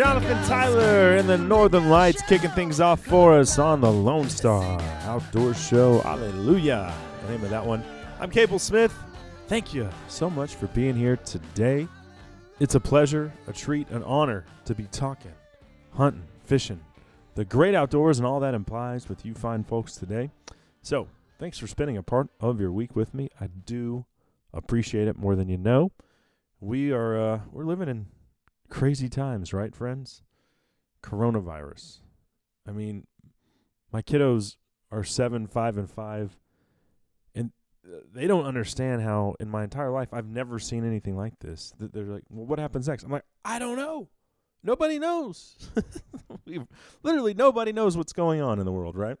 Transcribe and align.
Jonathan 0.00 0.42
Tyler 0.44 1.16
in 1.16 1.26
the 1.26 1.36
Northern 1.36 1.90
Lights 1.90 2.22
kicking 2.22 2.48
things 2.52 2.80
off 2.80 3.04
for 3.04 3.38
us 3.38 3.58
on 3.58 3.82
the 3.82 3.92
Lone 3.92 4.30
Star 4.30 4.80
Outdoor 5.02 5.52
Show. 5.52 5.98
Hallelujah. 5.98 6.94
The 7.20 7.32
name 7.32 7.44
of 7.44 7.50
that 7.50 7.66
one. 7.66 7.84
I'm 8.18 8.30
Cable 8.30 8.58
Smith. 8.58 8.94
Thank 9.46 9.74
you 9.74 9.90
so 10.08 10.30
much 10.30 10.54
for 10.54 10.68
being 10.68 10.96
here 10.96 11.18
today. 11.18 11.86
It's 12.60 12.76
a 12.76 12.80
pleasure, 12.80 13.30
a 13.46 13.52
treat, 13.52 13.90
an 13.90 14.02
honor 14.04 14.46
to 14.64 14.74
be 14.74 14.84
talking, 14.84 15.34
hunting, 15.92 16.24
fishing, 16.44 16.80
the 17.34 17.44
great 17.44 17.74
outdoors, 17.74 18.18
and 18.18 18.26
all 18.26 18.40
that 18.40 18.54
implies 18.54 19.06
with 19.06 19.26
you 19.26 19.34
fine 19.34 19.64
folks 19.64 19.96
today. 19.96 20.30
So, 20.80 21.08
thanks 21.38 21.58
for 21.58 21.66
spending 21.66 21.98
a 21.98 22.02
part 22.02 22.28
of 22.40 22.58
your 22.58 22.72
week 22.72 22.96
with 22.96 23.12
me. 23.12 23.28
I 23.38 23.48
do 23.48 24.06
appreciate 24.54 25.08
it 25.08 25.18
more 25.18 25.36
than 25.36 25.50
you 25.50 25.58
know. 25.58 25.92
We 26.58 26.90
are 26.90 27.20
uh, 27.20 27.40
we're 27.52 27.66
living 27.66 27.90
in 27.90 28.06
crazy 28.70 29.08
times, 29.08 29.52
right, 29.52 29.74
friends? 29.74 30.22
Coronavirus. 31.02 31.98
I 32.66 32.72
mean, 32.72 33.06
my 33.92 34.02
kiddos 34.02 34.56
are 34.90 35.04
seven, 35.04 35.46
five, 35.46 35.76
and 35.76 35.90
five, 35.90 36.38
and 37.34 37.52
uh, 37.84 37.98
they 38.12 38.26
don't 38.26 38.44
understand 38.46 39.02
how 39.02 39.34
in 39.40 39.48
my 39.48 39.64
entire 39.64 39.90
life 39.90 40.08
I've 40.12 40.28
never 40.28 40.58
seen 40.58 40.86
anything 40.86 41.16
like 41.16 41.38
this. 41.40 41.72
They're 41.78 42.04
like, 42.04 42.24
"Well, 42.30 42.46
what 42.46 42.58
happens 42.58 42.88
next?" 42.88 43.02
I'm 43.02 43.10
like, 43.10 43.24
"I 43.44 43.58
don't 43.58 43.76
know. 43.76 44.08
Nobody 44.62 44.98
knows. 44.98 45.56
Literally, 47.02 47.34
nobody 47.34 47.72
knows 47.72 47.96
what's 47.96 48.12
going 48.12 48.40
on 48.40 48.58
in 48.58 48.66
the 48.66 48.72
world, 48.72 48.96
right? 48.96 49.16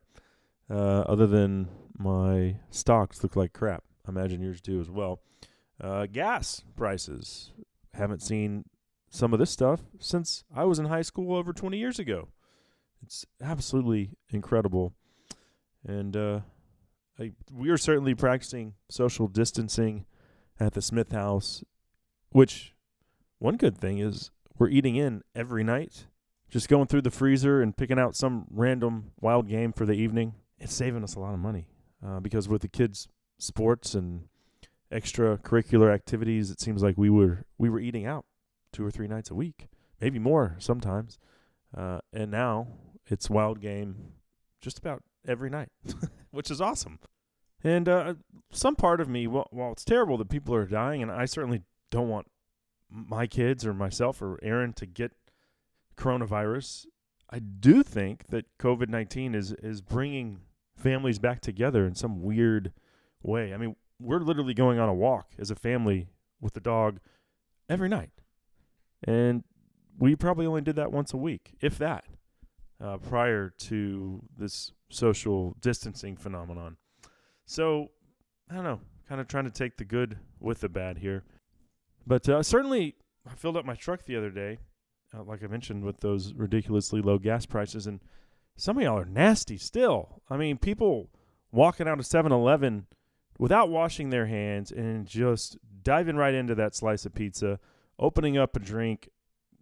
Uh, 0.68 1.00
other 1.08 1.26
than 1.26 1.68
my 1.98 2.56
stocks 2.70 3.22
look 3.22 3.36
like 3.36 3.52
crap. 3.52 3.82
I 4.06 4.10
imagine 4.10 4.42
yours 4.42 4.60
do 4.60 4.80
as 4.80 4.90
well. 4.90 5.20
Uh, 5.80 6.06
gas 6.06 6.62
prices. 6.76 7.52
Haven't 7.94 8.22
seen 8.22 8.64
some 9.10 9.32
of 9.32 9.40
this 9.40 9.50
stuff 9.50 9.80
since 9.98 10.44
I 10.54 10.64
was 10.64 10.78
in 10.78 10.86
high 10.86 11.02
school 11.02 11.34
over 11.34 11.52
20 11.52 11.76
years 11.76 11.98
ago. 11.98 12.28
It's 13.02 13.26
absolutely 13.42 14.10
incredible. 14.30 14.94
And 15.86 16.16
uh, 16.16 16.40
I, 17.18 17.32
we 17.52 17.70
are 17.70 17.78
certainly 17.78 18.14
practicing 18.14 18.74
social 18.88 19.26
distancing 19.26 20.06
at 20.58 20.74
the 20.74 20.82
Smith 20.82 21.12
House, 21.12 21.64
which 22.30 22.74
one 23.38 23.56
good 23.56 23.76
thing 23.76 23.98
is 23.98 24.30
we're 24.58 24.68
eating 24.68 24.96
in 24.96 25.22
every 25.34 25.64
night. 25.64 26.06
Just 26.48 26.68
going 26.68 26.86
through 26.86 27.02
the 27.02 27.10
freezer 27.10 27.62
and 27.62 27.76
picking 27.76 27.98
out 27.98 28.16
some 28.16 28.46
random 28.50 29.12
wild 29.20 29.48
game 29.48 29.72
for 29.72 29.86
the 29.86 29.92
evening. 29.92 30.34
It's 30.58 30.74
saving 30.74 31.04
us 31.04 31.14
a 31.14 31.20
lot 31.20 31.32
of 31.32 31.40
money 31.40 31.68
uh, 32.04 32.20
because 32.20 32.48
with 32.48 32.62
the 32.62 32.68
kids' 32.68 33.08
sports 33.38 33.94
and 33.94 34.24
extracurricular 34.92 35.94
activities, 35.94 36.50
it 36.50 36.60
seems 36.60 36.82
like 36.82 36.98
we 36.98 37.08
were 37.08 37.44
we 37.56 37.70
were 37.70 37.78
eating 37.78 38.04
out 38.04 38.24
two 38.72 38.84
or 38.84 38.90
three 38.90 39.08
nights 39.08 39.30
a 39.30 39.34
week, 39.34 39.68
maybe 40.00 40.18
more 40.18 40.56
sometimes. 40.58 41.18
Uh, 41.76 42.00
and 42.12 42.30
now 42.30 42.66
it's 43.06 43.30
wild 43.30 43.60
game 43.60 44.12
just 44.60 44.78
about 44.78 45.02
every 45.26 45.50
night, 45.50 45.70
which 46.30 46.50
is 46.50 46.60
awesome. 46.60 46.98
And 47.62 47.88
uh, 47.88 48.14
some 48.50 48.76
part 48.76 49.00
of 49.00 49.08
me, 49.08 49.26
while, 49.26 49.48
while 49.50 49.72
it's 49.72 49.84
terrible 49.84 50.16
that 50.18 50.30
people 50.30 50.54
are 50.54 50.66
dying, 50.66 51.02
and 51.02 51.10
I 51.10 51.26
certainly 51.26 51.62
don't 51.90 52.08
want 52.08 52.26
my 52.90 53.26
kids 53.26 53.66
or 53.66 53.74
myself 53.74 54.22
or 54.22 54.38
Aaron 54.42 54.72
to 54.74 54.86
get 54.86 55.12
coronavirus, 55.96 56.86
I 57.30 57.38
do 57.38 57.82
think 57.82 58.28
that 58.28 58.46
COVID 58.58 58.88
nineteen 58.88 59.34
is 59.34 59.52
is 59.52 59.80
bringing 59.80 60.40
families 60.74 61.18
back 61.18 61.40
together 61.40 61.86
in 61.86 61.94
some 61.94 62.22
weird 62.22 62.72
way. 63.22 63.54
I 63.54 63.56
mean, 63.56 63.76
we're 64.00 64.18
literally 64.18 64.54
going 64.54 64.78
on 64.78 64.88
a 64.88 64.94
walk 64.94 65.28
as 65.38 65.50
a 65.50 65.54
family 65.54 66.08
with 66.40 66.54
the 66.54 66.60
dog 66.60 66.98
every 67.68 67.88
night. 67.88 68.10
And 69.04 69.44
we 69.98 70.16
probably 70.16 70.46
only 70.46 70.62
did 70.62 70.76
that 70.76 70.92
once 70.92 71.12
a 71.12 71.16
week, 71.16 71.54
if 71.60 71.78
that, 71.78 72.04
uh, 72.82 72.98
prior 72.98 73.50
to 73.58 74.22
this 74.36 74.72
social 74.90 75.56
distancing 75.60 76.16
phenomenon. 76.16 76.76
So, 77.44 77.90
I 78.50 78.54
don't 78.54 78.64
know, 78.64 78.80
kind 79.08 79.20
of 79.20 79.28
trying 79.28 79.44
to 79.44 79.50
take 79.50 79.76
the 79.76 79.84
good 79.84 80.18
with 80.38 80.60
the 80.60 80.68
bad 80.68 80.98
here. 80.98 81.24
But 82.06 82.28
uh, 82.28 82.42
certainly, 82.42 82.96
I 83.30 83.34
filled 83.34 83.56
up 83.56 83.64
my 83.64 83.74
truck 83.74 84.04
the 84.04 84.16
other 84.16 84.30
day, 84.30 84.58
uh, 85.14 85.22
like 85.22 85.42
I 85.42 85.46
mentioned, 85.46 85.84
with 85.84 86.00
those 86.00 86.32
ridiculously 86.34 87.02
low 87.02 87.18
gas 87.18 87.46
prices. 87.46 87.86
And 87.86 88.00
some 88.56 88.76
of 88.76 88.82
y'all 88.82 88.98
are 88.98 89.04
nasty 89.04 89.58
still. 89.58 90.22
I 90.30 90.36
mean, 90.36 90.58
people 90.58 91.10
walking 91.52 91.88
out 91.88 91.98
of 91.98 92.06
7 92.06 92.32
Eleven 92.32 92.86
without 93.38 93.70
washing 93.70 94.10
their 94.10 94.26
hands 94.26 94.70
and 94.70 95.06
just 95.06 95.58
diving 95.82 96.16
right 96.16 96.34
into 96.34 96.54
that 96.54 96.74
slice 96.74 97.06
of 97.06 97.14
pizza, 97.14 97.58
opening 98.00 98.36
up 98.36 98.56
a 98.56 98.58
drink, 98.58 99.10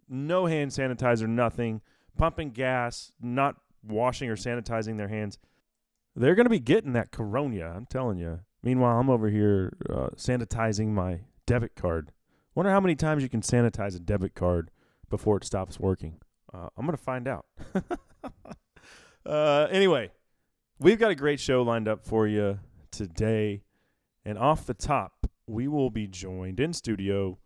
no 0.07 0.47
hand 0.47 0.71
sanitizer, 0.71 1.27
nothing, 1.27 1.81
pumping 2.17 2.49
gas, 2.49 3.11
not 3.21 3.57
washing 3.87 4.29
or 4.29 4.35
sanitizing 4.35 4.97
their 4.97 5.09
hands. 5.09 5.37
They're 6.15 6.35
going 6.35 6.45
to 6.45 6.49
be 6.49 6.59
getting 6.59 6.93
that 6.93 7.11
corona, 7.11 7.71
I'm 7.75 7.85
telling 7.85 8.17
you. 8.17 8.39
Meanwhile, 8.63 8.99
I'm 8.99 9.09
over 9.09 9.29
here 9.29 9.73
uh, 9.89 10.09
sanitizing 10.15 10.87
my 10.87 11.21
debit 11.45 11.75
card. 11.75 12.11
Wonder 12.55 12.71
how 12.71 12.79
many 12.79 12.95
times 12.95 13.23
you 13.23 13.29
can 13.29 13.41
sanitize 13.41 13.95
a 13.95 13.99
debit 13.99 14.35
card 14.35 14.71
before 15.09 15.37
it 15.37 15.45
stops 15.45 15.79
working. 15.79 16.19
Uh, 16.53 16.67
I'm 16.75 16.85
going 16.85 16.97
to 16.97 17.03
find 17.03 17.27
out. 17.27 17.45
uh, 19.25 19.67
anyway, 19.69 20.11
we've 20.79 20.99
got 20.99 21.11
a 21.11 21.15
great 21.15 21.39
show 21.39 21.61
lined 21.61 21.87
up 21.87 22.03
for 22.03 22.27
you 22.27 22.59
today. 22.91 23.63
And 24.25 24.37
off 24.37 24.65
the 24.65 24.73
top, 24.73 25.27
we 25.47 25.67
will 25.67 25.89
be 25.89 26.07
joined 26.07 26.59
in 26.59 26.73
studio. 26.73 27.37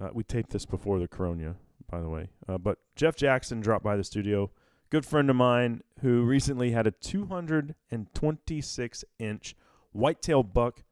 Uh, 0.00 0.08
we 0.12 0.22
taped 0.24 0.50
this 0.50 0.64
before 0.64 0.98
the 0.98 1.08
Corona, 1.08 1.56
by 1.90 2.00
the 2.00 2.08
way. 2.08 2.30
Uh, 2.48 2.56
but 2.58 2.78
Jeff 2.96 3.16
Jackson 3.16 3.60
dropped 3.60 3.84
by 3.84 3.96
the 3.96 4.04
studio. 4.04 4.50
Good 4.90 5.06
friend 5.06 5.30
of 5.30 5.36
mine 5.36 5.82
who 6.00 6.22
recently 6.22 6.72
had 6.72 6.86
a 6.86 6.90
226 6.90 9.04
inch 9.18 9.56
whitetail 9.92 10.42
buck 10.42 10.82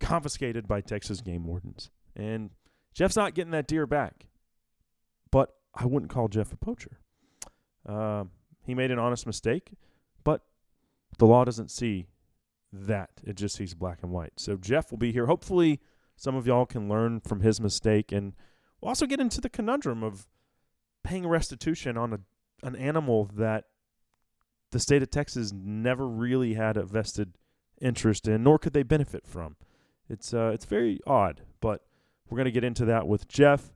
confiscated 0.00 0.68
by 0.68 0.80
Texas 0.80 1.20
game 1.20 1.44
wardens. 1.44 1.90
And 2.14 2.50
Jeff's 2.94 3.16
not 3.16 3.34
getting 3.34 3.50
that 3.52 3.66
deer 3.66 3.86
back. 3.86 4.26
But 5.30 5.54
I 5.74 5.86
wouldn't 5.86 6.10
call 6.10 6.28
Jeff 6.28 6.52
a 6.52 6.56
poacher. 6.56 6.98
Uh, 7.86 8.24
he 8.64 8.74
made 8.74 8.90
an 8.90 8.98
honest 8.98 9.26
mistake, 9.26 9.72
but 10.24 10.42
the 11.18 11.26
law 11.26 11.44
doesn't 11.44 11.70
see 11.70 12.08
that. 12.72 13.10
It 13.24 13.36
just 13.36 13.56
sees 13.56 13.74
black 13.74 13.98
and 14.02 14.10
white. 14.10 14.32
So 14.36 14.56
Jeff 14.56 14.90
will 14.90 14.98
be 14.98 15.12
here. 15.12 15.26
Hopefully, 15.26 15.80
some 16.16 16.34
of 16.34 16.46
y'all 16.46 16.66
can 16.66 16.88
learn 16.88 17.20
from 17.20 17.40
his 17.40 17.60
mistake, 17.60 18.12
and 18.12 18.34
we'll 18.80 18.88
also 18.88 19.06
get 19.06 19.20
into 19.20 19.40
the 19.40 19.48
conundrum 19.48 20.02
of 20.02 20.26
paying 21.02 21.26
restitution 21.26 21.96
on 21.96 22.12
a 22.12 22.18
an 22.62 22.76
animal 22.76 23.30
that 23.36 23.64
the 24.70 24.80
state 24.80 25.02
of 25.02 25.10
Texas 25.10 25.52
never 25.52 26.06
really 26.06 26.54
had 26.54 26.76
a 26.76 26.84
vested 26.84 27.34
interest 27.80 28.28
in, 28.28 28.42
nor 28.42 28.58
could 28.58 28.72
they 28.72 28.82
benefit 28.82 29.26
from. 29.26 29.56
It's 30.08 30.34
uh, 30.34 30.50
it's 30.52 30.64
very 30.64 31.00
odd, 31.06 31.42
but 31.60 31.82
we're 32.28 32.38
gonna 32.38 32.50
get 32.50 32.64
into 32.64 32.84
that 32.86 33.06
with 33.06 33.28
Jeff. 33.28 33.72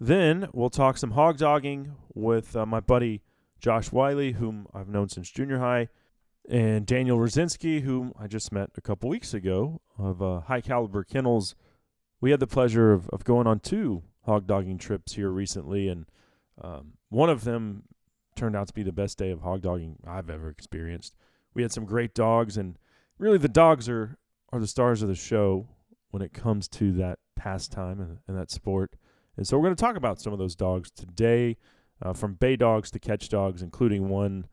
Then 0.00 0.48
we'll 0.52 0.70
talk 0.70 0.96
some 0.96 1.12
hog 1.12 1.38
dogging 1.38 1.92
with 2.14 2.56
uh, 2.56 2.66
my 2.66 2.80
buddy 2.80 3.22
Josh 3.60 3.92
Wiley, 3.92 4.32
whom 4.32 4.66
I've 4.74 4.88
known 4.88 5.08
since 5.08 5.30
junior 5.30 5.58
high 5.58 5.88
and 6.48 6.84
Daniel 6.84 7.18
Rosinski, 7.18 7.82
whom 7.82 8.12
I 8.18 8.26
just 8.26 8.52
met 8.52 8.70
a 8.76 8.80
couple 8.82 9.08
weeks 9.08 9.32
ago 9.32 9.80
of 9.98 10.20
uh, 10.20 10.40
High 10.40 10.60
Caliber 10.60 11.02
Kennels. 11.04 11.54
We 12.20 12.30
had 12.30 12.40
the 12.40 12.46
pleasure 12.46 12.92
of, 12.92 13.08
of 13.10 13.24
going 13.24 13.46
on 13.46 13.60
two 13.60 14.02
hog 14.24 14.46
dogging 14.46 14.78
trips 14.78 15.14
here 15.14 15.30
recently, 15.30 15.88
and 15.88 16.06
um, 16.60 16.92
one 17.10 17.30
of 17.30 17.44
them 17.44 17.84
turned 18.36 18.56
out 18.56 18.66
to 18.68 18.74
be 18.74 18.82
the 18.82 18.92
best 18.92 19.18
day 19.18 19.30
of 19.30 19.40
hog 19.40 19.62
dogging 19.62 19.96
I've 20.06 20.30
ever 20.30 20.48
experienced. 20.48 21.14
We 21.54 21.62
had 21.62 21.72
some 21.72 21.84
great 21.84 22.14
dogs, 22.14 22.56
and 22.56 22.78
really 23.18 23.38
the 23.38 23.48
dogs 23.48 23.88
are, 23.88 24.16
are 24.52 24.60
the 24.60 24.66
stars 24.66 25.02
of 25.02 25.08
the 25.08 25.14
show 25.14 25.68
when 26.10 26.22
it 26.22 26.32
comes 26.32 26.68
to 26.68 26.92
that 26.92 27.18
pastime 27.36 28.00
and, 28.00 28.18
and 28.26 28.38
that 28.38 28.50
sport. 28.50 28.94
And 29.36 29.46
so 29.46 29.56
we're 29.56 29.64
going 29.64 29.76
to 29.76 29.80
talk 29.80 29.96
about 29.96 30.20
some 30.20 30.32
of 30.32 30.38
those 30.38 30.54
dogs 30.54 30.90
today, 30.90 31.56
uh, 32.02 32.12
from 32.12 32.34
bay 32.34 32.56
dogs 32.56 32.90
to 32.92 32.98
catch 32.98 33.28
dogs, 33.28 33.62
including 33.62 34.08
one 34.08 34.46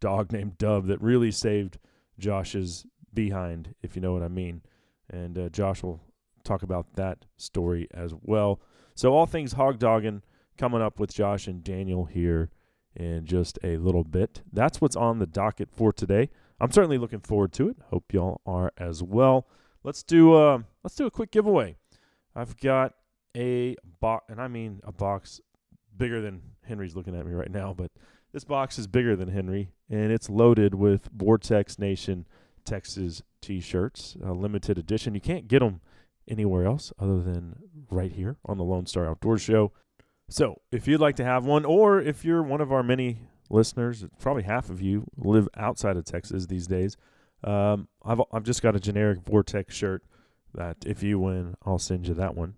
dog 0.00 0.32
named 0.32 0.58
Dub 0.58 0.86
that 0.86 1.00
really 1.00 1.30
saved 1.30 1.78
Josh's 2.18 2.86
behind, 3.12 3.74
if 3.82 3.96
you 3.96 4.02
know 4.02 4.12
what 4.12 4.22
I 4.22 4.28
mean. 4.28 4.62
And 5.10 5.38
uh, 5.38 5.48
Josh 5.48 5.82
will 5.82 6.00
talk 6.46 6.62
about 6.62 6.94
that 6.94 7.24
story 7.36 7.88
as 7.92 8.14
well. 8.22 8.60
So 8.94 9.12
all 9.12 9.26
things 9.26 9.52
hog 9.52 9.78
dogging 9.78 10.22
coming 10.56 10.80
up 10.80 10.98
with 10.98 11.12
Josh 11.12 11.46
and 11.46 11.62
Daniel 11.62 12.06
here 12.06 12.50
in 12.94 13.26
just 13.26 13.58
a 13.62 13.76
little 13.76 14.04
bit. 14.04 14.42
That's 14.52 14.80
what's 14.80 14.96
on 14.96 15.18
the 15.18 15.26
docket 15.26 15.68
for 15.70 15.92
today. 15.92 16.30
I'm 16.60 16.72
certainly 16.72 16.98
looking 16.98 17.20
forward 17.20 17.52
to 17.54 17.68
it. 17.68 17.76
Hope 17.90 18.12
y'all 18.12 18.40
are 18.46 18.72
as 18.78 19.02
well. 19.02 19.46
Let's 19.84 20.02
do 20.02 20.34
uh, 20.34 20.60
let's 20.82 20.96
do 20.96 21.06
a 21.06 21.10
quick 21.10 21.30
giveaway. 21.30 21.76
I've 22.34 22.56
got 22.58 22.94
a 23.36 23.76
box, 24.00 24.24
and 24.28 24.40
I 24.40 24.48
mean 24.48 24.80
a 24.84 24.92
box 24.92 25.40
bigger 25.96 26.20
than 26.20 26.42
Henry's 26.64 26.96
looking 26.96 27.14
at 27.14 27.26
me 27.26 27.32
right 27.32 27.50
now, 27.50 27.74
but 27.76 27.90
this 28.32 28.44
box 28.44 28.78
is 28.78 28.86
bigger 28.86 29.14
than 29.16 29.28
Henry, 29.28 29.70
and 29.88 30.10
it's 30.10 30.28
loaded 30.28 30.74
with 30.74 31.08
Vortex 31.14 31.78
Nation 31.78 32.26
Texas 32.64 33.22
T-shirts, 33.40 34.16
a 34.22 34.32
limited 34.32 34.76
edition. 34.76 35.14
You 35.14 35.20
can't 35.20 35.48
get 35.48 35.60
them 35.60 35.80
anywhere 36.28 36.64
else 36.64 36.92
other 36.98 37.20
than 37.22 37.56
right 37.90 38.12
here 38.12 38.36
on 38.44 38.58
the 38.58 38.64
Lone 38.64 38.86
Star 38.86 39.06
Outdoor 39.06 39.38
Show. 39.38 39.72
So, 40.28 40.60
if 40.72 40.88
you'd 40.88 41.00
like 41.00 41.16
to 41.16 41.24
have 41.24 41.44
one, 41.44 41.64
or 41.64 42.00
if 42.00 42.24
you're 42.24 42.42
one 42.42 42.60
of 42.60 42.72
our 42.72 42.82
many 42.82 43.18
listeners, 43.48 44.04
probably 44.18 44.42
half 44.42 44.70
of 44.70 44.82
you 44.82 45.06
live 45.16 45.48
outside 45.56 45.96
of 45.96 46.04
Texas 46.04 46.46
these 46.46 46.66
days, 46.66 46.96
um, 47.44 47.88
I've 48.04 48.20
I've 48.32 48.42
just 48.42 48.62
got 48.62 48.74
a 48.74 48.80
generic 48.80 49.20
Vortex 49.20 49.74
shirt 49.74 50.02
that 50.54 50.78
if 50.84 51.02
you 51.02 51.18
win, 51.18 51.54
I'll 51.64 51.78
send 51.78 52.08
you 52.08 52.14
that 52.14 52.34
one. 52.34 52.54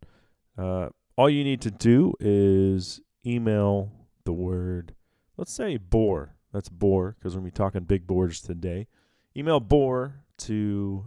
Uh, 0.57 0.89
all 1.17 1.29
you 1.29 1.45
need 1.45 1.61
to 1.63 1.71
do 1.71 2.15
is 2.21 3.01
email 3.27 3.93
the 4.25 4.33
word, 4.33 4.95
let's 5.37 5.53
say 5.53 5.77
boar. 5.77 6.35
That's 6.53 6.69
boar 6.69 7.17
because 7.19 7.35
we're 7.35 7.43
to 7.43 7.45
be 7.45 7.51
talking 7.51 7.85
big 7.85 8.07
boars 8.07 8.41
today. 8.41 8.87
Email 9.37 9.61
boar 9.61 10.25
to 10.39 11.05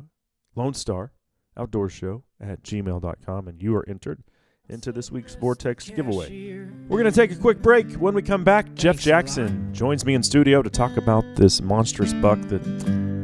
Lone 0.55 0.73
Star 0.73 1.11
Outdoor 1.57 1.89
Show 1.89 2.23
at 2.39 2.63
gmail.com 2.63 3.47
and 3.47 3.61
you 3.61 3.75
are 3.75 3.87
entered 3.87 4.23
into 4.69 4.91
this 4.91 5.11
week's 5.11 5.35
Vortex 5.35 5.89
giveaway. 5.89 6.57
We're 6.87 6.99
going 7.01 7.11
to 7.11 7.11
take 7.11 7.31
a 7.31 7.35
quick 7.35 7.61
break. 7.61 7.91
When 7.93 8.13
we 8.13 8.21
come 8.21 8.43
back, 8.43 8.73
Jeff 8.73 8.97
Jackson 8.97 9.73
joins 9.73 10.05
me 10.05 10.13
in 10.13 10.23
studio 10.23 10.61
to 10.61 10.69
talk 10.69 10.95
about 10.95 11.25
this 11.35 11.61
monstrous 11.61 12.13
buck 12.13 12.39
that 12.43 12.61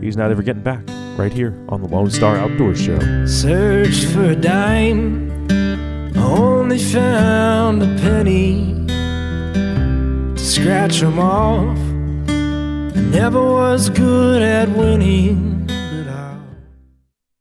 he's 0.02 0.18
not 0.18 0.30
ever 0.30 0.44
getting 0.44 0.64
back 0.64 0.84
right 1.18 1.32
here 1.32 1.58
on 1.70 1.82
the 1.82 1.88
Lone 1.88 2.12
Star 2.12 2.36
Outdoor 2.36 2.76
Show. 2.76 3.00
Search 3.26 4.06
for 4.08 4.24
a 4.26 4.36
dime, 4.36 5.48
only 6.18 6.80
found 6.80 7.82
a 7.82 7.88
penny 8.02 8.86
to 8.88 10.38
scratch 10.38 11.02
'em 11.02 11.18
off. 11.18 11.78
I 12.30 13.00
never 13.10 13.42
was 13.42 13.90
good 13.90 14.42
at 14.42 14.70
winning, 14.70 15.36
but 15.40 15.54
I. 15.54 15.57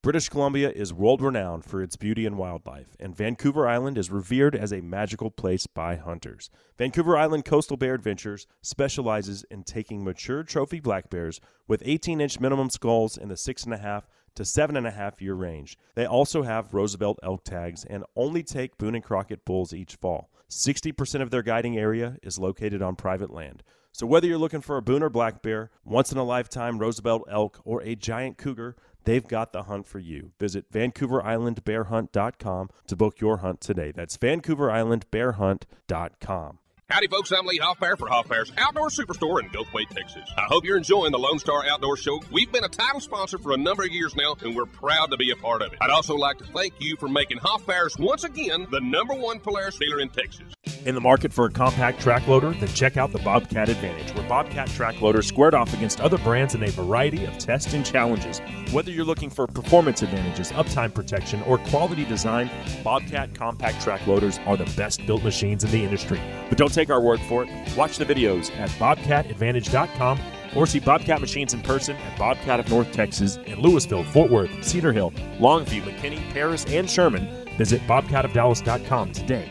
British 0.07 0.29
Columbia 0.29 0.71
is 0.71 0.95
world 0.95 1.21
renowned 1.21 1.65
for 1.65 1.83
its 1.83 1.97
beauty 1.97 2.27
and 2.27 2.39
wildlife, 2.39 2.97
and 3.01 3.17
Vancouver 3.17 3.67
Island 3.67 3.99
is 3.99 4.09
revered 4.09 4.55
as 4.55 4.73
a 4.73 4.81
magical 4.81 5.33
place 5.33 5.67
by 5.67 5.97
hunters. 5.97 6.49
Vancouver 6.79 7.17
Island 7.17 7.45
Coastal 7.45 7.77
Bear 7.77 7.95
Adventures 7.95 8.47
specializes 8.63 9.45
in 9.51 9.65
taking 9.65 10.05
mature 10.05 10.45
trophy 10.45 10.79
black 10.79 11.11
bears 11.11 11.41
with 11.67 11.83
18 11.85 12.21
inch 12.21 12.39
minimum 12.39 12.71
skulls 12.71 13.19
in 13.19 13.27
the 13.27 13.35
6.5 13.35 14.05
to 14.37 14.45
7.5 14.45 15.21
year 15.21 15.35
range. 15.35 15.77
They 15.97 16.07
also 16.07 16.45
have 16.45 16.73
Roosevelt 16.73 17.19
elk 17.25 17.43
tags 17.43 17.85
and 17.85 18.05
only 18.15 18.45
take 18.45 18.79
Boone 18.79 18.95
and 18.95 19.03
Crockett 19.03 19.45
bulls 19.45 19.75
each 19.75 19.97
fall. 19.97 20.31
60% 20.49 21.21
of 21.21 21.31
their 21.31 21.43
guiding 21.43 21.77
area 21.77 22.17
is 22.23 22.39
located 22.39 22.81
on 22.81 22.95
private 22.95 23.33
land. 23.33 23.65
So 23.97 24.07
whether 24.07 24.27
you're 24.27 24.37
looking 24.37 24.61
for 24.61 24.77
a 24.77 24.83
Boone 24.83 25.03
or 25.03 25.09
black 25.09 25.41
bear, 25.41 25.71
once 25.83 26.13
in 26.13 26.19
a 26.19 26.23
lifetime 26.23 26.79
Roosevelt 26.79 27.25
elk, 27.31 27.63
or 27.65 27.83
a 27.83 27.97
giant 27.97 28.37
cougar, 28.37 28.77
they've 29.07 29.27
got 29.27 29.53
the 29.53 29.63
hunt 29.63 29.87
for 29.87 29.99
you. 29.99 30.33
Visit 30.39 30.71
VancouverIslandBearHunt.com 30.71 32.69
to 32.87 32.97
book 32.97 33.19
your 33.21 33.39
hunt 33.39 33.63
today. 33.63 33.93
That's 33.93 34.19
VancouverIslandBearHunt.com. 34.19 36.59
Howdy, 36.89 37.09
folks. 37.09 37.33
I'm 37.33 37.45
Lee 37.47 37.59
Hoffbear 37.59 37.99
for 37.99 38.07
Hoffbear's 38.09 38.53
Outdoor 38.57 38.91
Superstore 38.91 39.43
in 39.43 39.49
Gulfway, 39.49 39.89
Texas. 39.89 40.23
I 40.37 40.43
hope 40.43 40.65
you're 40.65 40.77
enjoying 40.77 41.11
the 41.11 41.19
Lone 41.19 41.41
Star 41.41 41.65
Outdoor 41.69 41.97
Show. 41.97 42.21
We've 42.31 42.51
been 42.53 42.63
a 42.63 42.69
title 42.69 43.01
sponsor 43.01 43.39
for 43.39 43.53
a 43.53 43.57
number 43.57 43.83
of 43.83 43.91
years 43.91 44.15
now, 44.15 44.37
and 44.41 44.55
we're 44.55 44.67
proud 44.67 45.11
to 45.11 45.17
be 45.17 45.33
a 45.33 45.37
part 45.37 45.63
of 45.63 45.73
it. 45.73 45.81
I'd 45.81 45.91
also 45.91 46.15
like 46.15 46.39
to 46.39 46.45
thank 46.45 46.75
you 46.79 46.95
for 46.97 47.09
making 47.09 47.39
Hoffbear's 47.39 47.99
once 47.99 48.23
again 48.23 48.69
the 48.71 48.81
number 48.81 49.15
one 49.15 49.41
Polaris 49.41 49.77
dealer 49.77 49.99
in 49.99 50.11
Texas. 50.11 50.45
In 50.85 50.95
the 50.95 51.01
market 51.01 51.33
for 51.33 51.47
a 51.47 51.51
compact 51.51 52.01
track 52.01 52.29
loader, 52.29 52.53
then 52.53 52.69
check 52.69 52.97
out 52.97 53.11
the 53.11 53.19
Bobcat 53.19 53.69
Advantage, 53.69 54.15
where 54.15 54.29
Bobcat 54.29 54.69
track 54.69 55.01
loaders 55.03 55.27
squared 55.27 55.55
off 55.55 55.75
against 55.75 56.01
other 56.01 56.19
brands 56.19 56.55
in 56.55 56.63
a 56.63 56.71
variety 56.71 57.25
of 57.25 57.37
tests 57.39 57.75
and 57.75 57.85
challenges. 57.85 58.39
Whether 58.71 58.93
you're 58.93 59.05
looking 59.05 59.29
for 59.29 59.49
performance 59.49 60.03
advantages, 60.03 60.53
uptime 60.53 60.95
protection, 60.95 61.43
or 61.43 61.59
quality 61.59 62.05
design, 62.05 62.49
Bobcat 62.85 63.35
compact 63.35 63.83
track 63.83 64.07
loaders 64.07 64.39
are 64.47 64.57
the 64.57 64.73
best 64.77 65.05
built 65.07 65.25
machines 65.25 65.65
in 65.65 65.73
the 65.73 65.83
industry. 65.83 66.21
But 66.49 66.57
don't 66.57 66.76
take 66.77 66.91
our 66.91 67.01
word 67.01 67.21
for 67.23 67.45
it. 67.45 67.77
Watch 67.77 67.97
the 67.97 68.05
videos 68.05 68.57
at 68.57 68.69
bobcatadvantage.com 68.71 70.21
or 70.55 70.67
see 70.67 70.79
Bobcat 70.79 71.21
machines 71.21 71.55
in 71.55 71.63
person 71.63 71.97
at 71.97 72.19
Bobcat 72.19 72.61
of 72.61 72.69
North 72.71 72.93
Texas 72.93 73.37
in 73.47 73.59
Lewisville, 73.59 74.05
Fort 74.13 74.31
Worth, 74.31 74.51
Cedar 74.65 74.93
Hill, 74.93 75.11
Longview, 75.39 75.83
McKinney, 75.83 76.23
Paris, 76.33 76.65
and 76.67 76.89
Sherman. 76.89 77.29
Visit 77.57 77.81
bobcatofdallas.com 77.83 79.13
today. 79.13 79.51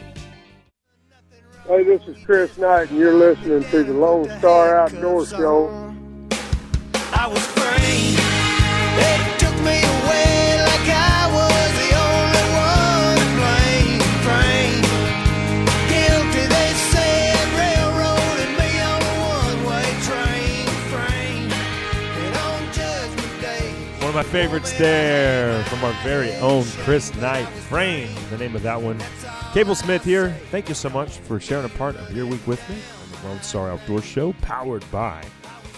Hey, 1.67 1.83
this 1.83 2.01
is 2.07 2.23
Chris 2.23 2.57
Knight, 2.59 2.91
and 2.91 2.99
you're 2.99 3.15
listening 3.15 3.63
to 3.71 3.83
the 3.83 3.93
Lone 3.93 4.29
Star 4.37 4.77
Outdoor 4.77 5.25
Show. 5.25 5.93
I 7.11 7.27
was 7.27 7.45
free. 7.47 9.44
Of 24.15 24.25
my 24.25 24.31
favorites 24.31 24.71
there 24.77 25.61
from 25.65 25.83
our 25.83 25.91
very 26.01 26.33
own 26.35 26.63
Chris 26.85 27.13
Knight. 27.15 27.49
Frame, 27.67 28.15
the 28.29 28.37
name 28.37 28.55
of 28.55 28.63
that 28.63 28.81
one. 28.81 28.97
Cable 29.51 29.75
Smith 29.75 30.05
here. 30.05 30.29
Thank 30.51 30.69
you 30.69 30.75
so 30.75 30.89
much 30.89 31.17
for 31.17 31.37
sharing 31.37 31.65
a 31.65 31.69
part 31.69 31.97
of 31.97 32.15
your 32.15 32.25
week 32.25 32.47
with 32.47 32.61
me 32.69 32.77
on 33.03 33.11
the 33.11 33.27
Lone 33.27 33.41
Star 33.41 33.69
Outdoor 33.69 34.01
Show, 34.01 34.31
powered 34.41 34.89
by 34.89 35.21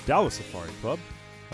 Dallas 0.05 0.35
Safari 0.35 0.69
Club. 0.81 0.99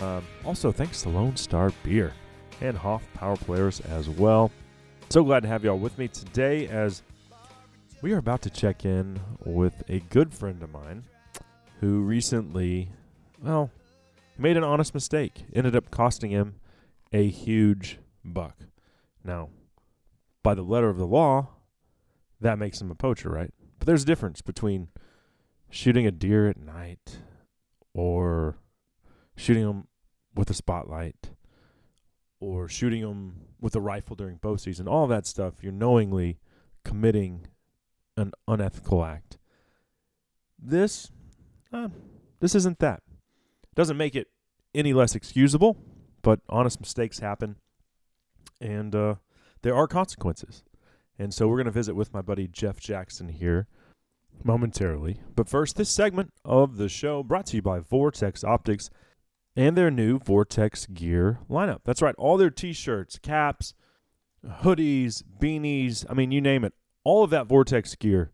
Um, 0.00 0.26
also, 0.44 0.70
thanks 0.70 1.00
to 1.04 1.08
Lone 1.08 1.36
Star 1.36 1.72
Beer 1.84 2.12
and 2.60 2.76
Hoff 2.76 3.02
Power 3.14 3.36
Polaris 3.36 3.80
as 3.80 4.10
well. 4.10 4.50
So 5.08 5.24
glad 5.24 5.40
to 5.44 5.48
have 5.48 5.64
y'all 5.64 5.78
with 5.78 5.96
me 5.96 6.08
today 6.08 6.68
as 6.68 7.02
we 8.02 8.12
are 8.12 8.18
about 8.18 8.42
to 8.42 8.50
check 8.50 8.84
in 8.84 9.18
with 9.46 9.84
a 9.88 10.00
good 10.10 10.34
friend 10.34 10.62
of 10.62 10.70
mine 10.70 11.04
who 11.80 12.02
recently, 12.02 12.90
well, 13.42 13.70
made 14.36 14.58
an 14.58 14.64
honest 14.64 14.92
mistake. 14.92 15.44
Ended 15.54 15.76
up 15.76 15.90
costing 15.90 16.30
him 16.30 16.56
a 17.14 17.28
huge 17.28 18.00
buck. 18.24 18.56
Now, 19.22 19.50
by 20.42 20.54
the 20.54 20.62
letter 20.62 20.90
of 20.90 20.98
the 20.98 21.06
law, 21.06 21.48
that 22.40 22.58
makes 22.58 22.80
him 22.80 22.90
a 22.90 22.96
poacher, 22.96 23.30
right? 23.30 23.54
But 23.78 23.86
there's 23.86 24.02
a 24.02 24.06
difference 24.06 24.42
between 24.42 24.88
shooting 25.70 26.06
a 26.06 26.10
deer 26.10 26.48
at 26.48 26.58
night 26.58 27.18
or 27.94 28.56
shooting 29.36 29.64
them 29.64 29.86
with 30.34 30.50
a 30.50 30.54
spotlight 30.54 31.30
or 32.40 32.68
shooting 32.68 33.02
them 33.02 33.42
with 33.60 33.76
a 33.76 33.80
rifle 33.80 34.16
during 34.16 34.36
bow 34.36 34.56
season. 34.56 34.88
All 34.88 35.06
that 35.06 35.24
stuff, 35.24 35.62
you're 35.62 35.72
knowingly 35.72 36.40
committing 36.84 37.46
an 38.16 38.32
unethical 38.48 39.04
act. 39.04 39.38
This, 40.58 41.12
uh, 41.72 41.88
this 42.40 42.56
isn't 42.56 42.80
that. 42.80 43.02
Doesn't 43.76 43.96
make 43.96 44.16
it 44.16 44.28
any 44.74 44.92
less 44.92 45.14
excusable, 45.14 45.78
but 46.24 46.40
honest 46.48 46.80
mistakes 46.80 47.20
happen, 47.20 47.56
and 48.60 48.96
uh, 48.96 49.14
there 49.62 49.76
are 49.76 49.86
consequences. 49.86 50.64
And 51.16 51.32
so 51.32 51.46
we're 51.46 51.58
going 51.58 51.66
to 51.66 51.70
visit 51.70 51.94
with 51.94 52.12
my 52.12 52.22
buddy 52.22 52.48
Jeff 52.48 52.80
Jackson 52.80 53.28
here 53.28 53.68
momentarily. 54.42 55.20
But 55.36 55.48
first, 55.48 55.76
this 55.76 55.90
segment 55.90 56.32
of 56.44 56.76
the 56.76 56.88
show 56.88 57.22
brought 57.22 57.46
to 57.46 57.56
you 57.56 57.62
by 57.62 57.78
Vortex 57.78 58.42
Optics 58.42 58.90
and 59.54 59.76
their 59.76 59.92
new 59.92 60.18
Vortex 60.18 60.86
gear 60.86 61.38
lineup. 61.48 61.80
That's 61.84 62.02
right, 62.02 62.16
all 62.18 62.36
their 62.36 62.50
t 62.50 62.72
shirts, 62.72 63.18
caps, 63.18 63.74
hoodies, 64.44 65.22
beanies 65.40 66.04
I 66.08 66.14
mean, 66.14 66.32
you 66.32 66.40
name 66.40 66.64
it. 66.64 66.72
All 67.04 67.22
of 67.22 67.30
that 67.30 67.46
Vortex 67.46 67.94
gear. 67.94 68.32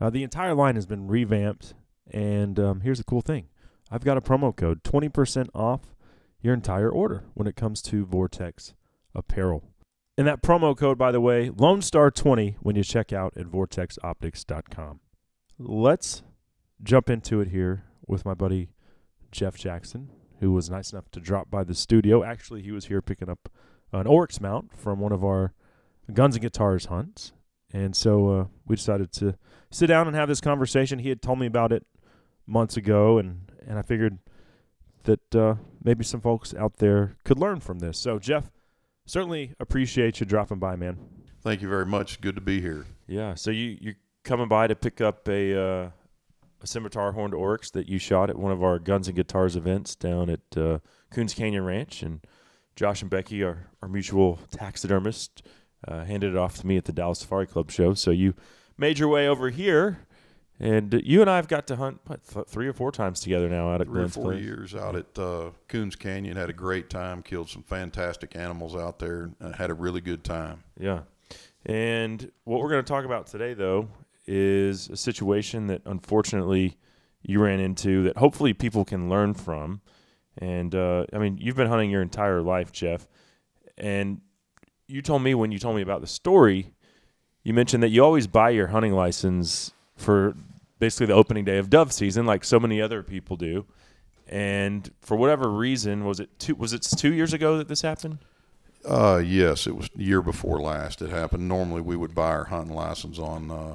Uh, 0.00 0.10
the 0.10 0.24
entire 0.24 0.54
line 0.54 0.74
has 0.74 0.86
been 0.86 1.06
revamped. 1.06 1.74
And 2.10 2.58
um, 2.58 2.80
here's 2.80 2.98
the 2.98 3.04
cool 3.04 3.20
thing 3.20 3.48
I've 3.90 4.04
got 4.04 4.16
a 4.16 4.22
promo 4.22 4.56
code 4.56 4.82
20% 4.82 5.48
off 5.54 5.95
your 6.46 6.54
entire 6.54 6.88
order 6.88 7.24
when 7.34 7.48
it 7.48 7.56
comes 7.56 7.82
to 7.82 8.06
Vortex 8.06 8.72
apparel. 9.14 9.64
And 10.16 10.26
that 10.28 10.42
promo 10.42 10.76
code, 10.76 10.96
by 10.96 11.10
the 11.10 11.20
way, 11.20 11.50
Lone 11.50 11.82
Star 11.82 12.10
20 12.10 12.56
when 12.60 12.76
you 12.76 12.84
check 12.84 13.12
out 13.12 13.36
at 13.36 13.46
vortexoptics.com. 13.46 15.00
Let's 15.58 16.22
jump 16.82 17.10
into 17.10 17.40
it 17.40 17.48
here 17.48 17.84
with 18.06 18.24
my 18.24 18.32
buddy 18.32 18.68
Jeff 19.32 19.56
Jackson, 19.56 20.10
who 20.38 20.52
was 20.52 20.70
nice 20.70 20.92
enough 20.92 21.10
to 21.10 21.20
drop 21.20 21.50
by 21.50 21.64
the 21.64 21.74
studio. 21.74 22.22
Actually, 22.22 22.62
he 22.62 22.70
was 22.70 22.86
here 22.86 23.02
picking 23.02 23.28
up 23.28 23.50
an 23.92 24.06
Oryx 24.06 24.40
mount 24.40 24.74
from 24.76 25.00
one 25.00 25.12
of 25.12 25.24
our 25.24 25.52
Guns 26.12 26.36
and 26.36 26.42
Guitars 26.42 26.86
hunts. 26.86 27.32
And 27.72 27.96
so 27.96 28.28
uh, 28.28 28.44
we 28.64 28.76
decided 28.76 29.12
to 29.14 29.36
sit 29.72 29.88
down 29.88 30.06
and 30.06 30.14
have 30.14 30.28
this 30.28 30.40
conversation. 30.40 31.00
He 31.00 31.08
had 31.08 31.20
told 31.20 31.40
me 31.40 31.46
about 31.46 31.72
it 31.72 31.84
months 32.46 32.76
ago, 32.76 33.18
and, 33.18 33.50
and 33.66 33.78
I 33.78 33.82
figured 33.82 34.18
that 35.06 35.34
uh, 35.34 35.54
maybe 35.82 36.04
some 36.04 36.20
folks 36.20 36.54
out 36.54 36.76
there 36.76 37.16
could 37.24 37.38
learn 37.38 37.60
from 37.60 37.80
this. 37.80 37.98
So, 37.98 38.18
Jeff, 38.18 38.50
certainly 39.06 39.52
appreciate 39.58 40.20
you 40.20 40.26
dropping 40.26 40.58
by, 40.58 40.76
man. 40.76 40.98
Thank 41.42 41.62
you 41.62 41.68
very 41.68 41.86
much. 41.86 42.20
Good 42.20 42.34
to 42.34 42.40
be 42.40 42.60
here. 42.60 42.86
Yeah. 43.06 43.34
So 43.34 43.50
you 43.50 43.78
you're 43.80 43.94
coming 44.24 44.48
by 44.48 44.66
to 44.66 44.74
pick 44.74 45.00
up 45.00 45.28
a 45.28 45.56
uh, 45.56 45.90
a 46.60 46.66
scimitar 46.66 47.12
horned 47.12 47.34
oryx 47.34 47.70
that 47.70 47.88
you 47.88 47.98
shot 47.98 48.30
at 48.30 48.36
one 48.36 48.50
of 48.50 48.62
our 48.62 48.78
Guns 48.78 49.06
and 49.06 49.16
Guitars 49.16 49.54
events 49.54 49.94
down 49.94 50.28
at 50.28 50.56
uh, 50.56 50.80
Coons 51.10 51.34
Canyon 51.34 51.64
Ranch, 51.64 52.02
and 52.02 52.20
Josh 52.74 53.00
and 53.00 53.10
Becky, 53.10 53.44
our 53.44 53.68
our 53.80 53.88
mutual 53.88 54.40
taxidermist, 54.50 55.42
uh, 55.86 56.04
handed 56.04 56.32
it 56.32 56.36
off 56.36 56.56
to 56.58 56.66
me 56.66 56.76
at 56.76 56.84
the 56.84 56.92
Dallas 56.92 57.20
Safari 57.20 57.46
Club 57.46 57.70
show. 57.70 57.94
So 57.94 58.10
you 58.10 58.34
made 58.76 58.98
your 58.98 59.08
way 59.08 59.28
over 59.28 59.50
here 59.50 60.06
And 60.58 61.02
you 61.04 61.20
and 61.20 61.28
I 61.28 61.36
have 61.36 61.48
got 61.48 61.66
to 61.66 61.76
hunt 61.76 62.00
what, 62.06 62.26
th- 62.26 62.46
three 62.46 62.66
or 62.66 62.72
four 62.72 62.90
times 62.90 63.20
together 63.20 63.48
now 63.48 63.70
out 63.70 63.82
at 63.82 63.88
Three 63.88 63.96
or 63.96 63.98
Glenn's 64.00 64.14
four 64.14 64.32
Place. 64.32 64.42
years 64.42 64.74
out 64.74 64.96
at 64.96 65.18
uh, 65.18 65.50
Coons 65.68 65.96
Canyon, 65.96 66.36
had 66.36 66.48
a 66.48 66.54
great 66.54 66.88
time, 66.88 67.22
killed 67.22 67.50
some 67.50 67.62
fantastic 67.62 68.34
animals 68.36 68.74
out 68.74 68.98
there, 68.98 69.30
and 69.38 69.54
had 69.54 69.70
a 69.70 69.74
really 69.74 70.00
good 70.00 70.24
time. 70.24 70.62
Yeah. 70.80 71.00
And 71.66 72.30
what 72.44 72.60
we're 72.60 72.70
going 72.70 72.84
to 72.84 72.88
talk 72.88 73.04
about 73.04 73.26
today, 73.26 73.52
though, 73.52 73.88
is 74.26 74.88
a 74.88 74.96
situation 74.96 75.66
that 75.66 75.82
unfortunately 75.84 76.78
you 77.22 77.42
ran 77.42 77.60
into 77.60 78.04
that 78.04 78.16
hopefully 78.16 78.54
people 78.54 78.84
can 78.84 79.08
learn 79.10 79.34
from. 79.34 79.80
And 80.38 80.74
uh, 80.74 81.06
I 81.12 81.18
mean, 81.18 81.38
you've 81.38 81.56
been 81.56 81.66
hunting 81.66 81.90
your 81.90 82.02
entire 82.02 82.40
life, 82.40 82.72
Jeff. 82.72 83.06
And 83.76 84.20
you 84.86 85.02
told 85.02 85.22
me 85.22 85.34
when 85.34 85.52
you 85.52 85.58
told 85.58 85.76
me 85.76 85.82
about 85.82 86.00
the 86.00 86.06
story, 86.06 86.72
you 87.42 87.52
mentioned 87.52 87.82
that 87.82 87.88
you 87.88 88.02
always 88.04 88.26
buy 88.26 88.50
your 88.50 88.68
hunting 88.68 88.92
license 88.92 89.72
for 89.96 90.34
basically 90.78 91.06
the 91.06 91.14
opening 91.14 91.44
day 91.44 91.58
of 91.58 91.70
dove 91.70 91.92
season, 91.92 92.26
like 92.26 92.44
so 92.44 92.60
many 92.60 92.80
other 92.80 93.02
people 93.02 93.36
do. 93.36 93.64
And 94.28 94.90
for 95.00 95.16
whatever 95.16 95.48
reason, 95.48 96.04
was 96.04 96.20
it 96.20 96.38
two? 96.38 96.54
Was 96.56 96.72
it 96.72 96.82
two 96.82 97.12
years 97.14 97.32
ago 97.32 97.58
that 97.58 97.68
this 97.68 97.82
happened? 97.82 98.18
Uh, 98.84 99.20
yes, 99.24 99.66
it 99.66 99.74
was 99.76 99.88
the 99.94 100.04
year 100.04 100.22
before 100.22 100.60
last. 100.60 101.02
It 101.02 101.10
happened. 101.10 101.48
Normally, 101.48 101.80
we 101.80 101.96
would 101.96 102.14
buy 102.14 102.30
our 102.30 102.44
hunting 102.44 102.74
license 102.74 103.18
on 103.18 103.50
uh, 103.50 103.74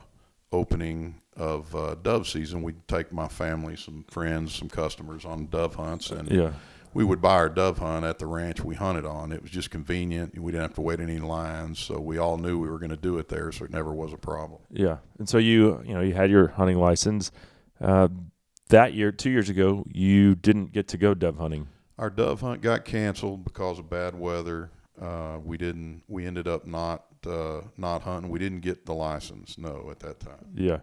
opening 0.51 1.15
of 1.37 1.73
uh, 1.75 1.95
dove 2.01 2.27
season. 2.27 2.63
We'd 2.63 2.87
take 2.87 3.11
my 3.11 3.27
family, 3.27 3.75
some 3.77 4.05
friends, 4.09 4.53
some 4.53 4.69
customers 4.69 5.23
on 5.25 5.47
dove 5.47 5.75
hunts, 5.75 6.11
and 6.11 6.29
Yeah. 6.29 6.51
We 6.93 7.03
would 7.03 7.21
buy 7.21 7.35
our 7.35 7.49
dove 7.49 7.77
hunt 7.77 8.05
at 8.05 8.19
the 8.19 8.25
ranch 8.25 8.63
we 8.63 8.75
hunted 8.75 9.05
on. 9.05 9.31
It 9.31 9.41
was 9.41 9.51
just 9.51 9.71
convenient. 9.71 10.37
We 10.37 10.51
didn't 10.51 10.63
have 10.63 10.73
to 10.75 10.81
wait 10.81 10.99
in 10.99 11.09
any 11.09 11.19
lines, 11.19 11.79
so 11.79 11.99
we 11.99 12.17
all 12.17 12.37
knew 12.37 12.59
we 12.59 12.69
were 12.69 12.79
going 12.79 12.91
to 12.91 12.97
do 12.97 13.17
it 13.17 13.29
there, 13.29 13.51
so 13.51 13.65
it 13.65 13.71
never 13.71 13.93
was 13.93 14.13
a 14.13 14.17
problem. 14.17 14.61
Yeah, 14.69 14.97
and 15.17 15.27
so 15.27 15.37
you 15.37 15.81
you 15.85 15.93
know 15.93 16.01
you 16.01 16.13
had 16.13 16.29
your 16.29 16.47
hunting 16.49 16.77
license. 16.77 17.31
Uh, 17.79 18.09
that 18.69 18.93
year, 18.93 19.11
two 19.11 19.29
years 19.29 19.49
ago, 19.49 19.85
you 19.91 20.35
didn't 20.35 20.71
get 20.71 20.87
to 20.89 20.97
go 20.97 21.13
dove 21.13 21.37
hunting. 21.37 21.67
Our 21.97 22.09
dove 22.09 22.41
hunt 22.41 22.61
got 22.61 22.85
canceled 22.85 23.43
because 23.43 23.79
of 23.79 23.89
bad 23.89 24.17
weather. 24.17 24.71
Uh, 24.99 25.39
we 25.43 25.57
didn't. 25.57 26.03
We 26.07 26.25
ended 26.25 26.47
up 26.47 26.65
not 26.65 27.05
uh, 27.25 27.61
not 27.77 28.01
hunting. 28.01 28.31
We 28.31 28.39
didn't 28.39 28.61
get 28.61 28.85
the 28.85 28.93
license. 28.93 29.57
No, 29.57 29.87
at 29.91 29.99
that 29.99 30.19
time. 30.19 30.47
Yeah, 30.55 30.79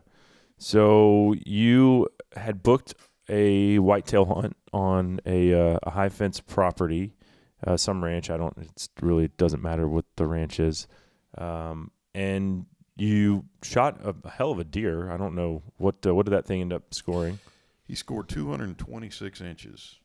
so 0.58 1.34
you 1.44 2.08
had 2.36 2.62
booked 2.62 2.94
a 3.28 3.78
whitetail 3.78 4.24
hunt 4.24 4.56
on 4.72 5.20
a 5.26 5.52
uh, 5.52 5.78
a 5.82 5.90
high 5.90 6.08
fence 6.08 6.40
property, 6.40 7.14
uh, 7.66 7.76
some 7.76 8.02
ranch. 8.02 8.30
I 8.30 8.36
don't. 8.36 8.56
It 8.58 8.88
really 9.00 9.28
doesn't 9.28 9.62
matter 9.62 9.88
what 9.88 10.04
the 10.16 10.26
ranch 10.26 10.60
is, 10.60 10.86
um, 11.36 11.90
and 12.14 12.66
you 12.96 13.44
shot 13.62 14.00
a 14.04 14.28
hell 14.28 14.50
of 14.50 14.58
a 14.58 14.64
deer. 14.64 15.10
I 15.10 15.16
don't 15.16 15.34
know 15.34 15.62
what 15.76 16.06
uh, 16.06 16.14
what 16.14 16.26
did 16.26 16.32
that 16.32 16.46
thing 16.46 16.60
end 16.60 16.72
up 16.72 16.92
scoring. 16.92 17.38
He 17.86 17.94
scored 17.94 18.28
226 18.28 19.40
inches. 19.40 19.98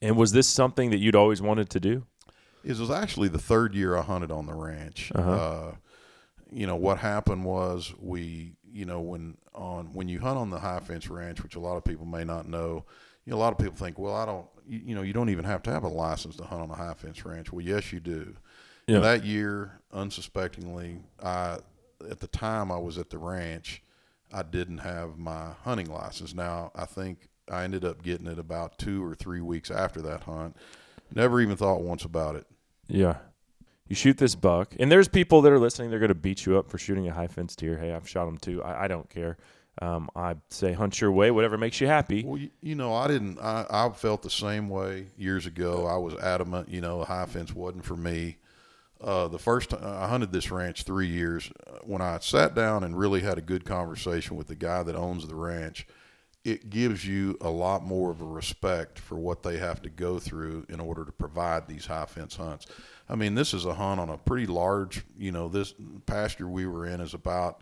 And 0.00 0.16
was 0.16 0.32
this 0.32 0.46
something 0.46 0.90
that 0.90 0.98
you'd 0.98 1.16
always 1.16 1.42
wanted 1.42 1.68
to 1.70 1.80
do? 1.80 2.06
It 2.62 2.78
was 2.78 2.90
actually 2.90 3.28
the 3.28 3.38
third 3.38 3.74
year 3.74 3.96
I 3.96 4.02
hunted 4.02 4.30
on 4.30 4.46
the 4.46 4.54
ranch. 4.54 5.10
Uh-huh. 5.14 5.30
Uh, 5.30 5.74
you 6.52 6.66
know 6.66 6.76
what 6.76 6.98
happened 6.98 7.44
was 7.44 7.92
we, 7.98 8.52
you 8.74 8.84
know, 8.84 9.00
when 9.00 9.36
on 9.54 9.92
when 9.92 10.08
you 10.08 10.18
hunt 10.18 10.36
on 10.36 10.50
the 10.50 10.58
high 10.58 10.80
fence 10.80 11.08
ranch, 11.08 11.42
which 11.42 11.54
a 11.54 11.60
lot 11.60 11.76
of 11.76 11.84
people 11.84 12.04
may 12.04 12.24
not 12.24 12.48
know, 12.48 12.84
you 13.24 13.30
know, 13.30 13.36
a 13.36 13.38
lot 13.38 13.52
of 13.52 13.58
people 13.58 13.76
think, 13.76 13.98
well, 13.98 14.14
I 14.14 14.26
don't, 14.26 14.46
you, 14.66 14.80
you 14.86 14.94
know, 14.94 15.02
you 15.02 15.12
don't 15.12 15.30
even 15.30 15.44
have 15.44 15.62
to 15.62 15.70
have 15.70 15.84
a 15.84 15.88
license 15.88 16.36
to 16.36 16.44
hunt 16.44 16.62
on 16.62 16.70
a 16.70 16.74
high 16.74 16.94
fence 16.94 17.24
ranch. 17.24 17.52
Well, 17.52 17.64
yes, 17.64 17.92
you 17.92 18.00
do. 18.00 18.34
Yeah. 18.88 18.96
And 18.96 19.04
that 19.04 19.24
year, 19.24 19.78
unsuspectingly, 19.92 20.98
I 21.22 21.58
at 22.10 22.18
the 22.18 22.26
time 22.26 22.72
I 22.72 22.76
was 22.76 22.98
at 22.98 23.10
the 23.10 23.18
ranch, 23.18 23.80
I 24.32 24.42
didn't 24.42 24.78
have 24.78 25.16
my 25.18 25.52
hunting 25.62 25.90
license. 25.90 26.34
Now 26.34 26.72
I 26.74 26.84
think 26.84 27.28
I 27.48 27.62
ended 27.62 27.84
up 27.84 28.02
getting 28.02 28.26
it 28.26 28.40
about 28.40 28.78
two 28.78 29.04
or 29.04 29.14
three 29.14 29.40
weeks 29.40 29.70
after 29.70 30.02
that 30.02 30.24
hunt. 30.24 30.56
Never 31.14 31.40
even 31.40 31.56
thought 31.56 31.82
once 31.82 32.04
about 32.04 32.34
it. 32.34 32.46
Yeah. 32.88 33.18
You 33.88 33.94
shoot 33.94 34.16
this 34.16 34.34
buck, 34.34 34.74
and 34.78 34.90
there's 34.90 35.08
people 35.08 35.42
that 35.42 35.52
are 35.52 35.58
listening. 35.58 35.90
They're 35.90 35.98
going 35.98 36.08
to 36.08 36.14
beat 36.14 36.46
you 36.46 36.56
up 36.56 36.70
for 36.70 36.78
shooting 36.78 37.06
a 37.06 37.12
high 37.12 37.26
fence 37.26 37.54
deer. 37.54 37.76
Hey, 37.76 37.92
I've 37.92 38.08
shot 38.08 38.24
them 38.24 38.38
too. 38.38 38.62
I, 38.62 38.84
I 38.84 38.88
don't 38.88 39.08
care. 39.10 39.36
Um, 39.82 40.08
I 40.14 40.36
say 40.48 40.72
hunt 40.72 41.00
your 41.00 41.12
way, 41.12 41.30
whatever 41.30 41.58
makes 41.58 41.80
you 41.80 41.86
happy. 41.86 42.22
Well, 42.24 42.38
you, 42.38 42.50
you 42.62 42.74
know, 42.76 42.94
I 42.94 43.08
didn't. 43.08 43.38
I, 43.40 43.66
I 43.68 43.90
felt 43.90 44.22
the 44.22 44.30
same 44.30 44.68
way 44.68 45.08
years 45.18 45.46
ago. 45.46 45.86
I 45.86 45.98
was 45.98 46.14
adamant. 46.14 46.68
You 46.68 46.80
know, 46.80 47.00
a 47.00 47.04
high 47.04 47.26
fence 47.26 47.52
wasn't 47.52 47.84
for 47.84 47.96
me. 47.96 48.38
Uh, 49.00 49.28
the 49.28 49.38
first 49.38 49.70
time 49.70 49.84
I 49.84 50.08
hunted 50.08 50.32
this 50.32 50.50
ranch 50.50 50.84
three 50.84 51.08
years, 51.08 51.50
when 51.82 52.00
I 52.00 52.18
sat 52.20 52.54
down 52.54 52.84
and 52.84 52.96
really 52.96 53.20
had 53.20 53.36
a 53.36 53.42
good 53.42 53.66
conversation 53.66 54.36
with 54.36 54.46
the 54.46 54.54
guy 54.54 54.82
that 54.82 54.96
owns 54.96 55.26
the 55.26 55.34
ranch, 55.34 55.86
it 56.44 56.70
gives 56.70 57.06
you 57.06 57.36
a 57.40 57.50
lot 57.50 57.84
more 57.84 58.10
of 58.10 58.20
a 58.20 58.24
respect 58.24 58.98
for 58.98 59.16
what 59.16 59.42
they 59.42 59.58
have 59.58 59.82
to 59.82 59.90
go 59.90 60.18
through 60.18 60.64
in 60.68 60.80
order 60.80 61.04
to 61.04 61.12
provide 61.12 61.66
these 61.66 61.84
high 61.84 62.06
fence 62.06 62.36
hunts. 62.36 62.66
I 63.08 63.16
mean, 63.16 63.34
this 63.34 63.52
is 63.52 63.64
a 63.66 63.74
hunt 63.74 64.00
on 64.00 64.08
a 64.08 64.16
pretty 64.16 64.46
large. 64.46 65.04
You 65.18 65.32
know, 65.32 65.48
this 65.48 65.74
pasture 66.06 66.48
we 66.48 66.66
were 66.66 66.86
in 66.86 67.00
is 67.00 67.14
about 67.14 67.60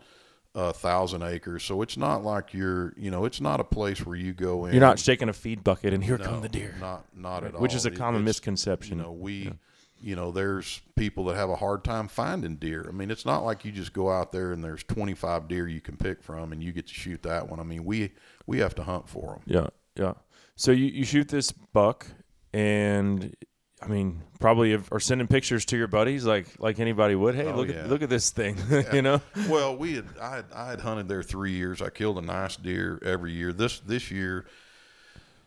a 0.54 0.72
thousand 0.72 1.22
acres, 1.22 1.64
so 1.64 1.82
it's 1.82 1.96
not 1.96 2.22
like 2.22 2.52
you're. 2.54 2.92
You 2.96 3.11
know, 3.11 3.25
it's 3.25 3.40
not 3.40 3.58
a 3.61 3.64
place 3.64 4.04
where 4.06 4.16
you 4.16 4.32
go 4.32 4.66
in. 4.66 4.72
You're 4.72 4.80
not 4.80 4.99
shaking 4.99 5.28
a 5.28 5.32
feed 5.32 5.64
bucket, 5.64 5.94
and 5.94 6.04
here 6.04 6.18
No, 6.18 6.25
come 6.25 6.40
the 6.42 6.49
deer. 6.49 6.75
Not 6.80 7.04
not 7.16 7.44
at 7.44 7.54
all. 7.54 7.61
Which 7.61 7.75
is 7.75 7.87
a 7.87 7.90
common 7.90 8.20
it's- 8.22 8.26
misconception. 8.37 8.99
You 8.99 9.04
know, 9.04 9.12
we, 9.12 9.52
you 10.00 10.14
know, 10.14 10.30
there's 10.30 10.80
people 10.94 11.25
that 11.26 11.37
have 11.37 11.49
a 11.50 11.56
hard 11.56 11.84
time 11.84 12.06
finding 12.06 12.56
deer. 12.56 12.84
I 12.88 12.92
mean, 12.92 13.11
it's 13.11 13.25
not 13.25 13.44
like 13.44 13.64
you 13.64 13.72
just 13.72 13.92
go 13.92 14.11
out 14.11 14.30
there 14.32 14.52
and 14.52 14.62
there's 14.62 14.82
25 14.84 15.49
deer 15.49 15.66
you 15.68 15.80
can 15.80 15.96
pick 15.96 16.22
from 16.22 16.52
and 16.52 16.62
you 16.62 16.72
get 16.72 16.87
to 16.88 16.94
shoot 16.94 17.22
that 17.22 17.49
one. 17.49 17.58
I 17.58 17.62
mean, 17.64 17.84
we 17.84 18.12
we 18.46 18.58
have 18.58 18.75
to 18.76 18.82
hunt 18.84 19.08
for 19.08 19.32
them. 19.34 19.42
Yeah, 19.46 19.66
yeah. 19.96 20.14
So 20.54 20.70
you, 20.70 20.87
you 20.87 21.04
shoot 21.04 21.28
this 21.28 21.50
buck, 21.50 22.06
and 22.52 23.34
I 23.82 23.88
mean, 23.88 24.22
probably 24.40 24.74
are 24.92 25.00
sending 25.00 25.26
pictures 25.26 25.64
to 25.66 25.76
your 25.76 25.86
buddies 25.88 26.24
like 26.24 26.46
like 26.58 26.78
anybody 26.80 27.14
would. 27.14 27.34
Hey, 27.34 27.46
Oh, 27.46 27.56
look 27.56 27.68
yeah. 27.68 27.74
at 27.82 27.88
look 27.90 28.02
at 28.02 28.08
this 28.08 28.30
thing. 28.30 28.56
you 28.92 29.02
know. 29.02 29.20
Well, 29.48 29.76
we 29.76 29.94
had 29.94 30.06
I 30.20 30.36
had 30.36 30.44
I 30.54 30.70
had 30.70 30.80
hunted 30.80 31.08
there 31.08 31.22
three 31.22 31.52
years. 31.52 31.82
I 31.82 31.90
killed 31.90 32.18
a 32.18 32.22
nice 32.22 32.56
deer 32.56 32.98
every 33.04 33.32
year. 33.32 33.52
This 33.52 33.80
this 33.80 34.10
year, 34.10 34.46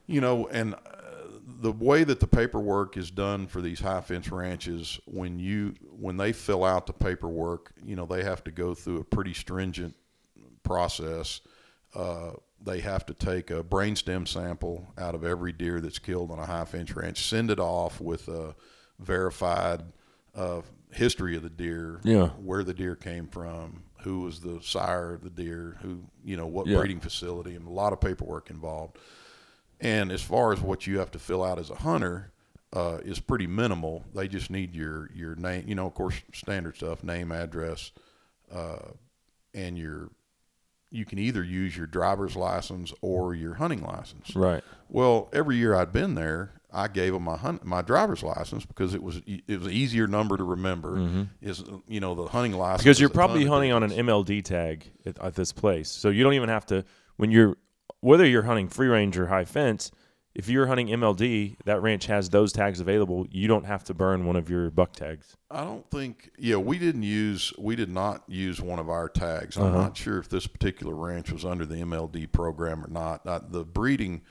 you 0.08 0.22
know, 0.22 0.48
and 0.48 0.74
uh, 0.74 0.78
the 1.62 1.72
way 1.72 2.04
that 2.04 2.20
the 2.20 2.28
paperwork 2.28 2.98
is 2.98 3.10
done 3.12 3.48
for 3.48 3.62
these 3.62 3.80
high 3.80 4.02
fence 4.02 4.32
ranches, 4.32 5.00
when 5.06 5.40
you 5.40 5.74
when 6.00 6.18
they 6.18 6.34
fill 6.34 6.64
out 6.64 6.88
the 6.88 6.94
paperwork, 6.94 7.72
you 7.86 7.96
know, 7.96 8.06
they 8.06 8.24
have 8.24 8.44
to 8.44 8.52
go 8.52 8.74
through 8.74 9.00
a 9.00 9.04
pretty 9.04 9.34
stringent 9.34 9.96
process. 10.64 11.42
Uh, 11.94 12.32
they 12.64 12.80
have 12.80 13.06
to 13.08 13.14
take 13.14 13.52
a 13.52 13.64
brainstem 13.64 14.28
sample 14.28 14.88
out 14.98 15.14
of 15.16 15.24
every 15.24 15.52
deer 15.52 15.80
that's 15.82 16.00
killed 16.00 16.32
on 16.32 16.40
a 16.40 16.46
high 16.46 16.66
fence 16.66 16.96
ranch, 16.96 17.28
send 17.28 17.52
it 17.52 17.60
off 17.60 18.00
with 18.02 18.28
a 18.28 18.56
verified 19.00 19.84
uh, 20.36 20.62
history 20.92 21.36
of 21.36 21.44
the 21.44 21.50
deer, 21.50 22.00
Yeah. 22.04 22.28
where 22.30 22.64
the 22.64 22.74
deer 22.74 22.96
came 22.96 23.28
from, 23.28 23.84
who 24.02 24.22
was 24.22 24.40
the 24.42 24.60
sire 24.62 25.14
of 25.14 25.24
the 25.24 25.30
deer, 25.30 25.78
who 25.82 26.04
you 26.24 26.38
know 26.38 26.48
what 26.48 26.68
Yeah. 26.68 26.78
breeding 26.80 27.00
facility, 27.00 27.56
and 27.56 27.68
a 27.68 27.72
lot 27.72 27.94
of 27.94 28.02
paperwork 28.02 28.50
involved. 28.50 28.98
And 29.80 30.12
as 30.12 30.22
far 30.22 30.54
as 30.54 30.62
what 30.62 30.88
you 30.88 31.00
have 31.00 31.12
to 31.12 31.20
fill 31.20 31.44
out 31.44 31.60
as 31.60 31.70
a 31.70 31.76
hunter 31.76 32.32
uh, 32.74 33.00
is 33.06 33.20
pretty 33.20 33.48
minimal. 33.48 34.04
They 34.14 34.28
just 34.28 34.50
need 34.50 34.74
your 34.76 35.10
your 35.14 35.36
name, 35.36 35.66
you 35.68 35.76
know, 35.76 35.88
of 35.88 35.94
course, 35.94 36.16
standard 36.34 36.76
stuff, 36.76 37.04
name, 37.04 37.32
address, 37.32 37.92
uh, 38.52 38.90
and 39.54 39.78
your. 39.78 40.10
You 40.96 41.06
can 41.06 41.20
either 41.20 41.44
use 41.44 41.76
your 41.76 41.88
driver's 41.88 42.36
license 42.36 42.94
or 43.02 43.36
your 43.36 43.56
hunting 43.56 43.84
license. 43.84 44.36
Right. 44.36 44.64
Well, 44.90 45.30
every 45.34 45.58
year 45.58 45.76
I'd 45.76 45.92
been 45.92 46.16
there, 46.16 46.54
I 46.72 46.88
gave 46.88 47.14
them 47.14 47.24
my 47.24 47.38
hunt, 47.38 47.66
my 47.66 47.82
driver's 47.82 48.24
license 48.24 48.66
because 48.66 48.94
it 48.94 49.04
was 49.04 49.22
it 49.28 49.44
was 49.60 49.68
an 49.68 49.74
easier 49.74 50.08
number 50.08 50.38
to 50.38 50.44
remember. 50.44 51.28
Is 51.42 51.64
you 51.88 52.00
know 52.00 52.16
the 52.16 52.26
hunting 52.28 52.54
license 52.54 52.82
Mm-hmm. 52.82 52.84
because 52.90 53.00
you're 53.00 53.10
probably 53.10 53.46
hunting 53.46 53.72
on 53.72 53.84
an. 53.84 53.92
MLD 53.92 54.44
tag 54.44 54.92
at, 55.06 55.20
at 55.20 55.36
this 55.36 55.52
place, 55.52 55.90
so 55.90 56.10
you 56.10 56.24
don't 56.24 56.34
even 56.34 56.50
have 56.50 56.66
to 56.68 56.84
when 57.18 57.32
you're 57.32 57.58
whether 58.02 58.26
you're 58.26 58.44
hunting 58.44 58.68
free 58.68 58.88
range 58.88 59.18
or 59.18 59.28
high 59.28 59.46
fence. 59.46 59.92
If 60.36 60.50
you're 60.50 60.68
hunting 60.68 60.88
MLD, 60.88 61.56
that 61.64 61.82
ranch 61.82 62.08
has 62.08 62.30
those 62.30 62.52
tags 62.52 62.82
available. 62.82 63.26
You 63.32 63.48
don't 63.48 63.64
have 63.66 63.86
to 63.86 63.94
burn 63.94 64.26
one 64.26 64.36
of 64.36 64.50
your 64.50 64.70
buck 64.70 64.92
tags. 64.92 65.38
I 65.50 65.64
don't 65.64 65.90
think. 65.90 66.30
Yeah, 66.38 66.58
we 66.58 66.78
didn't 66.78 67.04
use. 67.04 67.54
We 67.58 67.78
did 67.78 67.90
not 67.90 68.24
use 68.28 68.60
one 68.62 68.78
of 68.80 68.90
our 68.90 69.08
tags. 69.08 69.56
Uh-huh. 69.56 69.68
I'm 69.68 69.74
not 69.74 69.96
sure 69.96 70.18
if 70.20 70.28
this 70.28 70.46
particular 70.46 70.94
ranch 70.94 71.32
was 71.32 71.46
under 71.46 71.66
the 71.66 71.76
MLD 71.76 72.32
program 72.34 72.84
or 72.84 72.90
not. 72.90 73.26
Uh, 73.26 73.40
the 73.48 73.64
breeding 73.64 74.24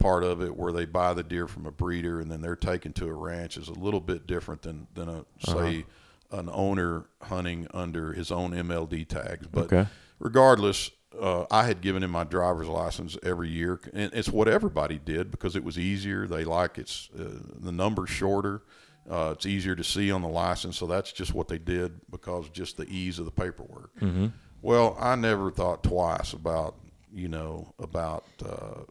part 0.00 0.24
of 0.24 0.42
it, 0.42 0.56
where 0.56 0.72
they 0.72 0.84
buy 0.84 1.14
the 1.14 1.22
deer 1.22 1.46
from 1.46 1.64
a 1.66 1.70
breeder 1.70 2.18
and 2.20 2.28
then 2.28 2.40
they're 2.40 2.56
taken 2.56 2.92
to 2.94 3.06
a 3.06 3.12
ranch, 3.14 3.56
is 3.56 3.68
a 3.68 3.72
little 3.74 4.00
bit 4.00 4.26
different 4.26 4.62
than 4.62 4.88
than 4.94 5.08
a 5.08 5.24
say 5.46 5.84
Uh-huh. 6.32 6.40
an 6.40 6.50
owner 6.52 7.04
hunting 7.22 7.68
under 7.72 8.12
his 8.14 8.32
own 8.32 8.50
MLD 8.52 9.04
tags. 9.04 9.46
But 9.46 9.66
Okay. 9.72 9.86
regardless. 10.18 10.90
Uh, 11.18 11.44
I 11.50 11.64
had 11.66 11.80
given 11.80 12.02
him 12.02 12.10
my 12.10 12.24
driver's 12.24 12.68
license 12.68 13.16
every 13.22 13.48
year, 13.48 13.80
and 13.92 14.12
it's 14.14 14.28
what 14.28 14.48
everybody 14.48 14.98
did 14.98 15.30
because 15.30 15.56
it 15.56 15.64
was 15.64 15.78
easier. 15.78 16.26
They 16.26 16.44
like 16.44 16.78
it's 16.78 17.10
uh, 17.18 17.24
the 17.60 17.72
number's 17.72 18.10
shorter. 18.10 18.62
Uh, 19.10 19.32
it's 19.34 19.46
easier 19.46 19.74
to 19.74 19.84
see 19.84 20.12
on 20.12 20.22
the 20.22 20.28
license, 20.28 20.78
so 20.78 20.86
that's 20.86 21.12
just 21.12 21.34
what 21.34 21.48
they 21.48 21.58
did 21.58 22.00
because 22.10 22.48
just 22.50 22.76
the 22.76 22.88
ease 22.88 23.18
of 23.18 23.24
the 23.24 23.32
paperwork. 23.32 23.94
Mm-hmm. 24.00 24.28
Well, 24.62 24.96
I 24.98 25.16
never 25.16 25.50
thought 25.50 25.82
twice 25.82 26.32
about 26.32 26.76
you 27.12 27.28
know, 27.28 27.74
about 27.78 28.24
uh, 28.44 28.82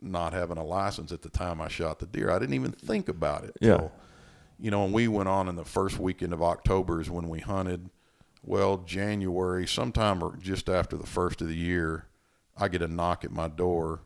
not 0.00 0.32
having 0.32 0.58
a 0.58 0.64
license 0.64 1.12
at 1.12 1.22
the 1.22 1.30
time 1.30 1.60
I 1.60 1.68
shot 1.68 2.00
the 2.00 2.06
deer. 2.06 2.30
I 2.30 2.38
didn't 2.38 2.54
even 2.54 2.72
think 2.72 3.08
about 3.08 3.44
it. 3.44 3.56
Yeah. 3.60 3.76
till, 3.76 3.92
you 4.58 4.70
know, 4.70 4.84
and 4.84 4.92
we 4.92 5.06
went 5.06 5.28
on 5.28 5.48
in 5.48 5.54
the 5.54 5.64
first 5.64 5.98
weekend 5.98 6.32
of 6.32 6.42
October 6.42 7.00
is 7.00 7.08
when 7.08 7.28
we 7.28 7.38
hunted. 7.38 7.88
Well, 8.48 8.78
January, 8.78 9.66
sometime 9.66 10.22
or 10.24 10.34
just 10.38 10.70
after 10.70 10.96
the 10.96 11.06
first 11.06 11.42
of 11.42 11.48
the 11.48 11.54
year, 11.54 12.06
I 12.56 12.68
get 12.68 12.80
a 12.80 12.88
knock 12.88 13.22
at 13.22 13.30
my 13.30 13.46
door 13.46 14.00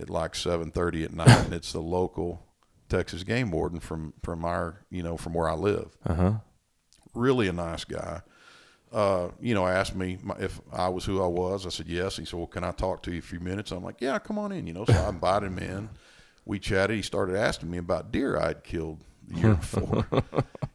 at 0.00 0.10
like 0.10 0.34
seven 0.34 0.72
thirty 0.72 1.04
at 1.04 1.12
night, 1.12 1.28
and 1.44 1.54
it's 1.54 1.72
the 1.72 1.80
local 1.80 2.44
Texas 2.88 3.22
game 3.22 3.52
warden 3.52 3.78
from 3.78 4.12
from 4.20 4.44
our 4.44 4.84
you 4.90 5.04
know 5.04 5.16
from 5.16 5.32
where 5.32 5.48
I 5.48 5.54
live. 5.54 5.96
Uh 6.04 6.14
huh. 6.14 6.32
Really 7.14 7.46
a 7.46 7.52
nice 7.52 7.84
guy. 7.84 8.22
Uh, 8.92 9.28
you 9.40 9.54
know, 9.54 9.64
asked 9.64 9.94
me 9.94 10.18
if 10.40 10.60
I 10.72 10.88
was 10.88 11.04
who 11.04 11.22
I 11.22 11.28
was. 11.28 11.64
I 11.64 11.68
said 11.68 11.86
yes. 11.86 12.16
He 12.16 12.24
said, 12.24 12.36
"Well, 12.36 12.48
can 12.48 12.64
I 12.64 12.72
talk 12.72 13.00
to 13.04 13.12
you 13.12 13.20
a 13.20 13.22
few 13.22 13.38
minutes?" 13.38 13.70
I'm 13.70 13.84
like, 13.84 14.00
"Yeah, 14.00 14.18
come 14.18 14.40
on 14.40 14.50
in." 14.50 14.66
You 14.66 14.72
know, 14.72 14.86
so 14.86 14.92
I 14.92 15.08
invited 15.08 15.46
him 15.52 15.58
in. 15.60 15.88
We 16.44 16.58
chatted. 16.58 16.96
He 16.96 17.02
started 17.02 17.36
asking 17.36 17.70
me 17.70 17.78
about 17.78 18.10
deer 18.10 18.36
I'd 18.36 18.64
killed 18.64 19.04
the 19.28 19.40
year 19.40 19.54
before. 19.54 20.06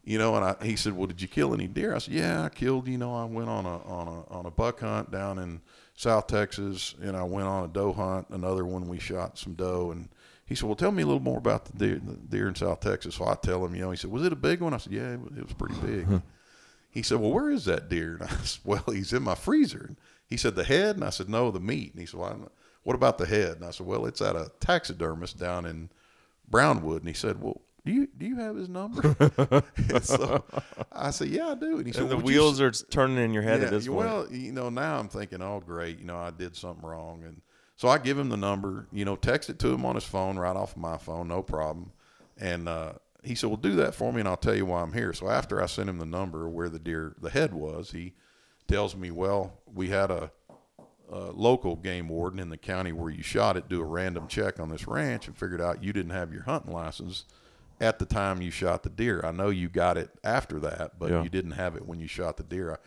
you 0.03 0.17
know, 0.17 0.35
and 0.35 0.45
I, 0.45 0.55
he 0.63 0.75
said, 0.75 0.95
"Well, 0.95 1.07
did 1.07 1.21
you 1.21 1.27
kill 1.27 1.53
any 1.53 1.67
deer?" 1.67 1.95
I 1.95 1.99
said, 1.99 2.13
"Yeah, 2.13 2.43
I 2.43 2.49
killed. 2.49 2.87
You 2.87 2.97
know, 2.97 3.13
I 3.15 3.25
went 3.25 3.49
on 3.49 3.65
a 3.65 3.77
on 3.83 4.07
a 4.07 4.33
on 4.33 4.45
a 4.45 4.51
buck 4.51 4.79
hunt 4.81 5.11
down 5.11 5.39
in 5.39 5.61
South 5.95 6.27
Texas, 6.27 6.95
and 7.01 7.15
I 7.15 7.23
went 7.23 7.47
on 7.47 7.65
a 7.65 7.67
doe 7.67 7.93
hunt. 7.93 8.27
Another 8.29 8.65
one 8.65 8.87
we 8.87 8.99
shot 8.99 9.37
some 9.37 9.53
doe." 9.53 9.91
And 9.91 10.09
he 10.45 10.55
said, 10.55 10.65
"Well, 10.65 10.75
tell 10.75 10.91
me 10.91 11.03
a 11.03 11.05
little 11.05 11.21
more 11.21 11.37
about 11.37 11.65
the 11.65 11.73
deer, 11.73 12.01
the 12.03 12.15
deer 12.15 12.47
in 12.47 12.55
South 12.55 12.79
Texas." 12.79 13.15
So 13.15 13.25
I 13.25 13.35
tell 13.35 13.63
him, 13.65 13.75
you 13.75 13.81
know, 13.81 13.91
he 13.91 13.97
said, 13.97 14.11
"Was 14.11 14.25
it 14.25 14.33
a 14.33 14.37
big 14.37 14.61
one?" 14.61 14.73
I 14.73 14.77
said, 14.77 14.93
"Yeah, 14.93 15.13
it 15.13 15.19
was, 15.21 15.37
it 15.37 15.43
was 15.43 15.53
pretty 15.53 15.75
big." 15.81 16.21
he 16.89 17.03
said, 17.03 17.19
"Well, 17.19 17.31
where 17.31 17.51
is 17.51 17.65
that 17.65 17.89
deer?" 17.89 18.17
And 18.19 18.23
I 18.23 18.35
said, 18.43 18.61
"Well, 18.63 18.83
he's 18.87 19.13
in 19.13 19.23
my 19.23 19.35
freezer." 19.35 19.85
And 19.87 19.97
he 20.27 20.37
said, 20.37 20.55
"The 20.55 20.63
head?" 20.63 20.95
And 20.95 21.05
I 21.05 21.11
said, 21.11 21.29
"No, 21.29 21.51
the 21.51 21.59
meat." 21.59 21.91
And 21.91 21.99
he 21.99 22.05
said, 22.07 22.19
well, 22.19 22.51
"What 22.83 22.95
about 22.95 23.17
the 23.17 23.25
head?" 23.25 23.57
And 23.57 23.65
I 23.65 23.71
said, 23.71 23.85
"Well, 23.85 24.05
it's 24.05 24.21
at 24.21 24.35
a 24.35 24.51
taxidermist 24.59 25.37
down 25.37 25.65
in 25.65 25.89
Brownwood." 26.49 27.01
And 27.01 27.07
he 27.07 27.13
said, 27.13 27.41
"Well." 27.41 27.61
Do 27.86 27.91
you 27.91 28.07
do 28.17 28.25
you 28.25 28.36
have 28.38 28.55
his 28.55 28.69
number? 28.69 29.15
So 30.01 30.43
I 30.91 31.12
said, 31.12 31.29
"Yeah, 31.29 31.50
I 31.50 31.55
do." 31.55 31.77
And 31.77 31.88
he 31.88 31.93
said, 31.93 32.03
And 32.03 32.12
the 32.12 32.17
"Would 32.17 32.33
you 32.33 32.41
wheels 32.41 32.62
are 32.62 32.71
turning 32.71 33.17
in 33.17 33.33
your 33.33 33.43
head 33.43 33.63
at 33.63 33.71
this 33.71 33.86
you- 33.86 33.93
point. 33.93 34.07
Well, 34.07 34.31
you 34.31 34.51
know, 34.51 34.69
now 34.69 35.00
I'm 35.00 35.09
thinking, 35.09 35.41
oh, 35.41 35.62
great, 35.65 36.00
you 36.00 36.05
know, 36.05 36.17
I 36.17 36.31
did 36.31 36.55
something 36.55 36.88
wrong, 36.88 37.24
and 37.24 37.41
so 37.75 37.88
I 37.88 37.98
give 37.98 38.17
him 38.17 38.29
the 38.29 38.38
number, 38.38 38.88
you 38.91 39.05
know, 39.05 39.15
text 39.15 39.50
it 39.50 39.59
to 39.59 39.69
him 39.69 39.86
on 39.86 39.95
his 39.95 40.03
phone 40.03 40.38
right 40.38 40.55
off 40.55 40.75
my 40.75 40.98
phone, 40.98 41.29
no 41.29 41.41
problem. 41.41 41.91
And 42.38 42.67
uh, 42.67 42.93
he 43.24 43.36
said, 43.36 43.48
well, 43.48 43.57
do 43.57 43.75
that 43.77 43.95
for 43.95 44.12
me, 44.12 44.19
and 44.19 44.27
I'll 44.27 44.38
tell 44.38 44.55
you 44.55 44.65
why 44.65 44.81
I'm 44.81 44.93
here. 44.93 45.13
So 45.13 45.29
after 45.29 45.62
I 45.62 45.65
sent 45.65 45.89
him 45.89 45.98
the 45.98 46.05
number 46.05 46.50
where 46.50 46.69
the 46.69 46.79
deer, 46.79 47.15
the 47.21 47.29
head 47.29 47.53
was, 47.53 47.91
he 47.91 48.13
tells 48.67 48.95
me, 48.95 49.12
well, 49.12 49.53
we 49.74 49.89
had 49.89 50.12
a, 50.12 50.31
a 51.12 51.31
local 51.31 51.75
game 51.75 52.07
warden 52.09 52.39
in 52.39 52.50
the 52.50 52.57
county 52.57 52.91
where 52.91 53.09
you 53.09 53.24
shot 53.24 53.57
it 53.57 53.67
do 53.67 53.81
a 53.81 53.86
random 53.86 54.27
check 54.27 54.59
on 54.59 54.69
this 54.69 54.88
ranch 54.88 55.27
and 55.27 55.36
figured 55.38 55.59
out 55.62 55.83
you 55.83 55.91
didn't 55.91 56.12
have 56.12 56.31
your 56.31 56.43
hunting 56.43 56.71
license 56.71 57.25
at 57.81 58.00
the 58.00 58.05
time 58.05 58.41
you 58.41 58.51
shot 58.51 58.83
the 58.83 58.89
deer. 58.89 59.21
I 59.24 59.31
know 59.31 59.50
you 59.50 59.69
got 59.69 59.98
it 59.98 60.09
after 60.24 60.59
that, 60.59 61.00
but 61.00 61.09
Yeah. 61.09 61.24
you 61.24 61.29
didn't 61.29 61.51
have 61.51 61.75
it 61.75 61.86
when 61.86 62.00
you 62.00 62.07
shot 62.07 62.38
the 62.38 62.43
deer. 62.43 62.79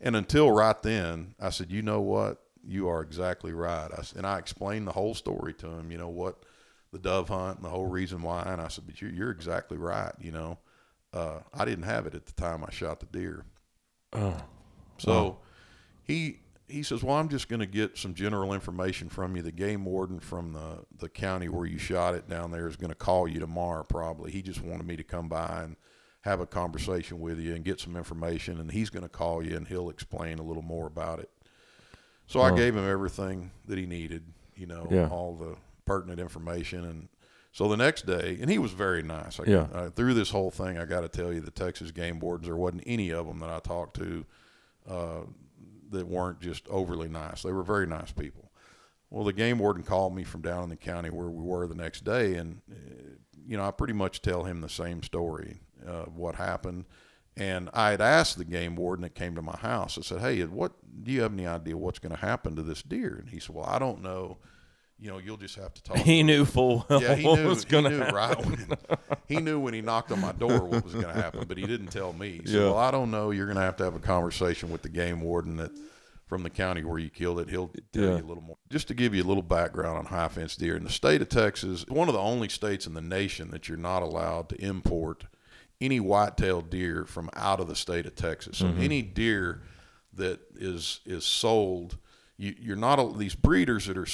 And 0.00 0.14
until 0.14 0.50
right 0.50 0.80
then, 0.82 1.34
I 1.40 1.50
said, 1.50 1.70
you 1.70 1.82
know 1.82 2.00
what? 2.00 2.42
You 2.64 2.88
are 2.88 3.00
exactly 3.02 3.52
right. 3.52 3.88
I, 3.92 4.02
and 4.16 4.26
I 4.26 4.38
explained 4.38 4.86
the 4.86 4.92
whole 4.92 5.14
story 5.14 5.54
to 5.54 5.66
him, 5.68 5.90
you 5.90 5.98
know, 5.98 6.08
what 6.08 6.44
the 6.92 6.98
dove 6.98 7.28
hunt 7.28 7.56
and 7.56 7.64
the 7.64 7.70
whole 7.70 7.86
reason 7.86 8.22
why. 8.22 8.42
And 8.46 8.60
I 8.60 8.68
said, 8.68 8.84
but 8.86 9.00
you're, 9.00 9.10
you're 9.10 9.30
exactly 9.30 9.78
right. 9.78 10.12
You 10.20 10.32
know, 10.32 10.58
uh, 11.12 11.40
I 11.54 11.64
didn't 11.64 11.84
have 11.84 12.06
it 12.06 12.14
at 12.14 12.26
the 12.26 12.32
time 12.32 12.64
I 12.64 12.70
shot 12.70 13.00
the 13.00 13.06
deer. 13.06 13.44
Oh. 14.12 14.36
So 14.98 15.38
he 16.02 16.40
he 16.68 16.82
says, 16.82 17.02
"Well, 17.02 17.16
I'm 17.16 17.28
just 17.28 17.48
going 17.48 17.60
to 17.60 17.66
get 17.66 17.96
some 17.96 18.14
general 18.14 18.52
information 18.52 19.08
from 19.08 19.36
you. 19.36 19.42
The 19.42 19.52
game 19.52 19.84
warden 19.84 20.20
from 20.20 20.52
the 20.52 20.84
the 20.98 21.08
county 21.08 21.48
where 21.48 21.66
you 21.66 21.78
shot 21.78 22.14
it 22.14 22.28
down 22.28 22.50
there 22.50 22.66
is 22.68 22.76
going 22.76 22.90
to 22.90 22.94
call 22.96 23.28
you 23.28 23.40
tomorrow. 23.40 23.84
Probably. 23.84 24.30
He 24.32 24.42
just 24.42 24.62
wanted 24.62 24.86
me 24.86 24.96
to 24.96 25.04
come 25.04 25.28
by 25.28 25.62
and 25.64 25.76
have 26.22 26.40
a 26.40 26.46
conversation 26.46 27.20
with 27.20 27.38
you 27.38 27.54
and 27.54 27.64
get 27.64 27.78
some 27.80 27.96
information, 27.96 28.58
and 28.60 28.70
he's 28.72 28.90
going 28.90 29.04
to 29.04 29.08
call 29.08 29.44
you 29.44 29.56
and 29.56 29.68
he'll 29.68 29.90
explain 29.90 30.38
a 30.38 30.42
little 30.42 30.62
more 30.62 30.86
about 30.86 31.20
it." 31.20 31.30
So 32.26 32.40
I 32.40 32.54
gave 32.56 32.74
him 32.76 32.88
everything 32.88 33.52
that 33.66 33.78
he 33.78 33.86
needed. 33.86 34.24
You 34.56 34.66
know, 34.66 34.88
Yeah. 34.90 35.08
all 35.08 35.34
the 35.36 35.56
pertinent 35.84 36.20
information 36.20 36.84
and. 36.84 37.08
So 37.52 37.68
the 37.68 37.76
next 37.78 38.04
day, 38.04 38.36
and 38.38 38.50
he 38.50 38.58
was 38.58 38.72
very 38.72 39.02
nice. 39.02 39.40
I, 39.40 39.44
Yeah. 39.44 39.66
uh, 39.72 39.88
through 39.88 40.12
this 40.12 40.28
whole 40.28 40.50
thing, 40.50 40.76
I 40.76 40.84
got 40.84 41.00
to 41.00 41.08
tell 41.08 41.32
you, 41.32 41.40
the 41.40 41.50
Texas 41.50 41.90
game 41.90 42.20
wardens, 42.20 42.46
there 42.48 42.54
wasn't 42.54 42.82
any 42.84 43.10
of 43.10 43.26
them 43.26 43.38
that 43.38 43.48
I 43.48 43.60
talked 43.60 43.96
to 43.96 44.26
uh, 44.86 45.20
that 45.90 46.06
weren't 46.06 46.40
just 46.40 46.66
overly 46.68 47.08
nice. 47.08 47.42
They 47.42 47.52
were 47.52 47.62
very 47.62 47.86
nice 47.86 48.12
people. 48.12 48.50
Well, 49.10 49.24
the 49.24 49.32
game 49.32 49.58
warden 49.58 49.82
called 49.82 50.14
me 50.14 50.24
from 50.24 50.42
down 50.42 50.64
in 50.64 50.68
the 50.68 50.76
county 50.76 51.10
where 51.10 51.28
we 51.28 51.42
were 51.42 51.66
the 51.66 51.74
next 51.74 52.04
day, 52.04 52.34
and 52.34 52.60
uh, 52.70 53.14
you 53.46 53.56
know 53.56 53.64
I 53.64 53.70
pretty 53.70 53.92
much 53.92 54.20
tell 54.20 54.44
him 54.44 54.60
the 54.60 54.68
same 54.68 55.02
story 55.02 55.60
of 55.86 56.16
what 56.16 56.34
happened. 56.34 56.86
And 57.36 57.68
I 57.74 57.90
had 57.90 58.00
asked 58.00 58.38
the 58.38 58.44
game 58.44 58.76
warden 58.76 59.02
that 59.02 59.14
came 59.14 59.34
to 59.34 59.42
my 59.42 59.56
house. 59.56 59.98
I 59.98 60.02
said, 60.02 60.20
"Hey, 60.20 60.42
what 60.44 60.72
do 61.04 61.12
you 61.12 61.22
have 61.22 61.32
any 61.32 61.46
idea 61.46 61.76
what's 61.76 61.98
going 61.98 62.14
to 62.14 62.20
happen 62.20 62.56
to 62.56 62.62
this 62.62 62.82
deer?" 62.82 63.16
And 63.20 63.30
he 63.30 63.38
said, 63.38 63.54
"Well, 63.54 63.66
I 63.66 63.78
don't 63.78 64.02
know. 64.02 64.38
You 64.98 65.10
know, 65.10 65.18
you'll 65.18 65.36
just 65.36 65.56
have 65.56 65.74
to 65.74 65.82
talk." 65.82 65.96
He 66.04 66.22
knew 66.22 66.44
full 66.44 66.86
well 66.88 67.02
yeah, 67.02 67.14
he 67.14 67.26
what 67.26 67.38
knew. 67.40 67.48
was 67.48 67.64
going 67.64 67.84
to 67.84 67.90
happen. 67.90 68.14
right 68.14 68.46
when 68.46 68.66
he 69.28 69.36
knew 69.36 69.60
when 69.60 69.74
he 69.74 69.82
knocked 69.82 70.10
on 70.12 70.20
my 70.20 70.32
door 70.32 70.64
what 70.64 70.84
was 70.84 70.94
going 70.94 71.06
to 71.06 71.12
happen, 71.12 71.44
but 71.46 71.58
he 71.58 71.66
didn't 71.66 71.88
tell 71.88 72.12
me. 72.12 72.40
Said, 72.44 72.54
Yeah. 72.54 72.60
"Well, 72.64 72.78
I 72.78 72.90
don't 72.90 73.10
know. 73.10 73.30
You're 73.30 73.46
going 73.46 73.56
to 73.56 73.62
have 73.62 73.76
to 73.76 73.84
have 73.84 73.94
a 73.94 74.00
conversation 74.00 74.70
with 74.70 74.82
the 74.82 74.88
game 74.88 75.20
warden 75.20 75.56
that 75.56 75.70
from 76.26 76.42
the 76.42 76.50
county 76.50 76.82
where 76.82 76.98
you 76.98 77.08
killed 77.08 77.38
it. 77.40 77.48
He'll 77.48 77.70
tell 77.92 78.02
Yeah. 78.02 78.16
you 78.16 78.24
a 78.24 78.26
little 78.26 78.42
more. 78.42 78.56
Just 78.68 78.88
to 78.88 78.94
give 78.94 79.14
you 79.14 79.22
a 79.22 79.28
little 79.28 79.42
background 79.44 79.98
on 79.98 80.06
high 80.06 80.28
fence 80.28 80.56
deer 80.56 80.76
in 80.76 80.82
the 80.82 80.90
state 80.90 81.22
of 81.22 81.28
Texas, 81.28 81.84
one 81.88 82.08
of 82.08 82.14
the 82.14 82.20
only 82.20 82.48
states 82.48 82.86
in 82.86 82.94
the 82.94 83.00
nation 83.00 83.50
that 83.52 83.68
you're 83.68 83.78
not 83.78 84.02
allowed 84.02 84.48
to 84.48 84.56
import 84.60 85.24
any 85.80 86.00
white-tailed 86.00 86.68
deer 86.70 87.04
from 87.04 87.30
out 87.34 87.60
of 87.60 87.68
the 87.68 87.76
state 87.76 88.06
of 88.06 88.14
Texas. 88.16 88.58
So 88.58 88.64
mm-hmm. 88.66 88.80
any 88.82 89.02
deer 89.02 89.62
that 90.14 90.40
is 90.56 91.00
is 91.04 91.24
sold, 91.24 91.96
you, 92.38 92.54
you're 92.60 92.76
not 92.76 93.18
these 93.18 93.34
breeders 93.34 93.86
that 93.86 93.96
are 93.96 94.06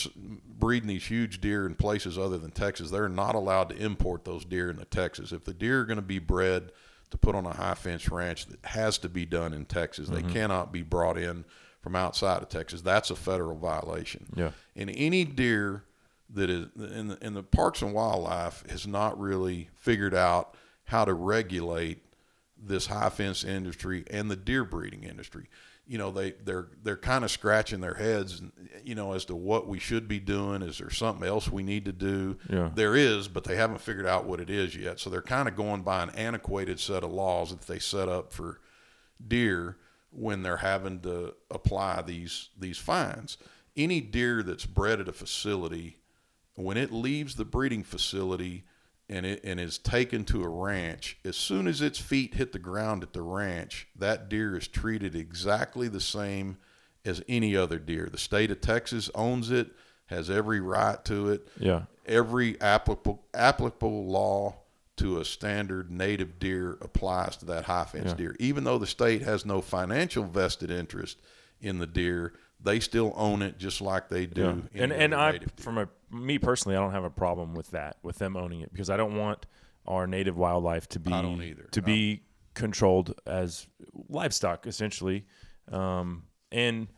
breeding 0.58 0.88
these 0.88 1.06
huge 1.06 1.40
deer 1.40 1.66
in 1.66 1.74
places 1.74 2.16
other 2.16 2.38
than 2.38 2.50
Texas. 2.50 2.90
They're 2.90 3.08
not 3.08 3.34
allowed 3.34 3.70
to 3.70 3.76
import 3.76 4.24
those 4.24 4.44
deer 4.44 4.70
into 4.70 4.84
Texas. 4.84 5.32
If 5.32 5.44
the 5.44 5.54
deer 5.54 5.80
are 5.80 5.84
going 5.86 5.96
to 5.96 6.02
be 6.02 6.18
bred 6.18 6.70
to 7.10 7.18
put 7.18 7.34
on 7.34 7.46
a 7.46 7.52
high 7.52 7.74
fence 7.74 8.10
ranch, 8.10 8.46
that 8.46 8.64
has 8.64 8.98
to 8.98 9.08
be 9.08 9.26
done 9.26 9.52
in 9.52 9.64
Texas. 9.64 10.08
They 10.08 10.20
mm-hmm. 10.20 10.32
cannot 10.32 10.72
be 10.72 10.82
brought 10.82 11.18
in 11.18 11.44
from 11.80 11.96
outside 11.96 12.42
of 12.42 12.48
Texas. 12.48 12.80
That's 12.80 13.10
a 13.10 13.16
federal 13.16 13.56
violation. 13.56 14.26
Yeah. 14.36 14.52
And 14.76 14.90
any 14.94 15.24
deer 15.24 15.82
that 16.30 16.48
is 16.48 16.68
in 16.76 17.08
the, 17.08 17.18
in 17.20 17.34
the 17.34 17.42
parks 17.42 17.82
and 17.82 17.92
wildlife 17.92 18.64
has 18.70 18.86
not 18.86 19.18
really 19.18 19.68
figured 19.74 20.14
out 20.14 20.54
how 20.84 21.04
to 21.04 21.12
regulate 21.12 21.98
this 22.56 22.86
high 22.86 23.10
fence 23.10 23.42
industry 23.42 24.04
and 24.10 24.30
the 24.30 24.36
deer 24.36 24.64
breeding 24.64 25.02
industry. 25.02 25.48
You 25.92 25.98
know, 25.98 26.10
they 26.10 26.30
they're 26.30 26.68
they're 26.82 26.96
kind 26.96 27.22
of 27.22 27.30
scratching 27.30 27.82
their 27.82 27.92
heads, 27.92 28.40
you 28.82 28.94
know, 28.94 29.12
as 29.12 29.26
to 29.26 29.36
what 29.36 29.68
we 29.68 29.78
should 29.78 30.08
be 30.08 30.20
doing. 30.20 30.62
Is 30.62 30.78
there 30.78 30.88
something 30.88 31.28
else 31.28 31.50
we 31.52 31.62
need 31.62 31.84
to 31.84 31.92
do? 31.92 32.38
Yeah. 32.48 32.70
There 32.74 32.96
is, 32.96 33.28
but 33.28 33.44
they 33.44 33.56
haven't 33.56 33.82
figured 33.82 34.06
out 34.06 34.24
what 34.24 34.40
it 34.40 34.48
is 34.48 34.74
yet. 34.74 35.00
So 35.00 35.10
they're 35.10 35.20
kind 35.20 35.48
of 35.48 35.54
going 35.54 35.82
by 35.82 36.02
an 36.02 36.08
antiquated 36.10 36.80
set 36.80 37.04
of 37.04 37.12
laws 37.12 37.50
that 37.50 37.66
they 37.66 37.78
set 37.78 38.08
up 38.08 38.32
for 38.32 38.58
deer 39.28 39.76
when 40.10 40.42
they're 40.42 40.56
having 40.56 41.00
to 41.00 41.34
apply 41.50 42.00
these 42.00 42.48
these 42.58 42.78
fines. 42.78 43.36
Any 43.76 44.00
deer 44.00 44.42
that's 44.42 44.64
bred 44.64 44.98
at 44.98 45.08
a 45.08 45.12
facility, 45.12 45.98
when 46.54 46.78
it 46.78 46.90
leaves 46.90 47.34
the 47.34 47.44
breeding 47.44 47.84
facility 47.84 48.64
and 49.12 49.26
it 49.26 49.40
and 49.44 49.60
is 49.60 49.76
taken 49.78 50.24
to 50.24 50.42
a 50.42 50.48
ranch, 50.48 51.18
as 51.24 51.36
soon 51.36 51.66
as 51.66 51.82
its 51.82 51.98
feet 51.98 52.34
hit 52.34 52.52
the 52.52 52.58
ground 52.58 53.02
at 53.02 53.12
the 53.12 53.20
ranch, 53.22 53.86
that 53.94 54.28
deer 54.30 54.56
is 54.56 54.66
treated 54.66 55.14
exactly 55.14 55.86
the 55.86 56.00
same 56.00 56.56
as 57.04 57.22
any 57.28 57.54
other 57.54 57.78
deer. 57.78 58.08
The 58.10 58.16
state 58.18 58.50
of 58.50 58.60
Texas 58.62 59.10
owns 59.14 59.50
it, 59.50 59.70
has 60.06 60.30
every 60.30 60.60
right 60.60 61.02
to 61.06 61.30
it 61.30 61.46
Yeah. 61.58 61.82
every 62.06 62.58
applicable 62.60 63.22
applicable 63.34 64.06
law 64.06 64.56
to 64.96 65.18
a 65.20 65.24
standard 65.24 65.90
native 65.90 66.38
deer 66.38 66.76
applies 66.80 67.36
to 67.38 67.46
that 67.46 67.64
high 67.64 67.84
fence 67.84 68.10
Yeah. 68.10 68.16
deer. 68.16 68.36
Even 68.38 68.64
though 68.64 68.78
the 68.78 68.86
state 68.86 69.22
has 69.22 69.44
no 69.46 69.60
financial 69.60 70.24
vested 70.24 70.70
interest 70.70 71.18
in 71.60 71.78
the 71.78 71.86
deer, 71.86 72.32
they 72.62 72.80
still 72.80 73.12
own 73.16 73.42
it 73.42 73.58
just 73.58 73.80
like 73.80 74.08
they 74.08 74.26
do. 74.26 74.42
Yeah. 74.42 74.82
any 74.82 74.82
And 74.84 74.92
and 74.92 75.14
I 75.14 75.40
from 75.56 75.78
a 75.78 75.88
me 76.10 76.38
personally, 76.38 76.76
I 76.76 76.80
don't 76.80 76.92
have 76.92 77.04
a 77.04 77.10
problem 77.10 77.54
with 77.54 77.70
that, 77.70 77.96
with 78.02 78.18
them 78.18 78.36
owning 78.36 78.60
it, 78.60 78.72
because 78.72 78.90
I 78.90 78.96
don't 78.96 79.16
want 79.16 79.46
our 79.86 80.06
native 80.06 80.36
wildlife 80.36 80.88
to 80.90 81.00
be 81.00 81.12
I 81.12 81.22
don't 81.22 81.42
either. 81.42 81.68
to 81.72 81.80
No. 81.80 81.86
be 81.86 82.22
controlled 82.54 83.14
as 83.26 83.66
livestock 84.08 84.66
essentially, 84.66 85.24
um, 85.70 86.24
and 86.50 86.88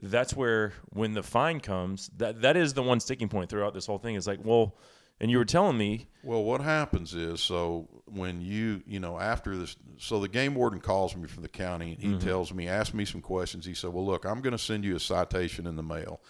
that's 0.00 0.34
where 0.34 0.72
when 0.88 1.12
the 1.12 1.22
fine 1.22 1.60
comes, 1.60 2.10
that 2.16 2.42
that 2.42 2.56
is 2.56 2.74
the 2.74 2.82
one 2.82 2.98
sticking 3.00 3.28
point 3.28 3.50
throughout 3.50 3.74
this 3.74 3.86
whole 3.86 3.98
thing. 3.98 4.14
Is 4.16 4.26
like, 4.26 4.40
well, 4.44 4.76
and 5.22 5.30
you 5.30 5.38
were 5.38 5.46
telling 5.46 5.78
me, 5.78 6.08
Well, 6.22 6.42
what 6.44 6.60
happens 6.60 7.14
is, 7.14 7.40
so 7.40 7.88
when 8.04 8.42
you, 8.42 8.82
you 8.86 9.00
know, 9.00 9.18
after 9.18 9.56
this, 9.56 9.76
so 9.96 10.20
the 10.20 10.28
game 10.28 10.54
warden 10.54 10.80
calls 10.80 11.16
me 11.16 11.26
from 11.26 11.42
the 11.42 11.48
county 11.48 11.92
and 11.92 12.02
he 12.02 12.08
Mm-hmm. 12.10 12.26
tells 12.26 12.52
me, 12.52 12.68
asks 12.68 12.92
me 12.92 13.06
some 13.06 13.22
questions. 13.22 13.64
He 13.64 13.72
said, 13.74 13.90
Well, 13.94 14.04
look, 14.04 14.26
I'm 14.26 14.42
going 14.42 14.52
to 14.52 14.58
send 14.58 14.84
you 14.84 14.94
a 14.96 15.00
citation 15.00 15.66
in 15.66 15.76
the 15.76 15.82
mail. 15.82 16.20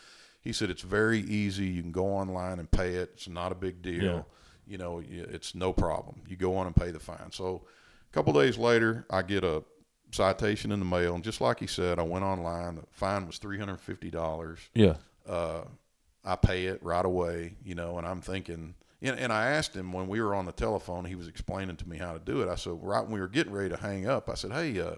He 0.43 0.53
said 0.53 0.71
it's 0.71 0.83
very 0.83 1.21
easy. 1.21 1.65
You 1.67 1.83
can 1.83 1.91
go 1.93 2.07
online 2.07 2.59
and 2.61 2.71
pay 2.71 2.95
it. 2.95 3.11
It's 3.15 3.29
not 3.29 3.51
a 3.51 3.55
big 3.57 3.83
deal. 3.83 4.03
Yeah. 4.03 4.23
You 4.67 4.79
know, 4.79 5.03
it's 5.05 5.55
no 5.57 5.73
problem. 5.73 6.21
You 6.29 6.37
go 6.37 6.57
on 6.57 6.67
and 6.69 6.77
pay 6.77 6.91
the 6.93 7.01
fine. 7.01 7.33
So 7.33 7.63
a 8.09 8.13
couple 8.15 8.33
days 8.33 8.57
later, 8.59 9.05
I 9.11 9.23
get 9.23 9.43
a 9.43 9.65
citation 10.13 10.71
in 10.73 10.79
the 10.79 10.85
mail, 10.85 11.15
and 11.15 11.25
just 11.25 11.41
like 11.41 11.59
he 11.59 11.67
said, 11.67 11.99
I 11.99 12.03
went 12.03 12.25
online. 12.25 12.77
The 12.77 12.83
fine 12.93 13.27
was 13.27 13.39
three 13.39 13.59
hundred 13.59 13.81
fifty 13.81 14.11
dollars 14.11 14.59
Yeah. 14.75 14.95
uh, 15.29 15.63
I 16.25 16.37
pay 16.37 16.67
it 16.67 16.83
right 16.83 17.05
away, 17.05 17.57
you 17.65 17.75
know, 17.75 17.99
and 17.99 18.07
I'm 18.07 18.21
thinking, 18.21 18.75
and, 19.03 19.19
and 19.19 19.33
I 19.33 19.47
asked 19.51 19.75
him 19.75 19.93
when 19.93 20.07
we 20.09 20.21
were 20.21 20.35
on 20.35 20.47
the 20.47 20.53
telephone, 20.53 21.05
he 21.05 21.15
was 21.15 21.29
explaining 21.29 21.77
to 21.77 21.89
me 21.89 21.99
how 21.99 22.13
to 22.13 22.19
do 22.19 22.41
it. 22.43 22.49
I 22.49 22.55
said, 22.55 22.75
right 22.81 23.03
when 23.03 23.13
we 23.13 23.21
were 23.21 23.29
getting 23.29 23.53
ready 23.53 23.69
to 23.69 23.77
hang 23.77 24.07
up, 24.07 24.29
I 24.31 24.35
said, 24.35 24.53
hey, 24.53 24.81
uh, 24.81 24.95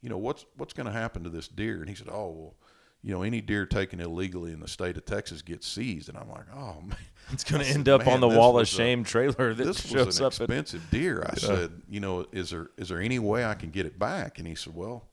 you 0.00 0.08
know, 0.08 0.18
what's 0.18 0.44
what's 0.56 0.72
going 0.72 0.86
to 0.86 0.92
happen 0.92 1.24
to 1.24 1.30
this 1.30 1.48
deer? 1.48 1.80
And 1.80 1.88
he 1.88 1.94
said, 1.94 2.08
oh, 2.10 2.30
well, 2.30 2.54
you 3.02 3.12
know, 3.12 3.22
any 3.22 3.42
deer 3.42 3.66
taken 3.66 4.00
illegally 4.00 4.52
in 4.52 4.60
the 4.60 4.68
state 4.68 4.96
of 4.96 5.04
Texas 5.04 5.42
gets 5.42 5.66
seized. 5.66 6.08
And 6.08 6.16
I'm 6.16 6.30
like, 6.30 6.46
oh 6.54 6.80
man, 6.80 6.96
It's 7.32 7.44
going 7.44 7.62
to 7.62 7.68
end 7.68 7.88
up 7.88 8.06
on 8.06 8.20
the 8.20 8.28
wall 8.28 8.50
of 8.50 8.54
was 8.56 8.72
a- 8.72 8.76
shame 8.76 9.04
trailer 9.04 9.54
that 9.54 9.64
this 9.64 9.80
shows 9.86 10.06
was 10.06 10.20
an 10.20 10.26
up 10.26 10.32
at 10.34 10.40
expensive 10.42 10.90
deer. 10.90 11.26
I 11.28 11.34
said, 11.36 11.82
you 11.88 12.00
know, 12.00 12.26
is 12.32 12.50
there 12.50 12.70
is 12.78 12.88
there 12.88 13.00
any 13.00 13.18
way 13.18 13.44
I 13.44 13.54
can 13.54 13.70
get 13.70 13.86
it 13.86 13.98
back? 13.98 14.38
And 14.38 14.46
he 14.48 14.54
said, 14.54 14.74
well, 14.74 15.08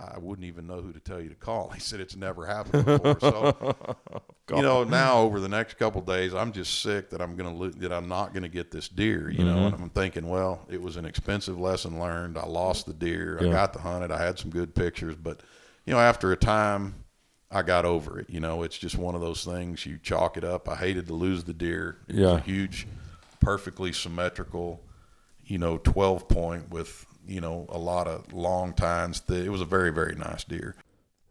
I 0.00 0.18
wouldn't 0.18 0.46
even 0.46 0.66
know 0.68 0.80
who 0.80 0.92
to 0.92 1.00
tell 1.00 1.20
you 1.20 1.28
to 1.28 1.34
call. 1.34 1.70
He 1.74 1.80
said 1.80 2.00
it's 2.00 2.16
never 2.16 2.46
happened 2.46 2.84
before. 2.84 3.18
So, 3.20 3.76
you 4.56 4.62
know, 4.62 4.84
now 4.84 5.18
over 5.18 5.40
the 5.40 5.48
next 5.48 5.74
couple 5.74 6.00
of 6.00 6.06
days, 6.06 6.34
I'm 6.34 6.52
just 6.52 6.80
sick 6.82 7.10
that 7.10 7.20
I'm 7.20 7.36
gonna 7.36 7.54
lo- 7.54 7.70
that 7.70 7.92
I'm 7.92 8.08
not 8.08 8.32
gonna 8.32 8.48
get 8.48 8.70
this 8.70 8.88
deer. 8.88 9.30
You 9.30 9.44
know, 9.44 9.56
mm-hmm. 9.56 9.74
and 9.74 9.82
I'm 9.82 9.90
thinking, 9.90 10.28
well, 10.28 10.66
it 10.70 10.80
was 10.80 10.96
an 10.96 11.04
expensive 11.04 11.58
lesson 11.58 11.98
learned. 11.98 12.38
I 12.38 12.46
lost 12.46 12.86
the 12.86 12.94
deer. 12.94 13.38
I 13.40 13.48
got 13.50 13.72
to 13.74 13.80
hunt 13.80 14.04
it. 14.04 14.10
I 14.10 14.18
had 14.22 14.38
some 14.38 14.50
good 14.50 14.74
pictures, 14.74 15.16
but 15.16 15.42
you 15.84 15.92
know, 15.94 16.00
after 16.00 16.32
a 16.32 16.36
time, 16.36 16.94
I 17.50 17.62
got 17.62 17.84
over 17.84 18.20
it. 18.20 18.28
You 18.28 18.40
know, 18.40 18.62
it's 18.62 18.76
just 18.78 18.96
one 18.96 19.14
of 19.14 19.20
those 19.20 19.44
things. 19.44 19.84
You 19.86 19.98
chalk 20.02 20.36
it 20.36 20.44
up. 20.44 20.68
I 20.68 20.76
hated 20.76 21.06
to 21.08 21.14
lose 21.14 21.44
the 21.44 21.54
deer. 21.54 21.98
It 22.06 22.16
Yeah. 22.16 22.36
a 22.36 22.40
huge, 22.40 22.86
perfectly 23.40 23.92
symmetrical, 23.92 24.82
you 25.44 25.58
know, 25.58 25.78
12 25.78 26.28
point 26.28 26.70
with 26.70 27.06
you 27.28 27.40
know 27.40 27.66
a 27.68 27.78
lot 27.78 28.08
of 28.08 28.32
long 28.32 28.72
tines. 28.72 29.22
It 29.28 29.50
was 29.50 29.60
a 29.60 29.66
very 29.66 29.90
very 29.90 30.16
nice 30.16 30.44
deer. 30.44 30.74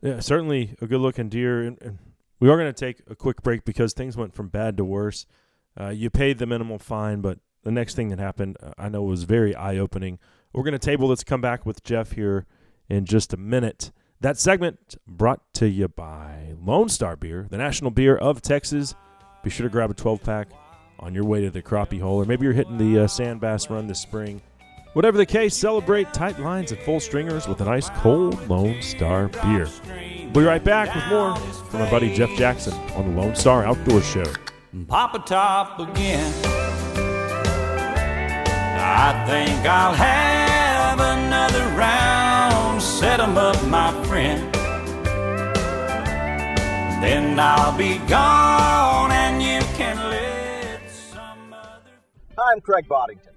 Yeah, 0.02 0.20
certainly 0.20 0.76
a 0.82 0.88
good 0.88 1.02
looking 1.02 1.30
deer. 1.30 1.64
And, 1.64 2.00
we 2.40 2.50
are 2.50 2.58
going 2.58 2.72
to 2.72 2.86
take 2.86 3.02
a 3.10 3.16
quick 3.16 3.42
break 3.42 3.66
because 3.66 3.94
things 3.94 4.16
went 4.16 4.34
from 4.34 4.50
bad 4.50 4.78
to 4.78 4.86
worse. 4.86 5.26
Uh, 5.80 5.90
you 5.90 6.10
paid 6.10 6.38
the 6.38 6.46
minimal 6.46 6.78
fine, 6.78 7.22
but 7.22 7.40
the 7.64 7.72
next 7.72 7.96
thing 7.96 8.10
that 8.10 8.20
happened, 8.20 8.58
uh, 8.62 8.74
I 8.78 8.90
know, 8.90 9.04
was 9.04 9.24
very 9.24 9.56
eye 9.56 9.78
opening. 9.78 10.20
We're 10.54 10.64
going 10.64 10.74
to 10.74 10.80
table 10.80 11.08
this, 11.08 11.24
come 11.24 11.42
back 11.42 11.66
with 11.66 11.84
Jeff 11.84 12.12
here 12.12 12.46
in 12.90 13.06
just 13.06 13.34
a 13.34 13.38
minute. 13.38 13.92
That 14.22 14.38
segment 14.38 14.96
brought 15.08 15.54
to 15.56 15.68
you 15.68 15.88
by 15.88 16.54
Lone 16.64 16.90
Star 16.90 17.16
Beer, 17.16 17.48
the 17.50 17.58
national 17.58 17.92
beer 17.92 18.16
of 18.16 18.42
Texas. 18.42 18.96
Be 19.44 19.50
sure 19.50 19.66
to 19.66 19.72
grab 19.72 19.92
a 19.92 19.94
12 19.94 20.24
pack 20.24 20.50
on 21.00 21.14
your 21.14 21.26
way 21.26 21.42
to 21.42 21.52
the 21.52 21.62
crappie 21.62 22.02
hole, 22.02 22.22
or 22.22 22.26
maybe 22.26 22.44
you're 22.44 22.54
hitting 22.54 22.78
the 22.78 23.04
uh, 23.04 23.08
sand 23.08 23.40
bass 23.40 23.70
run 23.70 23.88
this 23.88 24.00
spring. 24.00 24.42
Whatever 24.98 25.20
the 25.20 25.28
case, 25.28 25.56
celebrate 25.56 26.12
tight 26.12 26.40
lines 26.40 26.72
and 26.72 26.82
full 26.82 27.00
stringers 27.00 27.48
with 27.48 27.62
a 27.62 27.66
nice 27.66 27.88
cold 27.98 28.50
Lone 28.50 28.82
Star 28.82 29.28
beer. 29.28 29.70
We'll 30.24 30.32
be 30.32 30.40
right 30.42 30.64
back 30.64 30.96
with 30.96 31.06
more 31.06 31.36
from 31.36 31.82
our 31.84 31.92
buddy 31.92 32.12
Jeff 32.16 32.36
Jackson 32.36 32.74
on 32.96 33.14
the 33.14 33.22
Lone 33.22 33.36
Star 33.36 33.64
Outdoor 33.64 34.02
Show. 34.02 34.24
pop 34.88 35.14
a 35.14 35.20
top 35.20 35.78
again. 35.78 36.34
I 38.80 39.24
think 39.28 39.68
I'll 39.68 39.94
have 39.94 41.00
another 41.00 41.64
round, 41.78 42.82
set 42.82 43.20
'em 43.20 43.38
up, 43.38 43.64
my 43.68 43.92
friend. 44.06 44.52
Then 47.04 47.40
I'll 47.40 47.78
be 47.78 48.00
gone 48.10 49.12
and 49.12 49.44
you 49.44 49.60
can 49.78 49.96
let 50.10 50.90
some 50.90 51.54
other. 51.54 52.02
I'm 52.52 52.62
Craig 52.62 52.88
Boddington. 52.88 53.37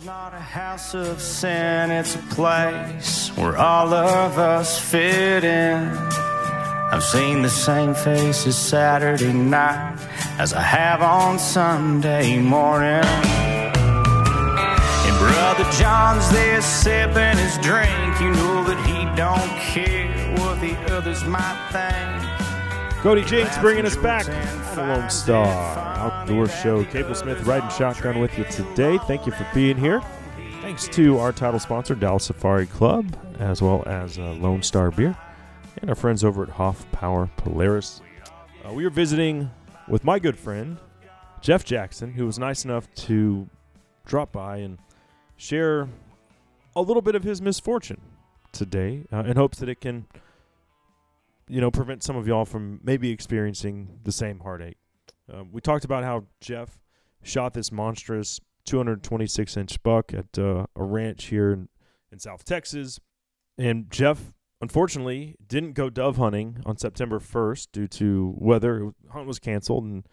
Is 0.00 0.06
not 0.06 0.32
a 0.32 0.38
house 0.38 0.94
of 0.94 1.20
sin, 1.20 1.90
it's 1.90 2.14
a 2.14 2.22
place 2.34 3.28
where 3.36 3.56
all 3.56 3.92
of 3.92 4.38
us 4.38 4.78
fit 4.78 5.44
in. 5.44 5.88
I've 6.92 7.04
seen 7.04 7.42
the 7.42 7.50
same 7.50 7.94
faces 7.94 8.56
Saturday 8.56 9.32
night 9.32 9.98
as 10.38 10.54
I 10.54 10.62
have 10.62 11.02
on 11.02 11.38
Sunday 11.38 12.38
morning. 12.40 13.04
And 15.04 15.18
Brother 15.18 15.70
John's 15.72 16.30
there 16.30 16.62
sipping 16.62 17.36
his 17.36 17.58
drink. 17.58 18.20
You 18.20 18.30
know 18.30 18.64
that 18.64 18.80
he 18.86 19.04
don't 19.16 19.50
care 19.60 20.08
what 20.38 20.60
the 20.62 20.76
others 20.94 21.24
might 21.24 21.58
think. 21.72 23.00
Cody 23.02 23.24
Jinks 23.24 23.58
bringing 23.58 23.84
us 23.84 23.96
back 23.96 24.26
on 24.78 24.88
Lone 24.88 25.10
Star 25.10 26.09
Outdoor 26.30 26.48
Show. 26.48 26.84
Cable 26.84 27.16
Smith 27.16 27.44
riding 27.44 27.68
shotgun 27.70 28.20
with 28.20 28.38
you 28.38 28.44
today. 28.44 28.98
Thank 28.98 29.26
you 29.26 29.32
for 29.32 29.44
being 29.52 29.76
here. 29.76 30.00
Thanks 30.60 30.86
to 30.90 31.18
our 31.18 31.32
title 31.32 31.58
sponsor, 31.58 31.96
Dallas 31.96 32.26
Safari 32.26 32.66
Club, 32.66 33.16
as 33.40 33.60
well 33.60 33.82
as 33.84 34.16
uh, 34.16 34.34
Lone 34.34 34.62
Star 34.62 34.92
Beer, 34.92 35.16
and 35.80 35.90
our 35.90 35.96
friends 35.96 36.22
over 36.22 36.44
at 36.44 36.50
Hoff 36.50 36.88
Power 36.92 37.28
Polaris. 37.36 38.00
Uh, 38.64 38.72
we 38.72 38.84
are 38.84 38.90
visiting 38.90 39.50
with 39.88 40.04
my 40.04 40.20
good 40.20 40.38
friend, 40.38 40.78
Jeff 41.40 41.64
Jackson, 41.64 42.12
who 42.12 42.26
was 42.26 42.38
nice 42.38 42.64
enough 42.64 42.86
to 42.94 43.48
drop 44.06 44.30
by 44.30 44.58
and 44.58 44.78
share 45.36 45.88
a 46.76 46.80
little 46.80 47.02
bit 47.02 47.16
of 47.16 47.24
his 47.24 47.42
misfortune 47.42 48.00
today 48.52 49.04
uh, 49.12 49.24
in 49.24 49.36
hopes 49.36 49.58
that 49.58 49.68
it 49.68 49.80
can 49.80 50.06
you 51.48 51.60
know, 51.60 51.72
prevent 51.72 52.04
some 52.04 52.14
of 52.14 52.28
y'all 52.28 52.44
from 52.44 52.78
maybe 52.84 53.10
experiencing 53.10 53.98
the 54.04 54.12
same 54.12 54.38
heartache. 54.38 54.76
Um, 55.32 55.50
we 55.52 55.60
talked 55.60 55.84
about 55.84 56.04
how 56.04 56.26
Jeff 56.40 56.80
shot 57.22 57.54
this 57.54 57.70
monstrous 57.70 58.40
226 58.66 59.56
inch 59.56 59.82
buck 59.82 60.12
at 60.12 60.38
uh, 60.38 60.66
a 60.76 60.84
ranch 60.84 61.26
here 61.26 61.52
in, 61.52 61.68
in 62.10 62.18
South 62.18 62.44
Texas. 62.44 63.00
And 63.58 63.90
Jeff, 63.90 64.32
unfortunately, 64.60 65.36
didn't 65.46 65.72
go 65.72 65.90
dove 65.90 66.16
hunting 66.16 66.62
on 66.64 66.76
September 66.76 67.18
1st 67.18 67.68
due 67.72 67.88
to 67.88 68.34
weather. 68.36 68.92
Hunt 69.10 69.26
was 69.26 69.38
canceled, 69.38 69.84
and 69.84 70.06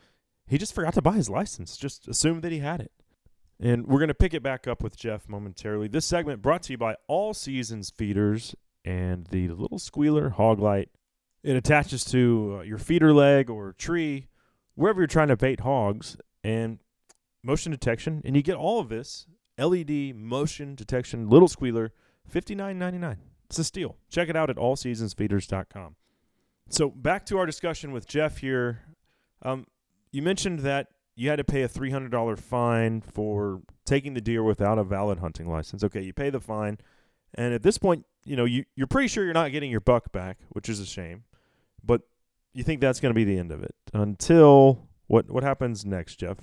he 0.47 0.57
just 0.57 0.73
forgot 0.73 0.93
to 0.95 1.01
buy 1.01 1.13
his 1.13 1.29
license, 1.29 1.77
just 1.77 2.07
assumed 2.07 2.41
that 2.43 2.51
he 2.51 2.59
had 2.59 2.81
it. 2.81 2.91
And 3.59 3.87
we're 3.87 3.99
going 3.99 4.09
to 4.09 4.13
pick 4.13 4.33
it 4.33 4.43
back 4.43 4.67
up 4.67 4.83
with 4.83 4.95
Jeff 4.95 5.27
momentarily. 5.27 5.87
This 5.87 6.05
segment 6.05 6.41
brought 6.41 6.63
to 6.63 6.73
you 6.73 6.77
by 6.77 6.95
All 7.07 7.33
Seasons 7.33 7.89
Feeders 7.89 8.53
and 8.85 9.25
the 9.27 9.49
Little 9.49 9.79
Squealer 9.79 10.29
Hog 10.29 10.59
Light 10.59 10.89
it 11.43 11.55
attaches 11.55 12.03
to 12.05 12.57
uh, 12.59 12.63
your 12.63 12.77
feeder 12.77 13.13
leg 13.13 13.49
or 13.49 13.73
tree, 13.73 14.27
wherever 14.77 15.01
you're 15.01 15.07
trying 15.07 15.27
to 15.27 15.35
bait 15.35 15.61
hogs, 15.61 16.17
and 16.43 16.79
motion 17.43 17.71
detection. 17.71 18.21
And 18.23 18.35
you 18.35 18.41
get 18.41 18.55
all 18.55 18.79
of 18.79 18.89
this 18.89 19.27
LED 19.57 20.15
motion 20.15 20.75
detection 20.75 21.29
little 21.29 21.47
squealer, 21.47 21.91
fifty 22.25 22.55
nine 22.55 22.79
ninety 22.79 22.99
nine. 22.99 23.17
It's 23.49 23.59
a 23.59 23.63
steal. 23.63 23.97
Check 24.09 24.29
it 24.29 24.35
out 24.35 24.49
at 24.49 24.57
allseasonsfeeders.com. 24.57 25.95
So 26.69 26.89
back 26.89 27.25
to 27.27 27.37
our 27.37 27.45
discussion 27.45 27.91
with 27.91 28.07
Jeff 28.07 28.37
here. 28.37 28.83
Um, 29.41 29.65
you 30.11 30.21
mentioned 30.21 30.59
that 30.59 30.87
you 31.15 31.29
had 31.29 31.37
to 31.37 31.43
pay 31.43 31.63
a 31.63 31.67
three 31.67 31.91
hundred 31.91 32.11
dollar 32.11 32.35
fine 32.35 33.01
for 33.01 33.61
taking 33.85 34.13
the 34.13 34.21
deer 34.21 34.43
without 34.43 34.77
a 34.77 34.83
valid 34.83 35.19
hunting 35.19 35.49
license. 35.49 35.83
Okay, 35.83 36.01
you 36.01 36.13
pay 36.13 36.29
the 36.29 36.39
fine, 36.39 36.77
and 37.33 37.53
at 37.53 37.63
this 37.63 37.77
point, 37.77 38.05
you 38.25 38.35
know 38.35 38.45
you 38.45 38.65
you're 38.75 38.87
pretty 38.87 39.07
sure 39.07 39.23
you're 39.23 39.33
not 39.33 39.51
getting 39.51 39.71
your 39.71 39.81
buck 39.81 40.11
back, 40.11 40.37
which 40.49 40.69
is 40.69 40.79
a 40.79 40.85
shame. 40.85 41.23
But 41.83 42.01
you 42.57 42.63
think 42.63 42.81
that's 42.81 42.99
going 42.99 43.11
to 43.11 43.15
be 43.15 43.23
the 43.23 43.37
end 43.37 43.51
of 43.51 43.61
it 43.63 43.75
until 43.93 44.87
what 45.05 45.29
what 45.29 45.43
happens 45.43 45.85
next, 45.85 46.15
Jeff? 46.15 46.37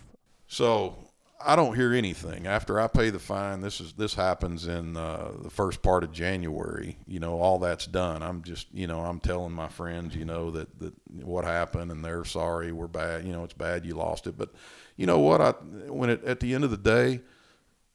So 0.47 0.97
I 1.45 1.57
don't 1.57 1.75
hear 1.75 1.93
anything 1.93 2.47
after 2.47 2.81
I 2.81 2.87
pay 2.87 3.11
the 3.11 3.19
fine. 3.19 3.61
This 3.61 3.81
is 3.81 3.95
this 3.95 4.15
happens 4.15 4.69
in 4.69 4.97
uh, 4.97 5.33
the 5.43 5.51
first 5.51 5.83
part 5.83 6.05
of 6.05 6.13
January. 6.13 6.99
You 7.09 7.19
know, 7.19 7.41
all 7.41 7.59
that's 7.59 7.87
done. 7.87 8.23
I'm 8.23 8.45
just 8.45 8.69
you 8.73 8.87
know 8.87 9.01
I'm 9.01 9.19
telling 9.19 9.53
my 9.53 9.69
friends 9.69 10.15
you 10.15 10.25
know 10.25 10.53
that 10.53 10.79
that 10.79 10.95
what 11.25 11.45
happened 11.45 11.91
and 11.91 12.05
they're 12.05 12.25
sorry. 12.25 12.71
We're 12.71 12.87
bad. 12.87 13.27
You 13.27 13.33
know, 13.33 13.43
it's 13.43 13.55
bad. 13.55 13.85
You 13.85 13.95
lost 13.95 14.29
it. 14.29 14.39
But 14.39 14.51
you 14.97 15.07
know 15.07 15.19
what? 15.19 15.41
I 15.41 15.51
when 15.91 16.11
it 16.11 16.25
at 16.25 16.39
the 16.39 16.55
end 16.55 16.63
of 16.63 16.71
the 16.71 16.77
day, 16.77 17.23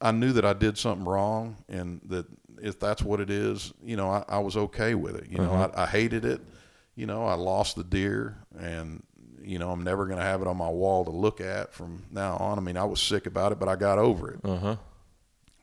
I 0.02 0.12
knew 0.12 0.34
that 0.34 0.44
I 0.44 0.52
did 0.52 0.78
something 0.78 1.06
wrong 1.06 1.56
and 1.70 2.02
that 2.08 2.26
if 2.62 2.78
that's 2.80 3.02
what 3.02 3.22
it 3.22 3.30
is, 3.30 3.72
you 3.82 3.96
know, 3.96 4.10
I, 4.10 4.26
I 4.28 4.40
was 4.40 4.58
okay 4.58 4.94
with 4.94 5.16
it. 5.16 5.28
You 5.30 5.38
know, 5.38 5.54
I, 5.54 5.84
I 5.84 5.86
hated 5.86 6.26
it. 6.26 6.42
You 7.00 7.06
know, 7.06 7.26
I 7.26 7.36
lost 7.36 7.76
the 7.78 7.84
deer 7.84 8.38
and 8.60 9.04
you 9.42 9.58
know, 9.58 9.72
I'm 9.72 9.86
never 9.86 10.06
going 10.06 10.20
to 10.20 10.24
have 10.24 10.42
it 10.42 10.48
on 10.48 10.58
my 10.58 10.68
wall 10.68 11.06
to 11.06 11.12
look 11.12 11.40
at 11.40 11.74
from 11.74 12.04
now 12.12 12.36
on. 12.36 12.58
I 12.58 12.62
mean, 12.62 12.76
I 12.76 12.84
was 12.84 13.02
sick 13.02 13.26
about 13.26 13.54
it, 13.54 13.60
but 13.60 13.70
I 13.70 13.78
got 13.78 13.98
over 13.98 14.32
it. 14.32 14.40
Uh 14.44 14.58
huh. 14.58 14.76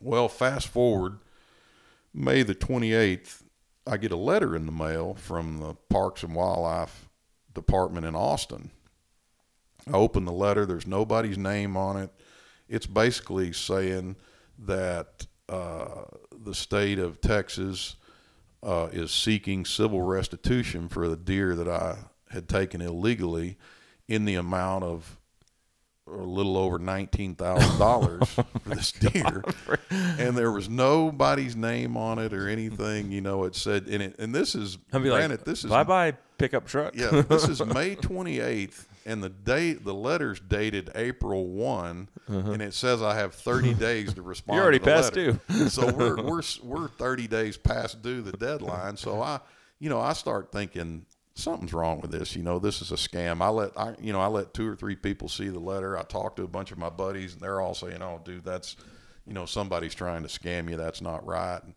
Well, 0.01 0.27
fast 0.29 0.67
forward 0.67 1.19
May 2.11 2.41
the 2.41 2.55
28th, 2.55 3.43
I 3.85 3.97
get 3.97 4.11
a 4.11 4.17
letter 4.17 4.55
in 4.55 4.65
the 4.65 4.71
mail 4.71 5.13
from 5.13 5.59
the 5.59 5.75
Parks 5.87 6.23
and 6.23 6.33
Wildlife 6.33 7.07
Department 7.53 8.07
in 8.07 8.15
Austin. 8.15 8.71
I 9.87 9.91
open 9.91 10.25
the 10.25 10.31
letter, 10.31 10.65
there's 10.65 10.87
nobody's 10.87 11.37
name 11.37 11.77
on 11.77 11.95
it. 11.95 12.09
It's 12.67 12.87
basically 12.87 13.53
saying 13.53 14.15
that 14.57 15.27
uh, 15.47 16.05
the 16.35 16.55
state 16.55 16.97
of 16.97 17.21
Texas 17.21 17.96
uh, 18.63 18.89
is 18.91 19.11
seeking 19.11 19.65
civil 19.65 20.01
restitution 20.01 20.87
for 20.87 21.07
the 21.07 21.15
deer 21.17 21.55
that 21.55 21.67
I 21.67 21.97
had 22.31 22.47
taken 22.49 22.81
illegally 22.81 23.57
in 24.07 24.25
the 24.25 24.35
amount 24.35 24.83
of 24.83 25.17
a 26.07 26.11
little 26.11 26.55
over 26.57 26.79
nineteen 26.79 27.35
thousand 27.35 27.77
dollars 27.77 28.29
for 28.29 28.45
this 28.65 28.91
deer, 28.93 29.43
and 29.89 30.37
there 30.37 30.51
was 30.51 30.69
nobody's 30.69 31.55
name 31.55 31.97
on 31.97 32.17
it 32.17 32.33
or 32.33 32.47
anything. 32.47 33.11
You 33.11 33.21
know, 33.21 33.43
it 33.43 33.55
said, 33.55 33.87
and 33.87 34.01
it, 34.01 34.15
and 34.17 34.33
this 34.33 34.55
is 34.55 34.77
I'd 34.93 35.03
be 35.03 35.09
granted, 35.09 35.39
like, 35.39 35.45
this 35.45 35.63
is 35.65 35.69
bye 35.69 35.83
bye 35.83 36.13
pickup 36.37 36.65
truck. 36.65 36.95
yeah, 36.95 37.23
this 37.27 37.47
is 37.49 37.63
May 37.73 37.95
twenty 37.95 38.39
eighth, 38.39 38.86
and 39.07 39.23
the 39.23 39.29
date 39.29 39.85
the 39.85 39.93
letter's 39.93 40.39
dated 40.39 40.91
April 40.93 41.47
one, 41.47 42.09
and 42.27 42.61
it 42.61 42.73
says 42.73 43.01
I 43.01 43.15
have 43.15 43.33
thirty 43.33 43.73
days 43.87 44.13
to 44.13 44.21
respond. 44.21 44.51
Uh-huh. 44.51 44.55
You're 44.57 44.63
already 44.63 44.79
to 44.79 44.85
the 44.85 44.91
past 44.91 45.15
letter. 45.15 45.39
due. 45.47 45.69
so 45.69 45.91
we're 45.93 46.21
we're 46.23 46.41
we're 46.61 46.87
thirty 46.89 47.27
days 47.27 47.57
past 47.57 48.01
due 48.03 48.21
the 48.21 48.33
deadline. 48.33 48.97
So 48.97 49.21
I, 49.21 49.39
you 49.79 49.89
know, 49.89 49.99
I 49.99 50.13
start 50.13 50.51
thinking 50.51 51.05
something's 51.35 51.73
wrong 51.73 52.01
with 52.01 52.11
this. 52.11 52.35
You 52.35 52.43
know, 52.43 52.59
this 52.59 52.81
is 52.81 52.91
a 52.91 52.95
scam. 52.95 53.41
I 53.41 53.47
let 53.47 53.77
I 53.77 53.95
you 53.99 54.11
know 54.11 54.19
I 54.19 54.27
let 54.27 54.53
two 54.53 54.67
or 54.67 54.75
three 54.75 54.95
people 54.95 55.29
see 55.29 55.47
the 55.47 55.59
letter. 55.59 55.97
I 55.97 56.03
talked 56.03 56.35
to 56.37 56.43
a 56.43 56.47
bunch 56.47 56.71
of 56.71 56.77
my 56.77 56.89
buddies, 56.89 57.33
and 57.33 57.41
they're 57.41 57.61
all 57.61 57.73
saying, 57.73 58.01
"Oh, 58.03 58.21
dude, 58.23 58.45
that's." 58.45 58.75
You 59.25 59.33
know, 59.33 59.45
somebody's 59.45 59.93
trying 59.93 60.23
to 60.23 60.29
scam 60.29 60.69
you. 60.69 60.77
That's 60.77 61.01
not 61.01 61.27
right. 61.27 61.59
And 61.61 61.73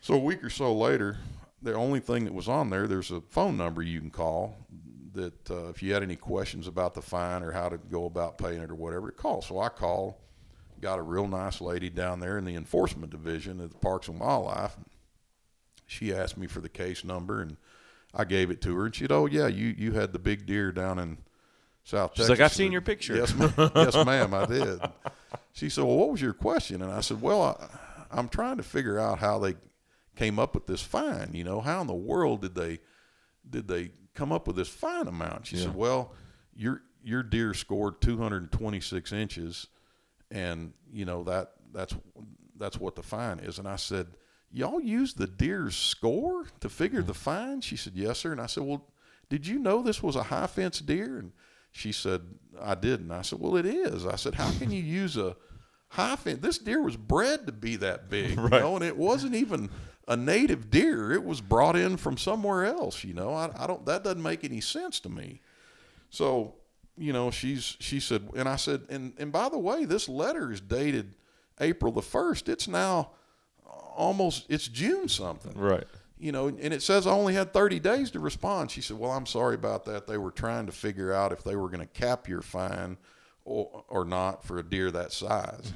so 0.00 0.14
a 0.14 0.18
week 0.18 0.42
or 0.42 0.48
so 0.48 0.74
later, 0.74 1.18
the 1.60 1.74
only 1.74 2.00
thing 2.00 2.24
that 2.24 2.32
was 2.32 2.48
on 2.48 2.70
there, 2.70 2.86
there's 2.86 3.10
a 3.10 3.20
phone 3.20 3.58
number 3.58 3.82
you 3.82 4.00
can 4.00 4.08
call 4.08 4.56
that 5.16 5.50
uh, 5.50 5.68
if 5.68 5.82
you 5.82 5.92
had 5.92 6.02
any 6.02 6.16
questions 6.16 6.66
about 6.66 6.94
the 6.94 7.02
fine 7.02 7.42
or 7.42 7.50
how 7.50 7.68
to 7.68 7.76
go 7.76 8.06
about 8.06 8.38
paying 8.38 8.62
it 8.62 8.70
or 8.70 8.74
whatever, 8.74 9.10
call. 9.10 9.42
So 9.42 9.58
I 9.58 9.68
called, 9.68 10.14
got 10.80 10.98
a 10.98 11.02
real 11.02 11.26
nice 11.26 11.60
lady 11.60 11.90
down 11.90 12.20
there 12.20 12.38
in 12.38 12.44
the 12.44 12.54
enforcement 12.54 13.10
division 13.10 13.60
at 13.60 13.70
the 13.70 13.78
Parks 13.78 14.08
and 14.08 14.20
Wildlife. 14.20 14.76
She 15.86 16.14
asked 16.14 16.36
me 16.36 16.46
for 16.46 16.60
the 16.60 16.68
case 16.68 17.04
number 17.04 17.42
and 17.42 17.56
I 18.14 18.24
gave 18.24 18.50
it 18.50 18.60
to 18.62 18.76
her 18.76 18.86
and 18.86 18.94
she 18.94 19.04
said, 19.04 19.12
"Oh 19.12 19.26
yeah, 19.26 19.46
you 19.46 19.74
you 19.76 19.92
had 19.92 20.12
the 20.12 20.18
big 20.18 20.46
deer 20.46 20.72
down 20.72 20.98
in 20.98 21.18
South 21.84 22.12
She's 22.14 22.26
Texas." 22.26 22.30
like, 22.30 22.40
"I've 22.40 22.54
seen 22.54 22.72
your 22.72 22.80
picture." 22.80 23.14
Yes, 23.14 23.34
ma'am. 23.34 23.52
yes, 23.74 23.94
ma'am, 23.94 24.32
I 24.32 24.46
did. 24.46 24.80
She 25.52 25.68
said, 25.68 25.84
"Well, 25.84 25.96
what 25.96 26.10
was 26.10 26.22
your 26.22 26.32
question?" 26.32 26.80
And 26.80 26.90
I 26.90 27.00
said, 27.00 27.20
"Well, 27.20 27.42
I, 27.42 27.68
I'm 28.10 28.28
trying 28.28 28.56
to 28.56 28.62
figure 28.62 28.98
out 28.98 29.18
how 29.18 29.38
they 29.38 29.54
came 30.16 30.38
up 30.38 30.54
with 30.54 30.66
this 30.66 30.82
fine. 30.82 31.30
You 31.34 31.44
know, 31.44 31.60
how 31.60 31.82
in 31.82 31.86
the 31.86 31.94
world 31.94 32.40
did 32.40 32.54
they 32.54 32.78
did 33.48 33.68
they 33.68 33.90
come 34.16 34.32
up 34.32 34.46
with 34.46 34.56
this 34.56 34.68
fine 34.68 35.06
amount?" 35.06 35.46
She 35.46 35.56
said, 35.56 35.74
"Well, 35.74 36.12
your 36.54 36.82
your 37.02 37.22
deer 37.22 37.54
scored 37.54 38.00
226 38.00 39.12
inches, 39.12 39.68
and 40.30 40.72
you 40.90 41.04
know 41.04 41.22
that 41.24 41.52
that's 41.72 41.94
that's 42.56 42.78
what 42.78 42.96
the 42.96 43.02
fine 43.02 43.38
is." 43.38 43.58
And 43.58 43.68
I 43.68 43.76
said, 43.76 44.08
"Y'all 44.50 44.80
use 44.80 45.14
the 45.14 45.26
deer's 45.26 45.76
score 45.76 46.46
to 46.60 46.68
figure 46.68 47.00
mm-hmm. 47.00 47.08
the 47.08 47.14
fine?" 47.14 47.60
She 47.60 47.76
said, 47.76 47.94
"Yes, 47.94 48.18
sir." 48.18 48.32
And 48.32 48.40
I 48.40 48.46
said, 48.46 48.64
"Well, 48.64 48.86
did 49.28 49.46
you 49.46 49.58
know 49.58 49.82
this 49.82 50.02
was 50.02 50.16
a 50.16 50.24
high 50.24 50.46
fence 50.46 50.80
deer?" 50.80 51.18
And 51.18 51.32
she 51.70 51.92
said, 51.92 52.22
"I 52.60 52.74
didn't." 52.74 53.10
I 53.10 53.22
said, 53.22 53.38
"Well, 53.38 53.56
it 53.56 53.66
is." 53.66 54.06
I 54.06 54.16
said, 54.16 54.34
"How 54.34 54.50
can 54.58 54.70
you 54.70 54.82
use 54.82 55.16
a 55.16 55.36
high 55.88 56.16
fence? 56.16 56.40
This 56.40 56.58
deer 56.58 56.82
was 56.82 56.96
bred 56.96 57.46
to 57.46 57.52
be 57.52 57.76
that 57.76 58.10
big, 58.10 58.36
you 58.36 58.48
know, 58.48 58.76
and 58.76 58.84
it 58.84 58.96
wasn't 58.96 59.34
even." 59.34 59.70
A 60.08 60.16
native 60.16 60.70
deer, 60.70 61.12
it 61.12 61.24
was 61.24 61.40
brought 61.40 61.74
in 61.76 61.96
from 61.96 62.16
somewhere 62.16 62.64
else. 62.64 63.02
You 63.02 63.12
know, 63.14 63.32
I, 63.34 63.50
I 63.58 63.66
don't. 63.66 63.84
That 63.86 64.04
doesn't 64.04 64.22
make 64.22 64.44
any 64.44 64.60
sense 64.60 65.00
to 65.00 65.08
me. 65.08 65.40
So, 66.10 66.54
you 66.96 67.12
know, 67.12 67.30
she's 67.32 67.76
she 67.80 67.98
said, 67.98 68.28
and 68.36 68.48
I 68.48 68.54
said, 68.56 68.82
and 68.88 69.14
and 69.18 69.32
by 69.32 69.48
the 69.48 69.58
way, 69.58 69.84
this 69.84 70.08
letter 70.08 70.52
is 70.52 70.60
dated 70.60 71.14
April 71.60 71.90
the 71.90 72.02
first. 72.02 72.48
It's 72.48 72.68
now 72.68 73.10
almost 73.96 74.46
it's 74.48 74.68
June 74.68 75.08
something, 75.08 75.54
Right. 75.58 75.84
you 76.18 76.30
know, 76.30 76.48
and 76.48 76.72
it 76.72 76.82
says 76.82 77.06
I 77.06 77.10
only 77.10 77.34
had 77.34 77.52
30 77.52 77.80
days 77.80 78.10
to 78.12 78.20
respond. 78.20 78.70
She 78.70 78.80
said, 78.82 78.98
"Well, 78.98 79.10
I'm 79.10 79.26
sorry 79.26 79.54
about 79.56 79.84
that. 79.86 80.06
They 80.06 80.18
were 80.18 80.30
trying 80.30 80.66
to 80.66 80.72
figure 80.72 81.12
out 81.12 81.32
if 81.32 81.42
they 81.42 81.56
were 81.56 81.68
going 81.68 81.80
to 81.80 81.86
cap 81.86 82.28
your 82.28 82.42
fine 82.42 82.96
or 83.44 83.84
or 83.88 84.04
not 84.04 84.44
for 84.44 84.58
a 84.58 84.62
deer 84.62 84.90
that 84.92 85.12
size." 85.12 85.72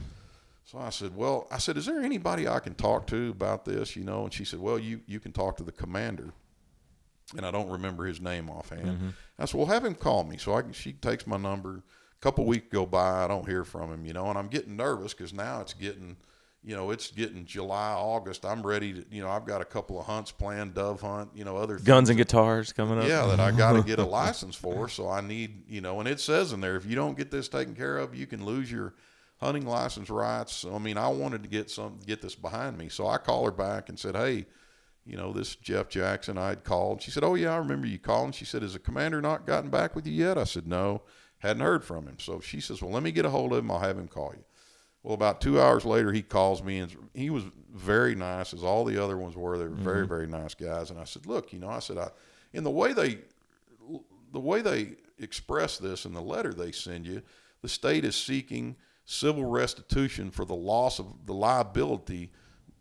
So 0.70 0.78
I 0.78 0.90
said, 0.90 1.16
"Well, 1.16 1.48
I 1.50 1.59
said, 1.59 1.76
is 1.76 1.87
there 1.87 2.00
anybody 2.00 2.46
I 2.46 2.61
can 2.61 2.74
talk 2.74 3.09
to 3.09 3.30
about 3.30 3.64
this, 3.64 3.96
you 3.96 4.04
know?" 4.04 4.24
And 4.24 4.33
she 4.33 4.44
said, 4.44 4.61
"Well, 4.61 4.78
you 4.78 5.00
you 5.06 5.18
can 5.18 5.33
talk 5.33 5.56
to 5.56 5.64
the 5.64 5.72
commander." 5.72 6.33
And 7.37 7.44
I 7.44 7.50
don't 7.50 7.68
remember 7.68 8.04
his 8.06 8.20
name 8.20 8.48
offhand. 8.48 8.87
Mm-hmm. 8.87 9.09
I 9.38 9.46
said, 9.46 9.59
"Well, 9.59 9.66
have 9.66 9.85
him 9.85 9.96
call 9.96 10.22
me." 10.22 10.37
So 10.37 10.54
I 10.54 10.62
can, 10.62 10.72
she 10.72 10.92
takes 10.92 11.26
my 11.26 11.38
number. 11.38 11.76
A 11.78 12.20
couple 12.20 12.44
weeks 12.44 12.68
go 12.70 12.87
by, 12.87 13.24
I 13.24 13.28
don't 13.28 13.48
hear 13.48 13.64
from 13.64 13.90
him, 13.90 14.04
you 14.04 14.12
know, 14.12 14.26
and 14.26 14.38
I'm 14.38 14.48
getting 14.48 14.76
nervous 14.76 15.14
because 15.14 15.33
now 15.33 15.61
it's 15.62 15.72
getting 15.72 16.16
you 16.62 16.76
know, 16.76 16.90
it's 16.90 17.11
getting 17.11 17.46
July, 17.46 17.92
August. 17.92 18.44
I'm 18.44 18.62
ready 18.62 18.92
to, 18.92 19.04
you 19.11 19.22
know, 19.22 19.30
I've 19.30 19.46
got 19.46 19.62
a 19.62 19.64
couple 19.64 19.98
of 19.98 20.04
hunts 20.04 20.30
planned, 20.30 20.74
dove 20.74 21.00
hunt, 21.00 21.30
you 21.35 21.44
know, 21.44 21.56
other 21.56 21.76
things 21.76 21.87
Guns 21.87 22.11
and 22.11 22.18
guitars 22.18 22.72
coming 22.72 22.98
up. 22.98 23.09
yeah, 23.09 23.26
that 23.26 23.40
I 23.40 23.50
got 23.50 23.72
to 23.72 23.83
get 23.83 23.98
a 23.98 24.04
license 24.20 24.56
for. 24.56 24.88
So 24.88 25.09
I 25.09 25.22
need, 25.22 25.64
you 25.68 25.80
know, 25.80 26.00
and 26.00 26.09
it 26.09 26.20
says 26.20 26.52
in 26.52 26.61
there, 26.61 26.76
if 26.76 26.85
you 26.85 26.94
don't 26.94 27.16
get 27.16 27.30
this 27.30 27.48
taken 27.48 27.74
care 27.74 27.96
of, 27.96 28.14
you 28.14 28.26
can 28.26 28.44
lose 28.44 28.70
your 28.70 28.94
hunting 29.40 29.66
license 29.66 30.11
rights. 30.11 30.55
So, 30.55 30.74
I 30.74 30.79
mean, 30.79 30.98
I 30.98 31.09
wanted 31.09 31.42
to 31.42 31.48
get 31.48 31.70
some, 31.70 31.98
get 32.07 32.20
this 32.20 32.35
behind 32.35 32.76
me. 32.76 32.88
So 32.88 33.07
I 33.07 33.18
called 33.18 33.46
her 33.46 33.53
back 33.53 33.88
and 33.88 33.98
said, 33.98 34.14
hey, 34.14 34.46
you 35.07 35.16
know, 35.16 35.33
this 35.33 35.57
Jeff 35.57 35.88
Jackson 35.88 36.37
I 36.37 36.50
had 36.50 36.62
called. 36.62 37.00
She 37.00 37.11
said, 37.11 37.24
oh 37.24 37.35
yeah, 37.35 37.55
I 37.55 37.57
remember 37.57 37.87
you 37.87 37.98
calling. 37.98 38.33
She 38.33 38.44
said, 38.44 38.62
has 38.62 38.74
the 38.74 38.79
commander 38.79 39.20
not 39.20 39.46
gotten 39.46 39.70
back 39.70 39.96
with 39.96 40.07
you 40.07 40.12
yet? 40.12 40.37
I 40.37 40.44
said, 40.44 40.66
no, 40.66 41.03
hadn't 41.38 41.62
heard 41.62 41.85
from 41.85 42.07
him. 42.07 42.18
So 42.18 42.40
she 42.40 42.61
says, 42.61 42.83
well, 42.83 42.92
let 42.92 43.03
me 43.03 43.12
get 43.12 43.24
a 43.24 43.31
hold 43.31 43.53
of 43.53 43.61
him. 43.61 43.70
I'll 43.70 43.81
have 43.81 43.98
him 43.98 44.09
call 44.09 44.33
you. 44.37 44.44
Well, 45.03 45.14
about 45.14 45.40
two 45.40 45.59
hours 45.59 45.87
later, 45.87 46.12
he 46.12 46.20
calls 46.20 46.62
me, 46.62 46.79
and 46.79 46.94
he 47.14 47.31
was 47.31 47.44
very 47.72 48.14
nice, 48.14 48.53
as 48.53 48.62
all 48.62 48.85
the 48.85 49.03
other 49.03 49.16
ones 49.16 49.35
were. 49.35 49.57
They 49.57 49.64
were 49.64 49.70
very, 49.70 50.00
mm-hmm. 50.00 50.09
very 50.09 50.26
nice 50.26 50.55
guys. 50.55 50.90
And 50.90 51.00
I 51.00 51.05
said, 51.05 51.24
"Look, 51.24 51.55
you 51.55 51.59
know," 51.59 51.70
I 51.70 51.79
said, 51.79 51.96
"I, 51.96 52.11
in 52.53 52.64
the 52.64 52.70
way 52.70 52.92
they, 52.92 53.20
the 54.33 54.40
way 54.40 54.61
they 54.61 54.96
express 55.18 55.79
this 55.79 56.05
in 56.05 56.12
the 56.12 56.20
letter 56.20 56.53
they 56.53 56.70
send 56.70 57.07
you, 57.07 57.22
the 57.62 57.68
state 57.68 58.05
is 58.05 58.14
seeking 58.14 58.76
civil 59.11 59.44
restitution 59.44 60.31
for 60.31 60.44
the 60.44 60.55
loss 60.55 60.99
of 60.99 61.27
the 61.27 61.35
liability 61.35 62.31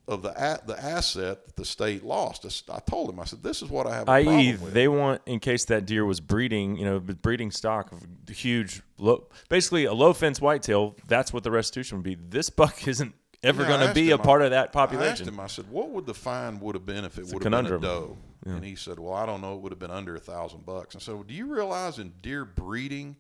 of 0.07 0.21
the 0.23 0.29
a, 0.29 0.59
the 0.65 0.77
asset 0.83 1.45
that 1.45 1.55
the 1.55 1.65
state 1.65 2.03
lost." 2.03 2.45
I 2.69 2.79
told 2.79 3.09
him, 3.09 3.19
I 3.19 3.25
said, 3.25 3.43
"This 3.43 3.61
is 3.61 3.69
what 3.69 3.87
I 3.87 3.95
have 3.95 4.09
I.e., 4.09 4.51
they 4.51 4.87
want 4.87 5.21
in 5.25 5.39
case 5.39 5.65
that 5.65 5.85
deer 5.85 6.05
was 6.05 6.19
breeding, 6.19 6.77
you 6.77 6.85
know, 6.85 6.99
breeding 6.99 7.51
stock 7.51 7.91
of 7.91 8.03
huge, 8.29 8.81
low, 8.97 9.27
basically 9.49 9.85
a 9.85 9.93
low 9.93 10.13
fence 10.13 10.39
whitetail. 10.39 10.95
That's 11.07 11.33
what 11.33 11.43
the 11.43 11.51
restitution 11.51 11.97
would 11.97 12.03
be. 12.03 12.15
This 12.15 12.49
buck 12.49 12.87
isn't 12.87 13.13
ever 13.43 13.63
Yeah, 13.63 13.67
going 13.69 13.87
to 13.87 13.93
be 13.93 14.11
a 14.11 14.17
part 14.17 14.41
of 14.41 14.51
that 14.51 14.73
population. 14.73 15.07
I 15.07 15.11
asked 15.11 15.27
him, 15.27 15.39
I 15.39 15.47
said, 15.47 15.69
what 15.69 15.89
would 15.91 16.05
the 16.05 16.13
fine 16.13 16.59
would 16.59 16.75
have 16.75 16.85
been 16.85 17.05
if 17.05 17.17
it 17.17 17.25
would 17.27 17.43
have 17.43 17.51
been 17.51 17.73
a 17.73 17.79
doe? 17.79 18.17
And 18.45 18.63
he 18.63 18.75
said, 18.75 18.99
well, 18.99 19.13
I 19.13 19.25
don't 19.25 19.41
know. 19.41 19.55
It 19.55 19.61
would 19.61 19.71
have 19.71 19.79
been 19.79 19.91
under 19.91 20.15
a 20.15 20.19
thousand 20.19 20.65
bucks. 20.65 20.95
And 20.95 21.01
so, 21.01 21.15
well, 21.15 21.23
do 21.23 21.33
you 21.33 21.45
realize 21.45 21.99
in 21.99 22.13
deer 22.21 22.45
breeding 22.45 23.15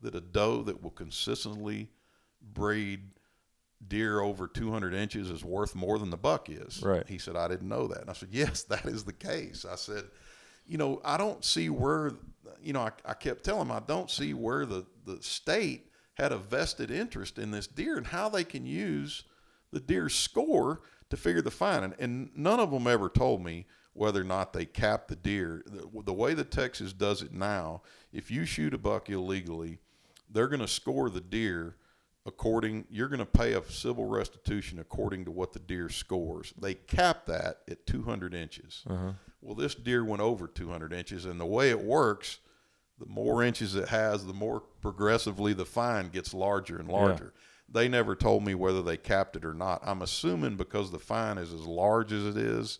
that 0.00 0.14
a 0.14 0.20
doe 0.20 0.62
that 0.62 0.82
will 0.82 0.90
consistently 0.90 1.88
breed 2.52 3.00
deer 3.86 4.20
over 4.20 4.46
200 4.46 4.94
inches 4.94 5.30
is 5.30 5.44
worth 5.44 5.74
more 5.74 5.98
than 5.98 6.10
the 6.10 6.16
buck 6.16 6.48
is? 6.48 6.82
Right. 6.82 7.06
He 7.06 7.18
said, 7.18 7.36
I 7.36 7.48
didn't 7.48 7.68
know 7.68 7.86
that. 7.88 8.00
And 8.00 8.10
I 8.10 8.14
said, 8.14 8.30
yes, 8.32 8.62
that 8.64 8.86
is 8.86 9.04
the 9.04 9.12
case. 9.12 9.64
I 9.70 9.76
said, 9.76 10.04
you 10.66 10.78
know, 10.78 11.00
I 11.04 11.16
don't 11.16 11.44
see 11.44 11.68
where, 11.68 12.12
you 12.62 12.72
know, 12.72 12.80
I, 12.80 12.90
I 13.04 13.14
kept 13.14 13.44
telling 13.44 13.62
him, 13.68 13.72
I 13.72 13.80
don't 13.80 14.10
see 14.10 14.34
where 14.34 14.64
the, 14.64 14.86
the 15.04 15.22
state 15.22 15.90
had 16.14 16.32
a 16.32 16.38
vested 16.38 16.90
interest 16.90 17.38
in 17.38 17.50
this 17.50 17.66
deer 17.66 17.96
and 17.96 18.06
how 18.06 18.28
they 18.28 18.44
can 18.44 18.66
use 18.66 19.24
the 19.72 19.80
deer's 19.80 20.14
score 20.14 20.80
to 21.10 21.16
figure 21.16 21.42
the 21.42 21.50
fine. 21.50 21.84
And, 21.84 21.94
and 21.98 22.30
none 22.36 22.60
of 22.60 22.70
them 22.70 22.86
ever 22.86 23.08
told 23.08 23.44
me 23.44 23.66
whether 23.92 24.20
or 24.20 24.24
not 24.24 24.52
they 24.52 24.64
cap 24.64 25.08
the 25.08 25.16
deer. 25.16 25.62
The, 25.66 26.02
the 26.02 26.12
way 26.12 26.34
that 26.34 26.50
Texas 26.50 26.92
does 26.92 27.22
it 27.22 27.32
now, 27.32 27.82
if 28.12 28.30
you 28.30 28.44
shoot 28.44 28.74
a 28.74 28.78
buck 28.78 29.10
illegally, 29.10 29.78
they're 30.30 30.48
going 30.48 30.60
to 30.60 30.68
score 30.68 31.10
the 31.10 31.20
deer 31.20 31.76
according 32.26 32.84
you're 32.90 33.08
going 33.08 33.18
to 33.18 33.26
pay 33.26 33.52
a 33.52 33.62
civil 33.64 34.06
restitution 34.06 34.78
according 34.78 35.24
to 35.24 35.30
what 35.30 35.52
the 35.52 35.58
deer 35.58 35.88
scores. 35.88 36.52
They 36.58 36.74
cap 36.74 37.26
that 37.26 37.58
at 37.70 37.86
200 37.86 38.34
inches. 38.34 38.82
Uh-huh. 38.88 39.12
Well 39.42 39.54
this 39.54 39.74
deer 39.74 40.04
went 40.04 40.22
over 40.22 40.46
200 40.46 40.92
inches 40.92 41.24
and 41.24 41.38
the 41.40 41.46
way 41.46 41.70
it 41.70 41.80
works 41.80 42.38
the 42.98 43.06
more 43.06 43.42
inches 43.42 43.74
it 43.74 43.88
has 43.88 44.24
the 44.24 44.32
more 44.32 44.60
progressively 44.80 45.52
the 45.52 45.64
fine 45.64 46.08
gets 46.08 46.32
larger 46.32 46.78
and 46.78 46.88
larger. 46.88 47.34
They 47.68 47.88
never 47.88 48.14
told 48.14 48.44
me 48.44 48.54
whether 48.54 48.82
they 48.82 48.96
capped 48.96 49.36
it 49.36 49.44
or 49.44 49.54
not. 49.54 49.80
I'm 49.82 50.02
assuming 50.02 50.56
because 50.56 50.90
the 50.90 50.98
fine 50.98 51.38
is 51.38 51.52
as 51.52 51.66
large 51.66 52.12
as 52.12 52.24
it 52.24 52.36
is 52.36 52.78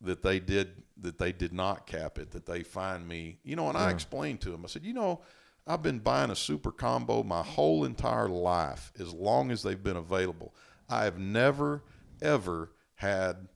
that 0.00 0.22
they 0.22 0.40
did 0.40 0.82
that 0.98 1.18
they 1.18 1.32
did 1.32 1.52
not 1.52 1.86
cap 1.86 2.18
it 2.18 2.30
that 2.30 2.46
they 2.46 2.62
fined 2.62 3.06
me. 3.06 3.38
You 3.44 3.56
know 3.56 3.68
and 3.68 3.78
i 3.78 3.90
explained 3.90 4.40
to 4.42 4.50
them 4.50 4.64
i 4.64 4.68
said 4.68 4.84
you 4.84 4.94
know 4.94 5.20
i've 5.66 5.82
been 5.82 5.98
buying 5.98 6.30
a 6.30 6.36
super 6.36 6.70
combo 6.70 7.22
my 7.22 7.42
whole 7.42 7.84
entire 7.84 8.28
life 8.28 8.92
as 8.98 9.12
long 9.12 9.50
as 9.50 9.62
they've 9.62 9.82
been 9.82 9.96
available. 9.96 10.54
I 10.88 11.04
have 11.04 11.18
never 11.18 11.82
ever 12.22 12.70
had 12.94 13.48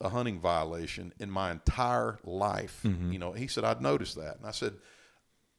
a 0.00 0.10
hunting 0.10 0.38
violation 0.38 1.12
in 1.18 1.30
my 1.30 1.50
entire 1.50 2.18
life. 2.24 2.80
Mm-hmm. 2.84 3.12
You 3.12 3.18
know 3.18 3.32
he 3.32 3.46
said 3.46 3.64
i'd 3.64 3.80
noticed 3.80 4.16
that. 4.16 4.38
And 4.38 4.46
i 4.46 4.50
said 4.50 4.74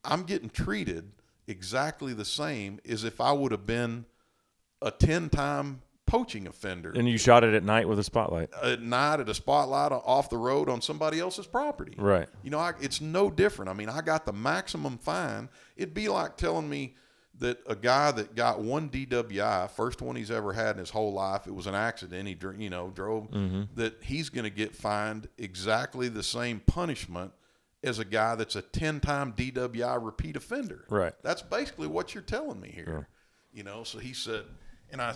i'm 0.04 0.24
getting 0.24 0.50
treated 0.50 1.12
exactly 1.48 2.14
the 2.14 2.26
same 2.26 2.80
as 2.88 3.04
if 3.04 3.20
i 3.22 3.32
would 3.32 3.52
have 3.52 3.66
been 3.66 4.06
a 4.82 4.92
10 4.92 5.30
time 5.30 5.82
poaching 6.08 6.48
offender 6.48 6.92
And 6.96 7.08
you 7.08 7.18
shot 7.18 7.44
it 7.44 7.54
at 7.54 7.64
night 7.64 7.88
with 7.88 8.00
a 8.00 8.04
spotlight. 8.04 8.50
Uh, 8.54 8.72
at 8.72 8.82
night 8.82 9.20
at 9.20 9.30
a 9.30 9.34
spotlight 9.34 9.92
uh, 9.92 9.98
off 9.98 10.30
the 10.30 10.38
road 10.38 10.70
on 10.70 10.82
somebody 10.82 11.20
else's 11.20 11.46
property. 11.46 11.94
Right. 11.98 12.28
You 12.42 12.50
know, 12.50 12.60
I, 12.60 12.74
it's 12.82 13.02
no 13.02 13.30
different. 13.30 13.70
I 13.70 13.74
mean, 13.74 13.90
I 13.90 14.02
got 14.02 14.26
the 14.26 14.34
maximum 14.34 14.98
fine. 14.98 15.50
It'd 15.76 15.94
be 15.94 16.10
like 16.10 16.38
telling 16.38 16.68
me 16.68 16.96
that 17.40 17.60
a 17.68 17.76
guy 17.76 18.12
that 18.12 18.36
got 18.36 18.62
one 18.62 18.90
DWI, 18.90 19.70
first 19.70 20.02
one 20.02 20.16
he's 20.16 20.32
ever 20.32 20.54
had 20.54 20.72
in 20.72 20.80
his 20.80 20.90
whole 20.90 21.14
life, 21.14 21.46
it 21.46 21.54
was 21.54 21.68
an 21.68 21.76
accident. 21.76 22.28
He, 22.28 22.38
you 22.58 22.70
know, 22.70 22.90
drove 22.90 23.30
mm-hmm. 23.30 23.64
that 23.76 24.02
he's 24.02 24.30
going 24.30 24.46
to 24.46 24.50
get 24.50 24.76
fined 24.76 25.28
exactly 25.38 26.10
the 26.10 26.24
same 26.24 26.62
punishment 26.66 27.34
as 27.84 28.00
a 28.00 28.06
guy 28.06 28.36
that's 28.36 28.56
a 28.56 28.62
ten-time 28.62 29.34
DWI 29.34 30.04
repeat 30.04 30.36
offender. 30.36 30.86
Right. 30.90 31.14
That's 31.22 31.42
basically 31.42 31.88
what 31.88 32.16
you're 32.16 32.24
telling 32.24 32.60
me 32.60 32.72
here. 32.74 33.08
You 33.54 33.64
know, 33.64 33.84
so 33.84 34.00
he 34.00 34.14
said, 34.14 34.44
and 34.92 35.02
I, 35.02 35.16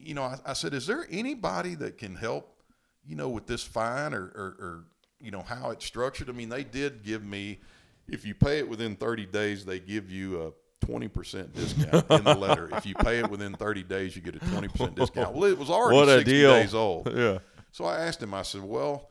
you 0.00 0.14
know, 0.14 0.22
I, 0.22 0.38
I 0.46 0.52
said, 0.52 0.74
is 0.74 0.86
there 0.86 1.06
anybody 1.10 1.74
that 1.76 1.98
can 1.98 2.14
help, 2.16 2.60
you 3.06 3.16
know, 3.16 3.28
with 3.28 3.46
this 3.46 3.62
fine 3.62 4.14
or, 4.14 4.24
or, 4.34 4.56
or, 4.58 4.84
you 5.20 5.30
know, 5.30 5.42
how 5.42 5.70
it's 5.70 5.84
structured? 5.84 6.28
I 6.28 6.32
mean, 6.32 6.48
they 6.48 6.64
did 6.64 7.02
give 7.02 7.24
me, 7.24 7.60
if 8.08 8.24
you 8.24 8.34
pay 8.34 8.58
it 8.58 8.68
within 8.68 8.96
30 8.96 9.26
days, 9.26 9.64
they 9.64 9.78
give 9.78 10.10
you 10.10 10.42
a 10.42 10.86
20% 10.86 11.52
discount 11.54 12.10
in 12.10 12.24
the 12.24 12.34
letter. 12.34 12.68
If 12.72 12.84
you 12.86 12.94
pay 12.96 13.18
it 13.20 13.30
within 13.30 13.54
30 13.54 13.84
days, 13.84 14.16
you 14.16 14.22
get 14.22 14.34
a 14.34 14.40
20% 14.40 14.96
discount. 14.96 15.34
Well, 15.34 15.44
it 15.50 15.56
was 15.58 15.70
already 15.70 15.96
What 15.96 16.08
a 16.08 16.16
60 16.18 16.32
deal. 16.32 16.52
days 16.52 16.74
old. 16.74 17.08
Yeah. 17.16 17.38
So 17.70 17.84
I 17.84 18.00
asked 18.00 18.22
him, 18.22 18.34
I 18.34 18.42
said, 18.42 18.62
well, 18.62 19.08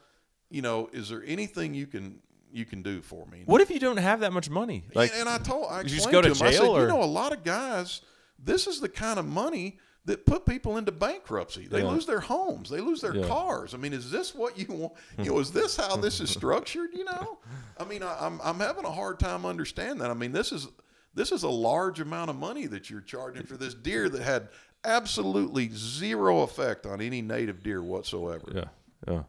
you 0.49 0.61
know, 0.61 0.89
is 0.93 1.09
there 1.09 1.23
anything 1.25 1.73
you 1.73 1.87
can, 1.87 2.19
you 2.51 2.65
can 2.65 2.81
do 2.83 3.01
for 3.01 3.25
me? 3.27 3.43
What 3.45 3.61
if 3.61 3.71
you 3.71 3.79
don't 3.79 3.97
have 3.97 4.19
that 4.19 4.33
much 4.33 4.49
money? 4.49 4.83
Like, 4.93 5.11
and, 5.11 5.21
and 5.21 5.29
I 5.29 5.37
told, 5.39 5.67
I 5.71 5.77
you 5.77 5.83
explained 5.83 5.95
just 5.95 6.11
go 6.11 6.21
to 6.21 6.29
to 6.29 6.35
him, 6.43 6.47
I 6.47 6.51
said, 6.51 6.67
or- 6.67 6.81
you 6.81 6.87
know, 6.87 7.01
a 7.01 7.05
lot 7.05 7.31
of 7.33 7.43
guys, 7.43 8.01
this 8.37 8.67
is 8.67 8.79
the 8.81 8.89
kind 8.89 9.17
of 9.17 9.25
money 9.25 9.79
that 10.05 10.25
put 10.25 10.45
people 10.47 10.77
into 10.77 10.91
bankruptcy. 10.91 11.67
They 11.67 11.81
Yeah. 11.81 11.89
lose 11.91 12.05
their 12.07 12.19
homes, 12.21 12.69
they 12.69 12.81
lose 12.81 13.01
their 13.01 13.15
Yeah. 13.15 13.27
cars. 13.27 13.73
I 13.73 13.77
mean, 13.77 13.93
is 13.93 14.09
this 14.09 14.33
what 14.33 14.57
you 14.57 14.65
want? 14.69 14.93
You 15.19 15.25
know, 15.31 15.39
is 15.39 15.51
this 15.51 15.75
how 15.77 15.95
this 15.95 16.19
is 16.19 16.29
structured? 16.31 16.89
You 16.93 17.05
know, 17.05 17.37
I 17.77 17.83
mean, 17.85 18.01
I, 18.03 18.17
I'm 18.19 18.39
I'm 18.43 18.59
having 18.59 18.85
a 18.85 18.91
hard 18.91 19.19
time 19.19 19.45
understanding 19.45 19.99
that. 19.99 20.09
I 20.09 20.15
mean, 20.15 20.31
this 20.31 20.51
is 20.51 20.67
this 21.13 21.31
is 21.31 21.43
a 21.43 21.49
large 21.49 21.99
amount 21.99 22.29
of 22.29 22.35
money 22.35 22.65
that 22.67 22.89
you're 22.89 23.01
charging 23.01 23.43
for 23.43 23.57
this 23.57 23.73
deer 23.73 24.09
that 24.09 24.21
had 24.21 24.49
absolutely 24.83 25.69
zero 25.73 26.41
effect 26.41 26.85
on 26.85 27.01
any 27.01 27.21
native 27.21 27.61
deer 27.63 27.83
whatsoever. 27.83 28.45
yeah, 28.53 28.65
yeah. 29.07 29.23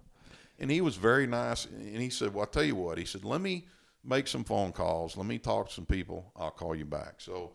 And 0.58 0.70
he 0.70 0.80
was 0.80 0.96
very 0.96 1.26
nice. 1.26 1.66
And 1.66 1.96
he 2.00 2.08
said, 2.08 2.32
Well, 2.32 2.42
I'll 2.44 2.50
tell 2.50 2.64
you 2.64 2.76
what. 2.76 2.96
He 2.98 3.04
said, 3.04 3.24
Let 3.24 3.40
me 3.40 3.66
make 4.04 4.26
some 4.28 4.44
phone 4.44 4.72
calls. 4.72 5.16
Let 5.16 5.26
me 5.26 5.38
talk 5.38 5.68
to 5.68 5.74
some 5.74 5.86
people. 5.86 6.32
I'll 6.36 6.50
call 6.50 6.74
you 6.74 6.84
back. 6.86 7.16
So 7.20 7.52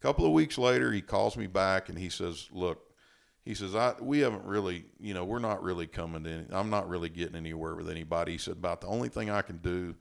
a 0.00 0.06
couple 0.06 0.24
of 0.26 0.32
weeks 0.32 0.56
later, 0.58 0.92
he 0.92 1.02
calls 1.02 1.36
me 1.36 1.46
back 1.46 1.88
and 1.88 1.98
he 1.98 2.08
says, 2.08 2.48
Look, 2.52 2.80
he 3.44 3.54
says, 3.54 3.74
I, 3.74 3.94
we 4.00 4.20
haven't 4.20 4.44
really, 4.44 4.84
you 4.98 5.14
know, 5.14 5.24
we're 5.24 5.38
not 5.38 5.62
really 5.62 5.86
coming 5.86 6.24
in. 6.26 6.46
I'm 6.50 6.70
not 6.70 6.88
really 6.88 7.08
getting 7.08 7.36
anywhere 7.36 7.74
with 7.74 7.88
anybody. 7.90 8.32
He 8.32 8.38
said, 8.38 8.54
About 8.54 8.80
the 8.80 8.86
only 8.86 9.08
thing 9.08 9.30
I 9.30 9.42
can 9.42 9.58
do 9.58 9.94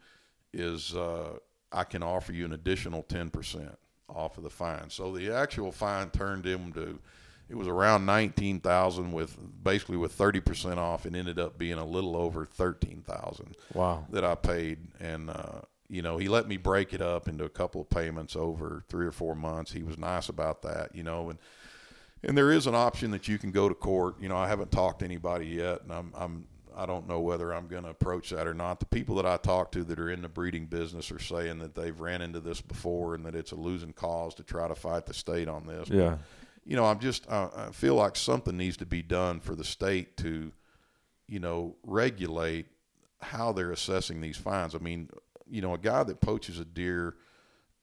is 0.53 0.95
uh, 0.95 1.37
I 1.71 1.83
can 1.83 2.01
offer 2.03 2.33
you 2.33 2.45
an 2.45 2.53
additional 2.53 3.03
10% 3.03 3.75
off 4.09 4.37
of 4.37 4.43
the 4.43 4.49
fine. 4.49 4.89
So 4.89 5.11
the 5.15 5.31
actual 5.33 5.71
fine 5.71 6.09
turned 6.09 6.45
into 6.45 6.99
it 7.49 7.55
was 7.57 7.67
around 7.67 8.05
19,000 8.05 9.11
with 9.11 9.35
basically 9.63 9.97
with 9.97 10.15
30% 10.15 10.77
off 10.77 11.05
and 11.05 11.15
ended 11.15 11.39
up 11.39 11.57
being 11.57 11.79
a 11.79 11.85
little 11.85 12.15
over 12.15 12.45
13,000 12.45 13.55
Wow. 13.73 14.05
that 14.11 14.23
I 14.23 14.35
paid. 14.35 14.79
And, 14.99 15.29
uh, 15.31 15.61
you 15.89 16.01
know, 16.01 16.17
he 16.17 16.27
let 16.27 16.47
me 16.47 16.57
break 16.57 16.93
it 16.93 17.01
up 17.01 17.27
into 17.27 17.43
a 17.43 17.49
couple 17.49 17.81
of 17.81 17.89
payments 17.89 18.35
over 18.35 18.83
three 18.89 19.05
or 19.07 19.11
four 19.11 19.35
months. 19.35 19.71
He 19.71 19.83
was 19.83 19.97
nice 19.97 20.29
about 20.29 20.61
that, 20.61 20.95
you 20.95 21.03
know, 21.03 21.29
and, 21.31 21.39
and 22.23 22.37
there 22.37 22.51
is 22.51 22.67
an 22.67 22.75
option 22.75 23.11
that 23.11 23.27
you 23.27 23.37
can 23.37 23.51
go 23.51 23.67
to 23.67 23.75
court. 23.75 24.15
You 24.21 24.29
know, 24.29 24.37
I 24.37 24.47
haven't 24.47 24.71
talked 24.71 24.99
to 24.99 25.05
anybody 25.05 25.47
yet, 25.47 25.81
and 25.83 25.91
I'm, 25.91 26.13
I'm 26.15 26.47
I 26.77 26.85
don't 26.85 27.07
know 27.09 27.19
whether 27.19 27.53
I'm 27.53 27.67
going 27.67 27.83
to 27.83 27.89
approach 27.89 28.29
that 28.29 28.47
or 28.47 28.53
not. 28.53 28.79
The 28.79 28.85
people 28.85 29.15
that 29.15 29.25
I 29.25 29.37
talk 29.37 29.71
to 29.73 29.83
that 29.85 29.99
are 29.99 30.11
in 30.11 30.21
the 30.21 30.29
breeding 30.29 30.65
business 30.67 31.11
are 31.11 31.19
saying 31.19 31.59
that 31.59 31.75
they've 31.75 31.99
ran 31.99 32.21
into 32.21 32.39
this 32.39 32.61
before 32.61 33.15
and 33.15 33.25
that 33.25 33.35
it's 33.35 33.51
a 33.51 33.55
losing 33.55 33.91
cause 33.91 34.33
to 34.35 34.43
try 34.43 34.67
to 34.67 34.75
fight 34.75 35.05
the 35.05 35.13
state 35.13 35.49
on 35.49 35.65
this. 35.65 35.89
But, 35.89 35.97
Yeah. 35.97 36.17
you 36.65 36.75
know, 36.77 36.85
I'm 36.85 36.99
just 36.99 37.29
I, 37.29 37.49
I 37.55 37.71
feel 37.71 37.95
like 37.95 38.15
something 38.15 38.55
needs 38.55 38.77
to 38.77 38.85
be 38.85 39.01
done 39.01 39.39
for 39.41 39.55
the 39.55 39.63
state 39.65 40.15
to, 40.17 40.53
you 41.27 41.39
know, 41.39 41.75
regulate 41.83 42.67
how 43.21 43.51
they're 43.51 43.71
assessing 43.71 44.21
these 44.21 44.37
fines. 44.37 44.73
I 44.73 44.77
mean, 44.77 45.09
you 45.49 45.61
know, 45.61 45.73
a 45.73 45.77
guy 45.77 46.03
that 46.03 46.21
poaches 46.21 46.59
a 46.59 46.65
deer, 46.65 47.15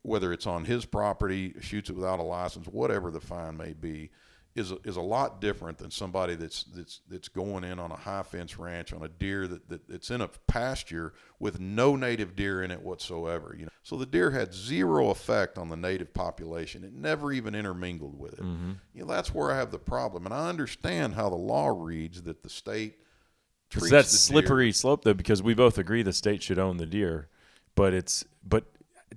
whether 0.02 0.33
it's 0.33 0.46
on 0.46 0.64
his 0.64 0.85
property, 0.85 1.55
shoots 1.61 1.90
it 1.90 1.96
without 1.96 2.20
a 2.20 2.22
license, 2.22 2.66
whatever 2.66 3.11
the 3.11 3.20
fine 3.20 3.57
may 3.57 3.72
be, 3.72 4.11
is 4.55 4.72
a, 4.72 4.79
is 4.85 4.96
a 4.96 5.02
lot 5.02 5.40
different 5.40 5.76
than 5.76 5.90
somebody 5.90 6.35
that's 6.35 6.64
that's 6.64 7.00
that's 7.11 7.29
going 7.29 7.62
in 7.62 7.79
on 7.79 7.92
a 7.92 7.96
high 7.96 8.22
fence 8.22 8.59
ranch 8.59 8.92
on 8.92 9.02
a 9.02 9.09
deer 9.09 9.46
that, 9.46 9.68
that 9.68 9.87
that's 9.87 10.11
in 10.11 10.22
a 10.22 10.29
pasture 10.46 11.12
with 11.38 11.61
no 11.61 11.94
native 11.94 12.35
deer 12.35 12.62
in 12.62 12.70
it 12.70 12.81
whatsoever. 12.81 13.55
You 13.57 13.66
know, 13.66 13.70
so 13.83 13.96
the 13.96 14.07
deer 14.07 14.31
had 14.31 14.55
zero 14.55 15.11
effect 15.11 15.59
on 15.59 15.68
the 15.68 15.76
native 15.76 16.14
population. 16.14 16.85
It 16.85 16.94
never 16.94 17.33
even 17.33 17.55
intermingled 17.55 18.18
with 18.18 18.35
it. 18.35 18.42
Mm-hmm. 18.42 18.72
You 18.94 19.02
know, 19.02 19.09
that's 19.09 19.35
where 19.35 19.52
I 19.52 19.57
have 19.57 19.70
the 19.70 19.79
problem, 19.79 20.24
and 20.24 20.35
I 20.35 20.48
understand 20.48 21.14
how 21.14 21.29
the 21.29 21.37
law 21.37 21.68
reads 21.68 22.22
that 22.22 22.42
the 22.42 22.48
state 22.48 22.94
It's 23.70 23.79
treats 23.79 23.90
that 23.90 24.05
the 24.07 24.11
deer- 24.11 24.18
slippery 24.18 24.72
slope 24.72 25.05
though, 25.05 25.14
because 25.14 25.42
we 25.42 25.52
both 25.52 25.76
agree 25.76 26.02
the 26.02 26.14
state 26.14 26.42
should 26.42 26.59
own 26.59 26.79
the 26.79 26.87
deer, 26.87 27.29
but 27.76 27.94
it's 27.94 28.24
but 28.44 28.64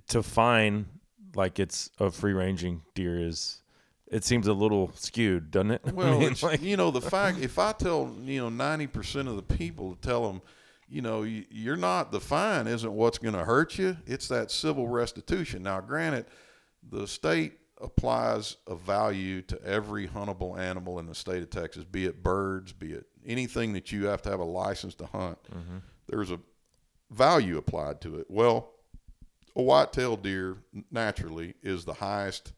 to 0.08 0.22
fine 0.22 0.86
like 1.34 1.58
it's 1.58 1.90
a 1.98 2.10
free 2.12 2.32
ranging 2.32 2.82
deer 2.94 3.18
is 3.18 3.62
it 4.10 4.24
seems 4.24 4.46
a 4.48 4.52
little 4.52 4.90
skewed, 4.96 5.50
doesn't 5.52 5.70
it? 5.72 5.82
I 5.86 5.90
Well, 5.92 6.18
mean, 6.18 6.32
it's, 6.32 6.42
like- 6.42 6.62
you 6.62 6.76
know, 6.76 6.90
the 6.92 7.00
fact 7.00 7.38
if 7.40 7.58
I 7.58 7.72
tell 7.72 8.14
you 8.22 8.40
know 8.42 8.48
ninety 8.48 8.86
percent 8.86 9.26
of 9.26 9.34
the 9.36 9.42
people 9.42 9.94
to 9.94 10.00
tell 10.00 10.26
them, 10.30 10.42
you 10.88 11.00
know, 11.02 11.22
you, 11.22 11.44
you're 11.50 11.76
not 11.76 12.10
the 12.12 12.20
fine 12.20 12.66
isn't 12.66 12.92
what's 12.92 13.18
going 13.18 13.34
to 13.34 13.44
hurt 13.44 13.78
you. 13.78 13.96
It's 14.06 14.26
that 14.28 14.50
civil 14.50 14.88
restitution. 14.88 15.62
Now, 15.62 15.80
granted, 15.80 16.26
the 16.88 17.06
state 17.06 17.52
applies 17.80 18.56
a 18.66 18.74
value 18.74 19.40
to 19.42 19.62
every 19.64 20.06
huntable 20.08 20.58
animal 20.58 20.98
in 20.98 21.06
the 21.06 21.14
state 21.14 21.42
of 21.42 21.48
Texas, 21.50 21.84
be 21.84 22.04
it 22.06 22.22
birds, 22.22 22.72
be 22.72 22.92
it 22.92 23.06
anything 23.26 23.72
that 23.74 23.92
you 23.92 24.06
have 24.06 24.20
to 24.22 24.30
have 24.30 24.40
a 24.40 24.44
license 24.44 24.94
to 24.96 25.06
hunt. 25.06 25.38
Mm-hmm. 25.44 25.78
There's 26.08 26.30
a 26.32 26.40
value 27.10 27.58
applied 27.58 28.00
to 28.02 28.16
it. 28.16 28.26
Well, 28.28 28.70
a 29.56 29.62
white-tailed 29.62 30.22
deer 30.22 30.58
naturally 30.90 31.54
is 31.62 31.84
the 31.84 31.94
highest 31.94 32.52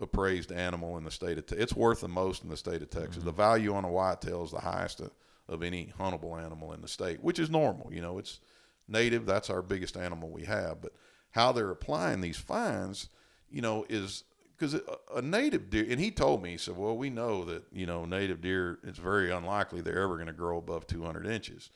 appraised 0.00 0.52
animal 0.52 0.98
in 0.98 1.04
the 1.04 1.10
state 1.10 1.38
of 1.38 1.46
Texas. 1.46 1.62
It's 1.62 1.74
worth 1.74 2.00
the 2.00 2.08
most 2.08 2.42
in 2.42 2.50
the 2.50 2.56
state 2.56 2.82
of 2.82 2.90
Texas. 2.90 3.18
Mm-hmm. 3.18 3.26
The 3.26 3.32
value 3.32 3.74
on 3.74 3.84
a 3.84 3.90
whitetail 3.90 4.44
is 4.44 4.50
the 4.50 4.60
highest 4.60 5.00
of, 5.00 5.12
of 5.48 5.62
any 5.62 5.92
huntable 5.98 6.40
animal 6.42 6.72
in 6.72 6.82
the 6.82 6.88
state, 6.88 7.22
which 7.22 7.38
is 7.38 7.50
normal. 7.50 7.92
You 7.92 8.02
know, 8.02 8.18
it's 8.18 8.40
native. 8.86 9.24
That's 9.24 9.50
our 9.50 9.62
biggest 9.62 9.96
animal 9.96 10.30
we 10.30 10.44
have. 10.44 10.82
But 10.82 10.92
how 11.30 11.52
they're 11.52 11.70
applying 11.70 12.20
these 12.20 12.36
fines, 12.36 13.08
you 13.50 13.62
know, 13.62 13.86
is 13.88 14.24
because 14.56 14.74
a, 14.74 14.82
a 15.16 15.22
native 15.22 15.70
deer, 15.70 15.86
and 15.88 16.00
he 16.00 16.10
told 16.10 16.42
me, 16.42 16.50
he 16.50 16.58
said, 16.58 16.76
well, 16.76 16.96
we 16.96 17.08
know 17.08 17.44
that, 17.44 17.64
you 17.72 17.86
know, 17.86 18.04
native 18.04 18.40
deer, 18.40 18.78
it's 18.84 18.98
very 18.98 19.30
unlikely 19.30 19.80
they're 19.80 20.02
ever 20.02 20.16
going 20.16 20.26
to 20.26 20.32
grow 20.32 20.58
above 20.58 20.86
200 20.86 21.26
inches 21.26 21.70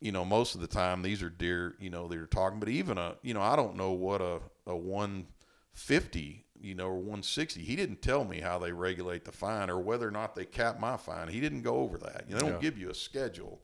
you 0.00 0.12
know, 0.12 0.24
most 0.24 0.54
of 0.54 0.60
the 0.60 0.66
time 0.66 1.02
these 1.02 1.22
are 1.22 1.30
deer, 1.30 1.74
you 1.80 1.90
know, 1.90 2.06
they're 2.08 2.26
talking, 2.26 2.58
but 2.60 2.68
even 2.68 2.98
a, 2.98 3.16
you 3.22 3.34
know, 3.34 3.42
I 3.42 3.56
don't 3.56 3.76
know 3.76 3.92
what 3.92 4.20
a, 4.20 4.40
a 4.66 4.76
150, 5.74 6.44
you 6.60 6.74
know, 6.74 6.86
or 6.88 6.94
160, 6.96 7.60
he 7.62 7.76
didn't 7.76 8.02
tell 8.02 8.24
me 8.24 8.40
how 8.40 8.58
they 8.58 8.72
regulate 8.72 9.24
the 9.24 9.32
fine 9.32 9.70
or 9.70 9.78
whether 9.80 10.06
or 10.06 10.10
not 10.10 10.34
they 10.34 10.44
cap 10.44 10.78
my 10.80 10.96
fine. 10.96 11.28
He 11.28 11.40
didn't 11.40 11.62
go 11.62 11.76
over 11.76 11.98
that. 11.98 12.24
You 12.28 12.34
know, 12.34 12.40
they 12.40 12.46
don't 12.46 12.54
Yeah. 12.62 12.68
give 12.70 12.78
you 12.78 12.90
a 12.90 12.94
schedule 12.94 13.60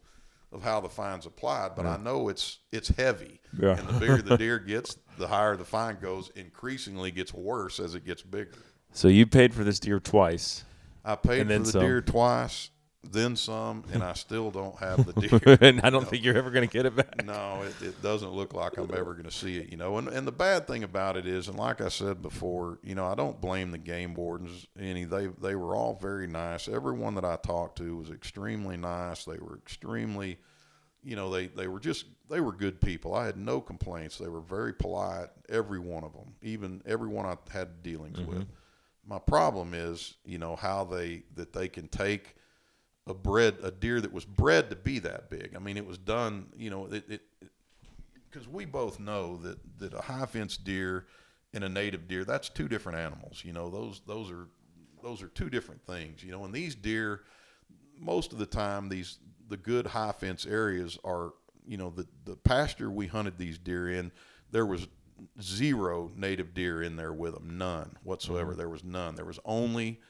of 0.53 0.63
how 0.63 0.81
the 0.81 0.89
fine's 0.89 1.25
applied, 1.25 1.75
but 1.75 1.87
I 1.87 1.97
know 1.97 2.29
it's, 2.29 2.59
it's 2.73 2.89
heavy. 2.91 3.41
Yeah. 3.59 3.79
And 3.79 3.89
the 3.89 3.99
bigger 3.99 4.21
the 4.23 4.37
deer 4.37 4.59
gets, 4.67 4.99
the 5.19 5.27
higher 5.29 5.57
the 5.57 5.65
fine 5.65 5.99
goes, 6.01 6.31
increasingly 6.37 7.11
gets 7.11 7.33
worse 7.33 7.81
as 7.81 7.95
it 7.95 8.05
gets 8.05 8.23
bigger. 8.23 8.53
So 8.93 9.09
you 9.09 9.27
paid 9.27 9.55
for 9.55 9.65
this 9.65 9.81
deer 9.81 9.99
twice, 10.01 10.65
I 11.05 11.15
paid 11.17 11.47
for 11.49 11.59
the 11.59 11.65
some. 11.65 11.81
deer 11.81 12.03
twice, 12.03 12.69
then 13.05 13.35
some, 13.35 13.85
and 13.93 14.03
I 14.03 14.13
still 14.13 14.51
don't 14.51 14.77
have 14.79 15.05
the 15.05 15.13
deer. 15.41 15.59
and 15.61 15.81
I 15.81 15.91
don't 15.91 16.09
think 16.09 16.25
you're 16.25 16.37
ever 16.37 16.51
going 16.51 16.69
to 16.69 16.73
get 16.73 16.87
it 16.87 16.95
back. 16.95 17.25
No, 17.25 17.63
it, 17.63 17.85
it 17.85 18.03
doesn't 18.03 18.31
look 18.31 18.55
like 18.55 18.77
I'm 18.79 18.91
ever 18.95 19.13
going 19.13 19.25
to 19.25 19.31
see 19.31 19.59
it, 19.59 19.71
you 19.71 19.77
know. 19.77 19.99
And 19.99 20.09
and 20.09 20.27
the 20.27 20.33
bad 20.33 20.69
thing 20.69 20.85
about 20.85 21.17
it 21.17 21.27
is, 21.27 21.49
and 21.49 21.59
like 21.59 21.81
I 21.81 21.89
said 21.89 22.23
before, 22.23 22.79
you 22.83 22.95
know, 22.95 23.07
I 23.07 23.15
don't 23.15 23.41
blame 23.41 23.73
the 23.73 23.79
game 23.79 24.15
wardens 24.15 24.67
any. 24.79 25.05
They 25.05 25.27
they 25.27 25.57
were 25.57 25.75
all 25.75 25.99
very 26.01 26.29
nice. 26.29 26.69
Everyone 26.69 27.15
that 27.17 27.25
I 27.25 27.37
talked 27.37 27.79
to 27.79 27.97
was 27.97 28.11
extremely 28.11 28.77
nice. 28.77 29.25
They 29.25 29.39
were 29.39 29.57
extremely, 29.57 30.39
you 31.03 31.17
know, 31.17 31.29
they 31.29 31.49
they 31.49 31.67
were 31.67 31.81
just 31.81 32.07
they 32.31 32.41
were 32.41 32.53
good 32.53 32.81
people. 32.81 33.15
I 33.15 33.27
had 33.27 33.37
no 33.37 33.61
complaints. 33.61 34.17
They 34.17 34.29
were 34.29 34.41
very 34.41 34.73
polite. 34.73 35.29
Every 35.49 35.81
one 35.81 36.05
of 36.05 36.13
them, 36.13 36.35
even 36.41 36.83
everyone 36.87 37.27
I 37.27 37.37
had 37.53 37.83
dealings 37.83 38.21
mm-hmm. 38.21 38.31
with. 38.31 38.47
My 39.05 39.19
problem 39.19 39.75
is, 39.75 40.15
you 40.25 40.39
know, 40.39 40.55
how 40.55 40.85
they 40.85 41.25
that 41.35 41.53
they 41.53 41.67
can 41.67 41.89
take 41.89 42.37
a 43.07 43.15
bred 43.15 43.57
a 43.63 43.71
deer 43.71 44.01
that 44.01 44.13
was 44.13 44.25
bred 44.25 44.71
to 44.71 44.77
be 44.77 44.99
that 45.01 45.29
big. 45.31 45.55
I 45.57 45.59
mean, 45.59 45.77
it 45.77 45.87
was 45.87 45.99
done. 45.99 46.47
You 46.57 46.71
know, 46.71 46.87
it 46.87 47.05
it 47.09 47.23
because 48.31 48.49
we 48.49 48.65
both 48.65 49.01
know 49.01 49.37
that 49.39 49.59
that 49.79 49.95
a 49.95 50.01
high 50.01 50.27
fence 50.27 50.57
deer 50.57 51.07
and 51.53 51.65
a 51.65 51.69
native 51.69 52.09
deer 52.09 52.25
that's 52.25 52.49
two 52.49 52.69
different 52.69 52.99
animals. 52.99 53.43
You 53.45 53.53
know, 53.53 53.69
those 53.69 54.03
those 54.07 54.31
are 54.31 54.49
those 55.03 55.23
are 55.23 55.29
two 55.29 55.51
different 55.51 55.85
things. 55.87 56.23
You 56.23 56.33
know, 56.33 56.45
and 56.45 56.55
these 56.55 56.75
deer, 56.75 57.23
most 57.99 58.33
of 58.33 58.39
the 58.39 58.47
time, 58.47 58.89
these 58.89 59.19
the 59.49 59.57
good 59.57 59.87
high 59.87 60.13
fence 60.13 60.47
areas 60.47 60.99
are. 61.05 61.33
You 61.65 61.77
know, 61.77 61.91
the 61.91 62.09
the 62.25 62.35
pasture 62.35 62.91
we 62.91 63.07
hunted 63.07 63.39
these 63.39 63.57
deer 63.57 63.89
in, 63.89 64.11
there 64.51 64.67
was 64.67 64.89
zero 65.41 66.11
native 66.17 66.55
deer 66.55 66.83
in 66.83 66.97
there 66.97 67.13
with 67.13 67.35
them, 67.35 67.57
none 67.57 67.97
whatsoever. 68.03 68.51
Mm-hmm. 68.51 68.59
There 68.59 68.69
was 68.69 68.83
none. 68.83 69.15
There 69.15 69.25
was 69.25 69.39
only 69.45 70.01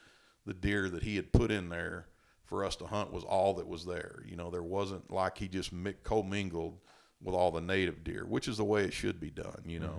the 0.47 0.55
deer 0.55 0.89
that 0.89 1.03
he 1.03 1.15
had 1.15 1.31
put 1.31 1.51
in 1.51 1.69
there 1.69 2.07
for 2.53 2.63
us 2.63 2.75
to 2.75 2.85
hunt 2.85 3.11
was 3.11 3.23
all 3.23 3.55
that 3.55 3.67
was 3.67 3.83
there. 3.83 4.21
You 4.27 4.35
know, 4.35 4.51
there 4.51 4.61
wasn't 4.61 5.11
like 5.11 5.39
he 5.39 5.47
just 5.47 5.73
mi- 5.73 5.95
commingled 6.03 6.77
with 7.19 7.33
all 7.33 7.49
the 7.49 7.61
native 7.61 8.03
deer, 8.03 8.25
which 8.27 8.47
is 8.47 8.57
the 8.57 8.63
way 8.63 8.83
it 8.83 8.93
should 8.93 9.19
be 9.19 9.31
done. 9.31 9.63
You 9.65 9.79
know, 9.79 9.95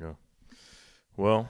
Yeah. 0.00 0.14
Well, 1.18 1.46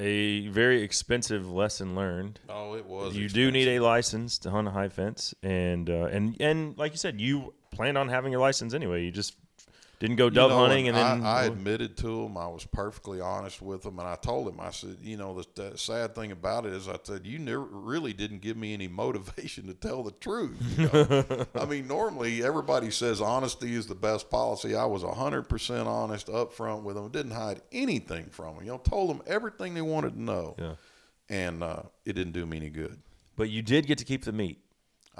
a 0.00 0.48
very 0.48 0.82
expensive 0.82 1.48
lesson 1.48 1.94
learned. 1.94 2.40
oh, 2.48 2.74
it 2.74 2.84
was. 2.86 3.14
you 3.14 3.28
do 3.28 3.52
need 3.52 3.68
expensive. 3.68 3.82
a 3.82 3.86
license 3.86 4.38
to 4.38 4.50
hunt 4.50 4.66
a 4.66 4.72
high 4.72 4.88
fence, 4.88 5.32
and 5.44 5.88
uh, 5.88 6.06
and 6.10 6.36
and 6.40 6.76
like 6.76 6.90
you 6.90 6.98
said, 6.98 7.20
you 7.20 7.54
planned 7.70 7.96
on 7.96 8.08
having 8.08 8.32
your 8.32 8.40
license 8.40 8.74
anyway. 8.74 9.04
You 9.04 9.12
just 9.12 9.36
didn't 10.00 10.16
go 10.16 10.24
You 10.24 10.30
dove 10.30 10.50
know, 10.50 10.58
hunting, 10.60 10.88
and 10.88 10.96
then 10.96 11.26
I, 11.26 11.42
I 11.42 11.44
admitted 11.44 11.98
to 11.98 12.22
him. 12.22 12.38
I 12.38 12.48
was 12.48 12.64
perfectly 12.64 13.20
honest 13.20 13.60
with 13.60 13.84
him, 13.84 13.98
and 13.98 14.08
I 14.08 14.14
told 14.14 14.48
him. 14.48 14.58
I 14.58 14.70
said, 14.70 14.96
you 15.02 15.18
know, 15.18 15.34
the, 15.34 15.70
the 15.70 15.76
sad 15.76 16.14
thing 16.14 16.32
about 16.32 16.64
it 16.64 16.72
is, 16.72 16.88
I 16.88 16.98
said, 17.02 17.26
you 17.26 17.38
never 17.38 17.60
really 17.60 18.14
didn't 18.14 18.40
give 18.40 18.56
me 18.56 18.72
any 18.72 18.88
motivation 19.04 19.66
to 19.66 19.74
tell 19.74 20.02
the 20.02 20.12
truth. 20.12 20.56
you 20.78 20.88
know? 20.88 21.46
I 21.62 21.66
mean, 21.66 21.86
normally 21.86 22.42
everybody 22.42 22.90
says 22.90 23.20
honesty 23.20 23.74
is 23.74 23.88
the 23.88 23.94
best 23.94 24.30
policy. 24.30 24.74
I 24.74 24.86
was 24.86 25.02
hundred 25.02 25.50
percent 25.50 25.86
honest 25.86 26.30
up 26.30 26.54
front 26.54 26.82
with 26.82 26.96
them. 26.96 27.10
Didn't 27.10 27.32
hide 27.32 27.60
anything 27.70 28.26
from 28.30 28.54
them. 28.54 28.64
You 28.64 28.70
know, 28.72 28.78
told 28.78 29.10
them 29.10 29.22
everything 29.26 29.74
they 29.74 29.82
wanted 29.82 30.14
to 30.14 30.22
know, 30.22 30.54
yeah. 30.58 30.74
and 31.28 31.62
uh, 31.62 31.82
it 32.06 32.14
didn't 32.14 32.32
do 32.32 32.46
me 32.46 32.56
any 32.56 32.70
good. 32.70 33.02
But 33.36 33.50
you 33.50 33.60
did 33.60 33.86
get 33.86 33.98
to 33.98 34.06
keep 34.06 34.24
the 34.24 34.32
meat. 34.32 34.64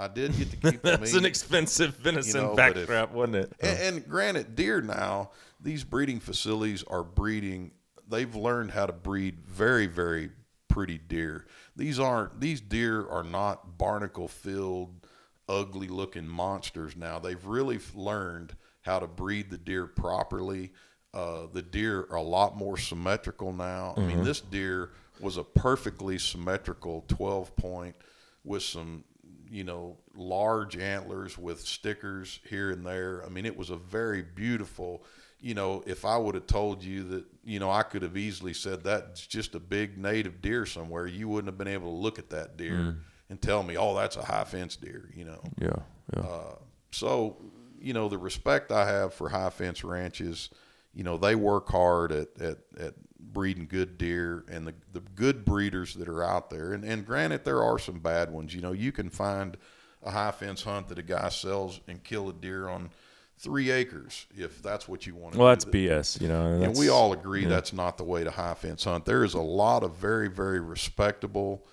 I 0.00 0.08
did 0.08 0.36
get 0.36 0.50
to 0.50 0.56
keep 0.70 0.82
the 0.82 0.90
That's 0.90 1.12
meat. 1.12 1.18
an 1.18 1.26
expensive 1.26 1.96
venison 1.96 2.40
You 2.40 2.46
know, 2.48 2.56
backstrap, 2.56 3.10
wasn't 3.10 3.36
it? 3.36 3.52
And, 3.60 3.96
and 3.96 4.08
granted, 4.08 4.56
deer 4.56 4.80
now, 4.80 5.30
these 5.60 5.84
breeding 5.84 6.20
facilities 6.20 6.82
are 6.84 7.02
breeding. 7.04 7.72
They've 8.08 8.34
learned 8.34 8.70
how 8.70 8.86
to 8.86 8.92
breed 8.92 9.40
very, 9.46 9.86
very 9.86 10.30
pretty 10.68 10.98
deer. 10.98 11.46
These 11.76 12.00
aren't. 12.00 12.40
These 12.40 12.62
deer 12.62 13.06
are 13.08 13.22
not 13.22 13.76
barnacle 13.76 14.28
filled, 14.28 15.06
ugly 15.48 15.88
looking 15.88 16.26
monsters. 16.26 16.96
Now 16.96 17.18
they've 17.18 17.44
really 17.44 17.78
learned 17.94 18.56
how 18.82 19.00
to 19.00 19.06
breed 19.06 19.50
the 19.50 19.58
deer 19.58 19.86
properly. 19.86 20.72
Uh, 21.12 21.46
the 21.52 21.62
deer 21.62 22.06
are 22.10 22.16
a 22.16 22.22
lot 22.22 22.56
more 22.56 22.78
symmetrical 22.78 23.52
now. 23.52 23.94
I 23.96 24.00
mean, 24.00 24.22
this 24.24 24.40
deer 24.40 24.90
was 25.20 25.36
a 25.36 25.44
perfectly 25.44 26.18
symmetrical 26.18 27.04
12 27.08 27.56
point 27.56 27.96
with 28.44 28.62
some 28.62 29.04
you 29.50 29.64
know, 29.64 29.96
large 30.14 30.76
antlers 30.76 31.36
with 31.36 31.60
stickers 31.60 32.40
here 32.48 32.70
and 32.70 32.86
there. 32.86 33.24
I 33.26 33.28
mean, 33.28 33.44
it 33.44 33.56
was 33.56 33.70
a 33.70 33.76
very 33.76 34.22
beautiful, 34.22 35.02
you 35.40 35.54
know, 35.54 35.82
if 35.86 36.04
I 36.04 36.16
would 36.16 36.36
have 36.36 36.46
told 36.46 36.84
you 36.84 37.02
that, 37.04 37.24
you 37.44 37.58
know, 37.58 37.70
I 37.70 37.82
could 37.82 38.02
have 38.02 38.16
easily 38.16 38.54
said 38.54 38.84
that's 38.84 39.26
just 39.26 39.54
a 39.56 39.60
big 39.60 39.98
native 39.98 40.40
deer 40.40 40.66
somewhere, 40.66 41.06
you 41.06 41.28
wouldn't 41.28 41.48
have 41.48 41.58
been 41.58 41.68
able 41.68 41.90
to 41.90 41.96
look 41.96 42.18
at 42.18 42.30
that 42.30 42.56
deer 42.56 42.74
mm. 42.74 42.98
and 43.28 43.42
tell 43.42 43.62
me, 43.62 43.76
oh, 43.76 43.94
that's 43.96 44.16
a 44.16 44.24
high 44.24 44.44
fence 44.44 44.76
deer, 44.76 45.10
you 45.14 45.24
know. 45.24 45.42
yeah, 45.60 45.70
yeah. 46.14 46.22
Uh, 46.22 46.54
so, 46.92 47.36
you 47.80 47.92
know, 47.92 48.08
the 48.08 48.18
respect 48.18 48.70
I 48.70 48.86
have 48.86 49.14
for 49.14 49.28
high 49.28 49.50
fence 49.50 49.82
ranches, 49.82 50.50
you 50.94 51.02
know, 51.02 51.16
they 51.16 51.34
work 51.34 51.68
hard 51.68 52.12
at, 52.12 52.28
at, 52.40 52.58
at 52.78 52.94
breeding 53.32 53.66
good 53.66 53.98
deer 53.98 54.44
and 54.50 54.66
the, 54.66 54.74
the 54.92 55.00
good 55.14 55.44
breeders 55.44 55.94
that 55.94 56.08
are 56.08 56.22
out 56.22 56.50
there. 56.50 56.72
And, 56.72 56.84
and 56.84 57.06
granted, 57.06 57.44
there 57.44 57.62
are 57.62 57.78
some 57.78 57.98
bad 57.98 58.32
ones. 58.32 58.54
You 58.54 58.60
know, 58.60 58.72
you 58.72 58.92
can 58.92 59.10
find 59.10 59.56
a 60.02 60.10
high 60.10 60.30
fence 60.30 60.62
hunt 60.62 60.88
that 60.88 60.98
a 60.98 61.02
guy 61.02 61.28
sells 61.28 61.80
and 61.88 62.02
kill 62.02 62.28
a 62.28 62.32
deer 62.32 62.68
on 62.68 62.90
three 63.38 63.70
acres 63.70 64.26
if 64.36 64.62
that's 64.62 64.86
what 64.86 65.06
you 65.06 65.14
want 65.14 65.32
to 65.32 65.38
well, 65.38 65.48
do. 65.48 65.50
that's 65.50 65.64
BS. 65.64 66.20
You 66.20 66.28
know, 66.28 66.62
And 66.62 66.76
we 66.76 66.88
all 66.88 67.12
agree 67.12 67.46
that's 67.46 67.72
not 67.72 67.96
the 67.96 68.04
way 68.04 68.24
to 68.24 68.30
high 68.30 68.54
fence 68.54 68.84
hunt. 68.84 69.04
There 69.04 69.24
is 69.24 69.34
a 69.34 69.40
lot 69.40 69.82
of 69.82 69.96
very, 69.96 70.28
very 70.28 70.60
respectable 70.60 71.66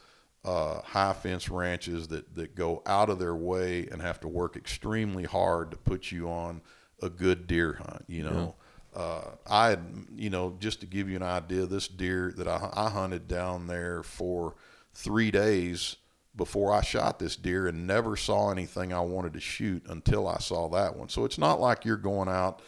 uh, 0.45 0.81
high 0.81 1.13
fence 1.13 1.49
ranches 1.49 2.07
that, 2.07 2.35
that 2.35 2.55
go 2.55 2.81
out 2.85 3.09
of 3.09 3.19
their 3.19 3.35
way 3.35 3.87
and 3.91 4.01
have 4.01 4.19
to 4.21 4.27
work 4.29 4.55
extremely 4.55 5.25
hard 5.25 5.71
to 5.71 5.77
put 5.77 6.09
you 6.11 6.29
on 6.29 6.61
a 7.01 7.09
good 7.09 7.47
deer 7.47 7.73
hunt. 7.73 8.05
You 8.07 8.23
know, 8.23 8.55
uh, 8.97 9.21
I 9.45 9.69
had, 9.69 9.79
you 10.15 10.29
know, 10.29 10.55
just 10.59 10.79
to 10.81 10.85
give 10.87 11.07
you 11.09 11.15
an 11.15 11.23
idea, 11.23 11.65
this 11.65 11.87
deer 11.87 12.33
that 12.37 12.47
I, 12.47 12.69
I 12.73 12.89
hunted 12.89 13.27
down 13.27 13.67
there 13.67 14.01
for 14.03 14.55
three 14.93 15.29
days 15.31 15.97
before 16.35 16.73
I 16.73 16.81
shot 16.81 17.19
this 17.19 17.35
deer 17.35 17.67
and 17.67 17.85
never 17.87 18.15
saw 18.15 18.49
anything 18.51 18.91
I 18.93 19.01
wanted 19.01 19.33
to 19.33 19.39
shoot 19.39 19.83
until 19.87 20.27
I 20.27 20.37
saw 20.39 20.67
that 20.69 20.95
one. 20.95 21.09
So 21.09 21.25
it's 21.25 21.37
not 21.37 21.59
like 21.59 21.85
you're 21.85 21.95
going 21.97 22.29
out 22.29 22.61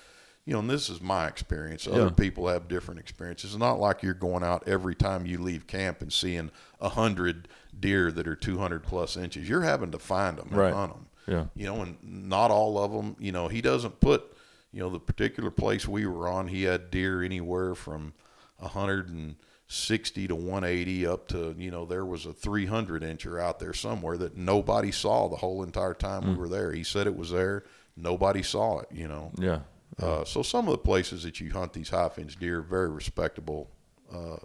you 0.46 0.54
know, 0.54 0.60
and 0.62 0.70
this 0.70 0.90
is 0.90 1.00
my 1.00 1.28
experience. 1.28 1.86
Other 1.86 2.06
Yeah. 2.06 2.10
people 2.10 2.48
have 2.48 2.68
different 2.68 3.00
experiences. 3.00 3.52
It's 3.52 3.60
not 3.60 3.80
like 3.80 4.02
you're 4.02 4.16
going 4.16 4.42
out 4.44 4.68
every 4.68 4.96
time 4.96 5.28
you 5.28 5.38
leave 5.38 5.68
camp 5.68 6.02
and 6.02 6.12
seeing 6.12 6.50
a 6.82 6.90
hundred 6.90 7.48
deer 7.80 8.12
that 8.12 8.28
are 8.28 8.36
200 8.36 8.82
plus 8.82 9.16
inches. 9.16 9.48
You're 9.48 9.62
having 9.62 9.92
to 9.92 10.00
find 10.00 10.38
them 10.40 10.48
and 10.50 10.58
Right. 10.58 10.74
hunt 10.74 10.94
them. 10.94 11.06
Yeah. 11.28 11.46
You 11.54 11.68
know, 11.68 11.82
and 11.84 11.98
not 12.02 12.50
all 12.50 12.80
of 12.84 12.92
them. 12.92 13.16
You 13.20 13.32
know, 13.32 13.48
he 13.48 13.62
doesn't 13.62 14.00
put. 14.00 14.24
You 14.72 14.82
know, 14.82 14.90
the 14.90 15.00
particular 15.00 15.50
place 15.52 15.88
we 15.88 16.06
were 16.06 16.28
on, 16.28 16.48
he 16.48 16.64
had 16.64 16.92
deer 16.92 17.22
anywhere 17.24 17.74
from 17.76 18.14
160 18.58 20.28
to 20.28 20.36
180 20.36 21.08
up 21.08 21.28
to 21.30 21.56
you 21.58 21.72
know 21.72 21.86
there 21.86 22.06
was 22.06 22.26
a 22.26 22.34
300 22.34 23.02
incher 23.04 23.42
out 23.42 23.60
there 23.60 23.74
somewhere 23.74 24.18
that 24.18 24.36
nobody 24.38 24.92
saw 24.92 25.28
the 25.28 25.36
whole 25.38 25.64
entire 25.64 25.94
time 25.94 26.24
Hmm. 26.24 26.30
we 26.32 26.36
were 26.36 26.50
there. 26.50 26.72
He 26.72 26.84
said 26.84 27.08
it 27.08 27.16
was 27.16 27.32
there. 27.32 27.64
Nobody 27.96 28.44
saw 28.44 28.80
it. 28.80 28.88
You 28.92 29.08
know. 29.08 29.32
yeah. 29.38 29.60
Uh, 30.02 30.24
so 30.24 30.42
some 30.42 30.68
of 30.68 30.72
the 30.72 30.78
places 30.78 31.24
that 31.24 31.40
you 31.42 31.52
hunt 31.52 31.74
these 31.74 31.90
high 31.90 32.08
fence 32.08 32.34
deer, 32.36 32.62
very 32.62 32.90
respectable, 32.90 33.70
uh, 34.14 34.38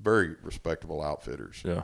very 0.00 0.36
respectable 0.42 1.02
outfitters. 1.02 1.62
Yeah. 1.64 1.82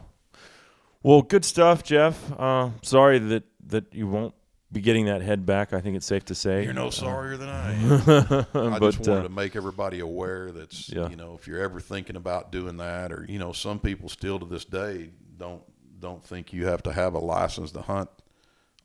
Well, 1.02 1.22
good 1.22 1.44
stuff, 1.44 1.82
Jeff. 1.82 2.30
Uh, 2.38 2.70
sorry 2.82 3.18
that 3.18 3.44
that 3.66 3.92
you 3.94 4.06
won't 4.06 4.34
be 4.72 4.80
getting 4.80 5.06
that 5.06 5.20
head 5.22 5.44
back. 5.46 5.72
I 5.72 5.80
think 5.80 5.96
it's 5.96 6.06
safe 6.06 6.24
to 6.26 6.34
say. 6.34 6.64
You're 6.64 6.72
no 6.72 6.90
sorrier 6.90 7.36
than 7.36 7.48
I 7.48 7.72
am. 7.74 7.92
I 8.74 8.78
but 8.78 8.92
just 8.92 9.00
wanted 9.08 9.20
uh, 9.20 9.22
to 9.24 9.28
make 9.28 9.56
everybody 9.56 10.00
aware 10.00 10.50
that's 10.52 10.88
Yeah. 10.88 11.08
you 11.08 11.16
know 11.16 11.34
if 11.34 11.46
you're 11.48 11.60
ever 11.60 11.80
thinking 11.80 12.16
about 12.16 12.52
doing 12.52 12.76
that, 12.76 13.12
or 13.12 13.26
you 13.28 13.38
know 13.38 13.52
some 13.52 13.78
people 13.80 14.08
still 14.08 14.38
to 14.38 14.46
this 14.46 14.64
day 14.64 15.10
don't 15.38 15.62
don't 15.98 16.22
think 16.24 16.52
you 16.52 16.66
have 16.66 16.82
to 16.84 16.92
have 16.92 17.14
a 17.14 17.18
license 17.18 17.72
to 17.72 17.82
hunt 17.82 18.08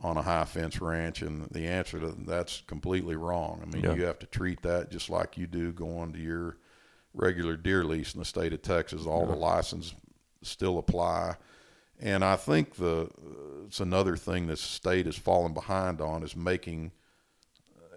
on 0.01 0.17
a 0.17 0.21
high 0.21 0.45
fence 0.45 0.81
ranch, 0.81 1.21
and 1.21 1.47
the 1.51 1.67
answer 1.67 1.99
to 1.99 2.15
that's 2.25 2.61
completely 2.67 3.15
wrong. 3.15 3.61
I 3.61 3.65
mean, 3.73 3.83
Yeah. 3.83 3.93
you 3.93 4.03
have 4.05 4.19
to 4.19 4.25
treat 4.25 4.61
that 4.63 4.89
just 4.91 5.09
like 5.09 5.37
you 5.37 5.47
do 5.47 5.71
going 5.71 6.13
to 6.13 6.19
your 6.19 6.57
regular 7.13 7.55
deer 7.55 7.83
lease 7.85 8.13
in 8.13 8.19
the 8.19 8.25
state 8.25 8.53
of 8.53 8.61
Texas. 8.61 9.05
All 9.05 9.25
the 9.25 9.35
licenses 9.35 9.93
still 10.41 10.77
apply. 10.77 11.35
And 11.99 12.23
I 12.23 12.35
think 12.35 12.75
the 12.75 13.09
it's 13.65 13.79
another 13.79 14.15
thing 14.15 14.47
this 14.47 14.61
state 14.61 15.05
has 15.05 15.15
fallen 15.15 15.53
behind 15.53 16.01
on 16.01 16.23
is 16.23 16.35
making 16.35 16.91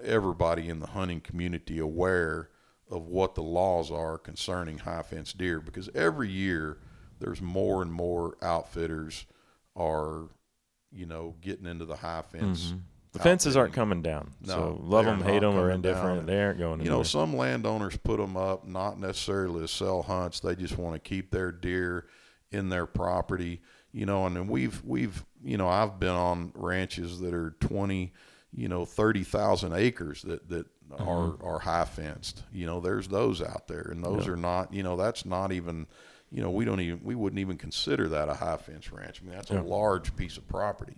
everybody 0.02 0.68
in 0.68 0.80
the 0.80 0.86
hunting 0.88 1.20
community 1.20 1.78
aware 1.78 2.50
of 2.90 3.06
what 3.06 3.34
the 3.34 3.42
laws 3.42 3.90
are 3.90 4.16
concerning 4.16 4.78
high 4.78 5.02
fence 5.02 5.32
deer 5.32 5.60
because 5.60 5.90
every 5.94 6.30
year 6.30 6.78
there's 7.18 7.42
more 7.42 7.82
and 7.82 7.92
more 7.92 8.36
outfitters 8.40 9.26
are 9.76 10.28
you 10.92 11.04
know 11.04 11.34
getting 11.40 11.66
into 11.66 11.84
the 11.84 11.96
high 11.96 12.22
fence 12.22 12.68
mm-hmm. 12.68 12.78
The 13.12 13.20
fences 13.20 13.56
aren't 13.56 13.72
coming 13.72 14.02
down. 14.02 14.32
No, 14.42 14.52
so 14.52 14.80
love 14.82 15.06
them, 15.06 15.22
hate 15.22 15.40
them, 15.40 15.56
or 15.56 15.70
indifferent. 15.70 16.26
They 16.26 16.42
aren't 16.42 16.58
going 16.58 16.80
You 16.80 16.82
anywhere. 16.82 16.98
know, 16.98 17.02
some 17.02 17.34
landowners 17.34 17.96
put 17.96 18.18
them 18.18 18.36
up 18.36 18.66
not 18.66 19.00
necessarily 19.00 19.62
to 19.62 19.68
sell 19.68 20.02
hunts. 20.02 20.40
They 20.40 20.54
just 20.54 20.76
want 20.76 20.94
to 20.94 21.00
keep 21.00 21.30
their 21.30 21.50
deer 21.50 22.06
in 22.50 22.68
their 22.68 22.84
property. 22.86 23.62
You 23.98 24.06
know, 24.06 24.26
and 24.26 24.36
then 24.36 24.46
we've 24.46 24.80
we've 24.84 25.24
you 25.42 25.56
know 25.56 25.66
I've 25.66 25.98
been 25.98 26.14
on 26.14 26.52
ranches 26.54 27.18
that 27.18 27.34
are 27.34 27.56
twenty, 27.58 28.12
you 28.52 28.68
know, 28.68 28.84
thirty 28.84 29.24
thousand 29.24 29.72
acres 29.72 30.22
that 30.22 30.48
that 30.50 30.66
are 31.00 31.34
are 31.42 31.58
high 31.58 31.84
fenced. 31.84 32.44
You 32.52 32.66
know, 32.66 32.78
there's 32.78 33.08
those 33.08 33.42
out 33.42 33.66
there, 33.66 33.88
and 33.90 34.04
those 34.04 34.28
are 34.28 34.36
not. 34.36 34.72
You 34.72 34.84
know, 34.84 34.96
that's 34.96 35.24
not 35.24 35.50
even. 35.50 35.88
You 36.30 36.42
know, 36.42 36.50
we 36.52 36.64
don't 36.64 36.78
even 36.78 37.00
we 37.02 37.16
wouldn't 37.16 37.40
even 37.40 37.56
consider 37.56 38.06
that 38.10 38.28
a 38.28 38.34
high 38.34 38.58
fence 38.58 38.92
ranch. 38.92 39.20
I 39.20 39.26
mean, 39.26 39.34
that's 39.34 39.50
Yeah. 39.50 39.62
a 39.62 39.64
large 39.64 40.14
piece 40.14 40.36
of 40.36 40.46
property. 40.46 40.94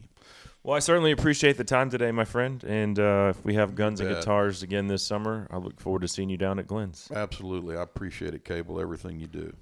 Well, 0.63 0.77
I 0.77 0.81
certainly 0.81 1.13
appreciate 1.13 1.57
the 1.57 1.65
time 1.65 1.89
today, 1.89 2.13
my 2.13 2.27
friend. 2.27 2.63
And 2.65 2.99
uh, 2.99 3.29
if 3.35 3.43
we 3.47 3.55
have 3.55 3.75
guns 3.75 4.01
and 4.01 4.11
guitars 4.11 4.63
again 4.63 4.89
this 4.89 5.03
summer, 5.03 5.49
I 5.51 5.57
look 5.57 5.81
forward 5.81 6.03
to 6.03 6.09
seeing 6.09 6.29
you 6.29 6.37
down 6.37 6.59
at 6.59 6.67
Glenn's. 6.67 7.11
Absolutely, 7.15 7.79
I 7.79 7.83
appreciate 7.83 8.35
it, 8.35 8.45
Cable. 8.45 8.79
Everything 8.79 9.19
you 9.21 9.27
do. 9.27 9.55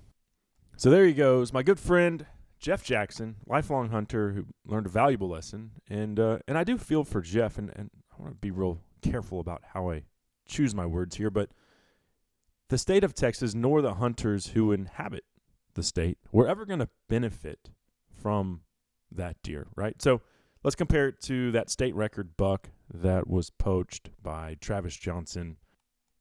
So 0.76 0.90
there 0.90 1.06
he 1.06 1.12
goes, 1.12 1.52
my 1.52 1.62
good 1.62 1.78
friend 1.78 2.26
Jeff 2.58 2.82
Jackson, 2.82 3.36
lifelong 3.46 3.90
hunter 3.90 4.32
who 4.32 4.46
learned 4.66 4.86
a 4.86 4.90
valuable 4.90 5.28
lesson. 5.28 5.70
And 5.88 6.18
uh, 6.18 6.38
and 6.48 6.58
I 6.58 6.64
do 6.64 6.76
feel 6.78 7.04
for 7.04 7.20
Jeff, 7.20 7.58
and, 7.58 7.70
and 7.76 7.90
I 8.12 8.22
want 8.22 8.34
to 8.34 8.40
be 8.40 8.50
real 8.50 8.80
careful 9.02 9.40
about 9.40 9.62
how 9.72 9.90
I 9.90 10.02
choose 10.46 10.74
my 10.74 10.86
words 10.86 11.16
here, 11.16 11.30
but 11.30 11.50
the 12.68 12.78
state 12.78 13.04
of 13.04 13.14
Texas 13.14 13.54
nor 13.54 13.80
the 13.80 13.94
hunters 13.94 14.48
who 14.48 14.72
inhabit 14.72 15.24
the 15.74 15.82
state 15.82 16.18
were 16.32 16.48
ever 16.48 16.66
going 16.66 16.80
to 16.80 16.88
benefit 17.08 17.70
from 18.10 18.62
that 19.10 19.36
deer, 19.42 19.68
right? 19.76 20.00
So 20.02 20.20
let's 20.64 20.74
compare 20.74 21.08
it 21.08 21.20
to 21.22 21.52
that 21.52 21.70
state 21.70 21.94
record 21.94 22.36
buck 22.36 22.70
that 22.92 23.28
was 23.28 23.50
poached 23.50 24.10
by 24.22 24.56
Travis 24.60 24.96
Johnson 24.96 25.56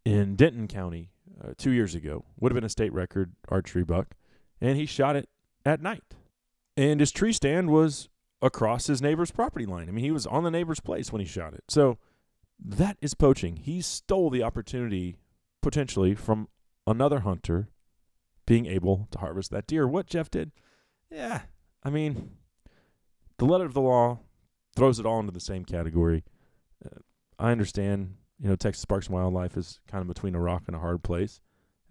in 0.06 0.36
Denton 0.36 0.68
County 0.68 1.10
uh, 1.44 1.54
two 1.58 1.72
years 1.72 1.96
ago. 1.96 2.24
Would 2.40 2.52
have 2.52 2.56
been 2.56 2.64
a 2.64 2.70
state 2.70 2.94
record 2.94 3.34
archery 3.50 3.84
buck, 3.84 4.16
and 4.62 4.78
he 4.78 4.86
shot 4.86 5.16
it 5.16 5.30
at 5.66 5.82
night. 5.82 6.04
And 6.78 6.99
his 6.99 7.11
tree 7.11 7.34
stand 7.34 7.71
was 7.71 8.07
across 8.41 8.86
his 8.88 9.01
neighbor's 9.01 9.32
property 9.32 9.65
line. 9.65 9.89
I 9.89 9.91
mean, 9.91 10.05
he 10.05 10.11
was 10.11 10.28
on 10.28 10.43
the 10.43 10.51
neighbor's 10.51 10.80
place 10.80 11.11
when 11.11 11.19
he 11.19 11.28
shot 11.28 11.55
it. 11.55 11.63
So 11.67 11.97
that 12.63 12.97
is 13.01 13.15
poaching. 13.15 13.57
He 13.57 13.82
stole 13.82 14.30
the 14.30 14.43
opportunity 14.43 15.17
potentially 15.63 16.13
from 16.13 16.47
another 16.86 17.21
hunter 17.21 17.69
being 18.45 18.67
able 18.67 19.07
to 19.11 19.17
harvest 19.17 19.51
that 19.51 19.67
deer. 19.67 19.88
What 19.88 20.07
Jeff 20.07 20.30
did, 20.30 20.51
yeah, 21.11 21.41
I 21.84 21.89
mean, 21.89 22.38
the 23.38 23.45
letter 23.45 23.65
of 23.65 23.73
the 23.73 23.82
law 23.82 24.19
throws 24.75 24.99
it 24.99 25.05
all 25.05 25.19
into 25.19 25.34
the 25.34 25.39
same 25.39 25.65
category. 25.65 26.23
Uh, 26.86 26.99
I 27.39 27.51
understand, 27.51 28.15
you 28.39 28.47
know, 28.47 28.55
Texas 28.55 28.86
Parks 28.86 29.07
and 29.07 29.15
Wildlife 29.15 29.57
is 29.57 29.80
kind 29.88 30.01
of 30.01 30.07
between 30.07 30.36
a 30.36 30.39
rock 30.39 30.63
and 30.67 30.75
a 30.75 30.80
hard 30.80 31.03
place, 31.03 31.41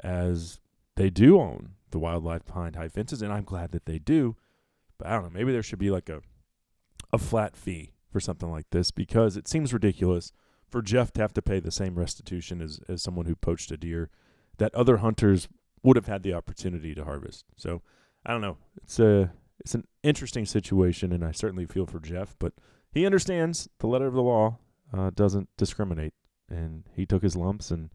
as 0.01 0.61
they 0.97 1.11
do 1.11 1.41
own 1.41 1.73
the 1.91 1.99
wildlife 1.99 2.47
behind 2.47 2.77
high 2.77 2.89
fences, 2.89 3.21
and 3.21 3.33
I'm 3.33 3.45
glad 3.45 3.73
that 3.73 3.87
they 3.87 3.99
do. 3.99 4.37
But 4.99 5.09
I 5.09 5.15
don't 5.15 5.25
know, 5.25 5.31
maybe 5.31 5.53
there 5.53 5.63
should 5.63 5.79
be 5.79 5.91
like 5.91 6.09
a 6.09 6.21
a 7.13 7.19
flat 7.19 7.57
fee 7.57 7.93
for 8.11 8.21
something 8.21 8.51
like 8.51 8.71
this 8.71 8.91
because 8.91 9.37
it 9.37 9.47
seems 9.47 9.73
ridiculous 9.73 10.33
for 10.69 10.83
Jeff 10.83 11.13
to 11.13 11.21
have 11.21 11.33
to 11.35 11.43
pay 11.43 11.61
the 11.61 11.71
same 11.71 11.95
restitution 11.95 12.61
as, 12.61 12.81
as 12.89 13.03
someone 13.03 13.27
who 13.27 13.37
poached 13.37 13.71
a 13.71 13.77
deer 13.77 14.11
that 14.59 14.75
other 14.75 14.99
hunters 14.99 15.49
would 15.83 15.97
have 15.97 16.07
had 16.07 16.23
the 16.23 16.35
opportunity 16.35 16.95
to 16.95 17.05
harvest. 17.05 17.45
So 17.57 17.83
I 18.25 18.33
don't 18.33 18.41
know. 18.41 18.57
It's 18.83 18.99
a 18.99 19.33
it's 19.61 19.75
an 19.75 19.87
interesting 20.03 20.45
situation, 20.45 21.13
and 21.13 21.25
I 21.25 21.33
certainly 21.33 21.67
feel 21.67 21.87
for 21.87 22.01
Jeff, 22.01 22.37
but 22.39 22.53
he 22.91 23.07
understands 23.07 23.69
the 23.79 23.87
letter 23.87 24.07
of 24.07 24.15
the 24.15 24.23
law 24.23 24.59
uh, 24.93 25.11
doesn't 25.15 25.49
discriminate, 25.57 26.15
and 26.49 26.85
he 26.95 27.07
took 27.07 27.23
his 27.23 27.37
lumps 27.37 27.71
and 27.71 27.91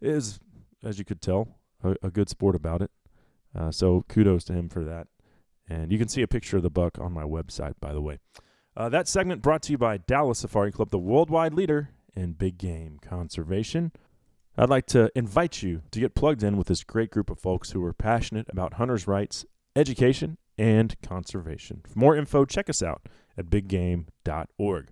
is, 0.00 0.40
as 0.82 0.98
you 0.98 1.04
could 1.04 1.22
tell, 1.22 1.48
a, 1.82 1.96
a 2.02 2.10
good 2.10 2.28
sport 2.28 2.54
about 2.54 2.82
it. 2.82 2.90
Uh, 3.56 3.70
so 3.70 4.04
kudos 4.08 4.44
to 4.44 4.52
him 4.52 4.68
for 4.68 4.84
that. 4.84 5.06
And 5.68 5.90
you 5.90 5.98
can 5.98 6.08
see 6.08 6.22
a 6.22 6.28
picture 6.28 6.56
of 6.56 6.62
the 6.62 6.70
buck 6.70 6.98
on 6.98 7.12
my 7.12 7.24
website, 7.24 7.74
by 7.80 7.92
the 7.92 8.02
way. 8.02 8.18
Uh, 8.76 8.88
that 8.88 9.08
segment 9.08 9.40
brought 9.40 9.62
to 9.62 9.72
you 9.72 9.78
by 9.78 9.98
Dallas 9.98 10.40
Safari 10.40 10.72
Club, 10.72 10.90
the 10.90 10.98
worldwide 10.98 11.54
leader 11.54 11.90
in 12.14 12.32
big 12.32 12.58
game 12.58 12.98
conservation. 13.00 13.92
I'd 14.56 14.70
like 14.70 14.86
to 14.86 15.10
invite 15.16 15.62
you 15.62 15.82
to 15.90 16.00
get 16.00 16.14
plugged 16.14 16.42
in 16.42 16.56
with 16.56 16.68
this 16.68 16.84
great 16.84 17.10
group 17.10 17.30
of 17.30 17.38
folks 17.38 17.70
who 17.70 17.84
are 17.84 17.92
passionate 17.92 18.48
about 18.48 18.74
hunters' 18.74 19.08
rights, 19.08 19.44
education, 19.74 20.38
and 20.56 20.94
conservation. 21.02 21.82
For 21.88 21.98
more 21.98 22.16
info, 22.16 22.44
check 22.44 22.68
us 22.68 22.82
out 22.82 23.08
at 23.36 23.46
biggame.org. 23.46 24.88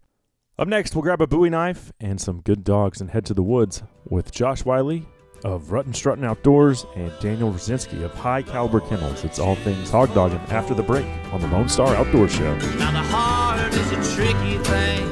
Up 0.58 0.68
next, 0.68 0.94
we'll 0.94 1.02
grab 1.02 1.22
a 1.22 1.26
Bowie 1.26 1.50
knife 1.50 1.92
and 2.00 2.20
some 2.20 2.40
good 2.40 2.64
dogs 2.64 3.00
and 3.00 3.10
head 3.10 3.24
to 3.26 3.34
the 3.34 3.42
woods 3.42 3.82
with 4.04 4.32
Josh 4.32 4.64
Wiley 4.64 5.06
of 5.44 5.64
Rutten 5.64 5.92
Strutton 5.92 6.24
Outdoors 6.24 6.86
and 6.94 7.12
Daniel 7.20 7.52
Rosinski 7.52 8.02
of 8.02 8.12
High 8.14 8.42
Caliber 8.42 8.80
Kennels. 8.80 9.24
It's 9.24 9.38
all 9.38 9.56
things 9.56 9.90
hog 9.90 10.14
dogging 10.14 10.38
after 10.48 10.74
the 10.74 10.82
break 10.82 11.06
on 11.32 11.40
the 11.40 11.48
Lone 11.48 11.68
Star 11.68 11.94
Outdoor 11.94 12.28
Show. 12.28 12.56
Now 12.78 12.92
the 12.92 12.98
heart 12.98 13.72
is 13.74 13.92
a 13.92 14.16
tricky 14.16 14.58
thing. 14.64 15.08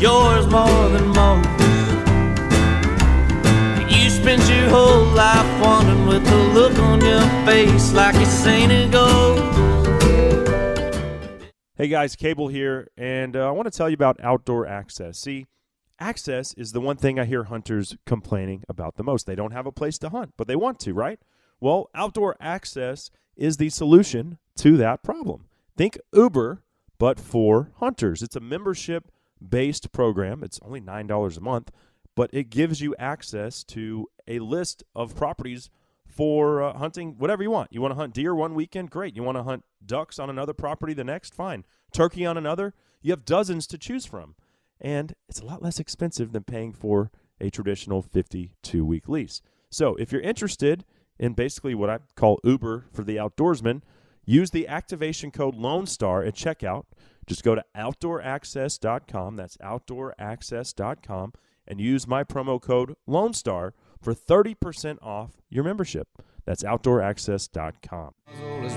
Yours 0.00 0.46
more 0.48 0.88
than 0.88 1.08
most. 1.08 1.48
You 3.90 4.10
spent 4.10 4.48
your 4.48 4.68
whole 4.68 5.04
life 5.14 5.62
wandering 5.62 6.06
with 6.06 6.26
a 6.26 6.36
look 6.54 6.78
on 6.78 7.00
your 7.00 7.20
face 7.46 7.92
like 7.92 8.14
you 8.16 8.26
seen 8.26 8.70
it 8.70 8.90
go. 8.90 9.50
Hey 11.74 11.88
guys, 11.88 12.14
Cable 12.16 12.48
here, 12.48 12.88
and 12.96 13.36
uh, 13.36 13.48
I 13.48 13.50
want 13.50 13.66
to 13.66 13.76
tell 13.76 13.88
you 13.88 13.94
about 13.94 14.20
outdoor 14.22 14.66
access. 14.66 15.18
See, 15.18 15.46
access 16.02 16.52
is 16.54 16.72
the 16.72 16.80
one 16.80 16.96
thing 16.96 17.18
I 17.18 17.24
hear 17.24 17.44
hunters 17.44 17.96
complaining 18.04 18.64
about 18.68 18.96
the 18.96 19.04
most. 19.04 19.26
They 19.26 19.36
don't 19.36 19.52
have 19.52 19.66
a 19.66 19.72
place 19.72 19.98
to 19.98 20.08
hunt, 20.08 20.34
but 20.36 20.48
they 20.48 20.56
want 20.56 20.80
to, 20.80 20.92
right? 20.92 21.20
Well, 21.60 21.88
outdoor 21.94 22.36
access 22.40 23.10
is 23.36 23.56
the 23.56 23.70
solution 23.70 24.38
to 24.56 24.76
that 24.78 25.02
problem. 25.02 25.46
Think 25.76 25.98
Uber, 26.12 26.64
but 26.98 27.20
for 27.20 27.70
hunters. 27.76 28.22
It's 28.22 28.36
a 28.36 28.40
membership 28.40 29.10
based 29.40 29.92
program. 29.92 30.42
It's 30.42 30.60
only 30.62 30.80
$9 30.80 31.36
a 31.36 31.40
month, 31.40 31.70
but 32.14 32.30
it 32.32 32.50
gives 32.50 32.80
you 32.80 32.94
access 32.98 33.64
to 33.64 34.08
a 34.26 34.40
list 34.40 34.82
of 34.94 35.16
properties 35.16 35.70
for 36.06 36.62
uh, 36.62 36.76
hunting 36.76 37.14
whatever 37.18 37.42
you 37.42 37.50
want. 37.50 37.72
You 37.72 37.80
want 37.80 37.92
to 37.92 37.96
hunt 37.96 38.14
deer 38.14 38.34
one 38.34 38.54
weekend? 38.54 38.90
Great. 38.90 39.16
You 39.16 39.22
want 39.22 39.38
to 39.38 39.42
hunt 39.42 39.64
ducks 39.84 40.18
on 40.18 40.28
another 40.28 40.52
property 40.52 40.94
the 40.94 41.04
next? 41.04 41.34
Fine. 41.34 41.64
Turkey 41.92 42.26
on 42.26 42.36
another? 42.36 42.74
You 43.00 43.12
have 43.12 43.24
dozens 43.24 43.66
to 43.68 43.78
choose 43.78 44.04
from. 44.04 44.34
And 44.82 45.14
it's 45.28 45.40
a 45.40 45.46
lot 45.46 45.62
less 45.62 45.78
expensive 45.78 46.32
than 46.32 46.42
paying 46.42 46.72
for 46.72 47.10
a 47.40 47.48
traditional 47.48 48.02
52 48.02 48.84
week 48.84 49.08
lease. 49.08 49.40
So 49.70 49.94
if 49.96 50.12
you're 50.12 50.20
interested 50.20 50.84
in 51.18 51.32
basically 51.32 51.74
what 51.74 51.88
I 51.88 52.00
call 52.16 52.40
Uber 52.44 52.86
for 52.92 53.04
the 53.04 53.16
outdoorsman, 53.16 53.82
use 54.26 54.50
the 54.50 54.68
activation 54.68 55.30
code 55.30 55.54
Lone 55.54 55.86
Star 55.86 56.22
at 56.24 56.34
checkout. 56.34 56.84
Just 57.26 57.44
go 57.44 57.54
to 57.54 57.64
outdooraccess.com. 57.76 59.36
That's 59.36 59.56
outdooraccess.com 59.58 61.32
and 61.68 61.80
use 61.80 62.06
my 62.08 62.24
promo 62.24 62.60
code 62.60 62.96
Lone 63.06 63.32
Star 63.32 63.74
for 64.00 64.12
30% 64.12 64.98
off 65.00 65.40
your 65.48 65.62
membership. 65.62 66.08
That's 66.44 66.64
outdooraccess.com. 66.64 68.14
As 68.64 68.76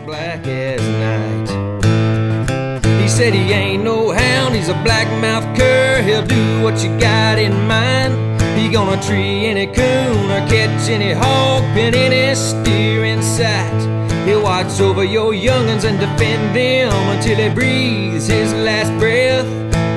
said 3.15 3.33
he 3.33 3.53
ain't 3.53 3.81
no 3.81 4.11
hound, 4.11 4.53
he's 4.53 4.67
a 4.67 4.73
black 4.83 5.07
mouth 5.21 5.45
cur. 5.57 6.01
He'll 6.01 6.25
do 6.25 6.61
what 6.61 6.83
you 6.83 6.89
got 6.99 7.39
in 7.39 7.65
mind. 7.65 8.13
He 8.59 8.67
gonna 8.69 9.01
tree 9.01 9.45
any 9.45 9.67
coon 9.67 10.29
or 10.29 10.45
catch 10.49 10.89
any 10.89 11.13
hog, 11.13 11.63
pin 11.73 11.95
any 11.95 12.35
steer 12.35 13.05
in 13.05 13.23
sight. 13.23 13.79
He'll 14.27 14.43
watch 14.43 14.81
over 14.81 15.05
your 15.05 15.33
young'uns 15.33 15.85
and 15.85 15.97
defend 15.97 16.53
them 16.53 16.91
until 17.15 17.37
he 17.37 17.47
breathes 17.55 18.27
his 18.27 18.51
last 18.53 18.91
breath. 18.99 19.47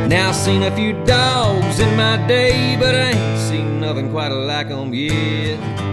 Now 0.09 0.29
I've 0.29 0.37
seen 0.37 0.63
a 0.63 0.71
few 0.77 0.93
dogs 1.05 1.81
in 1.81 1.97
my 1.97 2.25
day, 2.29 2.77
but 2.79 2.95
I 2.95 3.11
ain't 3.11 3.41
seen 3.51 3.81
nothing 3.81 4.13
quite 4.13 4.29
like 4.29 4.71
'em 4.71 4.95
yet. 4.95 5.88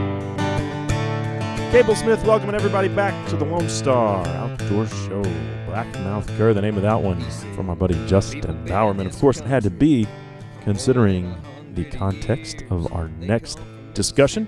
Cable 1.76 1.94
Smith 1.94 2.24
welcoming 2.24 2.56
everybody 2.56 2.88
back 2.88 3.28
to 3.28 3.36
the 3.36 3.44
Lone 3.44 3.68
Star 3.68 4.26
Outdoor 4.26 4.88
Show. 4.88 5.22
Blackmouth 5.68 6.26
Cur, 6.38 6.54
the 6.54 6.62
name 6.62 6.78
of 6.78 6.84
that 6.84 7.02
one 7.02 7.20
from 7.54 7.66
my 7.66 7.76
buddy 7.76 7.96
Justin 8.08 8.64
Bowerman. 8.64 9.06
Of 9.06 9.20
course, 9.20 9.42
it 9.42 9.46
had 9.46 9.62
to 9.64 9.70
be 9.70 10.08
considering 10.62 11.36
the 11.74 11.84
context 11.84 12.64
of 12.70 12.90
our 12.94 13.10
next 13.10 13.60
discussion, 13.94 14.46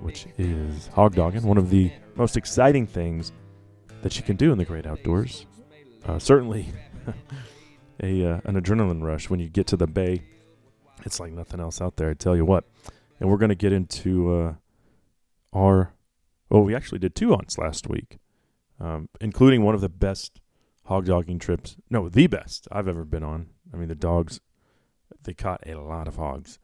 which 0.00 0.26
is 0.38 0.88
hog 0.88 1.14
dogging, 1.14 1.44
one 1.44 1.56
of 1.56 1.70
the 1.70 1.92
most 2.16 2.36
exciting 2.36 2.84
things 2.84 3.30
that 4.02 4.16
you 4.16 4.24
can 4.24 4.34
do 4.34 4.50
in 4.50 4.58
the 4.58 4.64
great 4.64 4.86
outdoors. 4.86 5.46
Uh, 6.04 6.18
certainly, 6.18 6.66
a 8.02 8.26
uh, 8.26 8.40
an 8.42 8.60
adrenaline 8.60 9.04
rush 9.04 9.30
when 9.30 9.38
you 9.38 9.48
get 9.48 9.68
to 9.68 9.76
the 9.76 9.86
bay. 9.86 10.24
It's 11.04 11.20
like 11.20 11.30
nothing 11.30 11.60
else 11.60 11.80
out 11.80 11.94
there. 11.94 12.10
I 12.10 12.14
tell 12.14 12.34
you 12.34 12.44
what. 12.44 12.64
And 13.20 13.30
we're 13.30 13.38
going 13.38 13.50
to 13.50 13.54
get 13.54 13.72
into 13.72 14.34
uh, 14.34 14.54
our 15.52 15.92
well, 16.50 16.62
we 16.62 16.74
actually 16.74 16.98
did 16.98 17.14
two 17.14 17.30
hunts 17.30 17.56
last 17.58 17.88
week, 17.88 18.18
um, 18.80 19.08
including 19.20 19.62
one 19.62 19.74
of 19.74 19.80
the 19.80 19.88
best 19.88 20.40
hog 20.84 21.06
dogging 21.06 21.38
trips. 21.38 21.76
No, 21.88 22.08
the 22.08 22.26
best 22.26 22.66
I've 22.72 22.88
ever 22.88 23.04
been 23.04 23.22
on. 23.22 23.46
I 23.72 23.76
mean, 23.76 23.88
the 23.88 23.94
dogs, 23.94 24.40
they 25.22 25.34
caught 25.34 25.62
a 25.66 25.76
lot 25.76 26.08
of 26.08 26.16
hogs. 26.16 26.58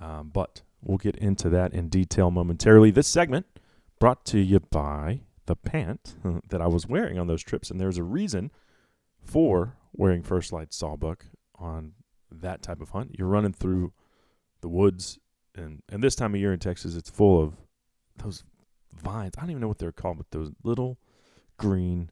Um, 0.00 0.30
but 0.32 0.62
we'll 0.82 0.98
get 0.98 1.16
into 1.16 1.48
that 1.50 1.72
in 1.72 1.88
detail 1.88 2.30
momentarily. 2.30 2.90
This 2.90 3.08
segment 3.08 3.46
brought 4.00 4.24
to 4.26 4.38
you 4.40 4.60
by 4.60 5.20
the 5.46 5.56
pant 5.56 6.16
that 6.48 6.60
I 6.60 6.66
was 6.66 6.86
wearing 6.86 7.18
on 7.18 7.28
those 7.28 7.42
trips. 7.42 7.70
And 7.70 7.80
there's 7.80 7.98
a 7.98 8.04
reason 8.04 8.50
for 9.20 9.76
wearing 9.92 10.22
First 10.22 10.52
Lite 10.52 10.72
Sawbuck 10.72 11.26
on 11.56 11.92
that 12.30 12.62
type 12.62 12.80
of 12.80 12.90
hunt. 12.90 13.16
You're 13.18 13.28
running 13.28 13.52
through 13.52 13.92
the 14.60 14.68
woods, 14.68 15.18
and, 15.54 15.82
and 15.88 16.02
this 16.02 16.16
time 16.16 16.34
of 16.34 16.40
year 16.40 16.52
in 16.52 16.58
Texas, 16.58 16.96
it's 16.96 17.10
full 17.10 17.40
of 17.40 17.54
those 18.16 18.44
vines. 18.92 19.34
I 19.36 19.42
don't 19.42 19.50
even 19.50 19.60
know 19.60 19.68
what 19.68 19.78
they're 19.78 19.92
called, 19.92 20.18
but 20.18 20.30
those 20.30 20.52
little 20.62 20.98
green 21.56 22.10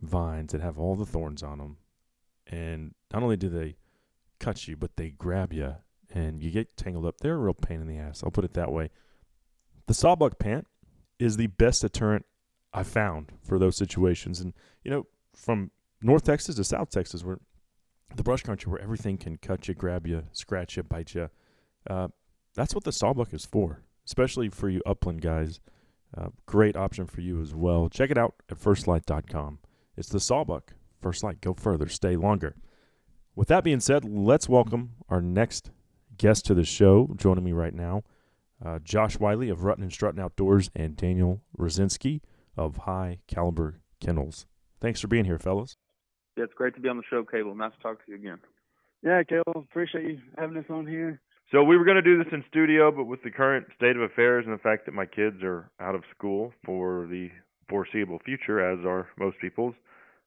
vines 0.00 0.52
that 0.52 0.60
have 0.60 0.78
all 0.78 0.96
the 0.96 1.06
thorns 1.06 1.42
on 1.42 1.58
them. 1.58 1.76
And 2.46 2.94
not 3.12 3.22
only 3.22 3.36
do 3.36 3.48
they 3.48 3.76
cut 4.38 4.68
you, 4.68 4.76
but 4.76 4.96
they 4.96 5.10
grab 5.10 5.52
you 5.52 5.76
and 6.12 6.42
you 6.42 6.50
get 6.50 6.76
tangled 6.76 7.06
up. 7.06 7.18
They're 7.18 7.34
a 7.34 7.38
real 7.38 7.54
pain 7.54 7.80
in 7.80 7.86
the 7.86 7.98
ass. 7.98 8.22
I'll 8.22 8.30
put 8.30 8.44
it 8.44 8.54
that 8.54 8.72
way. 8.72 8.90
The 9.86 9.94
sawbuck 9.94 10.38
pant 10.38 10.66
is 11.18 11.36
the 11.36 11.46
best 11.46 11.82
deterrent 11.82 12.26
I 12.72 12.82
found 12.82 13.32
for 13.42 13.58
those 13.58 13.76
situations. 13.76 14.40
And, 14.40 14.52
you 14.82 14.90
know, 14.90 15.06
from 15.34 15.70
North 16.02 16.24
Texas 16.24 16.56
to 16.56 16.64
South 16.64 16.90
Texas, 16.90 17.24
where 17.24 17.38
the 18.14 18.22
brush 18.22 18.42
country, 18.42 18.70
where 18.70 18.80
everything 18.80 19.16
can 19.16 19.36
cut 19.38 19.68
you, 19.68 19.74
grab 19.74 20.06
you, 20.06 20.24
scratch 20.32 20.76
you, 20.76 20.82
bite 20.82 21.14
you, 21.14 21.30
uh, 21.88 22.08
that's 22.54 22.74
what 22.74 22.84
the 22.84 22.92
sawbuck 22.92 23.32
is 23.34 23.44
for, 23.44 23.82
especially 24.06 24.48
for 24.48 24.68
you 24.68 24.80
upland 24.86 25.20
guys. 25.20 25.60
Uh, 26.16 26.28
great 26.46 26.76
option 26.76 27.06
for 27.06 27.20
you 27.20 27.40
as 27.40 27.54
well. 27.54 27.88
Check 27.88 28.10
it 28.10 28.18
out 28.18 28.34
at 28.48 28.58
firstlite.com. 28.58 29.58
It's 29.96 30.08
the 30.08 30.20
sawbuck. 30.20 30.74
First 31.00 31.22
Lite. 31.22 31.40
Go 31.40 31.54
further, 31.54 31.88
stay 31.88 32.16
longer. 32.16 32.56
With 33.36 33.48
that 33.48 33.64
being 33.64 33.80
said, 33.80 34.04
let's 34.04 34.48
welcome 34.48 34.92
our 35.08 35.20
next 35.20 35.70
guest 36.16 36.46
to 36.46 36.54
the 36.54 36.64
show. 36.64 37.12
Joining 37.16 37.44
me 37.44 37.52
right 37.52 37.74
now, 37.74 38.04
uh, 38.64 38.78
Josh 38.78 39.18
Wiley 39.18 39.50
of 39.50 39.60
Rutten 39.60 39.82
and 39.82 39.90
Strutton 39.90 40.20
Outdoors 40.20 40.70
and 40.74 40.96
Daniel 40.96 41.42
Rosinski 41.58 42.20
of 42.56 42.78
High 42.78 43.18
Caliber 43.26 43.80
Kennels. 44.00 44.46
Thanks 44.80 45.00
for 45.00 45.08
being 45.08 45.24
here, 45.24 45.38
fellas. 45.38 45.76
Yeah, 46.36 46.44
it's 46.44 46.54
great 46.54 46.74
to 46.76 46.80
be 46.80 46.88
on 46.88 46.96
the 46.96 47.02
show, 47.10 47.24
Cable. 47.24 47.54
Nice 47.54 47.72
to 47.76 47.82
talk 47.82 48.04
to 48.04 48.10
you 48.10 48.16
again. 48.16 48.38
Yeah, 49.02 49.22
Cable, 49.24 49.52
appreciate 49.56 50.04
you 50.04 50.18
having 50.38 50.56
us 50.56 50.64
on 50.70 50.86
here. 50.86 51.20
So 51.54 51.62
we 51.62 51.76
were 51.76 51.84
going 51.84 51.94
to 51.94 52.02
do 52.02 52.18
this 52.18 52.26
in 52.32 52.42
studio, 52.50 52.90
but 52.90 53.04
with 53.04 53.22
the 53.22 53.30
current 53.30 53.68
state 53.76 53.94
of 53.94 54.02
affairs 54.02 54.44
and 54.44 54.52
the 54.52 54.60
fact 54.60 54.86
that 54.86 54.92
my 54.92 55.06
kids 55.06 55.36
are 55.44 55.70
out 55.78 55.94
of 55.94 56.02
school 56.10 56.52
for 56.66 57.06
the 57.08 57.28
foreseeable 57.68 58.18
future, 58.24 58.58
as 58.58 58.84
are 58.84 59.06
most 59.20 59.36
people's, 59.40 59.76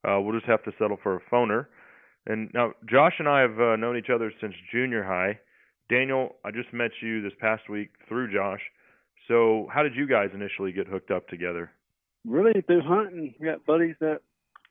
uh, 0.08 0.22
we'll 0.22 0.34
just 0.34 0.50
have 0.50 0.64
to 0.64 0.72
settle 0.80 0.96
for 1.04 1.18
a 1.18 1.22
phoner. 1.30 1.66
And 2.28 2.50
now, 2.54 2.72
Josh 2.90 3.16
and 3.20 3.28
I 3.28 3.42
have 3.42 3.60
uh, 3.60 3.76
known 3.76 3.98
each 3.98 4.10
other 4.10 4.32
since 4.40 4.54
junior 4.72 5.04
high. 5.04 5.38
Daniel, 5.90 6.36
I 6.46 6.52
just 6.52 6.72
met 6.72 6.92
you 7.02 7.22
this 7.22 7.34
past 7.42 7.70
week 7.70 7.90
through 8.08 8.34
Josh. 8.34 8.62
So, 9.28 9.68
how 9.70 9.84
did 9.84 9.96
you 9.96 10.08
guys 10.08 10.30
initially 10.34 10.72
get 10.72 10.88
hooked 10.88 11.12
up 11.12 11.28
together? 11.28 11.72
Really 12.26 12.62
through 12.62 12.84
hunting. 12.84 13.36
We 13.38 13.48
got 13.48 13.66
buddies 13.66 13.96
that 14.00 14.22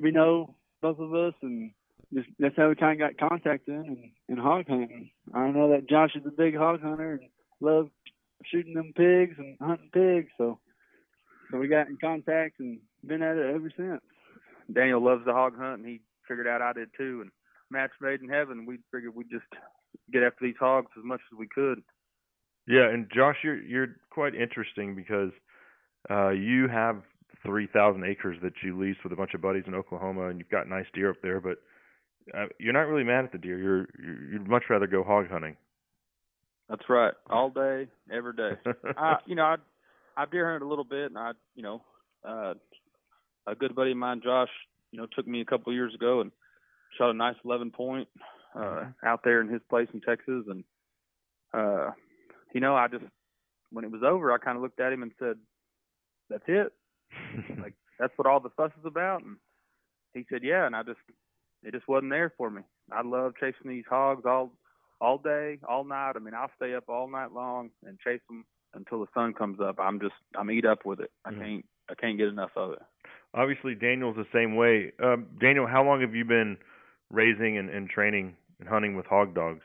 we 0.01 0.11
know, 0.11 0.55
both 0.81 1.01
of 1.01 1.13
us, 1.13 1.35
and 1.43 1.73
just 2.17 2.29
that's 2.39 2.57
how 2.57 2.69
we 2.69 2.75
kind 2.75 3.01
of 3.01 3.11
got 3.19 3.29
contacted 3.29 3.75
in, 3.75 4.11
in 4.29 4.39
hog 4.39 4.67
hunting. 4.69 5.11
I 5.35 5.51
know 5.51 5.71
that 5.71 5.89
Josh 5.89 6.13
is 6.15 6.27
a 6.27 6.31
big 6.31 6.57
hog 6.57 6.81
hunter 6.81 7.13
and 7.21 7.29
loves 7.61 7.91
shooting 8.45 8.75
them 8.75 8.93
pigs 8.97 9.35
and 9.39 9.57
hunting 9.61 9.91
pigs, 9.93 10.31
so 10.39 10.59
so 11.51 11.59
we 11.59 11.69
got 11.69 11.89
in 11.89 11.99
contact 12.01 12.59
and 12.59 12.79
been 13.07 13.23
at 13.23 13.37
it 13.37 13.55
ever 13.55 13.71
since. 13.77 14.01
Daniel 14.73 15.05
loves 15.05 15.25
the 15.25 15.33
hog 15.33 15.57
hunt, 15.57 15.81
and 15.81 15.87
he 15.87 16.01
figured 16.27 16.49
out 16.49 16.63
I 16.63 16.73
did 16.73 16.89
too. 16.97 17.21
And 17.21 17.31
match 17.71 17.91
made 18.01 18.21
in 18.21 18.29
heaven. 18.29 18.67
We 18.67 18.79
figured 18.93 19.15
we'd 19.15 19.31
just 19.31 19.47
get 20.13 20.23
after 20.23 20.45
these 20.45 20.57
hogs 20.59 20.91
as 20.99 21.05
much 21.05 21.21
as 21.33 21.39
we 21.39 21.49
could. 21.49 21.83
Yeah, 22.67 22.89
and 22.89 23.11
Josh, 23.15 23.37
you're 23.45 23.63
you're 23.63 23.97
quite 24.11 24.35
interesting 24.35 24.95
because 24.95 25.31
uh, 26.11 26.31
you 26.31 26.69
have 26.69 27.03
three 27.45 27.69
thousand 27.69 28.05
acres 28.05 28.39
that 28.43 28.55
you 28.65 28.79
lease 28.79 28.97
with 29.05 29.13
a 29.13 29.17
bunch 29.17 29.35
of 29.35 29.43
buddies 29.43 29.65
in 29.67 29.75
Oklahoma, 29.75 30.29
and 30.29 30.39
you've 30.39 30.49
got 30.49 30.69
nice 30.69 30.87
deer 30.95 31.11
up 31.11 31.17
there. 31.23 31.41
But 31.41 31.59
uh, 32.35 32.47
you're 32.59 32.73
not 32.73 32.89
really 32.89 33.05
mad 33.05 33.25
at 33.25 33.33
the 33.33 33.39
deer. 33.39 33.59
You're 33.59 33.89
you'd 34.33 34.49
much 34.49 34.65
rather 34.69 34.87
go 34.87 35.03
hog 35.03 35.29
hunting. 35.31 35.57
That's 36.69 36.89
right, 36.89 37.15
all 37.31 37.51
day, 37.51 37.87
every 38.13 38.33
day. 38.35 38.53
I, 38.97 39.19
you 39.27 39.37
know, 39.37 39.45
I 39.45 39.57
I've 40.17 40.31
deer 40.31 40.47
hunted 40.47 40.65
a 40.65 40.69
little 40.69 40.85
bit, 40.85 41.07
and 41.07 41.19
I, 41.19 41.33
you 41.55 41.63
know, 41.63 41.83
uh, 42.27 42.55
a 43.47 43.55
good 43.55 43.75
buddy 43.75 43.93
of 43.93 43.97
mine, 43.97 44.21
Josh, 44.25 44.49
you 44.91 44.99
know, 44.99 45.07
took 45.15 45.27
me 45.27 45.41
a 45.41 45.45
couple 45.45 45.71
of 45.71 45.77
years 45.77 45.95
ago 45.95 46.21
and 46.21 46.33
shot 46.99 47.11
a 47.11 47.15
nice 47.15 47.37
11 47.45 47.71
point 47.71 48.09
uh, 48.59 48.85
out 49.05 49.21
there 49.23 49.41
in 49.41 49.49
his 49.49 49.63
place 49.69 49.89
in 49.95 50.01
Texas, 50.01 50.45
and 50.49 50.65
uh, 51.55 51.91
you 52.53 52.61
know, 52.61 52.75
I 52.75 52.89
just 52.89 53.05
when 53.71 53.85
it 53.85 53.91
was 53.91 54.03
over, 54.05 54.33
I 54.33 54.39
kind 54.39 54.57
of 54.57 54.63
looked 54.63 54.81
at 54.81 54.93
him 54.93 55.03
and 55.03 55.13
said, 55.19 55.37
"That's 56.31 56.45
it. 56.49 56.73
like 57.61 57.75
that's 57.99 58.13
what 58.17 58.27
all 58.27 58.41
the 58.41 58.51
fuss 58.57 58.73
is 58.81 58.87
about." 58.87 59.23
And 59.23 59.37
he 60.15 60.25
said, 60.31 60.41
"Yeah," 60.43 60.67
and 60.67 60.75
I 60.75 60.83
just 60.83 60.99
it 61.63 61.73
just 61.73 61.89
wasn't 61.89 62.11
there 62.11 62.33
for 62.37 62.51
me. 62.51 62.63
I 62.93 63.03
love 63.03 63.35
chasing 63.41 63.71
these 63.71 63.85
hogs 63.89 64.25
all 64.27 64.53
all 65.01 65.19
day, 65.19 65.59
all 65.69 65.85
night. 65.85 66.13
I 66.17 66.21
mean, 66.21 66.35
I'll 66.35 66.51
stay 66.57 66.75
up 66.75 66.89
all 66.89 67.09
night 67.09 67.33
long 67.33 67.71
and 67.85 67.99
chase 68.01 68.21
them 68.29 68.45
until 68.75 69.01
the 69.01 69.07
sun 69.15 69.35
comes 69.35 69.61
up. 69.61 69.79
I'm 69.79 70.01
just 70.01 70.15
I'm 70.37 70.51
eat 70.51 70.65
up 70.65 70.85
with 70.85 71.01
it. 71.01 71.11
I 71.25 71.33
Mhm. 71.33 71.39
can't 71.39 71.67
I 71.91 71.95
can't 71.95 72.19
get 72.19 72.29
enough 72.29 72.57
of 72.57 72.73
it. 72.73 72.83
Obviously, 73.35 73.75
Daniel's 73.75 74.17
the 74.17 74.27
same 74.33 74.57
way. 74.57 74.93
Um, 74.99 75.27
Daniel, 75.39 75.67
how 75.67 75.85
long 75.85 76.01
have 76.01 76.15
you 76.15 76.25
been 76.25 76.57
raising 77.11 77.59
and, 77.59 77.69
and 77.69 77.89
training 77.89 78.37
and 78.61 78.69
hunting 78.69 78.97
with 78.97 79.07
hog 79.07 79.35
dogs? 79.35 79.63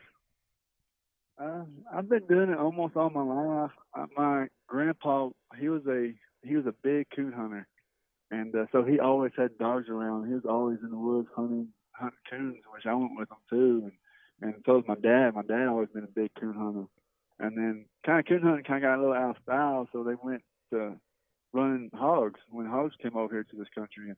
Uh, 1.38 1.64
I've 1.92 2.08
been 2.08 2.26
doing 2.26 2.50
it 2.50 2.58
almost 2.58 2.96
all 2.96 3.10
my 3.10 3.22
life. 3.22 3.70
Uh, 3.94 4.06
my 4.16 4.48
grandpa, 4.68 5.30
he 5.58 5.68
was 5.68 5.82
a 5.86 6.12
he 6.42 6.56
was 6.56 6.66
a 6.66 6.74
big 6.82 7.06
coon 7.14 7.32
hunter, 7.32 7.66
and 8.30 8.54
uh, 8.54 8.66
so 8.72 8.84
he 8.84 9.00
always 9.00 9.32
had 9.36 9.56
dogs 9.58 9.88
around. 9.88 10.28
He 10.28 10.34
was 10.34 10.44
always 10.48 10.78
in 10.82 10.90
the 10.90 10.98
woods 10.98 11.28
hunting 11.34 11.68
hunting 12.02 12.26
coons, 12.30 12.62
which 12.74 12.86
I 12.86 12.94
went 12.94 13.12
with 13.16 13.30
him 13.30 13.42
too. 13.48 13.82
And 13.84 13.92
and 14.42 14.62
so 14.66 14.74
was 14.74 14.84
my 14.88 14.96
dad. 14.96 15.34
My 15.34 15.42
dad 15.42 15.68
always 15.68 15.88
been 15.94 16.04
a 16.04 16.20
big 16.20 16.30
coon 16.38 16.54
hunter. 16.54 16.86
And 17.38 17.56
then 17.56 17.86
kind 18.04 18.18
of 18.18 18.26
coon 18.26 18.42
hunting 18.42 18.64
kind 18.64 18.84
of 18.84 18.88
got 18.88 18.98
a 18.98 19.00
little 19.00 19.14
out 19.14 19.36
of 19.36 19.42
style, 19.42 19.88
so 19.92 20.02
they 20.02 20.14
went 20.20 20.42
to 20.70 20.96
running 21.52 21.90
hogs 21.94 22.40
when 22.50 22.66
hogs 22.66 22.94
came 23.00 23.16
over 23.16 23.32
here 23.32 23.44
to 23.44 23.56
this 23.56 23.72
country. 23.74 24.10
And 24.10 24.16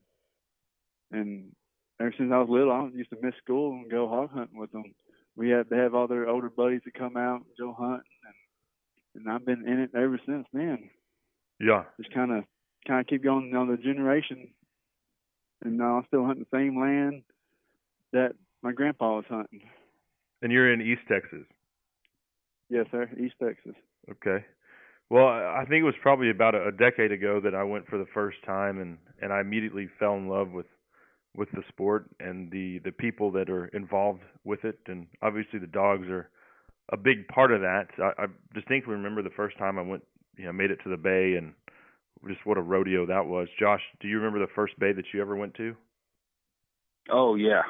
and 1.11 1.51
ever 2.01 2.13
since 2.17 2.31
I 2.33 2.39
was 2.39 2.49
little, 2.49 2.71
I 2.71 2.89
used 2.93 3.11
to 3.11 3.17
miss 3.21 3.35
school 3.43 3.73
and 3.73 3.91
go 3.91 4.07
hog 4.09 4.31
hunting 4.31 4.59
with 4.59 4.71
them 4.71 4.95
we 5.35 5.49
had 5.49 5.69
they 5.69 5.77
have 5.77 5.93
all 5.93 6.07
their 6.07 6.27
older 6.27 6.49
buddies 6.49 6.81
that 6.85 6.93
come 6.93 7.17
out 7.17 7.41
and 7.41 7.57
go 7.59 7.73
hunt 7.73 8.03
and 8.23 9.23
and 9.23 9.31
I've 9.31 9.45
been 9.45 9.65
in 9.67 9.79
it 9.79 9.91
ever 9.95 10.19
since 10.25 10.45
then. 10.51 10.89
Yeah. 11.59 11.83
Just 11.99 12.13
kind 12.13 12.31
of 12.31 12.43
kind 12.87 12.99
of 12.99 13.07
keep 13.07 13.23
going 13.23 13.55
on 13.55 13.69
the 13.69 13.77
generation, 13.77 14.49
and 15.63 15.77
now 15.77 15.97
I'm 15.97 16.05
still 16.07 16.25
hunting 16.25 16.45
the 16.51 16.57
same 16.57 16.79
land 16.79 17.23
that 18.15 18.31
my 18.63 18.71
grandpa 18.71 19.17
was 19.17 19.25
hunting. 19.29 19.61
And 20.41 20.51
you're 20.51 20.71
in 20.73 20.81
East 20.81 21.01
Texas. 21.07 21.45
Yes, 22.69 22.87
sir, 22.89 23.09
East 23.19 23.35
Texas. 23.41 23.75
Okay. 24.09 24.43
Well, 25.09 25.27
I 25.27 25.61
I 25.61 25.65
think 25.65 25.81
it 25.81 25.85
was 25.85 26.01
probably 26.01 26.29
about 26.31 26.55
a, 26.55 26.69
a 26.69 26.71
decade 26.71 27.11
ago 27.11 27.39
that 27.41 27.53
I 27.53 27.63
went 27.63 27.87
for 27.87 27.97
the 27.97 28.07
first 28.13 28.37
time, 28.45 28.79
and 28.79 28.97
and 29.21 29.31
I 29.31 29.41
immediately 29.41 29.87
fell 29.99 30.15
in 30.15 30.27
love 30.27 30.51
with 30.51 30.65
with 31.35 31.51
the 31.51 31.61
sport 31.67 32.09
and 32.19 32.49
the 32.51 32.79
the 32.79 32.91
people 32.91 33.31
that 33.31 33.49
are 33.49 33.67
involved 33.67 34.21
with 34.43 34.63
it, 34.63 34.79
and 34.87 35.07
obviously 35.21 35.59
the 35.59 35.67
dogs 35.67 36.07
are 36.07 36.29
a 36.91 36.97
big 36.97 37.27
part 37.27 37.51
of 37.51 37.61
that. 37.61 37.87
I, 37.99 38.23
I 38.23 38.25
distinctly 38.53 38.93
remember 38.93 39.21
the 39.21 39.29
first 39.35 39.57
time 39.57 39.77
I 39.77 39.81
went, 39.81 40.03
you 40.37 40.45
know, 40.45 40.53
made 40.53 40.71
it 40.71 40.79
to 40.83 40.89
the 40.89 40.97
bay, 40.97 41.35
and 41.37 41.53
just 42.27 42.45
what 42.45 42.57
a 42.57 42.61
rodeo 42.61 43.05
that 43.05 43.25
was. 43.25 43.47
Josh, 43.59 43.81
do 43.99 44.07
you 44.07 44.17
remember 44.17 44.39
the 44.39 44.53
first 44.55 44.79
bay 44.79 44.93
that 44.93 45.05
you 45.13 45.21
ever 45.21 45.35
went 45.35 45.53
to? 45.55 45.75
Oh 47.11 47.35
yeah, 47.35 47.61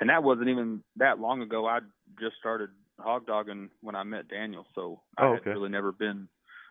and 0.00 0.08
that 0.10 0.22
wasn't 0.22 0.48
even 0.48 0.82
that 0.96 1.18
long 1.20 1.42
ago. 1.42 1.66
I 1.66 1.80
just 2.18 2.36
started 2.38 2.70
hog 2.98 3.26
dogging 3.26 3.70
when 3.80 3.94
I 3.94 4.02
met 4.02 4.28
Daniel, 4.28 4.66
so 4.74 5.00
I 5.16 5.26
Oh, 5.26 5.34
had 5.34 5.46
really 5.46 5.68
never 5.70 5.92
been 5.92 6.28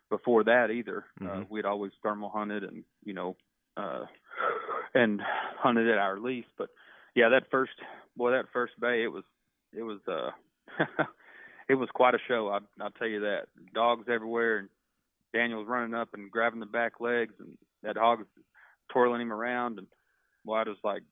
before 0.09 0.43
that 0.45 0.71
either. 0.71 1.05
Uh, 1.21 1.25
Mhm. 1.25 1.49
we'd 1.49 1.65
always 1.65 1.91
thermal 2.03 2.29
hunted 2.29 2.63
and 2.63 2.83
you 3.03 3.13
know, 3.13 3.35
uh, 3.77 4.05
and 4.93 5.21
hunted 5.21 5.87
at 5.87 5.97
our 5.97 6.19
lease. 6.19 6.45
But 6.57 6.69
yeah, 7.15 7.29
that 7.29 7.49
first 7.49 7.73
boy, 8.17 8.31
that 8.31 8.49
first 8.49 8.79
bay, 8.79 9.03
it 9.03 9.07
was 9.11 9.23
it 9.73 9.83
was 9.83 9.99
uh, 10.07 10.31
it 11.67 11.75
was 11.75 11.89
quite 11.91 12.15
a 12.15 12.19
show. 12.27 12.49
I 12.49 12.59
I'll 12.81 12.91
tell 12.91 13.07
you 13.07 13.21
that. 13.21 13.47
Dogs 13.73 14.07
everywhere, 14.09 14.57
and 14.59 14.69
Daniel's 15.33 15.67
running 15.67 15.93
up 15.93 16.13
and 16.13 16.31
grabbing 16.31 16.59
the 16.59 16.65
back 16.65 16.99
legs, 16.99 17.33
and 17.39 17.57
that 17.83 17.97
hog 17.97 18.19
was 18.19 18.27
twirling 18.89 19.21
him 19.21 19.31
around, 19.33 19.77
and 19.77 19.87
well, 20.45 20.59
I 20.59 20.63
was 20.69 20.77
like, 20.83 21.03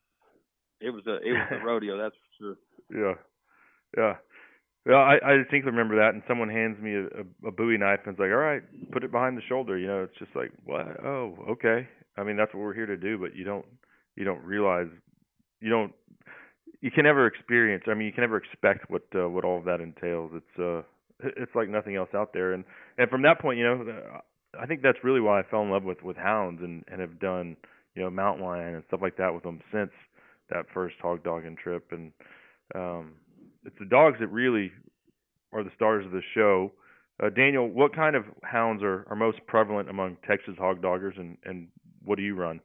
it 0.81 0.89
was 0.89 1.03
a 1.07 1.15
it 1.15 1.33
was 1.33 1.47
a 1.61 1.65
rodeo, 1.65 1.97
that's 1.97 2.15
for 2.39 2.55
sure. 2.91 3.15
Yeah, 3.15 3.15
yeah. 3.97 4.13
Well, 4.85 4.99
I, 4.99 5.17
I 5.23 5.35
distinctly 5.35 5.71
remember 5.71 5.97
that, 5.97 6.13
and 6.13 6.23
someone 6.29 6.49
hands 6.49 6.81
me 6.81 6.93
a, 6.93 7.03
a, 7.03 7.49
a 7.49 7.51
Bowie 7.51 7.77
knife 7.77 7.99
and 8.05 8.13
it's 8.13 8.19
like, 8.19 8.31
"All 8.31 8.37
right, 8.37 8.61
put 8.91 9.03
it 9.03 9.11
behind 9.11 9.37
the 9.37 9.41
shoulder." 9.49 9.77
You 9.77 9.87
know, 9.87 10.03
it's 10.03 10.17
just 10.17 10.35
like, 10.35 10.51
"What? 10.63 11.03
Oh, 11.03 11.35
okay." 11.49 11.87
I 12.17 12.23
mean, 12.23 12.37
that's 12.37 12.53
what 12.53 12.61
we're 12.61 12.73
here 12.73 12.85
to 12.85 12.97
do, 12.97 13.17
but 13.17 13.35
you 13.35 13.43
don't, 13.43 13.65
you 14.15 14.23
don't 14.23 14.43
realize, 14.43 14.87
you 15.61 15.69
don't, 15.69 15.93
you 16.81 16.89
can 16.89 17.03
never 17.03 17.27
experience. 17.27 17.83
I 17.87 17.93
mean, 17.93 18.07
you 18.07 18.13
can 18.13 18.23
never 18.23 18.37
expect 18.37 18.89
what 18.89 19.03
uh, 19.13 19.29
what 19.29 19.43
all 19.43 19.57
of 19.57 19.65
that 19.65 19.81
entails. 19.81 20.31
It's 20.33 20.59
uh, 20.59 20.81
it's 21.35 21.53
like 21.53 21.69
nothing 21.69 21.95
else 21.95 22.09
out 22.13 22.31
there. 22.33 22.53
And 22.53 22.63
and 22.97 23.09
from 23.09 23.23
that 23.23 23.41
point, 23.41 23.57
you 23.57 23.65
know, 23.65 23.83
I 24.59 24.65
think 24.67 24.81
that's 24.81 25.03
really 25.03 25.21
why 25.21 25.39
I 25.39 25.43
fell 25.43 25.63
in 25.63 25.69
love 25.69 25.83
with 25.83 26.01
with 26.01 26.17
hounds 26.17 26.61
and 26.63 26.83
and 26.87 27.01
have 27.01 27.19
done 27.19 27.57
you 27.95 28.03
know 28.03 28.09
mountain 28.09 28.45
lion 28.45 28.75
and 28.75 28.83
stuff 28.87 29.01
like 29.01 29.17
that 29.17 29.33
with 29.33 29.43
them 29.43 29.59
since 29.71 29.91
that 30.49 30.65
first 30.73 30.95
hog 31.01 31.23
dogging 31.23 31.55
trip. 31.61 31.87
And 31.91 32.11
um, 32.75 33.13
it's 33.65 33.75
the 33.79 33.85
dogs 33.85 34.17
that 34.19 34.27
really 34.27 34.71
are 35.53 35.63
the 35.63 35.71
stars 35.75 36.05
of 36.05 36.11
the 36.11 36.21
show. 36.33 36.71
Uh, 37.21 37.29
Daniel, 37.29 37.67
what 37.67 37.95
kind 37.95 38.15
of 38.15 38.25
hounds 38.43 38.83
are, 38.83 39.05
are 39.09 39.15
most 39.15 39.39
prevalent 39.47 39.89
among 39.89 40.17
Texas 40.27 40.53
hog 40.59 40.81
doggers, 40.81 41.17
and, 41.19 41.37
and 41.45 41.67
what 42.03 42.17
do 42.17 42.23
you 42.23 42.35
run? 42.35 42.59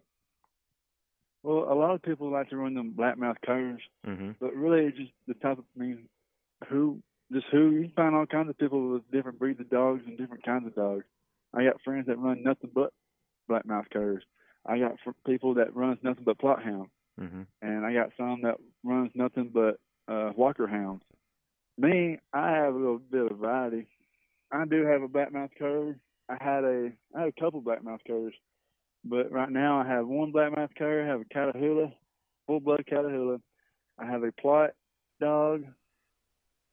Well, 1.43 1.73
a 1.73 1.75
lot 1.75 1.95
of 1.95 2.03
people 2.03 2.31
like 2.31 2.51
to 2.51 2.57
run 2.57 2.75
them 2.75 2.95
blackmouth 2.97 3.37
curs, 3.45 3.81
Mm-hmm. 4.07 4.33
but 4.41 4.55
really 4.55 4.87
it's 4.87 4.97
just 4.99 5.11
the 5.27 5.35
type 5.35 5.59
of 5.59 5.65
I 5.77 5.81
mean, 5.81 6.09
who 6.69 6.99
just 7.33 7.47
who 7.51 7.71
you 7.71 7.91
find 7.97 8.15
all 8.15 8.27
kinds 8.27 8.51
of 8.51 8.59
people 8.59 8.91
with 8.93 9.11
different 9.11 9.39
breeds 9.39 9.59
of 9.59 9.71
dogs 9.71 10.03
and 10.07 10.19
different 10.19 10.45
kinds 10.45 10.67
of 10.67 10.75
dogs. 10.75 11.05
I 11.55 11.65
got 11.65 11.81
friends 11.83 12.07
that 12.07 12.19
run 12.19 12.43
nothing 12.43 12.71
but 12.75 12.93
blackmouth 13.51 13.91
curs. 13.91 14.23
I 14.67 14.79
got 14.79 14.93
fr- 15.03 15.11
people 15.27 15.55
that 15.55 15.75
runs 15.75 15.99
nothing 16.03 16.25
but 16.25 16.39
Plott 16.39 16.63
hounds, 16.63 16.91
Mm-hmm. 17.21 17.43
and 17.61 17.85
I 17.85 17.93
got 17.93 18.11
some 18.17 18.41
that 18.43 18.57
runs 18.83 19.11
nothing 19.15 19.51
but 19.53 19.79
uh, 20.09 20.33
walker 20.35 20.67
hounds. 20.67 21.03
Me, 21.79 22.19
I 22.33 22.51
have 22.53 22.75
a 22.75 22.79
little 22.79 22.99
bit 22.99 23.31
of 23.31 23.39
variety. 23.39 23.87
I 24.51 24.65
do 24.65 24.85
have 24.87 25.03
a 25.03 25.09
blackmouth 25.09 25.51
cur. 25.59 25.97
I 26.29 26.37
had 26.43 26.65
a 26.65 26.91
I 27.15 27.21
had 27.21 27.29
a 27.29 27.41
couple 27.41 27.63
blackmouth 27.63 28.05
curs, 28.07 28.35
but 29.05 29.31
right 29.31 29.51
now 29.51 29.81
I 29.81 29.87
have 29.87 30.07
one 30.07 30.33
blackmouth 30.33 30.75
cur. 30.77 31.03
I 31.03 31.07
have 31.07 31.21
a 31.21 31.25
Catahoula, 31.25 31.93
full 32.47 32.61
blood 32.61 32.85
Catahoula. 32.91 33.41
I 33.99 34.07
have 34.07 34.23
a 34.23 34.33
Plott 34.33 34.71
dog. 35.21 35.65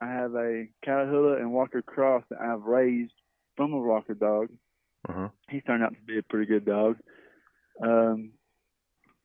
I 0.01 0.07
have 0.07 0.33
a 0.35 0.67
Catahoula 0.85 1.39
and 1.39 1.51
Walker 1.51 1.81
cross 1.81 2.23
that 2.29 2.39
I've 2.39 2.63
raised 2.63 3.13
from 3.57 3.73
a 3.73 3.79
Walker 3.79 4.13
dog. 4.13 4.47
Uh-huh. 5.07 5.29
He's 5.49 5.63
turned 5.63 5.83
out 5.83 5.93
to 5.93 6.01
be 6.05 6.17
a 6.17 6.23
pretty 6.23 6.45
good 6.45 6.65
dog. 6.65 6.97
Um, 7.83 8.31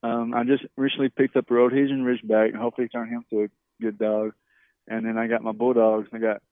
um, 0.04 0.34
I 0.34 0.44
just 0.44 0.64
recently 0.76 1.08
picked 1.08 1.34
up 1.34 1.50
a 1.50 1.54
Rhodesian 1.54 2.04
Ridgeback 2.04 2.48
and 2.48 2.56
hopefully 2.56 2.88
turn 2.88 3.08
him 3.08 3.24
to 3.30 3.44
a 3.44 3.48
good 3.80 3.98
dog. 3.98 4.32
And 4.86 5.06
then 5.06 5.16
I 5.16 5.28
got 5.28 5.42
my 5.42 5.52
bulldogs. 5.52 6.08
I 6.12 6.18
got 6.18 6.42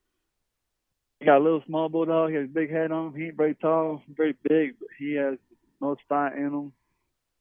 I 1.20 1.26
got 1.26 1.36
a 1.36 1.44
little 1.44 1.62
small 1.66 1.90
bulldog. 1.90 2.30
He 2.30 2.36
has 2.36 2.46
a 2.46 2.48
big 2.48 2.70
head 2.70 2.90
on 2.90 3.08
him. 3.08 3.14
He 3.14 3.26
ain't 3.26 3.36
very 3.36 3.54
tall, 3.54 4.02
very 4.08 4.34
big, 4.48 4.78
but 4.80 4.88
he 4.98 5.16
has 5.16 5.34
the 5.50 5.86
most 5.86 6.00
fight 6.08 6.32
in 6.34 6.46
him 6.46 6.72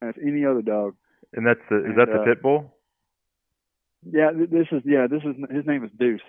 as 0.02 0.14
any 0.22 0.44
other 0.44 0.60
dog. 0.60 0.94
And 1.32 1.46
that's 1.46 1.60
the 1.70 1.78
is 1.78 1.84
And, 1.86 1.98
that 1.98 2.08
the 2.08 2.20
uh, 2.20 2.24
pit 2.26 2.42
bull? 2.42 2.74
Yeah, 4.04 4.32
this 4.34 4.66
is 4.70 4.82
yeah, 4.84 5.06
this 5.06 5.22
is 5.22 5.34
his 5.50 5.66
name 5.66 5.82
is 5.82 5.90
Deuce. 5.98 6.20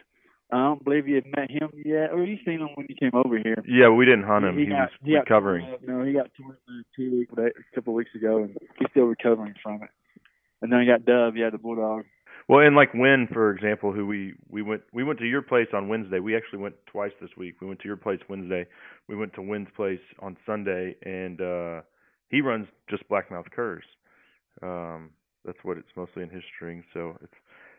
I 0.51 0.57
don't 0.57 0.83
believe 0.83 1.07
you 1.07 1.15
had 1.15 1.25
met 1.35 1.49
him 1.49 1.69
yet, 1.83 2.11
or 2.11 2.23
you 2.23 2.37
seen 2.45 2.59
him 2.59 2.69
when 2.75 2.85
you 2.87 2.95
came 2.95 3.11
over 3.13 3.37
here. 3.37 3.63
Yeah, 3.67 3.89
we 3.89 4.05
didn't 4.05 4.25
hunt 4.25 4.45
him. 4.45 4.57
He, 4.57 4.65
got, 4.65 4.75
was 4.75 4.89
he 5.03 5.13
got 5.13 5.19
recovering. 5.21 5.65
up. 5.65 5.81
No, 5.81 6.03
he 6.03 6.13
got 6.13 6.29
torn 6.35 6.57
two 6.95 7.11
weeks, 7.19 7.33
a 7.37 7.75
couple 7.75 7.93
of 7.93 7.95
weeks 7.95 8.11
ago, 8.15 8.43
and 8.43 8.55
he's 8.77 8.87
still 8.91 9.05
recovering 9.05 9.55
from 9.63 9.81
it. 9.83 9.89
And 10.61 10.71
then 10.71 10.79
I 10.79 10.85
got 10.85 11.05
Dove, 11.05 11.35
yeah, 11.35 11.49
the 11.49 11.57
bulldog. 11.57 12.05
Well, 12.47 12.65
and 12.65 12.75
like 12.75 12.93
Win, 12.93 13.27
for 13.31 13.51
example, 13.51 13.93
who 13.93 14.05
we 14.05 14.33
we 14.49 14.61
went 14.61 14.81
we 14.91 15.03
went 15.03 15.19
to 15.19 15.25
your 15.25 15.41
place 15.41 15.67
on 15.73 15.87
Wednesday. 15.87 16.19
We 16.19 16.35
actually 16.35 16.59
went 16.59 16.75
twice 16.87 17.11
this 17.21 17.29
week. 17.37 17.61
We 17.61 17.67
went 17.67 17.79
to 17.79 17.87
your 17.87 17.97
place 17.97 18.19
Wednesday. 18.29 18.65
We 19.07 19.15
went 19.15 19.33
to 19.35 19.41
Win's 19.41 19.69
place 19.75 20.01
on 20.19 20.37
Sunday, 20.45 20.95
and 21.03 21.39
uh 21.41 21.81
he 22.29 22.41
runs 22.41 22.67
just 22.89 23.07
blackmouth 23.09 23.49
curs. 23.51 23.83
Um, 24.61 25.11
that's 25.45 25.57
what 25.63 25.77
it's 25.77 25.87
mostly 25.95 26.23
in 26.23 26.29
his 26.29 26.43
string. 26.55 26.83
So 26.93 27.15
it's, 27.21 27.33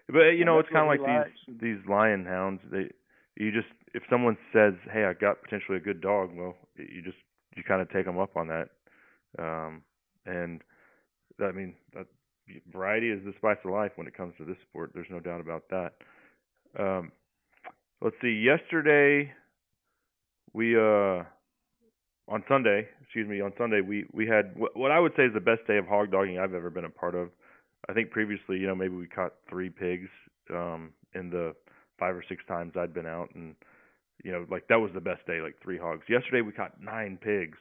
but 0.09 0.31
you 0.31 0.45
know, 0.45 0.59
it's 0.59 0.69
kind 0.71 0.83
of 0.83 0.89
like 0.89 1.27
he 1.49 1.57
these 1.57 1.61
these 1.79 1.89
lion 1.89 2.25
hounds. 2.25 2.61
They 2.71 2.91
you 3.37 3.51
just 3.53 3.69
if 3.95 4.03
someone 4.11 4.37
says, 4.53 4.75
"Hey, 4.91 5.05
I 5.05 5.13
got 5.13 5.43
potentially 5.43 5.79
a 5.79 5.81
good 5.81 6.01
dog," 6.01 6.31
well, 6.35 6.57
you 6.77 7.03
just 7.03 7.17
you 7.57 7.63
kind 7.63 7.81
of 7.81 7.91
take 7.91 8.05
them 8.05 8.19
up 8.19 8.37
on 8.37 8.49
that. 8.49 8.69
Um, 9.39 9.83
and 10.27 10.63
I 11.41 11.53
mean, 11.53 11.75
that 11.95 12.07
variety 12.73 13.11
is 13.11 13.25
the 13.25 13.33
spice 13.37 13.57
of 13.65 13.71
life 13.71 13.93
when 13.97 14.07
it 14.07 14.17
comes 14.17 14.35
to 14.39 14.45
this 14.45 14.57
sport. 14.69 14.93
There's 14.95 15.07
no 15.11 15.21
doubt 15.21 15.41
about 15.41 15.65
that. 15.71 15.93
Um, 16.79 17.13
let's 18.01 18.17
see. 18.21 18.33
Yesterday, 18.33 19.33
we 20.53 20.77
uh 20.77 21.25
on 22.27 22.43
Sunday, 22.49 22.89
excuse 23.03 23.29
me, 23.29 23.41
on 23.41 23.53
Sunday 23.59 23.81
we 23.81 24.07
we 24.13 24.27
had 24.27 24.57
what, 24.57 24.77
what 24.77 24.91
I 24.91 25.01
would 25.01 25.13
say 25.17 25.25
is 25.25 25.35
the 25.35 25.41
best 25.41 25.67
day 25.67 25.77
of 25.77 25.87
hog 25.87 26.11
dogging 26.11 26.39
I've 26.39 26.55
ever 26.55 26.71
been 26.71 26.85
a 26.85 26.91
part 26.91 27.15
of. 27.15 27.29
I 27.89 27.93
think 27.93 28.11
previously, 28.11 28.59
you 28.59 28.67
know, 28.67 28.75
maybe 28.75 28.97
we 28.97 29.07
caught 29.07 29.35
three 29.49 29.71
pigs 29.71 30.09
um 30.55 30.93
in 31.15 31.31
the 31.31 31.55
five 31.99 32.15
or 32.15 32.25
six 32.29 32.45
times 32.47 32.73
I'd 32.77 32.95
been 32.95 33.07
out, 33.07 33.31
and 33.35 33.55
you 34.23 34.33
know, 34.33 34.47
like 34.51 34.69
that 34.69 34.81
was 34.81 34.91
the 34.95 35.01
best 35.01 35.27
day, 35.27 35.41
like 35.41 35.57
three 35.63 35.79
hogs. 35.79 36.05
Yesterday 36.09 36.41
we 36.41 36.53
caught 36.53 36.81
nine 36.81 37.19
pigs. 37.21 37.59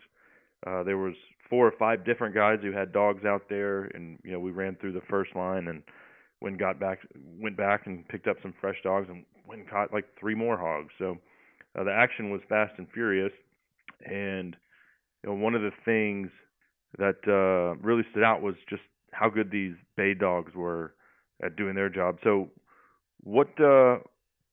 Uh, 0.65 0.83
there 0.83 0.97
was 0.97 1.13
four 1.49 1.67
or 1.67 1.73
five 1.77 2.05
different 2.05 2.33
guys 2.33 2.59
who 2.61 2.71
had 2.71 2.91
dogs 2.93 3.25
out 3.25 3.43
there, 3.49 3.85
and 3.93 4.19
you 4.23 4.31
know 4.31 4.39
we 4.39 4.51
ran 4.51 4.75
through 4.75 4.93
the 4.93 5.01
first 5.09 5.35
line, 5.35 5.67
and 5.67 5.83
when 6.39 6.57
got 6.57 6.79
back, 6.79 6.99
went 7.39 7.57
back 7.57 7.85
and 7.85 8.07
picked 8.07 8.27
up 8.27 8.37
some 8.41 8.53
fresh 8.59 8.77
dogs, 8.83 9.07
and 9.09 9.25
went 9.47 9.61
and 9.61 9.69
caught 9.69 9.93
like 9.93 10.05
three 10.19 10.35
more 10.35 10.57
hogs. 10.57 10.93
So 10.97 11.17
uh, 11.77 11.83
the 11.83 11.91
action 11.91 12.29
was 12.31 12.41
fast 12.49 12.73
and 12.77 12.87
furious, 12.93 13.31
and 14.05 14.55
you 15.23 15.29
know 15.29 15.35
one 15.35 15.55
of 15.55 15.61
the 15.61 15.71
things 15.85 16.29
that 16.97 17.17
uh, 17.27 17.75
really 17.85 18.03
stood 18.11 18.23
out 18.23 18.41
was 18.41 18.55
just 18.69 18.83
how 19.13 19.29
good 19.29 19.51
these 19.51 19.73
bay 19.95 20.13
dogs 20.13 20.53
were 20.55 20.93
at 21.43 21.55
doing 21.55 21.75
their 21.75 21.89
job. 21.89 22.17
So 22.23 22.49
what 23.23 23.47
uh, 23.59 23.97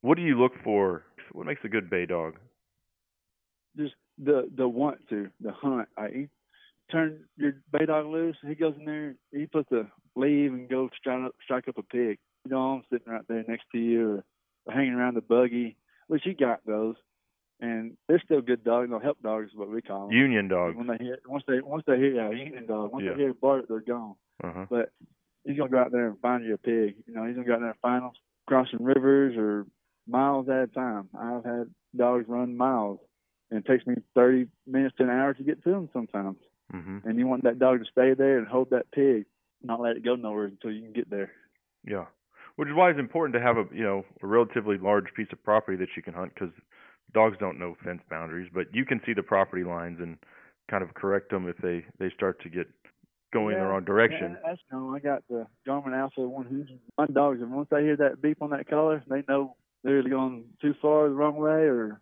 what 0.02 0.16
do 0.16 0.22
you 0.22 0.40
look 0.40 0.52
for? 0.62 1.04
What 1.32 1.46
makes 1.46 1.60
a 1.64 1.68
good 1.68 1.90
bay 1.90 2.06
dog? 2.06 2.34
Just 3.76 3.94
the 4.18 4.48
the 4.56 4.68
want 4.68 4.98
to, 5.10 5.28
the 5.40 5.52
hunt. 5.52 5.88
I 5.96 6.28
turn 6.90 7.20
your 7.36 7.52
bay 7.72 7.86
dog 7.86 8.06
loose. 8.06 8.36
He 8.46 8.54
goes 8.54 8.74
in 8.78 8.84
there. 8.84 9.14
He 9.32 9.46
puts 9.46 9.70
a 9.72 9.86
leave 10.16 10.52
and 10.52 10.68
go 10.68 10.88
strike 10.98 11.24
up, 11.26 11.34
strike 11.42 11.68
up 11.68 11.78
a 11.78 11.82
pig. 11.82 12.18
You 12.44 12.50
know, 12.50 12.60
I'm 12.60 12.82
sitting 12.90 13.12
right 13.12 13.24
there 13.28 13.44
next 13.46 13.64
to 13.72 13.78
you, 13.78 14.22
or 14.66 14.72
hanging 14.72 14.94
around 14.94 15.14
the 15.14 15.20
buggy. 15.20 15.76
Which 16.08 16.26
you 16.26 16.34
got 16.34 16.66
those, 16.66 16.96
and 17.60 17.96
they're 18.08 18.22
still 18.24 18.40
good 18.40 18.64
dogs. 18.64 18.90
No 18.90 18.98
help 18.98 19.22
dogs 19.22 19.50
is 19.50 19.56
what 19.56 19.70
we 19.70 19.80
call 19.80 20.08
them. 20.08 20.16
Union 20.16 20.48
dogs. 20.48 20.76
When 20.76 20.88
they 20.88 20.96
hear 20.98 21.18
once 21.26 21.44
they 21.46 21.60
once 21.60 21.84
they 21.86 21.96
hear 21.96 22.14
yeah 22.14 22.30
union 22.30 22.66
dog 22.66 22.92
once 22.92 23.04
Yeah. 23.04 23.12
they 23.12 23.18
hear 23.20 23.34
bark 23.34 23.66
they're 23.68 23.80
gone. 23.80 24.16
Uh-huh. 24.42 24.66
But 24.68 24.92
he's 25.44 25.56
gonna 25.56 25.70
go 25.70 25.78
out 25.78 25.92
there 25.92 26.08
and 26.08 26.18
find 26.20 26.44
you 26.44 26.54
a 26.54 26.58
pig. 26.58 26.96
You 27.06 27.14
know 27.14 27.26
he's 27.26 27.34
gonna 27.34 27.46
go 27.46 27.54
out 27.54 27.60
there 27.60 27.70
and 27.70 27.80
find 27.80 28.04
them 28.04 28.12
crossing 28.46 28.82
rivers 28.82 29.36
or 29.36 29.66
miles 30.06 30.48
at 30.48 30.64
a 30.64 30.66
time. 30.68 31.08
I've 31.18 31.44
had 31.44 31.70
dogs 31.96 32.26
run 32.28 32.56
miles, 32.56 33.00
and 33.50 33.58
it 33.64 33.66
takes 33.70 33.86
me 33.86 33.96
thirty 34.14 34.48
minutes 34.66 34.96
to 34.96 35.04
an 35.04 35.10
hour 35.10 35.34
to 35.34 35.42
get 35.42 35.62
to 35.64 35.70
them 35.70 35.88
sometimes. 35.92 36.38
Mhm. 36.72 37.04
And 37.04 37.18
you 37.18 37.26
want 37.26 37.44
that 37.44 37.58
dog 37.58 37.80
to 37.80 37.84
stay 37.90 38.14
there 38.14 38.38
and 38.38 38.46
hold 38.46 38.70
that 38.70 38.90
pig, 38.92 39.26
not 39.62 39.80
let 39.80 39.96
it 39.96 40.04
go 40.04 40.14
nowhere 40.14 40.46
until 40.46 40.70
you 40.70 40.82
can 40.82 40.92
get 40.92 41.10
there. 41.10 41.32
Yeah, 41.84 42.06
which 42.56 42.68
is 42.68 42.74
why 42.74 42.90
it's 42.90 42.98
important 42.98 43.34
to 43.34 43.40
have 43.40 43.56
a 43.56 43.66
you 43.72 43.82
know 43.82 44.04
a 44.22 44.26
relatively 44.26 44.78
large 44.78 45.12
piece 45.14 45.32
of 45.32 45.42
property 45.42 45.76
that 45.78 45.96
you 45.96 46.02
can 46.02 46.14
hunt 46.14 46.32
because 46.34 46.52
dogs 47.12 47.36
don't 47.38 47.58
know 47.58 47.74
fence 47.82 48.02
boundaries, 48.08 48.50
but 48.52 48.72
you 48.74 48.84
can 48.84 49.00
see 49.04 49.12
the 49.12 49.22
property 49.22 49.64
lines 49.64 50.00
and 50.00 50.18
kind 50.70 50.84
of 50.84 50.94
correct 50.94 51.30
them 51.30 51.48
if 51.48 51.56
they 51.58 51.84
they 51.98 52.10
start 52.10 52.40
to 52.42 52.48
get 52.48 52.68
going 53.32 53.54
in 53.54 53.60
the 53.60 53.66
wrong 53.66 53.84
direction. 53.84 54.32
Yeah, 54.32 54.50
that's 54.50 54.60
no. 54.72 54.94
I 54.94 54.98
got 54.98 55.22
the 55.28 55.46
Garmin 55.66 55.98
Alpha 55.98 56.20
100. 56.20 56.78
My 56.98 57.06
dogs, 57.06 57.40
and 57.40 57.52
once 57.52 57.68
they 57.70 57.82
hear 57.82 57.96
that 57.96 58.20
beep 58.20 58.42
on 58.42 58.50
that 58.50 58.68
collar, 58.68 59.02
they 59.08 59.22
know 59.28 59.56
they're 59.84 60.02
going 60.02 60.44
too 60.60 60.74
far 60.80 61.08
the 61.08 61.14
wrong 61.14 61.36
way 61.36 61.50
or 61.50 62.00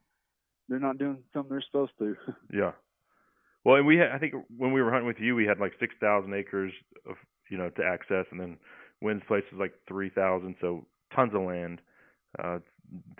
they're 0.68 0.78
not 0.78 0.98
doing 0.98 1.18
something 1.32 1.50
they're 1.50 1.64
supposed 1.66 1.92
to. 1.98 2.16
Yeah. 2.52 2.72
Well, 3.64 3.76
and 3.76 3.86
we 3.86 3.96
had, 3.96 4.12
I 4.12 4.18
think 4.18 4.34
when 4.56 4.72
we 4.72 4.80
were 4.80 4.90
hunting 4.90 5.08
with 5.08 5.20
you, 5.20 5.34
we 5.34 5.44
had 5.44 5.58
like 5.58 5.72
six 5.78 5.94
thousand 6.00 6.32
acres 6.32 6.72
of 7.08 7.16
you 7.50 7.58
know 7.58 7.68
to 7.70 7.84
access, 7.84 8.24
and 8.30 8.40
then 8.40 8.56
Wynn's 9.02 9.22
place 9.28 9.44
was 9.52 9.60
like 9.60 9.74
three 9.86 10.08
thousand, 10.10 10.54
so 10.60 10.86
tons 11.14 11.34
of 11.34 11.42
land. 11.42 11.80
Uh, 12.38 12.58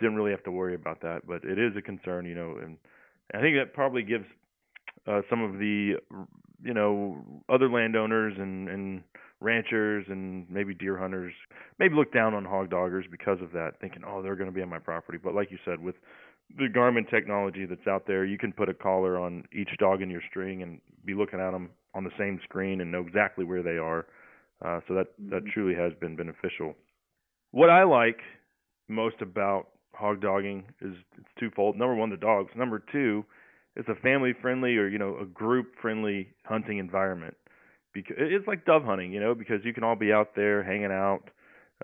didn't 0.00 0.16
really 0.16 0.30
have 0.30 0.44
to 0.44 0.50
worry 0.50 0.74
about 0.74 1.02
that, 1.02 1.26
but 1.26 1.44
it 1.44 1.58
is 1.58 1.76
a 1.76 1.82
concern, 1.82 2.24
you 2.24 2.34
know, 2.34 2.56
and 2.62 2.78
I 3.34 3.40
think 3.40 3.56
that 3.56 3.74
probably 3.74 4.02
gives 4.02 4.24
uh, 5.06 5.20
some 5.28 5.42
of 5.42 5.58
the 5.58 5.96
you 6.62 6.74
know 6.74 7.24
other 7.48 7.68
landowners 7.68 8.34
and 8.38 8.68
and 8.68 9.02
ranchers 9.40 10.04
and 10.08 10.48
maybe 10.50 10.74
deer 10.74 10.98
hunters 10.98 11.32
maybe 11.78 11.94
look 11.94 12.12
down 12.12 12.34
on 12.34 12.44
hog 12.44 12.70
doggers 12.70 13.08
because 13.10 13.40
of 13.40 13.52
that, 13.52 13.72
thinking, 13.80 14.02
oh, 14.06 14.22
they're 14.22 14.36
going 14.36 14.50
to 14.50 14.54
be 14.54 14.62
on 14.62 14.68
my 14.68 14.78
property. 14.78 15.18
But 15.22 15.34
like 15.34 15.50
you 15.50 15.58
said, 15.64 15.80
with 15.80 15.94
the 16.56 16.66
Garmin 16.66 17.08
technology 17.08 17.66
that's 17.66 17.86
out 17.86 18.06
there, 18.06 18.24
you 18.24 18.38
can 18.38 18.52
put 18.52 18.68
a 18.68 18.74
collar 18.74 19.18
on 19.18 19.44
each 19.52 19.70
dog 19.78 20.02
in 20.02 20.10
your 20.10 20.22
string 20.28 20.62
and 20.62 20.80
be 21.04 21.14
looking 21.14 21.40
at 21.40 21.52
them 21.52 21.70
on 21.94 22.04
the 22.04 22.10
same 22.18 22.40
screen 22.44 22.80
and 22.80 22.90
know 22.90 23.00
exactly 23.00 23.44
where 23.44 23.62
they 23.62 23.76
are. 23.78 24.06
Uh, 24.64 24.80
so 24.88 24.94
that 24.94 25.06
that 25.30 25.42
truly 25.52 25.74
has 25.74 25.92
been 26.00 26.16
beneficial. 26.16 26.74
What 27.52 27.70
I 27.70 27.84
like 27.84 28.18
most 28.88 29.16
about 29.20 29.68
hog 29.94 30.20
dogging 30.20 30.64
is 30.80 30.94
it's 31.16 31.28
twofold. 31.38 31.76
Number 31.76 31.94
one, 31.94 32.10
the 32.10 32.16
dogs. 32.16 32.50
Number 32.56 32.82
two, 32.90 33.24
it's 33.78 33.88
a 33.88 33.94
family 34.02 34.34
friendly 34.42 34.76
or 34.76 34.88
you 34.88 34.98
know 34.98 35.16
a 35.20 35.24
group 35.24 35.68
friendly 35.80 36.28
hunting 36.44 36.78
environment. 36.78 37.34
Because 37.94 38.16
it's 38.18 38.46
like 38.46 38.66
dove 38.66 38.84
hunting, 38.84 39.12
you 39.12 39.20
know, 39.20 39.34
because 39.34 39.60
you 39.64 39.72
can 39.72 39.82
all 39.82 39.96
be 39.96 40.12
out 40.12 40.36
there 40.36 40.62
hanging 40.62 40.92
out. 40.92 41.22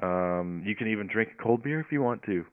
Um, 0.03 0.63
you 0.67 0.77
can 0.77 0.89
even 0.89 1.07
drink 1.07 1.31
a 1.39 1.43
cold 1.43 1.63
beer 1.63 1.81
if 1.81 1.87
you 1.91 2.03
want 2.03 2.23
to, 2.25 2.45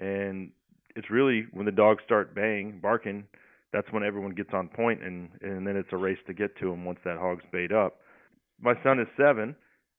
and 0.00 0.50
it's 0.96 1.10
really 1.10 1.46
when 1.52 1.66
the 1.66 1.72
dogs 1.72 2.02
start 2.04 2.34
baying, 2.34 2.78
barking, 2.80 3.24
that's 3.72 3.90
when 3.90 4.04
everyone 4.04 4.30
gets 4.30 4.50
on 4.54 4.68
point, 4.68 5.02
and 5.02 5.28
and 5.42 5.66
then 5.66 5.76
it's 5.76 5.88
a 5.92 5.96
race 5.96 6.18
to 6.28 6.32
get 6.32 6.56
to 6.60 6.70
them 6.70 6.84
once 6.84 7.00
that 7.04 7.18
hog's 7.18 7.44
bayed 7.52 7.72
up. 7.72 7.96
My 8.60 8.74
son 8.84 9.00
is 9.00 9.08
seven, 9.16 9.56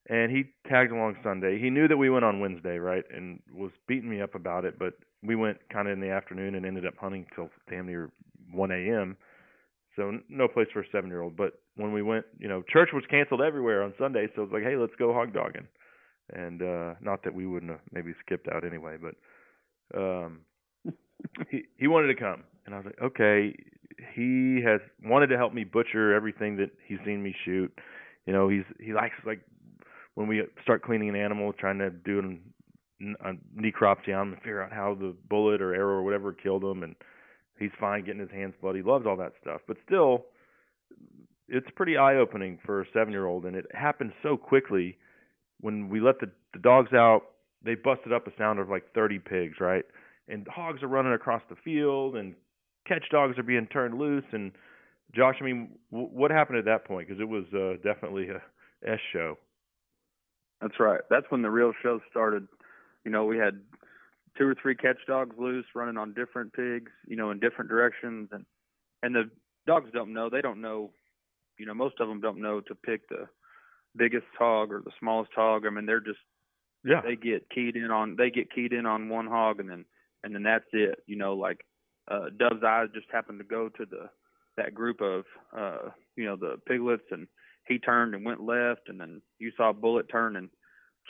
and 0.09 0.31
he 0.31 0.45
tagged 0.67 0.93
along 0.93 1.17
Sunday. 1.21 1.59
He 1.59 1.69
knew 1.69 1.87
that 1.89 1.97
we 1.97 2.09
went 2.09 2.23
on 2.23 2.39
Wednesday, 2.39 2.77
right, 2.77 3.03
and 3.13 3.39
was 3.53 3.71
beating 3.87 4.09
me 4.09 4.21
up 4.21 4.33
about 4.33 4.63
it, 4.63 4.79
but 4.79 4.93
we 5.21 5.35
went 5.35 5.57
kind 5.71 5.87
of 5.87 5.93
in 5.93 5.99
the 5.99 6.09
afternoon 6.09 6.55
and 6.55 6.65
ended 6.65 6.85
up 6.85 6.93
hunting 6.97 7.25
till 7.35 7.49
damn 7.69 7.87
near 7.87 8.09
1 8.51 8.71
a.m. 8.71 9.17
So 9.95 10.19
no 10.29 10.47
place 10.47 10.67
for 10.73 10.81
a 10.81 10.85
seven-year-old. 10.91 11.37
But 11.37 11.53
when 11.75 11.93
we 11.93 12.01
went, 12.01 12.25
you 12.37 12.47
know, 12.47 12.63
church 12.67 12.89
was 12.93 13.03
canceled 13.09 13.41
everywhere 13.41 13.83
on 13.83 13.93
Sunday, 13.97 14.27
so 14.35 14.41
it 14.41 14.51
was 14.51 14.53
like, 14.53 14.63
hey, 14.63 14.75
let's 14.75 14.95
go 14.97 15.13
hog 15.13 15.33
dogging. 15.33 15.67
And 16.33 16.61
uh 16.61 16.95
not 17.01 17.23
that 17.23 17.35
we 17.35 17.45
wouldn't 17.45 17.71
have 17.71 17.81
maybe 17.91 18.13
skipped 18.25 18.47
out 18.47 18.65
anyway, 18.65 18.97
but 18.99 19.15
um 19.99 20.41
he 21.49 21.63
he 21.77 21.87
wanted 21.87 22.07
to 22.07 22.15
come, 22.15 22.43
and 22.65 22.73
I 22.73 22.79
was 22.79 22.85
like, 22.85 23.01
okay. 23.01 23.55
He 24.13 24.61
has 24.65 24.81
wanted 25.03 25.27
to 25.27 25.37
help 25.37 25.53
me 25.53 25.63
butcher 25.63 26.13
everything 26.13 26.57
that 26.57 26.71
he's 26.85 26.97
seen 27.05 27.23
me 27.23 27.33
shoot. 27.45 27.71
You 28.25 28.33
know, 28.33 28.49
he's 28.49 28.65
he 28.79 28.91
likes 28.91 29.13
like 29.25 29.39
when 30.15 30.27
we 30.27 30.43
start 30.63 30.81
cleaning 30.83 31.09
an 31.09 31.15
animal, 31.15 31.53
trying 31.53 31.77
to 31.79 31.91
do 31.91 32.19
an, 32.19 32.41
a 33.23 33.33
necropsy 33.61 34.13
on 34.15 34.27
him 34.27 34.33
and 34.33 34.37
figure 34.41 34.61
out 34.61 34.73
how 34.73 34.95
the 34.95 35.15
bullet 35.29 35.61
or 35.61 35.75
arrow 35.75 35.97
or 35.97 36.03
whatever 36.03 36.33
killed 36.33 36.63
him, 36.63 36.83
and 36.83 36.95
he's 37.60 37.72
fine 37.80 38.06
getting 38.06 38.22
his 38.22 38.32
hands 38.32 38.53
bloody. 38.62 38.82
Loves 38.82 39.06
all 39.06 39.18
that 39.18 39.34
stuff, 39.41 39.62
but 39.68 39.78
still, 39.86 40.26
it's 41.47 41.68
pretty 41.76 41.97
eye 41.97 42.16
opening 42.16 42.60
for 42.66 42.82
a 42.82 42.86
seven 42.93 43.12
year 43.12 43.26
old, 43.26 43.45
and 43.45 43.56
it 43.56 43.66
happened 43.74 44.14
so 44.24 44.38
quickly. 44.38 44.97
When 45.62 45.89
we 45.89 46.01
let 46.01 46.20
the 46.20 46.30
the 46.53 46.60
dogs 46.60 46.93
out, 46.93 47.22
they 47.64 47.76
busted 47.76 48.14
up 48.14 48.28
a 48.28 48.32
sound 48.38 48.60
of 48.60 48.70
like 48.70 48.93
30 48.93 49.20
pigs, 49.20 49.56
right? 49.60 49.86
And 50.28 50.47
hogs 50.47 50.82
are 50.84 50.88
running 50.88 51.14
across 51.14 51.41
the 51.49 51.56
field, 51.64 52.16
and 52.16 52.36
catch 52.88 53.03
dogs 53.12 53.38
are 53.38 53.43
being 53.43 53.68
turned 53.68 53.97
loose. 53.97 54.26
And 54.32 54.51
Josh, 55.14 55.36
I 55.41 55.43
mean, 55.43 55.70
w- 55.91 56.10
what 56.12 56.32
happened 56.32 56.60
at 56.60 56.66
that 56.66 56.86
point? 56.86 57.08
Because 57.08 57.22
it 57.22 57.28
was 57.28 57.45
uh, 57.53 57.78
definitely 57.84 58.28
a 58.30 58.41
S 58.89 58.99
show. 59.14 59.38
That's 60.62 60.80
right. 60.80 61.01
That's 61.10 61.26
when 61.30 61.41
the 61.41 61.49
real 61.49 61.74
show 61.84 61.99
started. 62.10 62.47
You 63.03 63.12
know, 63.12 63.26
we 63.26 63.38
had 63.38 63.60
two 64.38 64.47
or 64.47 64.55
three 64.61 64.75
catch 64.75 64.97
dogs 65.07 65.36
loose 65.39 65.65
running 65.75 65.97
on 65.97 66.13
different 66.13 66.53
pigs, 66.53 66.91
you 67.07 67.15
know, 67.15 67.31
in 67.31 67.39
different 67.39 67.69
directions 67.69 68.29
and 68.31 68.45
and 69.03 69.15
the 69.15 69.29
dogs 69.67 69.89
don't 69.93 70.13
know. 70.13 70.29
They 70.29 70.41
don't 70.41 70.61
know, 70.61 70.91
you 71.57 71.65
know, 71.65 71.73
most 71.73 71.99
of 71.99 72.07
them 72.07 72.21
don't 72.21 72.41
know 72.41 72.61
to 72.61 72.75
pick 72.75 73.07
the 73.09 73.27
biggest 73.95 74.25
hog 74.38 74.71
or 74.71 74.81
the 74.81 74.91
smallest 74.99 75.31
hog. 75.36 75.65
I 75.65 75.69
mean, 75.69 75.86
they're 75.86 75.99
just 75.99 76.19
Yeah. 76.83 77.01
they 77.01 77.15
get 77.15 77.49
keyed 77.49 77.75
in 77.75 77.91
on 77.91 78.15
they 78.15 78.29
get 78.29 78.51
keyed 78.53 78.73
in 78.73 78.86
on 78.86 79.09
one 79.09 79.27
hog 79.27 79.59
and 79.59 79.69
then 79.69 79.86
and 80.23 80.33
then 80.36 80.43
that's 80.43 80.65
it. 80.73 81.03
You 81.07 81.15
know, 81.17 81.33
like 81.36 81.65
uh 82.09 82.29
Dove's 82.38 82.63
eyes 82.63 82.89
just 82.93 83.07
happened 83.11 83.39
to 83.39 83.45
go 83.45 83.69
to 83.69 83.86
the 83.86 84.09
that 84.57 84.73
group 84.73 85.01
of 85.01 85.25
uh 85.57 85.89
you 86.15 86.25
know, 86.25 86.36
the 86.36 86.57
piglets 86.67 87.05
and 87.11 87.27
he 87.67 87.79
turned 87.79 88.13
and 88.13 88.25
went 88.25 88.41
left 88.41 88.89
and 88.89 88.99
then 88.99 89.21
you 89.39 89.51
saw 89.57 89.71
Bullet 89.73 90.07
turn 90.09 90.36
and 90.36 90.49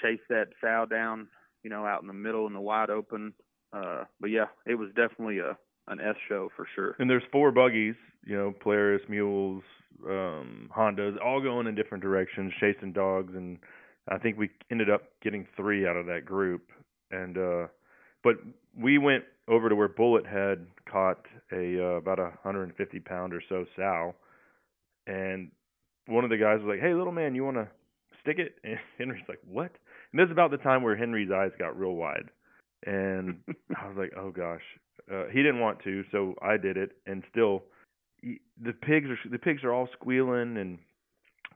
chase 0.02 0.22
that 0.30 0.48
sow 0.62 0.86
down, 0.90 1.28
you 1.66 1.72
know, 1.72 1.84
out 1.84 2.02
in 2.02 2.08
the 2.08 2.14
middle 2.14 2.46
in 2.46 2.54
the 2.54 2.62
wide 2.62 2.92
open. 2.92 3.34
Uh 3.74 4.04
but 4.22 4.30
yeah, 4.30 4.46
it 4.66 4.76
was 4.76 4.90
definitely 4.96 5.40
a 5.40 5.58
an 5.88 6.00
S 6.00 6.16
show 6.30 6.50
for 6.56 6.68
sure. 6.76 6.96
And 7.00 7.10
there's 7.10 7.24
four 7.32 7.52
buggies, 7.52 7.96
you 8.24 8.36
know, 8.36 8.54
Polaris, 8.60 9.02
mules, 9.10 9.64
um, 10.08 10.70
Hondas, 10.76 11.16
all 11.24 11.42
going 11.42 11.68
in 11.68 11.76
different 11.76 12.04
directions, 12.04 12.54
chasing 12.60 12.92
dogs, 12.92 13.34
and 13.36 13.58
I 14.08 14.18
think 14.18 14.38
we 14.38 14.50
ended 14.72 14.90
up 14.90 15.04
getting 15.24 15.48
three 15.56 15.88
out 15.88 15.96
of 15.96 16.06
that 16.08 16.26
group. 16.26 16.70
And 17.12 17.38
uh, 17.38 17.68
but 18.24 18.36
we 18.78 18.98
went 18.98 19.24
over 19.48 19.70
to 19.70 19.76
where 19.76 19.88
Bullet 19.88 20.26
had 20.26 20.66
caught 20.90 21.26
a 21.52 21.80
uh, 21.80 21.98
about 21.98 22.20
a 22.20 22.34
150 22.44 23.00
pound 23.02 23.34
or 23.34 23.42
so 23.48 23.66
sow, 23.76 24.16
and 25.08 25.52
one 26.08 26.24
of 26.24 26.30
the 26.30 26.38
guys 26.38 26.60
was 26.60 26.68
like, 26.68 26.80
"Hey, 26.80 26.94
little 26.94 27.14
man, 27.14 27.36
you 27.36 27.44
want 27.44 27.58
to 27.58 27.68
stick 28.22 28.40
it?" 28.40 28.56
And 28.64 28.80
Henry's 28.98 29.24
like, 29.28 29.40
"What?" 29.48 29.72
And 30.16 30.22
this 30.22 30.28
is 30.28 30.32
about 30.32 30.50
the 30.52 30.58
time 30.58 30.82
where 30.82 30.96
Henry's 30.96 31.30
eyes 31.30 31.52
got 31.60 31.78
real 31.78 31.92
wide, 31.92 32.30
and 32.86 33.40
I 33.78 33.86
was 33.86 33.98
like, 33.98 34.14
"Oh 34.16 34.32
gosh." 34.32 34.62
Uh, 35.12 35.26
he 35.26 35.44
didn't 35.44 35.60
want 35.60 35.82
to, 35.84 36.06
so 36.10 36.36
I 36.42 36.56
did 36.56 36.78
it, 36.78 36.94
and 37.06 37.22
still, 37.30 37.64
he- 38.22 38.40
the 38.64 38.72
pigs 38.72 39.10
are 39.10 39.18
the 39.30 39.38
pigs 39.38 39.62
are 39.66 39.74
all 39.74 39.90
squealing, 39.92 40.56
and 40.56 40.80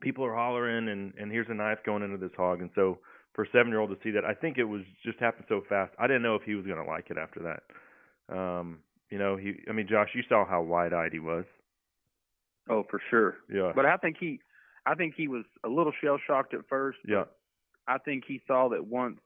people 0.01 0.25
are 0.25 0.35
hollering, 0.35 0.89
and 0.89 1.13
and 1.17 1.31
here's 1.31 1.47
a 1.47 1.53
knife 1.53 1.77
going 1.85 2.03
into 2.03 2.17
this 2.17 2.35
hog, 2.35 2.59
and 2.59 2.69
so 2.75 2.97
for 3.33 3.45
a 3.45 3.49
seven 3.53 3.69
year 3.69 3.79
old 3.79 3.91
to 3.91 3.97
see 4.03 4.11
that, 4.11 4.25
I 4.25 4.33
think 4.33 4.57
it 4.57 4.65
was 4.65 4.81
just 5.05 5.19
happened 5.19 5.45
so 5.47 5.61
fast. 5.69 5.93
I 5.97 6.07
didn't 6.07 6.23
know 6.23 6.35
if 6.35 6.41
he 6.43 6.55
was 6.55 6.65
gonna 6.65 6.85
like 6.85 7.09
it 7.11 7.17
after 7.17 7.39
that. 7.43 8.35
Um, 8.37 8.79
you 9.09 9.17
know, 9.19 9.37
he. 9.37 9.53
I 9.69 9.71
mean, 9.71 9.87
Josh, 9.87 10.09
you 10.13 10.23
saw 10.27 10.43
how 10.45 10.61
wide 10.63 10.91
eyed 10.91 11.13
he 11.13 11.19
was. 11.19 11.45
Oh, 12.69 12.83
for 12.91 13.01
sure. 13.09 13.37
Yeah. 13.49 13.71
But 13.73 13.85
I 13.85 13.95
think 13.95 14.17
he 14.19 14.41
I 14.85 14.95
think 14.95 15.13
he 15.15 15.29
was 15.29 15.45
a 15.63 15.69
little 15.69 15.93
shell 16.03 16.19
shocked 16.27 16.53
at 16.53 16.67
first. 16.67 16.97
Yeah. 17.07 17.23
I 17.89 17.97
think 17.97 18.23
he 18.27 18.41
saw 18.47 18.69
that 18.69 18.85
once, 18.85 19.19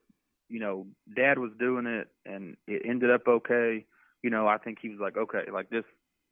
you 0.49 0.59
know, 0.59 0.87
dad 1.15 1.37
was 1.37 1.51
doing 1.59 1.85
it 1.85 2.07
and 2.25 2.55
it 2.67 2.81
ended 2.87 3.11
up 3.11 3.27
okay, 3.27 3.85
you 4.23 4.29
know, 4.29 4.47
I 4.47 4.57
think 4.57 4.77
he 4.81 4.89
was 4.89 4.99
like, 4.99 5.17
okay, 5.17 5.51
like 5.51 5.69
this 5.69 5.83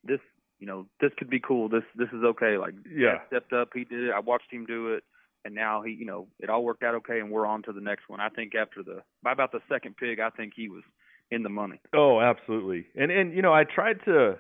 this 0.03 0.19
you 0.59 0.67
know, 0.67 0.85
this 0.99 1.11
could 1.17 1.29
be 1.29 1.39
cool. 1.39 1.69
This 1.69 1.83
this 1.95 2.09
is 2.09 2.23
okay. 2.23 2.57
Like 2.57 2.73
Yeah. 2.89 3.13
Dad 3.13 3.21
stepped 3.27 3.53
up, 3.53 3.69
he 3.73 3.83
did 3.83 4.03
it. 4.05 4.11
I 4.15 4.19
watched 4.19 4.51
him 4.51 4.65
do 4.65 4.93
it 4.93 5.03
and 5.43 5.53
now 5.55 5.81
he, 5.81 5.91
you 5.91 6.05
know, 6.05 6.27
it 6.39 6.49
all 6.49 6.63
worked 6.63 6.83
out 6.83 6.95
okay 6.95 7.19
and 7.19 7.31
we're 7.31 7.45
on 7.45 7.63
to 7.63 7.73
the 7.73 7.81
next 7.81 8.07
one. 8.07 8.19
I 8.19 8.29
think 8.29 8.53
after 8.55 8.81
the 8.83 9.01
by 9.21 9.33
about 9.33 9.51
the 9.51 9.61
second 9.69 9.97
pig, 9.97 10.19
I 10.19 10.29
think 10.29 10.53
he 10.55 10.69
was 10.69 10.83
in 11.31 11.43
the 11.43 11.49
money. 11.49 11.79
Oh, 11.93 12.19
absolutely. 12.21 12.87
And 12.95 13.11
and 13.11 13.33
you 13.35 13.41
know, 13.41 13.53
I 13.53 13.63
tried 13.63 14.03
to 14.05 14.37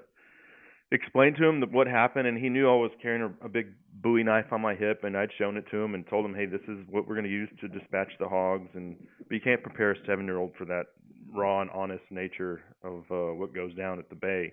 explain 0.91 1.33
to 1.35 1.47
him 1.47 1.61
what 1.71 1.87
happened, 1.87 2.27
and 2.27 2.37
he 2.37 2.49
knew 2.49 2.69
I 2.69 2.75
was 2.75 2.91
carrying 3.01 3.21
a, 3.41 3.45
a 3.45 3.49
big 3.49 3.67
Bowie 4.01 4.23
knife 4.23 4.51
on 4.51 4.61
my 4.61 4.75
hip, 4.75 5.03
and 5.03 5.15
I'd 5.15 5.29
shown 5.37 5.57
it 5.57 5.65
to 5.71 5.77
him 5.77 5.95
and 5.95 6.05
told 6.07 6.25
him, 6.25 6.33
hey, 6.33 6.45
this 6.45 6.61
is 6.67 6.79
what 6.89 7.07
we're 7.07 7.15
going 7.15 7.25
to 7.25 7.31
use 7.31 7.49
to 7.61 7.67
dispatch 7.67 8.11
the 8.19 8.27
hogs, 8.27 8.69
and 8.73 8.95
but 9.19 9.33
you 9.33 9.41
can't 9.41 9.63
prepare 9.63 9.91
a 9.91 10.05
seven-year-old 10.05 10.51
for 10.57 10.65
that 10.65 10.87
raw 11.33 11.61
and 11.61 11.69
honest 11.71 12.03
nature 12.09 12.61
of 12.83 13.03
uh, 13.11 13.33
what 13.33 13.53
goes 13.53 13.73
down 13.75 13.99
at 13.99 14.09
the 14.09 14.15
bay. 14.15 14.51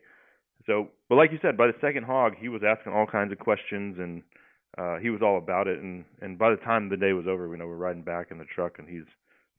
So, 0.67 0.89
but 1.09 1.17
like 1.17 1.33
you 1.33 1.39
said, 1.41 1.57
by 1.57 1.67
the 1.67 1.75
second 1.81 2.05
hog, 2.05 2.35
he 2.39 2.49
was 2.49 2.63
asking 2.67 2.93
all 2.93 3.07
kinds 3.07 3.33
of 3.33 3.39
questions, 3.39 3.97
and 3.99 4.23
uh, 4.77 4.99
he 4.99 5.11
was 5.11 5.23
all 5.23 5.39
about 5.39 5.67
it. 5.67 5.81
And 5.81 6.05
and 6.21 6.39
by 6.39 6.51
the 6.51 6.57
time 6.57 6.89
the 6.89 6.97
day 6.97 7.13
was 7.13 7.27
over, 7.27 7.49
you 7.49 7.57
know, 7.57 7.67
we're 7.67 7.77
riding 7.77 8.03
back 8.03 8.31
in 8.31 8.39
the 8.39 8.45
truck, 8.45 8.79
and 8.79 8.89
he's 8.89 9.07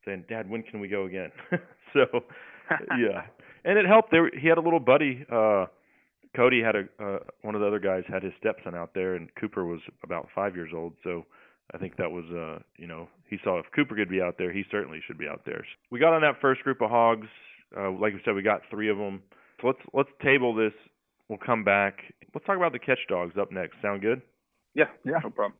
saying, 0.04 0.24
"Dad, 0.28 0.48
when 0.48 0.62
can 0.62 0.80
we 0.80 0.88
go 0.88 1.04
again?" 1.04 1.30
so, 1.92 2.04
yeah, 2.98 3.22
and 3.64 3.78
it 3.78 3.86
helped. 3.86 4.10
There, 4.12 4.30
he 4.30 4.48
had 4.48 4.58
a 4.58 4.62
little 4.62 4.80
buddy. 4.80 5.26
uh 5.30 5.66
Cody 6.36 6.62
had 6.62 6.76
a 6.76 7.04
uh, 7.04 7.18
one 7.42 7.54
of 7.54 7.60
the 7.60 7.66
other 7.66 7.80
guys 7.80 8.04
had 8.08 8.22
his 8.22 8.32
stepson 8.38 8.74
out 8.74 8.94
there, 8.94 9.14
and 9.14 9.28
Cooper 9.34 9.64
was 9.64 9.80
about 10.04 10.28
five 10.34 10.54
years 10.54 10.70
old. 10.74 10.94
So 11.02 11.26
I 11.74 11.78
think 11.78 11.96
that 11.96 12.10
was 12.10 12.24
uh 12.30 12.62
you 12.76 12.86
know 12.86 13.08
he 13.28 13.38
saw 13.42 13.58
if 13.58 13.66
Cooper 13.74 13.94
could 13.94 14.08
be 14.08 14.20
out 14.20 14.36
there, 14.38 14.52
he 14.52 14.64
certainly 14.70 15.00
should 15.06 15.18
be 15.18 15.28
out 15.28 15.42
there. 15.44 15.64
We 15.90 15.98
got 15.98 16.12
on 16.12 16.22
that 16.22 16.40
first 16.40 16.62
group 16.62 16.80
of 16.80 16.90
hogs. 16.90 17.28
Uh, 17.76 17.90
like 17.92 18.12
we 18.12 18.20
said, 18.24 18.34
we 18.34 18.42
got 18.42 18.62
three 18.70 18.90
of 18.90 18.96
them. 18.96 19.22
So 19.60 19.68
let's 19.68 19.80
let's 19.92 20.10
table 20.22 20.54
this. 20.54 20.72
We'll 21.28 21.38
come 21.38 21.62
back. 21.64 21.98
Let's 22.34 22.46
talk 22.46 22.56
about 22.56 22.72
the 22.72 22.78
catch 22.78 22.98
dogs 23.08 23.34
up 23.40 23.52
next. 23.52 23.76
Sound 23.82 24.02
good? 24.02 24.22
Yeah, 24.74 24.86
yeah, 25.04 25.18
no 25.22 25.30
problem. 25.30 25.54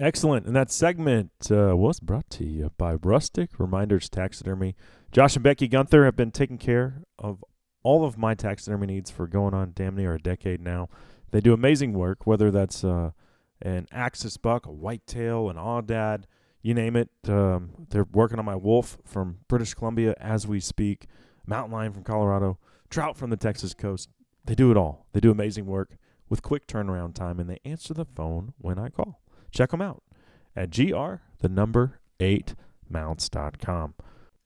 Excellent. 0.00 0.46
And 0.46 0.54
that 0.54 0.70
segment 0.70 1.30
uh, 1.50 1.76
was 1.76 1.98
brought 1.98 2.30
to 2.30 2.44
you 2.44 2.70
by 2.78 2.94
Rustic 2.94 3.58
Reminders 3.58 4.08
Taxidermy. 4.08 4.76
Josh 5.10 5.34
and 5.34 5.42
Becky 5.42 5.66
Gunther 5.66 6.04
have 6.04 6.14
been 6.14 6.30
taking 6.30 6.58
care 6.58 7.02
of 7.18 7.44
all 7.88 8.04
of 8.04 8.18
my 8.18 8.34
taxidermy 8.34 8.86
needs 8.86 9.10
for 9.10 9.26
going 9.26 9.54
on 9.54 9.72
damn 9.74 9.96
near 9.96 10.12
a 10.12 10.18
decade 10.18 10.60
now. 10.60 10.90
They 11.30 11.40
do 11.40 11.54
amazing 11.54 11.94
work, 11.94 12.26
whether 12.26 12.50
that's 12.50 12.84
uh, 12.84 13.12
an 13.62 13.86
axis 13.90 14.36
buck, 14.36 14.66
a 14.66 14.70
whitetail, 14.70 15.48
an 15.48 15.56
aoudad, 15.56 16.24
you 16.60 16.74
name 16.74 16.96
it. 16.96 17.08
Um, 17.26 17.86
they're 17.88 18.06
working 18.12 18.38
on 18.38 18.44
my 18.44 18.56
wolf 18.56 18.98
from 19.06 19.38
British 19.48 19.72
Columbia 19.72 20.14
as 20.20 20.46
we 20.46 20.60
speak, 20.60 21.06
mountain 21.46 21.72
lion 21.72 21.94
from 21.94 22.04
Colorado, 22.04 22.58
trout 22.90 23.16
from 23.16 23.30
the 23.30 23.38
Texas 23.38 23.72
coast. 23.72 24.10
They 24.44 24.54
do 24.54 24.70
it 24.70 24.76
all. 24.76 25.06
They 25.14 25.20
do 25.20 25.30
amazing 25.30 25.64
work 25.64 25.96
with 26.28 26.42
quick 26.42 26.66
turnaround 26.66 27.14
time, 27.14 27.40
and 27.40 27.48
they 27.48 27.58
answer 27.64 27.94
the 27.94 28.04
phone 28.04 28.52
when 28.58 28.78
I 28.78 28.90
call. 28.90 29.22
Check 29.50 29.70
them 29.70 29.80
out 29.80 30.02
at 30.54 30.68
gr 30.76 31.22
the 31.38 31.48
number 31.48 32.00
eight 32.20 32.54
mounts.com. 32.86 33.94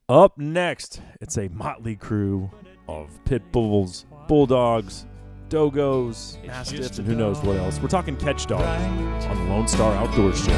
Up 0.09 0.37
next, 0.37 1.01
it's 1.21 1.39
a 1.39 1.49
motley 1.51 1.95
crew 1.95 2.51
of 2.89 3.25
pit 3.25 3.53
bulls, 3.53 4.05
bulldogs, 4.27 5.07
dogos, 5.49 6.45
mastiffs, 6.45 6.99
and 6.99 7.07
who 7.07 7.15
knows 7.15 7.41
what 7.43 7.57
else. 7.57 7.79
We're 7.81 7.87
talking 7.87 8.17
catch 8.17 8.47
dogs 8.47 9.25
on 9.27 9.37
the 9.37 9.45
Lone 9.55 9.69
Star 9.69 9.95
Outdoors 9.95 10.39
Show. 10.39 10.51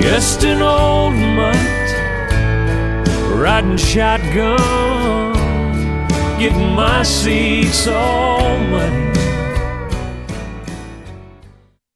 Just 0.00 0.44
an 0.44 0.62
old 0.62 1.14
mutt 1.14 1.56
riding 3.36 3.76
shotgun, 3.76 5.34
getting 6.38 6.70
my 6.70 7.02
seats 7.02 7.88
all 7.88 8.58
muddy. 8.58 9.13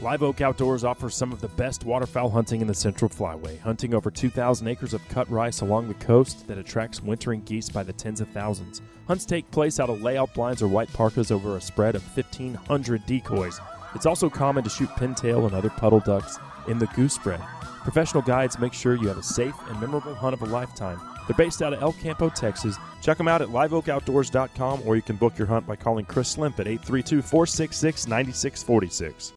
Live 0.00 0.22
Oak 0.22 0.42
Outdoors 0.42 0.84
offers 0.84 1.14
some 1.14 1.32
of 1.32 1.40
the 1.40 1.48
best 1.48 1.86
waterfowl 1.86 2.28
hunting 2.28 2.60
in 2.60 2.66
the 2.66 2.74
Central 2.74 3.08
Flyway, 3.08 3.58
hunting 3.60 3.94
over 3.94 4.10
2,000 4.10 4.68
acres 4.68 4.92
of 4.92 5.08
cut 5.08 5.28
rice 5.30 5.62
along 5.62 5.88
the 5.88 5.94
coast 5.94 6.46
that 6.48 6.58
attracts 6.58 7.02
wintering 7.02 7.40
geese 7.44 7.70
by 7.70 7.82
the 7.82 7.94
tens 7.94 8.20
of 8.20 8.28
thousands. 8.28 8.82
Hunts 9.08 9.24
take 9.24 9.50
place 9.50 9.80
out 9.80 9.88
of 9.88 10.02
layout 10.02 10.34
blinds 10.34 10.60
or 10.60 10.68
white 10.68 10.92
parkas 10.92 11.30
over 11.30 11.56
a 11.56 11.60
spread 11.62 11.94
of 11.94 12.02
1,500 12.14 13.06
decoys. 13.06 13.58
It's 13.94 14.04
also 14.04 14.28
common 14.28 14.64
to 14.64 14.70
shoot 14.70 14.90
pintail 14.90 15.46
and 15.46 15.54
other 15.54 15.70
puddle 15.70 16.00
ducks 16.00 16.38
in 16.68 16.78
the 16.78 16.88
goose 16.88 17.14
spread. 17.14 17.40
Professional 17.82 18.22
guides 18.22 18.58
make 18.58 18.74
sure 18.74 18.96
you 18.96 19.08
have 19.08 19.16
a 19.16 19.22
safe 19.22 19.54
and 19.68 19.80
memorable 19.80 20.14
hunt 20.14 20.34
of 20.34 20.42
a 20.42 20.46
lifetime. 20.46 21.00
They're 21.26 21.36
based 21.36 21.62
out 21.62 21.72
of 21.72 21.80
El 21.82 21.94
Campo, 21.94 22.28
Texas. 22.28 22.76
Check 23.00 23.16
them 23.16 23.28
out 23.28 23.40
at 23.40 23.48
liveoakoutdoors.com 23.48 24.82
or 24.84 24.94
you 24.94 25.02
can 25.02 25.16
book 25.16 25.38
your 25.38 25.46
hunt 25.46 25.66
by 25.66 25.76
calling 25.76 26.04
Chris 26.04 26.28
Slimp 26.28 26.60
at 26.60 26.68
832 26.68 27.22
466 27.22 28.06
9646. 28.06 29.35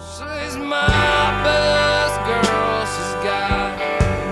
She's 0.00 0.56
my 0.56 0.86
best 1.44 2.16
girl. 2.24 2.86
She's 2.86 3.14
got 3.22 3.78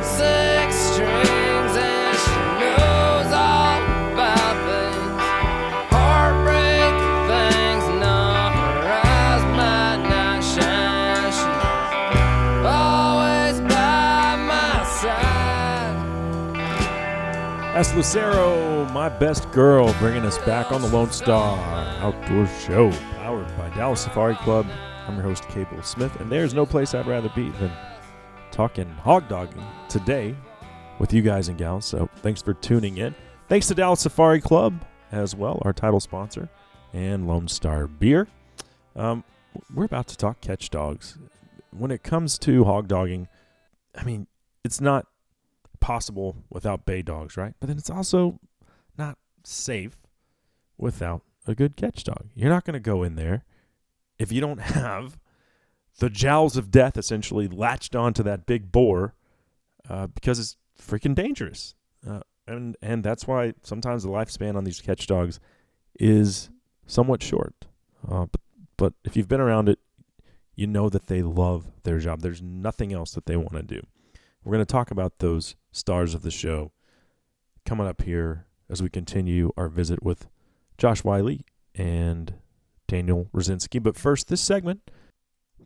six 0.02 0.74
strings 0.74 1.76
and 1.76 2.16
she 2.16 2.36
knows 2.58 3.30
all 3.32 3.76
about 4.14 4.56
things. 4.64 5.20
Heartbreak 5.92 6.94
things, 7.28 7.84
no, 8.00 8.18
her 8.82 9.00
eyes 9.04 9.44
might 9.56 10.00
not 10.08 10.40
shine. 10.42 11.32
She's 11.36 12.64
always 12.64 13.60
by 13.70 14.36
my 14.36 14.84
side. 14.84 15.98
That's 17.74 17.92
Lucero, 17.94 18.86
my 18.86 19.10
best 19.10 19.50
girl, 19.52 19.92
bringing 19.98 20.24
us 20.24 20.38
back 20.38 20.72
on 20.72 20.80
the 20.80 20.88
Lone 20.88 21.10
Star 21.12 21.58
Outdoor 21.98 22.46
Show, 22.46 22.90
powered 23.16 23.54
by 23.58 23.68
Dallas 23.70 24.00
Safari 24.00 24.34
Club. 24.36 24.66
I'm 25.08 25.14
your 25.14 25.24
host, 25.24 25.48
Cable 25.48 25.82
Smith, 25.82 26.14
and 26.20 26.30
there's 26.30 26.52
no 26.52 26.66
place 26.66 26.94
I'd 26.94 27.06
rather 27.06 27.30
be 27.30 27.48
than 27.52 27.72
talking 28.50 28.86
hog 28.90 29.26
dogging 29.26 29.64
today 29.88 30.36
with 30.98 31.14
you 31.14 31.22
guys 31.22 31.48
and 31.48 31.56
gals. 31.56 31.86
So 31.86 32.10
thanks 32.16 32.42
for 32.42 32.52
tuning 32.52 32.98
in. 32.98 33.14
Thanks 33.48 33.68
to 33.68 33.74
Dallas 33.74 34.00
Safari 34.00 34.38
Club 34.38 34.84
as 35.10 35.34
well, 35.34 35.62
our 35.64 35.72
title 35.72 35.98
sponsor, 35.98 36.50
and 36.92 37.26
Lone 37.26 37.48
Star 37.48 37.86
Beer. 37.86 38.28
Um, 38.94 39.24
we're 39.74 39.86
about 39.86 40.08
to 40.08 40.16
talk 40.16 40.42
catch 40.42 40.68
dogs. 40.68 41.16
When 41.70 41.90
it 41.90 42.02
comes 42.02 42.38
to 42.40 42.64
hog 42.64 42.86
dogging, 42.86 43.28
I 43.94 44.04
mean, 44.04 44.26
it's 44.62 44.78
not 44.78 45.06
possible 45.80 46.36
without 46.50 46.84
bay 46.84 47.00
dogs, 47.00 47.34
right? 47.34 47.54
But 47.60 47.68
then 47.68 47.78
it's 47.78 47.88
also 47.88 48.38
not 48.98 49.16
safe 49.42 49.96
without 50.76 51.22
a 51.46 51.54
good 51.54 51.76
catch 51.76 52.04
dog. 52.04 52.26
You're 52.34 52.50
not 52.50 52.66
going 52.66 52.74
to 52.74 52.80
go 52.80 53.02
in 53.02 53.16
there 53.16 53.46
if 54.18 54.32
you 54.32 54.40
don't 54.40 54.60
have 54.60 55.18
the 55.98 56.10
jowls 56.10 56.56
of 56.56 56.70
death 56.70 56.96
essentially 56.96 57.48
latched 57.48 57.96
onto 57.96 58.22
that 58.22 58.46
big 58.46 58.70
boar 58.70 59.14
uh, 59.88 60.06
because 60.08 60.38
it's 60.38 60.56
freaking 60.80 61.14
dangerous. 61.14 61.74
Uh, 62.08 62.20
and 62.46 62.76
and 62.80 63.04
that's 63.04 63.26
why 63.26 63.52
sometimes 63.62 64.02
the 64.02 64.08
lifespan 64.08 64.56
on 64.56 64.64
these 64.64 64.80
catch 64.80 65.06
dogs 65.06 65.40
is 65.98 66.50
somewhat 66.86 67.22
short. 67.22 67.66
Uh, 68.08 68.26
but 68.26 68.40
but 68.76 68.92
if 69.04 69.16
you've 69.16 69.28
been 69.28 69.40
around 69.40 69.68
it, 69.68 69.80
you 70.54 70.66
know 70.66 70.88
that 70.88 71.06
they 71.06 71.20
love 71.20 71.66
their 71.82 71.98
job. 71.98 72.20
There's 72.20 72.40
nothing 72.40 72.92
else 72.92 73.12
that 73.12 73.26
they 73.26 73.36
want 73.36 73.54
to 73.54 73.62
do. 73.62 73.80
We're 74.44 74.52
going 74.52 74.64
to 74.64 74.72
talk 74.72 74.90
about 74.90 75.18
those 75.18 75.56
stars 75.72 76.14
of 76.14 76.22
the 76.22 76.30
show 76.30 76.72
coming 77.66 77.86
up 77.86 78.02
here 78.02 78.46
as 78.70 78.82
we 78.82 78.88
continue 78.88 79.52
our 79.56 79.68
visit 79.68 80.02
with 80.02 80.28
Josh 80.78 81.04
Wiley 81.04 81.44
and 81.74 82.34
Daniel 82.88 83.28
Rosinski. 83.32 83.80
But 83.80 83.96
first, 83.96 84.28
this 84.28 84.40
segment 84.40 84.90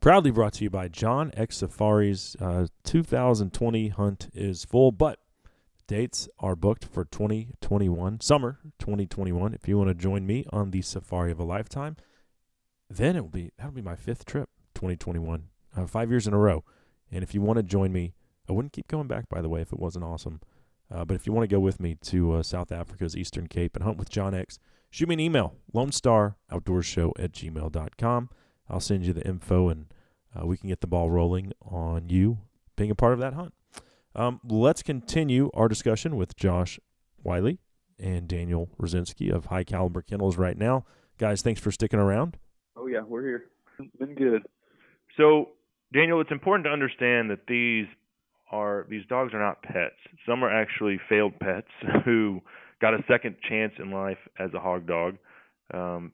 proudly 0.00 0.30
brought 0.30 0.54
to 0.54 0.64
you 0.64 0.70
by 0.70 0.88
John 0.88 1.30
X 1.34 1.58
Safaris. 1.58 2.36
Uh, 2.38 2.66
2020 2.84 3.88
hunt 3.88 4.28
is 4.34 4.64
full, 4.64 4.92
but 4.92 5.20
dates 5.86 6.28
are 6.38 6.56
booked 6.56 6.84
for 6.84 7.04
2021, 7.04 8.20
summer 8.20 8.58
2021. 8.78 9.54
If 9.54 9.66
you 9.66 9.78
want 9.78 9.88
to 9.88 9.94
join 9.94 10.26
me 10.26 10.44
on 10.52 10.70
the 10.70 10.82
safari 10.82 11.32
of 11.32 11.40
a 11.40 11.44
lifetime, 11.44 11.96
then 12.90 13.16
it 13.16 13.20
will 13.22 13.28
be 13.28 13.52
that'll 13.56 13.72
be 13.72 13.80
my 13.80 13.96
fifth 13.96 14.24
trip, 14.24 14.50
2021, 14.74 15.44
uh, 15.76 15.86
five 15.86 16.10
years 16.10 16.26
in 16.26 16.34
a 16.34 16.38
row. 16.38 16.64
And 17.10 17.22
if 17.22 17.34
you 17.34 17.40
want 17.40 17.58
to 17.58 17.62
join 17.62 17.92
me, 17.92 18.14
I 18.48 18.52
wouldn't 18.52 18.72
keep 18.72 18.88
going 18.88 19.06
back, 19.06 19.28
by 19.28 19.40
the 19.40 19.48
way, 19.48 19.60
if 19.60 19.72
it 19.72 19.78
wasn't 19.78 20.04
awesome. 20.04 20.40
Uh, 20.90 21.04
but 21.04 21.14
if 21.14 21.26
you 21.26 21.32
want 21.32 21.48
to 21.48 21.54
go 21.54 21.60
with 21.60 21.80
me 21.80 21.96
to 22.02 22.34
uh, 22.34 22.42
South 22.42 22.72
Africa's 22.72 23.16
Eastern 23.16 23.46
Cape 23.46 23.76
and 23.76 23.84
hunt 23.84 23.96
with 23.96 24.10
John 24.10 24.34
X, 24.34 24.58
shoot 24.92 25.08
me 25.08 25.14
an 25.14 25.20
email, 25.20 25.56
Lone 25.72 25.90
Star 25.90 26.36
Outdoor 26.52 26.82
Show 26.82 27.12
at 27.18 27.32
gmail.com. 27.32 28.30
I'll 28.68 28.80
send 28.80 29.04
you 29.04 29.12
the 29.12 29.26
info 29.26 29.68
and 29.68 29.86
uh, 30.38 30.46
we 30.46 30.56
can 30.56 30.68
get 30.68 30.80
the 30.80 30.86
ball 30.86 31.10
rolling 31.10 31.52
on 31.60 32.08
you 32.08 32.38
being 32.76 32.90
a 32.90 32.94
part 32.94 33.14
of 33.14 33.18
that 33.18 33.32
hunt. 33.34 33.54
Um, 34.14 34.40
let's 34.44 34.82
continue 34.82 35.50
our 35.54 35.68
discussion 35.68 36.16
with 36.16 36.36
Josh 36.36 36.78
Wiley 37.24 37.58
and 37.98 38.28
Daniel 38.28 38.68
Rosinski 38.80 39.32
of 39.32 39.46
High 39.46 39.64
Caliber 39.64 40.02
Kennels 40.02 40.36
right 40.36 40.56
now. 40.56 40.84
Guys, 41.18 41.42
thanks 41.42 41.60
for 41.60 41.72
sticking 41.72 41.98
around. 41.98 42.36
Oh 42.76 42.86
yeah, 42.86 43.00
we're 43.06 43.24
here. 43.24 43.44
Been 43.98 44.14
good. 44.14 44.42
So, 45.16 45.50
Daniel, 45.92 46.20
it's 46.20 46.30
important 46.30 46.66
to 46.66 46.70
understand 46.70 47.30
that 47.30 47.46
these 47.48 47.86
are 48.50 48.86
these 48.90 49.06
dogs 49.08 49.32
are 49.32 49.40
not 49.40 49.62
pets. 49.62 49.96
Some 50.26 50.44
are 50.44 50.54
actually 50.54 51.00
failed 51.08 51.32
pets 51.40 51.68
who 52.04 52.40
got 52.82 52.92
a 52.92 53.04
second 53.08 53.36
chance 53.48 53.72
in 53.78 53.90
life 53.90 54.18
as 54.38 54.50
a 54.52 54.60
hog 54.60 54.86
dog. 54.86 55.16
Um, 55.72 56.12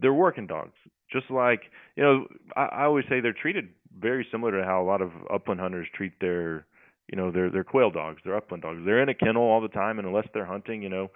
they're 0.00 0.14
working 0.14 0.46
dogs, 0.48 0.74
just 1.12 1.30
like 1.30 1.60
you 1.94 2.02
know. 2.02 2.26
I, 2.56 2.62
I 2.62 2.84
always 2.84 3.04
say 3.08 3.20
they're 3.20 3.34
treated 3.34 3.68
very 3.96 4.26
similar 4.32 4.58
to 4.58 4.64
how 4.64 4.82
a 4.82 4.86
lot 4.86 5.02
of 5.02 5.10
upland 5.32 5.60
hunters 5.60 5.86
treat 5.94 6.12
their, 6.20 6.66
you 7.12 7.16
know, 7.16 7.30
their 7.30 7.50
their 7.50 7.64
quail 7.64 7.90
dogs, 7.90 8.22
their 8.24 8.36
upland 8.36 8.62
dogs. 8.62 8.80
They're 8.84 9.02
in 9.02 9.10
a 9.10 9.14
kennel 9.14 9.42
all 9.42 9.60
the 9.60 9.68
time, 9.68 9.98
and 9.98 10.08
unless 10.08 10.26
they're 10.32 10.46
hunting, 10.46 10.82
you 10.82 10.88
know, 10.88 11.08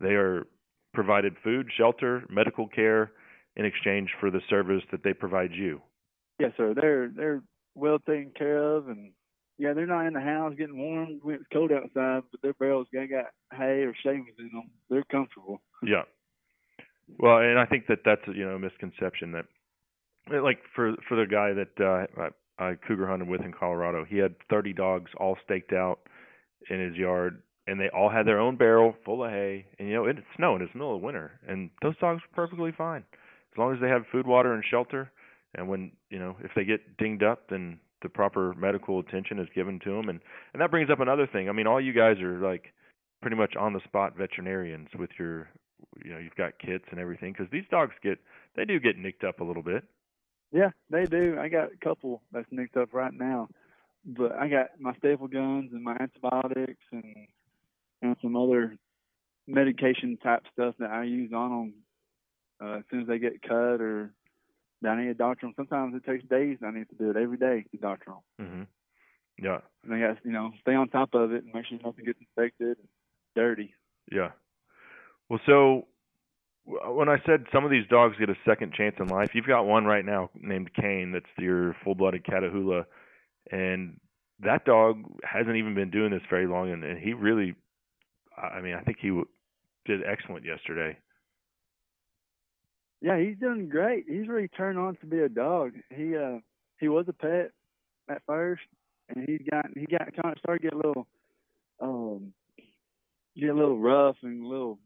they 0.00 0.14
are 0.14 0.46
provided 0.94 1.34
food, 1.42 1.68
shelter, 1.76 2.24
medical 2.30 2.68
care 2.68 3.10
in 3.56 3.64
exchange 3.64 4.10
for 4.20 4.30
the 4.30 4.40
service 4.48 4.82
that 4.92 5.02
they 5.02 5.12
provide 5.12 5.50
you. 5.52 5.82
Yes, 6.38 6.52
sir. 6.56 6.74
They're 6.74 7.10
they're 7.14 7.42
well 7.74 7.98
taken 7.98 8.30
care 8.38 8.58
of, 8.58 8.88
and 8.88 9.10
yeah, 9.58 9.72
they're 9.72 9.86
not 9.86 10.06
in 10.06 10.14
the 10.14 10.20
house 10.20 10.54
getting 10.56 10.78
warm 10.78 11.20
it's 11.26 11.44
cold 11.52 11.72
outside, 11.72 12.22
but 12.30 12.40
their 12.42 12.54
barrels 12.54 12.86
they 12.92 13.06
got 13.06 13.26
hay 13.52 13.82
or 13.82 13.94
shavings 14.02 14.34
in 14.38 14.50
them. 14.52 14.70
They're 14.88 15.04
comfortable. 15.10 15.60
Yeah. 15.82 16.02
Well, 17.18 17.38
and 17.38 17.58
I 17.58 17.66
think 17.66 17.86
that 17.88 18.00
that's 18.04 18.22
you 18.28 18.44
know 18.44 18.54
a 18.54 18.58
misconception 18.58 19.32
that 19.32 19.46
like 20.30 20.58
for 20.74 20.94
for 21.08 21.16
the 21.16 21.26
guy 21.26 21.52
that 21.52 21.80
uh 21.80 22.22
I, 22.58 22.64
I 22.70 22.74
cougar 22.86 23.08
hunted 23.08 23.28
with 23.28 23.40
in 23.40 23.52
Colorado, 23.52 24.04
he 24.08 24.18
had 24.18 24.34
30 24.50 24.72
dogs 24.74 25.10
all 25.18 25.36
staked 25.44 25.72
out 25.72 26.00
in 26.70 26.80
his 26.80 26.96
yard 26.96 27.42
and 27.68 27.78
they 27.78 27.88
all 27.90 28.08
had 28.10 28.26
their 28.26 28.40
own 28.40 28.56
barrel 28.56 28.94
full 29.04 29.24
of 29.24 29.30
hay 29.30 29.66
and 29.78 29.88
you 29.88 29.94
know 29.94 30.04
it's 30.06 30.18
snowing 30.36 30.62
it's 30.62 30.74
middle 30.74 30.96
of 30.96 31.02
winter 31.02 31.38
and 31.46 31.70
those 31.82 31.96
dogs 31.98 32.20
were 32.22 32.46
perfectly 32.46 32.72
fine 32.76 33.04
as 33.52 33.58
long 33.58 33.72
as 33.72 33.80
they 33.80 33.88
have 33.88 34.02
food 34.10 34.26
water 34.26 34.54
and 34.54 34.64
shelter 34.68 35.10
and 35.54 35.68
when 35.68 35.92
you 36.10 36.18
know 36.18 36.36
if 36.42 36.50
they 36.56 36.64
get 36.64 36.96
dinged 36.96 37.22
up 37.22 37.48
then 37.50 37.78
the 38.02 38.08
proper 38.08 38.54
medical 38.54 39.00
attention 39.00 39.38
is 39.38 39.48
given 39.54 39.78
to 39.80 39.90
them 39.90 40.08
and 40.08 40.20
and 40.52 40.62
that 40.62 40.70
brings 40.70 40.90
up 40.90 41.00
another 41.00 41.26
thing. 41.26 41.48
I 41.48 41.52
mean 41.52 41.66
all 41.66 41.80
you 41.80 41.92
guys 41.92 42.20
are 42.20 42.38
like 42.38 42.72
pretty 43.20 43.36
much 43.36 43.56
on 43.56 43.72
the 43.72 43.80
spot 43.84 44.16
veterinarians 44.16 44.88
with 44.98 45.10
your 45.18 45.48
you 46.04 46.12
know 46.12 46.18
you've 46.18 46.34
got 46.36 46.58
kits 46.58 46.84
and 46.90 47.00
everything 47.00 47.32
because 47.32 47.50
these 47.50 47.64
dogs 47.70 47.94
get 48.02 48.18
they 48.56 48.64
do 48.64 48.80
get 48.80 48.98
nicked 48.98 49.24
up 49.24 49.40
a 49.40 49.44
little 49.44 49.62
bit. 49.62 49.84
Yeah, 50.50 50.70
they 50.90 51.04
do. 51.04 51.36
I 51.38 51.48
got 51.48 51.72
a 51.72 51.84
couple 51.84 52.22
that's 52.32 52.46
nicked 52.50 52.76
up 52.76 52.94
right 52.94 53.12
now, 53.12 53.48
but 54.04 54.32
I 54.32 54.48
got 54.48 54.80
my 54.80 54.94
staple 54.96 55.28
guns 55.28 55.70
and 55.72 55.82
my 55.82 55.96
antibiotics 56.00 56.84
and 56.92 57.14
and 58.02 58.16
some 58.22 58.36
other 58.36 58.76
medication 59.46 60.18
type 60.22 60.42
stuff 60.52 60.74
that 60.78 60.90
I 60.90 61.04
use 61.04 61.32
on 61.32 61.50
them 61.50 61.74
uh, 62.62 62.78
as 62.78 62.84
soon 62.90 63.02
as 63.02 63.08
they 63.08 63.18
get 63.18 63.42
cut 63.42 63.80
or 63.80 64.12
I 64.86 64.96
need 64.96 65.06
to 65.08 65.14
doctor 65.14 65.46
them. 65.46 65.54
Sometimes 65.56 65.94
it 65.94 66.04
takes 66.04 66.24
days. 66.28 66.58
I 66.64 66.70
need 66.70 66.88
to 66.90 66.94
do 66.96 67.10
it 67.10 67.16
every 67.16 67.36
day 67.36 67.64
to 67.70 67.76
doctor 67.78 68.12
them. 68.38 68.46
mhm 68.46 68.66
yeah 69.40 69.58
And 69.84 69.94
I 69.94 70.00
got 70.00 70.24
you 70.24 70.32
know 70.32 70.52
stay 70.60 70.74
on 70.74 70.88
top 70.88 71.14
of 71.14 71.32
it 71.32 71.44
and 71.44 71.52
make 71.54 71.66
sure 71.66 71.78
nothing 71.84 72.04
gets 72.04 72.18
infected 72.20 72.78
and 72.78 72.88
dirty. 73.34 73.74
Yeah. 74.10 74.30
Well, 75.28 75.40
so 75.46 75.86
when 76.64 77.08
I 77.08 77.16
said 77.26 77.44
some 77.52 77.64
of 77.64 77.70
these 77.70 77.86
dogs 77.88 78.16
get 78.18 78.28
a 78.30 78.36
second 78.46 78.72
chance 78.74 78.96
in 78.98 79.08
life, 79.08 79.30
you've 79.34 79.46
got 79.46 79.62
one 79.66 79.84
right 79.84 80.04
now 80.04 80.30
named 80.34 80.70
Kane 80.74 81.12
that's 81.12 81.26
your 81.38 81.74
full-blooded 81.84 82.24
Catahoula, 82.24 82.84
and 83.50 83.98
that 84.40 84.64
dog 84.64 85.02
hasn't 85.24 85.56
even 85.56 85.74
been 85.74 85.90
doing 85.90 86.10
this 86.10 86.22
very 86.30 86.46
long, 86.46 86.70
and, 86.70 86.84
and 86.84 86.98
he 86.98 87.12
really, 87.14 87.54
I 88.36 88.60
mean, 88.60 88.74
I 88.74 88.80
think 88.82 88.98
he 89.00 89.08
w- 89.08 89.26
did 89.86 90.00
excellent 90.04 90.44
yesterday. 90.44 90.98
Yeah, 93.00 93.18
he's 93.18 93.38
doing 93.38 93.68
great. 93.68 94.06
He's 94.08 94.28
really 94.28 94.48
turned 94.48 94.78
on 94.78 94.96
to 94.96 95.06
be 95.06 95.20
a 95.20 95.28
dog. 95.28 95.72
He 95.94 96.16
uh 96.16 96.38
he 96.80 96.88
was 96.88 97.06
a 97.08 97.12
pet 97.12 97.50
at 98.08 98.22
first, 98.26 98.62
and 99.08 99.24
he's 99.28 99.42
got 99.48 99.66
he 99.76 99.86
got 99.86 100.14
kind 100.20 100.32
of 100.32 100.38
started 100.38 100.62
getting 100.62 100.80
a 100.80 100.86
little 100.86 101.06
um 101.80 102.32
get 103.36 103.50
a 103.50 103.54
little 103.54 103.78
rough 103.78 104.16
and 104.22 104.44
a 104.44 104.48
little 104.48 104.78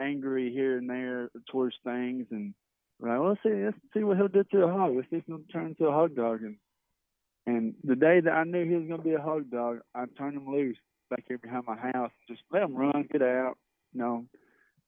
angry 0.00 0.52
here 0.52 0.76
and 0.78 0.88
there 0.90 1.30
towards 1.50 1.76
things, 1.84 2.26
and 2.30 2.54
like, 3.00 3.18
well, 3.18 3.30
let's 3.30 3.42
see 3.42 3.64
let's 3.64 3.78
see 3.94 4.04
what 4.04 4.18
he'll 4.18 4.28
do 4.28 4.44
to 4.44 4.64
a 4.64 4.72
hog. 4.72 4.94
Let's 4.94 5.08
see 5.10 5.16
if 5.16 5.24
he'll 5.26 5.40
turn 5.52 5.68
into 5.68 5.86
a 5.86 5.92
hog 5.92 6.14
dog. 6.14 6.42
And 6.42 6.56
and 7.46 7.74
the 7.84 7.96
day 7.96 8.20
that 8.20 8.32
I 8.32 8.44
knew 8.44 8.64
he 8.64 8.76
was 8.76 8.88
gonna 8.88 9.02
be 9.02 9.14
a 9.14 9.20
hog 9.20 9.50
dog, 9.50 9.78
I 9.94 10.04
turned 10.18 10.36
him 10.36 10.50
loose 10.50 10.78
back 11.10 11.24
here 11.26 11.38
behind 11.38 11.64
my 11.66 11.76
house. 11.76 12.10
Just 12.28 12.42
let 12.52 12.62
him 12.62 12.74
run, 12.74 13.08
get 13.10 13.22
out, 13.22 13.56
you 13.92 14.00
know, 14.00 14.24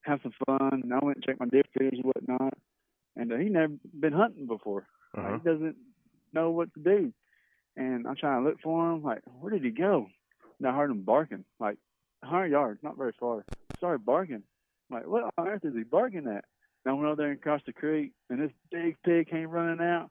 have 0.07 0.21
some 0.23 0.33
fun. 0.47 0.81
And 0.85 0.93
I 0.93 0.99
went 1.03 1.17
and 1.17 1.25
checked 1.25 1.41
my 1.41 1.47
deer 1.47 1.63
feeders 1.73 2.01
and 2.03 2.05
whatnot. 2.05 2.55
And 3.17 3.33
uh, 3.33 3.37
he 3.37 3.49
never 3.49 3.75
been 3.99 4.13
hunting 4.13 4.47
before. 4.47 4.87
Uh-huh. 5.17 5.39
he 5.39 5.49
doesn't 5.49 5.77
know 6.33 6.51
what 6.51 6.73
to 6.75 6.81
do. 6.81 7.13
And 7.77 8.07
I'm 8.07 8.17
trying 8.17 8.43
to 8.43 8.49
look 8.49 8.61
for 8.63 8.93
him. 8.93 9.03
Like, 9.03 9.23
where 9.41 9.53
did 9.53 9.65
he 9.65 9.71
go? 9.71 10.07
And 10.59 10.69
I 10.69 10.75
heard 10.75 10.91
him 10.91 11.03
barking, 11.03 11.45
like 11.61 11.79
100 12.21 12.47
yards, 12.47 12.81
not 12.83 12.97
very 12.97 13.13
far. 13.19 13.45
Started 13.79 14.05
barking. 14.05 14.43
I'm 14.91 14.97
like, 14.97 15.07
what 15.07 15.25
on 15.37 15.49
earth 15.49 15.65
is 15.65 15.75
he 15.75 15.83
barking 15.83 16.27
at? 16.27 16.45
And 16.85 16.93
I 16.93 16.93
went 16.93 17.07
over 17.07 17.17
there 17.17 17.31
and 17.31 17.41
crossed 17.41 17.67
the 17.67 17.73
creek, 17.73 18.13
and 18.31 18.41
this 18.41 18.53
big 18.71 18.97
pig 19.05 19.29
came 19.29 19.51
running 19.51 19.85
out. 19.85 20.11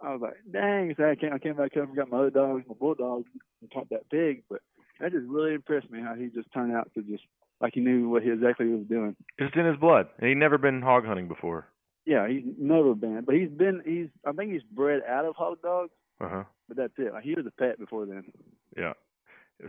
I 0.00 0.12
was 0.12 0.20
like, 0.20 0.36
dang. 0.50 0.94
So 0.96 1.04
I 1.04 1.14
came, 1.14 1.32
I 1.32 1.38
came 1.38 1.56
back 1.56 1.76
up 1.76 1.88
and 1.88 1.96
got 1.96 2.10
my 2.10 2.18
other 2.18 2.30
dogs, 2.30 2.64
my 2.68 2.74
bulldogs, 2.78 3.28
and 3.60 3.70
caught 3.70 3.88
that 3.90 4.10
pig. 4.10 4.42
But 4.48 4.60
that 5.00 5.12
just 5.12 5.26
really 5.26 5.54
impressed 5.54 5.90
me 5.90 6.00
how 6.00 6.14
he 6.14 6.28
just 6.28 6.52
turned 6.52 6.74
out 6.74 6.90
to 6.94 7.02
just 7.02 7.22
like 7.60 7.74
he 7.74 7.80
knew 7.80 8.08
what 8.08 8.22
he 8.22 8.30
exactly 8.30 8.66
was 8.68 8.86
doing. 8.88 9.16
It's 9.38 9.54
in 9.56 9.66
his 9.66 9.76
blood, 9.78 10.08
and 10.18 10.28
he'd 10.28 10.36
never 10.36 10.58
been 10.58 10.82
hog 10.82 11.04
hunting 11.06 11.28
before. 11.28 11.66
Yeah, 12.04 12.28
he's 12.28 12.44
never 12.58 12.94
been, 12.94 13.22
but 13.26 13.34
he's 13.34 13.50
been. 13.50 13.82
He's 13.84 14.08
I 14.24 14.32
think 14.32 14.52
he's 14.52 14.62
bred 14.62 15.00
out 15.08 15.24
of 15.24 15.34
hog 15.36 15.60
dogs, 15.62 15.90
Uh 16.20 16.28
huh. 16.28 16.44
but 16.68 16.76
that's 16.76 16.92
it. 16.98 17.12
Like, 17.12 17.24
he 17.24 17.34
was 17.34 17.46
a 17.46 17.50
pet 17.50 17.78
before 17.78 18.06
then. 18.06 18.24
Yeah. 18.76 18.92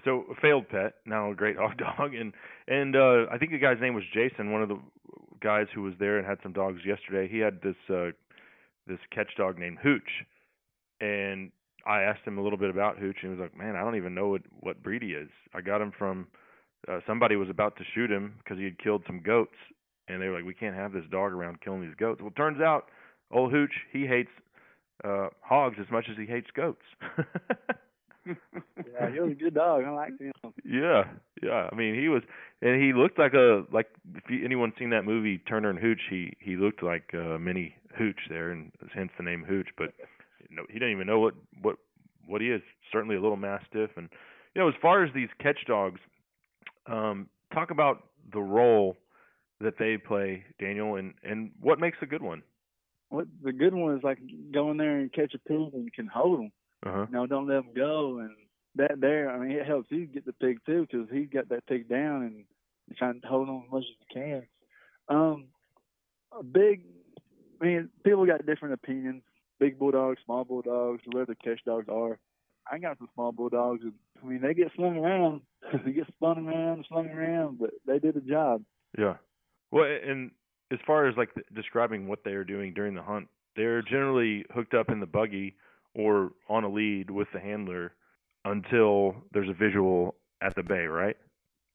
So 0.04 0.26
a 0.30 0.36
failed 0.42 0.68
pet, 0.70 0.96
now 1.06 1.32
a 1.32 1.36
great 1.36 1.56
hog 1.62 1.78
dog, 1.78 2.14
and 2.14 2.34
and 2.68 2.96
uh 2.96 3.26
I 3.32 3.38
think 3.40 3.52
the 3.52 3.58
guy's 3.58 3.80
name 3.82 3.94
was 3.96 4.04
Jason, 4.14 4.52
one 4.52 4.62
of 4.62 4.70
the 4.70 4.80
guys 5.42 5.68
who 5.74 5.82
was 5.84 5.94
there 6.00 6.18
and 6.18 6.28
had 6.28 6.40
some 6.44 6.54
dogs 6.54 6.82
yesterday. 6.86 7.28
He 7.32 7.40
had 7.40 7.62
this 7.62 7.76
uh 7.90 8.12
this 8.86 9.00
catch 9.12 9.36
dog 9.38 9.58
named 9.58 9.78
Hooch, 9.82 10.26
and 11.02 11.52
I 11.86 12.02
asked 12.04 12.26
him 12.26 12.38
a 12.38 12.42
little 12.42 12.58
bit 12.60 12.70
about 12.70 12.98
Hooch, 13.00 13.18
and 13.24 13.32
he 13.34 13.40
was 13.40 13.40
like, 13.40 13.58
"Man, 13.58 13.76
I 13.76 13.82
don't 13.82 13.96
even 13.96 14.14
know 14.14 14.28
what 14.30 14.42
what 14.60 14.84
breed 14.84 15.02
he 15.02 15.10
is. 15.10 15.30
I 15.54 15.62
got 15.62 15.82
him 15.82 15.92
from 15.98 16.28
uh, 16.88 17.00
somebody 17.06 17.36
was 17.36 17.50
about 17.50 17.76
to 17.78 17.84
shoot 17.94 18.12
him 18.12 18.36
because 18.40 18.58
he 18.58 18.64
had 18.64 18.78
killed 18.80 19.04
some 19.08 19.22
goats, 19.22 19.56
and 20.08 20.22
they 20.22 20.28
were 20.28 20.36
like, 20.36 20.46
we 20.46 20.54
can't 20.54 20.76
have 20.76 20.94
this 20.94 21.06
dog 21.12 21.32
around 21.32 21.62
killing 21.62 21.82
these 21.82 21.96
goats. 21.98 22.22
Well, 22.22 22.30
it 22.30 22.36
turns 22.36 22.62
out, 22.62 22.86
old 23.32 23.52
Hooch, 23.52 23.74
he 23.92 24.06
hates 24.06 24.32
uh 25.04 25.28
hogs 25.42 25.78
as 25.80 25.86
much 25.92 26.06
as 26.10 26.18
he 26.18 26.26
hates 26.26 26.48
goats. 26.56 26.82
Yeah, 28.26 29.12
he 29.14 29.20
was 29.20 29.32
a 29.32 29.36
good 29.36 29.54
dog. 29.54 29.84
I 29.86 29.92
liked 29.92 30.20
him. 30.20 30.34
Yeah, 30.66 31.04
yeah. 31.42 31.70
I 31.72 31.76
mean, 31.76 31.96
he 31.96 32.10
was, 32.10 32.24
and 32.62 32.82
he 32.82 32.92
looked 32.94 33.18
like 33.20 33.34
a 33.34 33.64
like 33.72 33.88
if 34.16 34.24
you, 34.30 34.44
anyone 34.44 34.74
seen 34.78 34.90
that 34.90 35.06
movie 35.06 35.38
Turner 35.38 35.70
and 35.70 35.80
Hooch, 35.80 36.02
he 36.10 36.34
he 36.40 36.56
looked 36.56 36.84
like 36.84 37.12
a 37.14 37.38
mini 37.40 37.76
Hooch 37.98 38.20
there, 38.30 38.52
and 38.52 38.72
hence 38.94 39.12
the 39.18 39.24
name 39.24 39.46
Hooch. 39.48 39.70
But 39.78 39.94
no, 40.50 40.64
he 40.68 40.74
didn't 40.74 40.92
even 40.92 41.08
know 41.08 41.20
what 41.20 41.36
what 41.62 41.78
what 42.26 42.42
he 42.42 42.50
is. 42.50 42.62
Certainly 42.92 43.16
a 43.16 43.22
little 43.22 43.38
mastiff, 43.38 43.92
and 43.96 44.10
you 44.56 44.62
know, 44.62 44.68
as 44.68 44.76
far 44.82 45.04
as 45.04 45.14
these 45.14 45.30
catch 45.40 45.60
dogs, 45.66 46.00
um, 46.88 47.30
talk 47.54 47.72
about 47.72 48.04
the 48.32 48.40
role 48.40 48.96
that 49.62 49.78
they 49.80 49.98
play, 49.98 50.44
Daniel, 50.60 50.96
and 50.96 51.14
and 51.24 51.52
what 51.60 51.80
makes 51.80 51.98
a 52.02 52.06
good 52.06 52.22
one. 52.22 52.44
What 53.10 53.28
the 53.42 53.54
good 53.54 53.74
one 53.74 53.98
is 53.98 54.04
like 54.04 54.20
go 54.54 54.72
in 54.72 54.78
there 54.78 54.98
and 54.98 55.12
catch 55.12 55.34
a 55.34 55.40
pig 55.40 55.74
and 55.74 55.86
you 55.86 55.92
can 55.92 56.08
hold 56.08 56.42
him. 56.42 56.52
Uh 56.86 56.92
huh. 56.92 57.06
You 57.10 57.16
know, 57.16 57.28
don't 57.28 57.48
let 57.48 57.58
him 57.58 57.74
go. 57.76 58.20
And 58.20 58.32
that 58.76 59.00
there, 59.00 59.30
I 59.32 59.40
mean, 59.40 59.52
it 59.52 59.66
helps 59.66 59.92
you 59.92 60.06
get 60.06 60.26
the 60.26 60.34
pig 60.34 60.60
too 60.66 60.88
because 60.90 61.08
he's 61.12 61.30
got 61.30 61.50
that 61.50 61.66
pig 61.68 61.90
down 61.90 62.24
and 62.24 62.46
you're 62.88 62.98
trying 62.98 63.22
to 63.22 63.28
hold 63.28 63.50
on 63.50 63.64
as 63.66 63.72
much 63.72 63.84
as 63.84 63.96
you 64.00 64.22
can. 64.22 64.48
Um, 65.10 65.46
a 66.38 66.44
big, 66.44 66.84
I 67.62 67.66
mean, 67.66 67.90
people 68.04 68.26
got 68.26 68.46
different 68.46 68.74
opinions. 68.74 69.24
Big 69.60 69.80
bulldogs, 69.80 70.20
small 70.24 70.44
bulldogs, 70.44 71.02
whatever 71.08 71.34
the 71.34 71.36
catch 71.36 71.64
dogs 71.66 71.88
are. 71.90 72.20
I 72.72 72.78
got 72.78 72.98
some 73.00 73.10
small 73.16 73.32
bulldogs. 73.32 73.82
And, 73.84 73.94
I 74.22 74.28
mean, 74.28 74.42
they 74.42 74.54
get 74.54 74.72
slung 74.76 74.98
around. 74.98 75.42
they 75.86 75.92
get 75.92 76.08
spun 76.08 76.48
around, 76.48 76.86
slung 76.88 77.08
around, 77.10 77.60
but 77.60 77.72
they 77.86 78.00
did 78.00 78.16
the 78.16 78.22
job. 78.22 78.64
Yeah. 78.98 79.16
Well, 79.72 79.86
and 79.86 80.32
as 80.72 80.80
far 80.86 81.08
as 81.08 81.16
like 81.18 81.30
describing 81.54 82.08
what 82.08 82.20
they 82.24 82.32
are 82.32 82.44
doing 82.44 82.74
during 82.74 82.96
the 82.96 83.02
hunt, 83.02 83.28
they're 83.56 83.82
generally 83.82 84.46
hooked 84.54 84.74
up 84.74 84.90
in 84.90 85.00
the 85.00 85.06
buggy 85.06 85.56
or 85.94 86.32
on 86.48 86.64
a 86.64 86.70
lead 86.70 87.10
with 87.10 87.28
the 87.34 87.40
handler 87.40 87.94
until 88.46 89.16
there's 89.34 89.50
a 89.50 89.54
visual 89.54 90.16
at 90.42 90.56
the 90.56 90.64
bay, 90.64 90.86
right? 90.86 91.18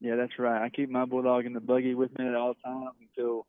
Yeah, 0.00 0.16
that's 0.16 0.38
right. 0.38 0.62
I 0.62 0.68
keep 0.68 0.90
my 0.90 1.04
bulldog 1.04 1.44
in 1.44 1.52
the 1.52 1.60
buggy 1.60 1.94
with 1.94 2.16
me 2.18 2.26
at 2.26 2.34
all 2.34 2.54
times 2.54 2.96
until, 3.00 3.46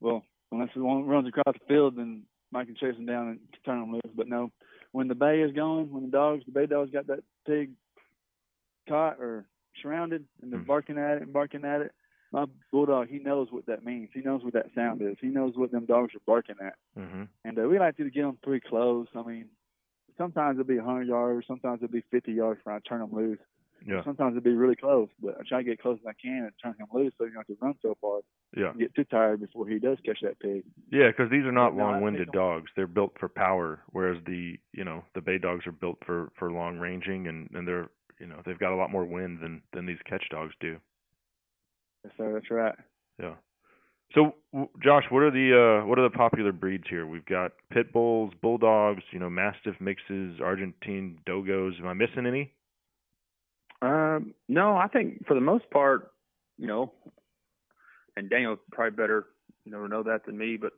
well, 0.00 0.22
unless 0.52 0.70
one 0.76 1.04
runs 1.04 1.28
across 1.28 1.54
the 1.58 1.66
field, 1.66 1.96
then 1.96 2.24
I 2.54 2.64
can 2.64 2.76
chase 2.76 2.96
him 2.96 3.06
down 3.06 3.28
and 3.28 3.40
turn 3.64 3.82
him 3.82 3.92
loose. 3.92 4.14
But 4.14 4.28
no, 4.28 4.50
when 4.92 5.08
the 5.08 5.14
bay 5.14 5.40
is 5.40 5.52
going, 5.52 5.90
when 5.90 6.04
the 6.04 6.10
dogs, 6.10 6.44
the 6.46 6.52
bay 6.52 6.66
dogs 6.66 6.90
got 6.90 7.06
that 7.08 7.24
pig 7.46 7.72
caught 8.88 9.20
or 9.20 9.46
surrounded 9.82 10.24
and 10.42 10.52
they're 10.52 10.60
barking 10.60 10.98
at 10.98 11.16
it 11.16 11.22
and 11.22 11.32
barking 11.32 11.64
at 11.64 11.80
it, 11.80 11.92
my 12.32 12.46
bulldog, 12.72 13.08
he 13.08 13.18
knows 13.18 13.48
what 13.50 13.66
that 13.66 13.84
means. 13.84 14.10
He 14.12 14.20
knows 14.20 14.42
what 14.42 14.54
that 14.54 14.66
sound 14.74 15.02
is. 15.02 15.16
He 15.20 15.28
knows 15.28 15.52
what 15.56 15.70
them 15.70 15.86
dogs 15.86 16.14
are 16.14 16.20
barking 16.26 16.56
at. 16.60 16.74
Mm-hmm. 16.98 17.22
And 17.44 17.58
uh, 17.58 17.62
we 17.62 17.78
like 17.78 17.96
to 17.98 18.10
get 18.10 18.22
them 18.22 18.38
pretty 18.42 18.66
close. 18.68 19.06
I 19.14 19.22
mean, 19.22 19.46
sometimes 20.18 20.58
it'll 20.58 20.68
be 20.68 20.76
100 20.76 21.06
yards, 21.06 21.46
sometimes 21.46 21.80
it'll 21.82 21.92
be 21.92 22.04
50 22.10 22.32
yards 22.32 22.60
when 22.64 22.74
I 22.74 22.80
turn 22.80 23.00
them 23.00 23.12
loose. 23.12 23.38
Yeah. 23.86 24.02
Sometimes 24.02 24.32
it'll 24.36 24.44
be 24.44 24.56
really 24.56 24.76
close, 24.76 25.08
but 25.22 25.36
I 25.38 25.42
try 25.46 25.58
to 25.58 25.64
get 25.64 25.80
close 25.80 25.98
as 26.00 26.06
I 26.06 26.14
can 26.20 26.44
and 26.44 26.52
turn 26.62 26.74
him 26.78 26.86
loose 26.92 27.12
so 27.18 27.24
you 27.24 27.32
don't 27.32 27.46
have 27.46 27.58
to 27.58 27.64
run 27.64 27.74
so 27.82 27.96
far. 28.00 28.20
Yeah. 28.56 28.70
and 28.70 28.80
Get 28.80 28.94
too 28.94 29.04
tired 29.04 29.40
before 29.40 29.68
he 29.68 29.78
does 29.78 29.98
catch 30.04 30.20
that 30.22 30.40
pig. 30.40 30.64
Yeah, 30.90 31.08
because 31.08 31.30
these 31.30 31.44
are 31.44 31.52
not 31.52 31.76
No, 31.76 31.84
long-winded 31.84 32.32
dogs. 32.32 32.70
They're 32.76 32.86
built 32.86 33.12
for 33.20 33.28
power, 33.28 33.80
whereas 33.90 34.18
the 34.26 34.56
you 34.72 34.84
know 34.84 35.04
the 35.14 35.20
bay 35.20 35.38
dogs 35.38 35.66
are 35.66 35.72
built 35.72 35.98
for 36.06 36.32
for 36.38 36.50
long 36.50 36.78
ranging, 36.78 37.26
and 37.26 37.50
and 37.52 37.68
they're 37.68 37.90
you 38.18 38.26
know 38.26 38.40
they've 38.44 38.58
got 38.58 38.72
a 38.72 38.76
lot 38.76 38.90
more 38.90 39.04
wind 39.04 39.38
than 39.42 39.62
than 39.72 39.86
these 39.86 39.98
catch 40.08 40.24
dogs 40.30 40.54
do. 40.60 40.78
Yes, 42.04 42.12
sir. 42.16 42.32
That's 42.32 42.50
right. 42.50 42.74
Yeah. 43.20 43.34
So, 44.14 44.34
w- 44.52 44.70
Josh, 44.82 45.04
what 45.10 45.22
are 45.22 45.30
the 45.30 45.82
uh, 45.82 45.86
what 45.86 45.98
are 45.98 46.08
the 46.08 46.16
popular 46.16 46.52
breeds 46.52 46.84
here? 46.88 47.06
We've 47.06 47.24
got 47.24 47.52
pit 47.70 47.92
bulls, 47.92 48.32
bulldogs, 48.40 49.02
you 49.10 49.18
know, 49.18 49.30
mastiff 49.30 49.74
mixes, 49.80 50.40
Argentine 50.40 51.18
dogos. 51.26 51.80
Am 51.80 51.86
I 51.86 51.94
missing 51.94 52.26
any? 52.26 52.52
Um, 53.82 54.34
no, 54.48 54.76
I 54.76 54.86
think 54.88 55.26
for 55.26 55.34
the 55.34 55.40
most 55.40 55.68
part, 55.70 56.12
you 56.56 56.66
know, 56.66 56.92
and 58.16 58.30
Daniel's 58.30 58.60
probably 58.70 58.96
better, 58.96 59.26
you 59.64 59.72
know, 59.72 59.86
know 59.86 60.02
that 60.04 60.24
than 60.26 60.38
me, 60.38 60.56
but 60.56 60.72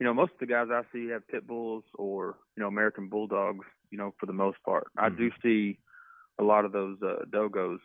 you 0.00 0.06
know, 0.06 0.14
most 0.14 0.32
of 0.32 0.38
the 0.40 0.46
guys 0.46 0.68
I 0.70 0.82
see 0.92 1.08
have 1.08 1.26
pit 1.28 1.46
bulls 1.46 1.84
or 1.94 2.36
you 2.56 2.62
know 2.62 2.68
American 2.68 3.08
bulldogs. 3.08 3.66
You 3.90 3.98
know, 3.98 4.14
for 4.20 4.26
the 4.26 4.32
most 4.32 4.58
part, 4.64 4.88
I 4.98 5.08
do 5.08 5.30
see 5.42 5.78
a 6.38 6.42
lot 6.42 6.64
of 6.64 6.72
those 6.72 6.96
uh, 7.02 7.24
dogos 7.30 7.78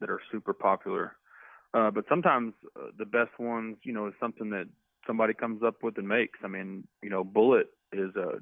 that 0.00 0.10
are 0.10 0.20
super 0.30 0.52
popular. 0.52 1.16
Uh, 1.72 1.90
but 1.90 2.04
sometimes 2.08 2.52
uh, 2.76 2.86
the 2.98 3.04
best 3.04 3.38
ones, 3.38 3.76
you 3.84 3.92
know, 3.92 4.08
is 4.08 4.14
something 4.18 4.50
that 4.50 4.66
somebody 5.06 5.34
comes 5.34 5.62
up 5.62 5.82
with 5.82 5.96
and 5.98 6.08
makes. 6.08 6.38
I 6.44 6.48
mean, 6.48 6.86
you 7.02 7.10
know, 7.10 7.22
Bullet 7.22 7.68
is 7.92 8.14
a, 8.16 8.40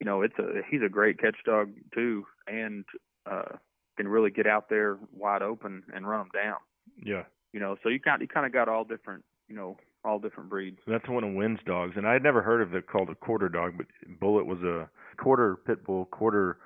you 0.00 0.06
know, 0.06 0.22
it's 0.22 0.38
a 0.38 0.60
he's 0.70 0.82
a 0.84 0.88
great 0.88 1.18
catch 1.18 1.36
dog 1.46 1.70
too, 1.94 2.26
and 2.46 2.84
uh, 3.30 3.56
can 3.96 4.08
really 4.08 4.30
get 4.30 4.46
out 4.46 4.68
there 4.68 4.98
wide 5.12 5.42
open 5.42 5.84
and 5.94 6.06
run 6.06 6.20
them 6.20 6.30
down. 6.34 6.56
Yeah. 7.02 7.24
You 7.52 7.60
know, 7.60 7.76
so 7.82 7.88
you 7.88 8.00
kind 8.00 8.20
you 8.20 8.28
kind 8.28 8.46
of 8.46 8.52
got 8.52 8.68
all 8.68 8.84
different, 8.84 9.24
you 9.48 9.56
know, 9.56 9.78
all 10.04 10.18
different 10.18 10.50
breeds. 10.50 10.78
That's 10.86 11.08
one 11.08 11.24
of 11.24 11.34
Wynn's 11.34 11.60
dogs, 11.64 11.94
and 11.96 12.06
I 12.06 12.12
had 12.12 12.22
never 12.22 12.42
heard 12.42 12.60
of 12.60 12.74
it 12.74 12.86
called 12.86 13.08
a 13.08 13.14
quarter 13.14 13.48
dog, 13.48 13.74
but 13.78 13.86
Bullet 14.20 14.44
was 14.44 14.58
a 14.62 14.88
quarter 15.16 15.56
pit 15.56 15.84
bull, 15.84 16.06
quarter 16.06 16.58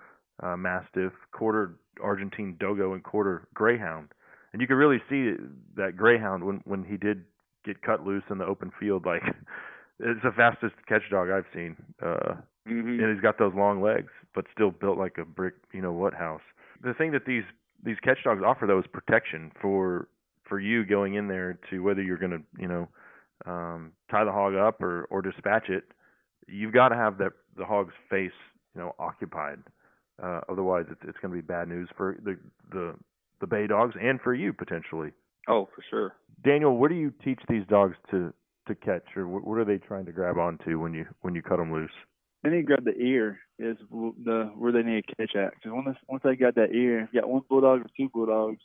uh, 0.43 0.57
mastiff, 0.57 1.13
quarter 1.33 1.77
Argentine 2.03 2.57
dogo, 2.59 2.93
and 2.93 3.03
quarter 3.03 3.49
greyhound. 3.55 4.09
And 4.53 4.63
you 4.63 4.69
could 4.69 4.75
really 4.75 5.03
see 5.09 5.33
that 5.77 5.97
greyhound 5.97 6.45
when 6.45 6.61
when 6.65 6.85
he 6.85 6.97
did 6.97 7.25
get 7.65 7.83
cut 7.83 8.05
loose 8.05 8.25
in 8.31 8.39
the 8.39 8.47
open 8.47 8.73
field. 8.79 9.05
Like 9.05 9.23
it's 10.01 10.23
the 10.23 10.33
fastest 10.33 10.75
catch 10.89 11.03
dog 11.11 11.29
I've 11.31 11.45
seen, 11.55 11.77
uh, 12.03 12.35
mm-hmm. 12.67 13.01
and 13.03 13.15
he's 13.15 13.23
got 13.23 13.39
those 13.39 13.53
long 13.55 13.83
legs, 13.83 14.11
but 14.35 14.47
still 14.53 14.71
built 14.71 14.99
like 14.99 15.19
a 15.19 15.25
brick, 15.25 15.55
you 15.73 15.83
know 15.83 15.93
what 15.93 16.15
house. 16.15 16.43
The 16.83 16.95
thing 16.95 17.13
that 17.13 17.27
these 17.27 17.45
these 17.85 17.97
catch 18.03 18.19
dogs 18.25 18.43
offer 18.45 18.67
though 18.67 18.79
is 18.79 18.87
protection 18.93 19.53
for 19.61 20.09
for 20.49 20.59
you 20.59 20.85
going 20.85 21.15
in 21.15 21.29
there 21.29 21.59
to 21.71 21.81
whether 21.81 22.03
you're 22.03 22.19
going 22.19 22.31
to 22.33 22.43
you 22.59 22.69
know 22.69 22.89
um, 23.47 23.93
tie 24.11 24.25
the 24.25 24.33
hog 24.33 24.55
up 24.55 24.83
or 24.83 25.05
or 25.11 25.23
dispatch 25.23 25.69
it, 25.69 25.85
you've 26.47 26.73
got 26.73 26.89
to 26.89 26.97
have 26.97 27.19
that 27.19 27.33
the 27.57 27.65
hog's 27.65 27.95
face 28.09 28.33
you 28.75 28.81
know 28.81 28.95
occupied. 28.99 29.59
Uh, 30.23 30.41
otherwise, 30.49 30.87
it's 30.91 31.01
it's 31.05 31.19
going 31.23 31.33
to 31.33 31.37
be 31.37 31.47
bad 31.47 31.69
news 31.69 31.89
for 31.97 32.19
the 32.25 32.37
the 32.71 32.95
the 33.41 33.47
bay 33.47 33.67
dogs 33.67 33.95
and 34.01 34.21
for 34.21 34.35
you 34.35 34.53
potentially. 34.53 35.11
Oh, 35.49 35.69
for 35.75 35.83
sure. 35.89 36.17
Daniel, 36.45 36.77
what 36.77 36.91
do 36.91 36.97
you 36.97 37.13
teach 37.25 37.41
these 37.49 37.67
dogs 37.69 37.97
to 38.11 38.33
to 38.67 38.75
catch, 38.75 39.17
or 39.17 39.27
what, 39.27 39.47
what 39.47 39.59
are 39.59 39.65
they 39.65 39.79
trying 39.79 40.07
to 40.07 40.13
grab 40.13 40.37
onto 40.39 40.79
when 40.79 40.93
you 40.95 41.07
when 41.23 41.35
you 41.35 41.43
cut 41.43 41.57
them 41.57 41.73
loose? 41.73 41.91
They 42.43 42.51
need 42.51 42.59
to 42.59 42.63
grab 42.63 42.85
the 42.85 42.97
ear 42.97 43.41
is 43.59 43.77
the 43.91 44.53
where 44.57 44.73
they 44.73 44.83
need 44.83 45.05
to 45.09 45.15
catch 45.17 45.35
at. 45.37 45.55
Because 45.55 45.73
once 45.73 45.97
once 46.09 46.23
they 46.25 46.37
got 46.37 46.55
that 46.57 46.73
ear, 46.73 47.09
you 47.13 47.21
got 47.21 47.29
one 47.29 47.43
bulldog 47.49 47.81
or 47.81 47.87
two 47.97 48.09
bulldogs, 48.13 48.61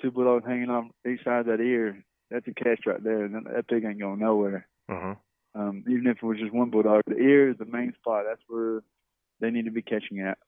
two 0.00 0.10
bulldogs 0.10 0.44
hanging 0.46 0.70
on 0.70 0.90
each 1.08 1.24
side 1.24 1.40
of 1.40 1.46
that 1.46 1.60
ear. 1.60 2.04
That's 2.30 2.46
a 2.46 2.54
catch 2.54 2.80
right 2.86 3.02
there. 3.02 3.24
and 3.24 3.34
then 3.34 3.44
That 3.52 3.66
pig 3.66 3.84
ain't 3.84 3.98
going 3.98 4.20
nowhere. 4.20 4.68
Uh-huh. 4.88 5.14
Um, 5.54 5.82
even 5.88 6.06
if 6.06 6.18
it 6.18 6.22
was 6.22 6.38
just 6.38 6.54
one 6.54 6.70
bulldog, 6.70 7.02
the 7.06 7.16
ear 7.16 7.50
is 7.50 7.58
the 7.58 7.64
main 7.64 7.92
spot. 7.94 8.24
That's 8.28 8.42
where 8.46 8.82
they 9.40 9.50
need 9.50 9.64
to 9.64 9.72
be 9.72 9.82
catching 9.82 10.20
at. 10.20 10.38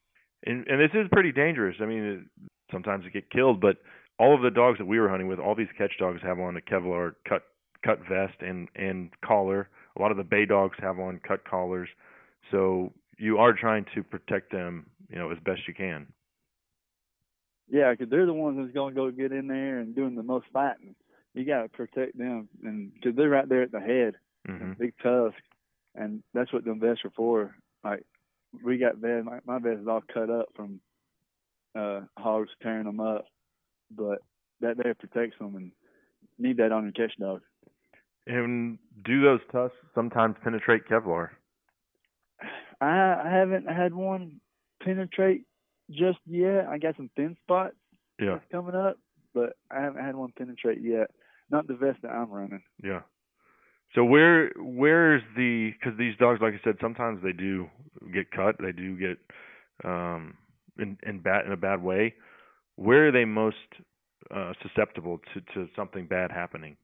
And 0.44 0.66
and 0.66 0.80
this 0.80 0.90
is 0.94 1.08
pretty 1.12 1.32
dangerous. 1.32 1.76
I 1.80 1.86
mean, 1.86 2.02
it, 2.04 2.20
sometimes 2.72 3.04
they 3.04 3.10
get 3.10 3.30
killed, 3.30 3.60
but 3.60 3.78
all 4.18 4.34
of 4.34 4.42
the 4.42 4.50
dogs 4.50 4.78
that 4.78 4.86
we 4.86 4.98
were 5.00 5.08
hunting 5.08 5.28
with, 5.28 5.38
all 5.38 5.54
these 5.54 5.68
catch 5.78 5.92
dogs 5.98 6.20
have 6.22 6.38
on 6.38 6.56
a 6.56 6.60
Kevlar 6.60 7.14
cut 7.28 7.42
cut 7.84 8.00
vest 8.08 8.34
and 8.40 8.68
and 8.74 9.10
collar. 9.24 9.68
A 9.96 10.02
lot 10.02 10.10
of 10.10 10.16
the 10.16 10.24
bay 10.24 10.44
dogs 10.46 10.76
have 10.80 10.98
on 10.98 11.20
cut 11.26 11.44
collars, 11.44 11.88
so 12.50 12.92
you 13.18 13.38
are 13.38 13.52
trying 13.52 13.84
to 13.94 14.02
protect 14.02 14.50
them, 14.50 14.86
you 15.08 15.16
know, 15.18 15.30
as 15.30 15.38
best 15.44 15.60
you 15.68 15.74
can. 15.74 16.06
Yeah, 17.68 17.94
'cause 17.94 18.08
they're 18.08 18.26
the 18.26 18.34
ones 18.34 18.58
that's 18.58 18.72
going 18.72 18.94
to 18.94 19.00
go 19.00 19.10
get 19.10 19.32
in 19.32 19.46
there 19.46 19.78
and 19.78 19.94
doing 19.94 20.14
the 20.14 20.22
most 20.22 20.46
fighting. 20.52 20.94
You 21.34 21.44
got 21.44 21.62
to 21.62 21.68
protect 21.68 22.16
them, 22.18 22.48
and 22.62 22.92
because 22.94 23.14
they're 23.16 23.30
right 23.30 23.48
there 23.48 23.62
at 23.62 23.72
the 23.72 23.80
head, 23.80 24.16
Mm-hmm. 24.48 24.72
big 24.78 24.94
tusk, 25.02 25.36
and 25.94 26.22
that's 26.34 26.52
what 26.52 26.64
them 26.64 26.80
vests 26.80 27.04
are 27.04 27.10
for. 27.10 27.54
Like 27.84 28.04
we 28.62 28.78
got 28.78 28.96
vests, 28.96 29.24
my, 29.26 29.38
my 29.46 29.58
vest 29.58 29.80
is 29.82 29.88
all 29.88 30.02
cut 30.12 30.30
up 30.30 30.46
from 30.54 30.80
uh 31.74 32.00
hogs 32.18 32.50
tearing 32.62 32.84
them 32.84 33.00
up, 33.00 33.24
but 33.90 34.18
that 34.60 34.76
there 34.76 34.94
protects 34.94 35.38
them, 35.38 35.56
and 35.56 35.72
need 36.38 36.56
that 36.58 36.72
on 36.72 36.84
your 36.84 36.92
catch 36.92 37.16
dog. 37.18 37.40
And 38.26 38.78
do 39.04 39.20
those 39.22 39.40
tusks 39.50 39.76
sometimes 39.94 40.36
penetrate 40.44 40.82
Kevlar? 40.88 41.30
I, 42.80 43.22
I 43.24 43.30
haven't 43.30 43.66
had 43.68 43.94
one 43.94 44.40
penetrate 44.82 45.44
just 45.90 46.18
yet. 46.26 46.66
I 46.68 46.78
got 46.78 46.96
some 46.96 47.10
thin 47.16 47.36
spots 47.42 47.74
Yeah, 48.20 48.38
coming 48.50 48.74
up, 48.74 48.98
but 49.34 49.56
I 49.70 49.80
haven't 49.80 50.04
had 50.04 50.14
one 50.16 50.32
penetrate 50.36 50.80
yet. 50.82 51.10
Not 51.50 51.66
the 51.66 51.74
vest 51.74 51.98
that 52.02 52.10
I'm 52.12 52.30
running. 52.30 52.62
yeah. 52.82 53.00
So 53.94 54.04
where 54.04 54.50
where's 54.56 55.22
the 55.36 55.72
because 55.72 55.98
these 55.98 56.16
dogs, 56.18 56.40
like 56.40 56.54
I 56.54 56.60
said, 56.64 56.76
sometimes 56.80 57.22
they 57.22 57.32
do 57.32 57.68
get 58.12 58.30
cut. 58.30 58.56
They 58.58 58.72
do 58.72 58.96
get 58.96 59.18
um 59.84 60.34
in 60.78 60.96
in 61.06 61.20
bad 61.20 61.46
in 61.46 61.52
a 61.52 61.56
bad 61.56 61.82
way. 61.82 62.14
Where 62.76 63.08
are 63.08 63.12
they 63.12 63.26
most 63.26 63.56
uh, 64.34 64.52
susceptible 64.62 65.20
to 65.34 65.40
to 65.54 65.68
something 65.76 66.06
bad 66.06 66.30
happening? 66.30 66.76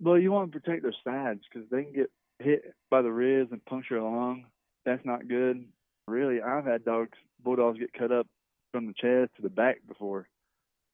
Well, 0.00 0.18
you 0.18 0.30
want 0.32 0.52
to 0.52 0.60
protect 0.60 0.82
their 0.82 0.94
sides 1.04 1.40
because 1.52 1.68
they 1.70 1.84
can 1.84 1.92
get 1.92 2.10
hit 2.38 2.74
by 2.90 3.02
the 3.02 3.10
ribs 3.12 3.52
and 3.52 3.64
puncture 3.64 3.96
a 3.96 4.04
lung. 4.04 4.46
That's 4.84 5.04
not 5.04 5.28
good. 5.28 5.64
Really, 6.08 6.40
I've 6.42 6.64
had 6.64 6.84
dogs, 6.84 7.16
bulldogs, 7.42 7.78
get 7.78 7.92
cut 7.92 8.10
up 8.10 8.26
from 8.72 8.86
the 8.86 8.92
chest 8.94 9.36
to 9.36 9.42
the 9.42 9.48
back 9.48 9.78
before, 9.86 10.28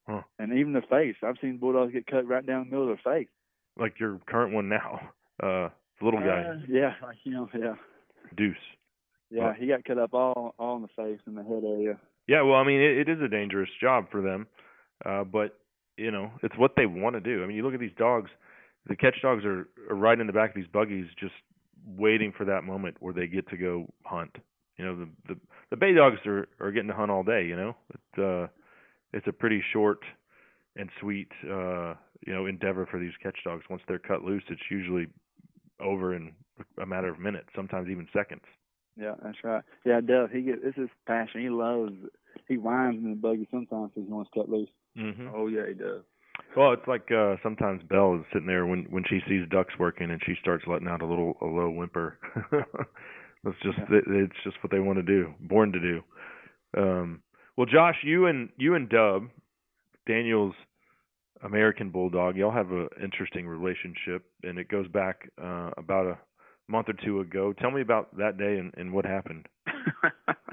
Huh. 0.06 0.22
and 0.38 0.52
even 0.52 0.72
the 0.74 0.82
face. 0.82 1.16
I've 1.22 1.36
seen 1.40 1.56
bulldogs 1.58 1.92
get 1.92 2.06
cut 2.06 2.26
right 2.26 2.44
down 2.44 2.64
the 2.64 2.70
middle 2.70 2.90
of 2.90 2.98
their 3.02 3.14
face. 3.14 3.28
Like 3.78 3.98
your 3.98 4.20
current 4.26 4.52
one 4.52 4.68
now, 4.68 5.00
uh, 5.42 5.68
the 5.98 6.04
little 6.04 6.20
guy, 6.20 6.42
Uh, 6.44 6.56
yeah, 6.68 6.94
like, 7.02 7.16
you 7.24 7.32
know, 7.32 7.48
yeah, 7.58 7.74
Deuce. 8.36 8.56
yeah. 9.30 9.44
Well- 9.44 9.52
he 9.54 9.66
got 9.66 9.84
cut 9.84 9.98
up 9.98 10.14
all 10.14 10.54
all 10.58 10.76
in 10.76 10.82
the 10.82 10.88
face 10.88 11.20
and 11.26 11.36
the 11.36 11.42
head 11.42 11.64
area. 11.64 11.98
Yeah, 12.26 12.42
well, 12.42 12.56
I 12.56 12.64
mean, 12.64 12.80
it, 12.80 12.98
it 12.98 13.08
is 13.08 13.22
a 13.22 13.28
dangerous 13.28 13.70
job 13.80 14.10
for 14.10 14.20
them, 14.20 14.46
uh, 15.04 15.24
but 15.24 15.58
you 15.96 16.10
know, 16.10 16.30
it's 16.42 16.56
what 16.56 16.72
they 16.76 16.86
want 16.86 17.14
to 17.16 17.20
do. 17.20 17.42
I 17.42 17.46
mean, 17.46 17.56
you 17.56 17.64
look 17.64 17.74
at 17.74 17.80
these 17.80 17.96
dogs; 17.96 18.30
the 18.86 18.96
catch 18.96 19.20
dogs 19.22 19.44
are, 19.44 19.68
are 19.90 19.96
right 19.96 20.18
in 20.20 20.26
the 20.26 20.32
back 20.32 20.50
of 20.50 20.56
these 20.56 20.66
buggies, 20.72 21.06
just 21.18 21.34
waiting 21.96 22.32
for 22.36 22.44
that 22.44 22.64
moment 22.64 22.96
where 23.00 23.14
they 23.14 23.26
get 23.26 23.48
to 23.48 23.56
go 23.56 23.86
hunt. 24.04 24.36
You 24.76 24.84
know, 24.84 24.96
the 24.96 25.08
the, 25.34 25.40
the 25.70 25.76
bay 25.76 25.92
dogs 25.94 26.18
are 26.26 26.46
are 26.60 26.70
getting 26.70 26.88
to 26.88 26.94
hunt 26.94 27.10
all 27.10 27.22
day. 27.24 27.46
You 27.46 27.56
know, 27.56 27.76
it, 27.94 28.22
uh, 28.22 28.46
it's 29.12 29.26
a 29.26 29.32
pretty 29.32 29.62
short 29.72 29.98
and 30.76 30.90
sweet, 31.00 31.32
uh, 31.50 31.94
you 32.26 32.32
know, 32.32 32.46
endeavor 32.46 32.86
for 32.86 33.00
these 33.00 33.12
catch 33.22 33.38
dogs. 33.42 33.64
Once 33.68 33.82
they're 33.88 33.98
cut 33.98 34.22
loose, 34.22 34.44
it's 34.50 34.70
usually 34.70 35.06
over 35.80 36.14
in 36.14 36.32
a 36.80 36.86
matter 36.86 37.08
of 37.08 37.18
minutes, 37.18 37.48
sometimes 37.54 37.88
even 37.88 38.08
seconds. 38.12 38.42
Yeah, 38.96 39.14
that's 39.22 39.38
right. 39.44 39.62
Yeah, 39.84 40.00
Dove, 40.00 40.30
he 40.32 40.42
gets 40.42 40.62
this 40.62 40.74
is 40.76 40.88
passion. 41.06 41.40
He 41.40 41.50
loves. 41.50 41.92
He 42.48 42.56
whines 42.56 43.02
in 43.02 43.10
the 43.10 43.16
buggy 43.16 43.46
sometimes 43.50 43.92
because 43.94 44.08
he 44.08 44.12
wants 44.12 44.30
to 44.34 44.40
cut 44.40 44.48
loose. 44.48 44.68
Mm-hmm. 44.98 45.28
Oh 45.34 45.46
yeah, 45.46 45.66
he 45.68 45.74
does. 45.74 46.02
Well, 46.56 46.72
it's 46.72 46.86
like 46.88 47.10
uh 47.12 47.36
sometimes 47.42 47.82
Belle 47.88 48.16
is 48.16 48.26
sitting 48.32 48.48
there 48.48 48.66
when 48.66 48.86
when 48.90 49.04
she 49.08 49.20
sees 49.28 49.48
ducks 49.50 49.74
working 49.78 50.10
and 50.10 50.20
she 50.26 50.34
starts 50.40 50.64
letting 50.66 50.88
out 50.88 51.02
a 51.02 51.06
little 51.06 51.36
a 51.40 51.46
low 51.46 51.70
whimper. 51.70 52.18
That's 53.44 53.56
just 53.62 53.78
it, 53.90 54.04
it's 54.08 54.32
just 54.42 54.56
what 54.62 54.72
they 54.72 54.80
want 54.80 54.98
to 54.98 55.02
do, 55.02 55.32
born 55.40 55.72
to 55.72 55.80
do. 55.80 56.00
Um 56.76 57.22
well 57.56 57.66
Josh, 57.66 57.96
you 58.02 58.26
and 58.26 58.48
you 58.56 58.74
and 58.74 58.88
Dub, 58.88 59.28
Daniel's 60.06 60.54
American 61.42 61.90
Bulldog, 61.90 62.36
y'all 62.36 62.50
have 62.50 62.72
a 62.72 62.88
interesting 63.02 63.46
relationship 63.46 64.24
and 64.42 64.58
it 64.58 64.68
goes 64.68 64.88
back 64.88 65.30
uh 65.42 65.70
about 65.76 66.06
a 66.06 66.18
month 66.68 66.88
or 66.88 66.94
two 67.04 67.20
ago. 67.20 67.52
Tell 67.52 67.70
me 67.70 67.80
about 67.80 68.16
that 68.18 68.38
day 68.38 68.58
and, 68.58 68.72
and 68.76 68.92
what 68.92 69.04
happened. 69.04 69.46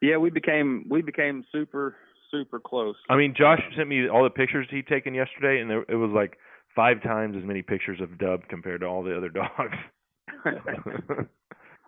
Yeah, 0.00 0.18
we 0.18 0.30
became 0.30 0.86
we 0.88 1.02
became 1.02 1.44
super 1.50 1.96
super 2.30 2.60
close. 2.60 2.96
I 3.08 3.16
mean, 3.16 3.34
Josh 3.36 3.60
sent 3.76 3.88
me 3.88 4.08
all 4.08 4.24
the 4.24 4.30
pictures 4.30 4.66
he'd 4.70 4.86
taken 4.86 5.14
yesterday, 5.14 5.60
and 5.60 5.70
there, 5.70 5.84
it 5.88 5.96
was 5.96 6.10
like 6.14 6.38
five 6.74 7.02
times 7.02 7.36
as 7.36 7.44
many 7.44 7.62
pictures 7.62 8.00
of 8.00 8.18
Dub 8.18 8.46
compared 8.48 8.80
to 8.82 8.86
all 8.86 9.02
the 9.02 9.16
other 9.16 9.30
dogs. 9.30 9.76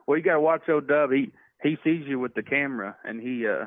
well, 0.07 0.17
you 0.17 0.25
got 0.25 0.35
to 0.35 0.41
watch 0.41 0.63
old 0.69 0.89
Dub. 0.89 1.11
He 1.13 1.33
he 1.63 1.77
sees 1.85 2.05
you 2.07 2.19
with 2.19 2.35
the 2.35 2.43
camera, 2.43 2.97
and 3.05 3.21
he 3.21 3.47
uh 3.47 3.67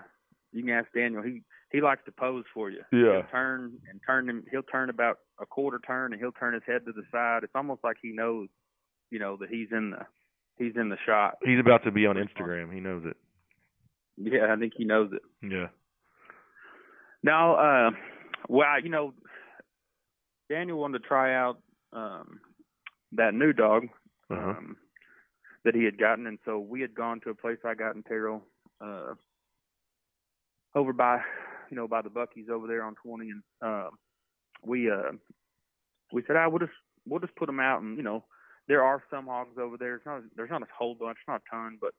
you 0.52 0.64
can 0.64 0.72
ask 0.72 0.88
Daniel. 0.94 1.22
He 1.22 1.44
he 1.72 1.82
likes 1.82 2.04
to 2.06 2.12
pose 2.12 2.44
for 2.54 2.70
you. 2.70 2.82
Yeah. 2.92 3.14
He'll 3.22 3.32
turn 3.32 3.74
and 3.90 4.00
turn 4.06 4.30
him. 4.30 4.44
He'll 4.52 4.64
turn 4.64 4.90
about 4.90 5.20
a 5.40 5.46
quarter 5.46 5.80
turn, 5.86 6.12
and 6.14 6.22
he'll 6.22 6.32
turn 6.32 6.54
his 6.54 6.64
head 6.68 6.86
to 6.86 6.92
the 6.92 7.04
side. 7.12 7.44
It's 7.44 7.56
almost 7.56 7.84
like 7.84 7.98
he 8.02 8.12
knows, 8.12 8.50
you 9.10 9.20
know, 9.20 9.38
that 9.38 9.50
he's 9.50 9.70
in 9.72 9.92
the 9.92 10.06
he's 10.58 10.76
in 10.76 10.90
the 10.90 10.98
shot. 11.06 11.38
He's 11.44 11.60
about 11.60 11.84
to 11.86 11.92
be 11.92 12.06
on 12.06 12.16
Instagram. 12.18 12.74
He 12.74 12.80
knows 12.80 13.04
it. 13.06 13.18
Yeah, 14.18 14.54
I 14.54 14.58
think 14.58 14.74
he 14.76 14.84
knows 14.86 15.12
it. 15.14 15.22
Yeah. 15.42 15.68
Now, 17.24 17.56
uh, 17.56 17.92
well, 18.50 18.82
you 18.84 18.90
know, 18.90 19.14
Daniel 20.50 20.78
wanted 20.80 21.00
to 21.02 21.08
try 21.08 21.36
out 21.36 21.60
um, 21.94 22.40
that 23.14 23.34
new 23.34 23.54
dog 23.54 23.84
Uh-huh. 24.30 24.50
um, 24.52 24.76
that 25.64 25.76
he 25.76 25.84
had 25.84 25.98
gotten, 26.00 26.26
and 26.28 26.40
so 26.46 26.60
we 26.60 26.82
had 26.82 26.94
gone 26.96 27.20
to 27.22 27.30
a 27.30 27.36
place 27.36 27.58
I 27.66 27.74
got 27.76 27.96
in 27.96 28.04
Terrell, 28.04 28.42
uh, 28.82 29.14
over 30.74 30.94
by, 30.94 31.22
you 31.72 31.78
know, 31.78 31.88
by 31.88 32.02
the 32.02 32.10
Buc-ee's 32.10 32.50
over 32.52 32.68
there 32.68 32.84
on 32.84 32.96
20, 33.04 33.30
and 33.30 33.44
uh, 33.66 33.90
we 34.64 34.92
uh, 34.92 35.14
we 36.12 36.22
said, 36.28 36.36
I 36.36 36.48
will 36.48 36.60
just 36.60 36.74
we'll 37.08 37.22
just 37.22 37.36
put 37.38 37.48
them 37.48 37.62
out, 37.62 37.82
and 37.82 37.98
you 37.98 38.04
know, 38.04 38.26
there 38.68 38.84
are 38.84 39.02
some 39.10 39.26
hogs 39.26 39.58
over 39.58 39.78
there. 39.78 39.96
It's 39.96 40.06
not 40.06 40.22
there's 40.36 40.52
not 40.52 40.62
a 40.62 40.68
whole 40.78 40.96
bunch, 40.96 41.18
not 41.28 41.42
a 41.42 41.56
ton, 41.56 41.78
but 41.82 41.94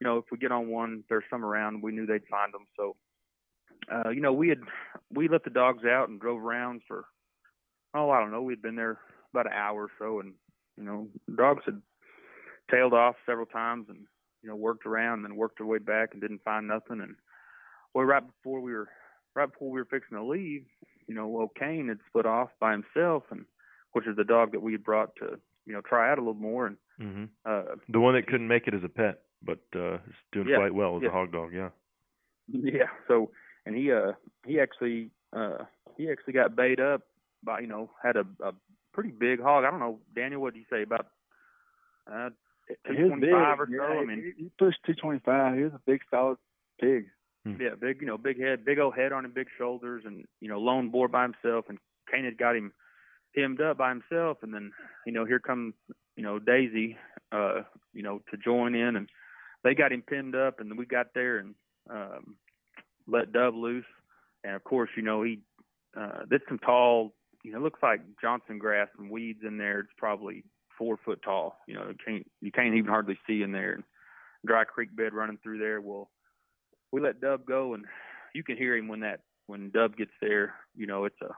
you 0.00 0.06
know, 0.06 0.18
if 0.18 0.24
we 0.30 0.36
get 0.36 0.52
on 0.52 0.68
one, 0.68 1.04
there's 1.08 1.24
some 1.30 1.44
around. 1.44 1.82
We 1.82 1.92
knew 1.92 2.04
they'd 2.04 2.26
find 2.28 2.52
them, 2.52 2.66
so 2.76 2.96
uh, 3.90 4.10
you 4.10 4.20
know, 4.20 4.32
we 4.32 4.48
had 4.48 4.60
we 5.14 5.28
let 5.28 5.44
the 5.44 5.50
dogs 5.50 5.84
out 5.84 6.08
and 6.08 6.20
drove 6.20 6.42
around 6.42 6.82
for 6.86 7.04
oh, 7.94 8.10
I 8.10 8.18
don't 8.18 8.32
know, 8.32 8.42
we'd 8.42 8.62
been 8.62 8.74
there 8.74 8.98
about 9.32 9.46
an 9.46 9.52
hour 9.52 9.84
or 9.84 9.90
so, 10.00 10.18
and 10.18 10.34
you 10.76 10.82
know, 10.82 11.06
dogs 11.36 11.62
had 11.64 11.80
tailed 12.68 12.92
off 12.92 13.14
several 13.24 13.46
times 13.46 13.86
and 13.88 14.00
you 14.42 14.48
know 14.48 14.56
worked 14.56 14.86
around 14.86 15.20
and 15.20 15.24
then 15.24 15.36
worked 15.36 15.58
their 15.58 15.66
way 15.66 15.78
back 15.78 16.08
and 16.12 16.20
didn't 16.20 16.42
find 16.44 16.66
nothing. 16.66 17.00
And 17.00 17.14
well, 17.94 18.04
right 18.04 18.24
before 18.26 18.60
we 18.60 18.72
were 18.72 18.88
right 19.34 19.50
before 19.50 19.70
we 19.70 19.80
were 19.80 19.84
fixing 19.86 20.16
to 20.16 20.24
leave, 20.24 20.64
you 21.06 21.14
know, 21.14 21.26
well, 21.28 21.50
Kane 21.58 21.88
had 21.88 21.98
split 22.08 22.26
off 22.26 22.50
by 22.60 22.72
himself, 22.72 23.24
and 23.30 23.44
which 23.92 24.06
is 24.06 24.16
the 24.16 24.24
dog 24.24 24.52
that 24.52 24.62
we 24.62 24.72
had 24.72 24.84
brought 24.84 25.14
to 25.16 25.38
you 25.66 25.72
know 25.72 25.80
try 25.80 26.10
out 26.10 26.18
a 26.18 26.20
little 26.20 26.34
more 26.34 26.66
and 26.66 26.76
hmm 26.98 27.24
uh 27.46 27.76
The 27.88 27.98
one 28.00 28.14
that 28.14 28.26
couldn't 28.26 28.46
make 28.48 28.66
it 28.68 28.74
as 28.74 28.84
a 28.84 28.88
pet, 28.88 29.22
but 29.42 29.60
uh 29.74 29.94
is 29.94 30.14
doing 30.32 30.48
Yeah, 30.48 30.58
quite 30.58 30.74
well 30.74 30.96
as 30.96 31.02
yeah. 31.02 31.08
a 31.08 31.12
hog 31.12 31.32
dog. 31.32 31.52
Yeah. 31.52 31.70
Yeah. 32.48 32.88
So 33.08 33.30
and 33.66 33.74
he 33.76 33.90
uh 33.90 34.12
he 34.46 34.60
actually 34.60 35.10
uh 35.34 35.64
he 35.96 36.10
actually 36.10 36.34
got 36.34 36.54
bait 36.54 36.80
up 36.80 37.02
by 37.42 37.60
you 37.60 37.66
know 37.66 37.90
had 38.02 38.16
a, 38.16 38.26
a 38.42 38.52
pretty 38.92 39.10
big 39.10 39.40
hog. 39.40 39.64
I 39.64 39.70
don't 39.70 39.80
know, 39.80 40.00
Daniel, 40.14 40.40
what 40.42 40.52
do 40.54 40.60
you 40.60 40.66
say 40.70 40.82
about 40.82 41.06
uh 42.12 42.30
two 42.86 42.94
He 42.94 43.02
was 43.02 43.12
big. 43.20 43.30
or 43.32 43.66
so? 43.68 43.72
yeah, 43.74 44.00
I 44.00 44.04
mean 44.04 44.34
he, 44.36 44.44
he 44.44 44.50
pushed 44.58 44.78
225. 44.86 45.56
He 45.56 45.64
was 45.64 45.72
a 45.74 45.80
big, 45.86 46.00
solid 46.10 46.38
pig. 46.80 47.06
Yeah, 47.44 47.74
big 47.80 48.00
you 48.00 48.06
know, 48.06 48.18
big 48.18 48.40
head, 48.40 48.64
big 48.64 48.78
old 48.78 48.94
head 48.94 49.12
on 49.12 49.24
him, 49.24 49.32
big 49.34 49.48
shoulders 49.58 50.04
and 50.06 50.24
you 50.40 50.48
know, 50.48 50.58
lone 50.58 50.90
boar 50.90 51.08
by 51.08 51.22
himself 51.22 51.66
and 51.68 51.78
Kane 52.10 52.24
had 52.24 52.38
got 52.38 52.56
him 52.56 52.72
hemmed 53.34 53.60
up 53.60 53.78
by 53.78 53.88
himself, 53.88 54.38
and 54.42 54.52
then 54.54 54.72
you 55.06 55.12
know 55.12 55.24
here 55.24 55.40
comes 55.40 55.74
you 56.16 56.22
know 56.22 56.38
Daisy, 56.38 56.96
uh, 57.32 57.62
you 57.92 58.02
know 58.02 58.20
to 58.30 58.36
join 58.36 58.74
in, 58.74 58.96
and 58.96 59.08
they 59.62 59.74
got 59.74 59.92
him 59.92 60.02
pinned 60.02 60.34
up, 60.34 60.60
and 60.60 60.76
we 60.78 60.86
got 60.86 61.08
there 61.14 61.38
and 61.38 61.54
um, 61.90 62.36
let 63.06 63.32
Dub 63.32 63.54
loose, 63.54 63.84
and 64.44 64.54
of 64.54 64.64
course 64.64 64.90
you 64.96 65.02
know 65.02 65.22
he 65.22 65.40
uh, 65.98 66.22
there's 66.28 66.42
some 66.48 66.58
tall, 66.58 67.14
you 67.44 67.52
know, 67.52 67.60
looks 67.60 67.80
like 67.82 68.00
Johnson 68.20 68.58
grass 68.58 68.88
and 68.98 69.10
weeds 69.10 69.40
in 69.46 69.58
there. 69.58 69.80
It's 69.80 69.92
probably 69.96 70.44
four 70.76 70.98
foot 71.04 71.20
tall. 71.22 71.58
You 71.66 71.74
know, 71.74 71.92
can't 72.04 72.26
you 72.40 72.52
can't 72.52 72.74
even 72.74 72.90
hardly 72.90 73.18
see 73.26 73.42
in 73.42 73.52
there. 73.52 73.80
Dry 74.46 74.64
creek 74.64 74.94
bed 74.94 75.14
running 75.14 75.38
through 75.42 75.58
there. 75.58 75.80
Well, 75.80 76.10
we 76.94 77.00
let 77.00 77.20
Dub 77.20 77.44
go, 77.44 77.74
and 77.74 77.84
you 78.34 78.44
can 78.44 78.56
hear 78.56 78.76
him 78.76 78.86
when 78.86 79.00
that 79.00 79.20
when 79.48 79.70
Dub 79.70 79.96
gets 79.96 80.12
there. 80.20 80.54
You 80.76 80.86
know, 80.86 81.04
it's 81.06 81.20
a 81.22 81.30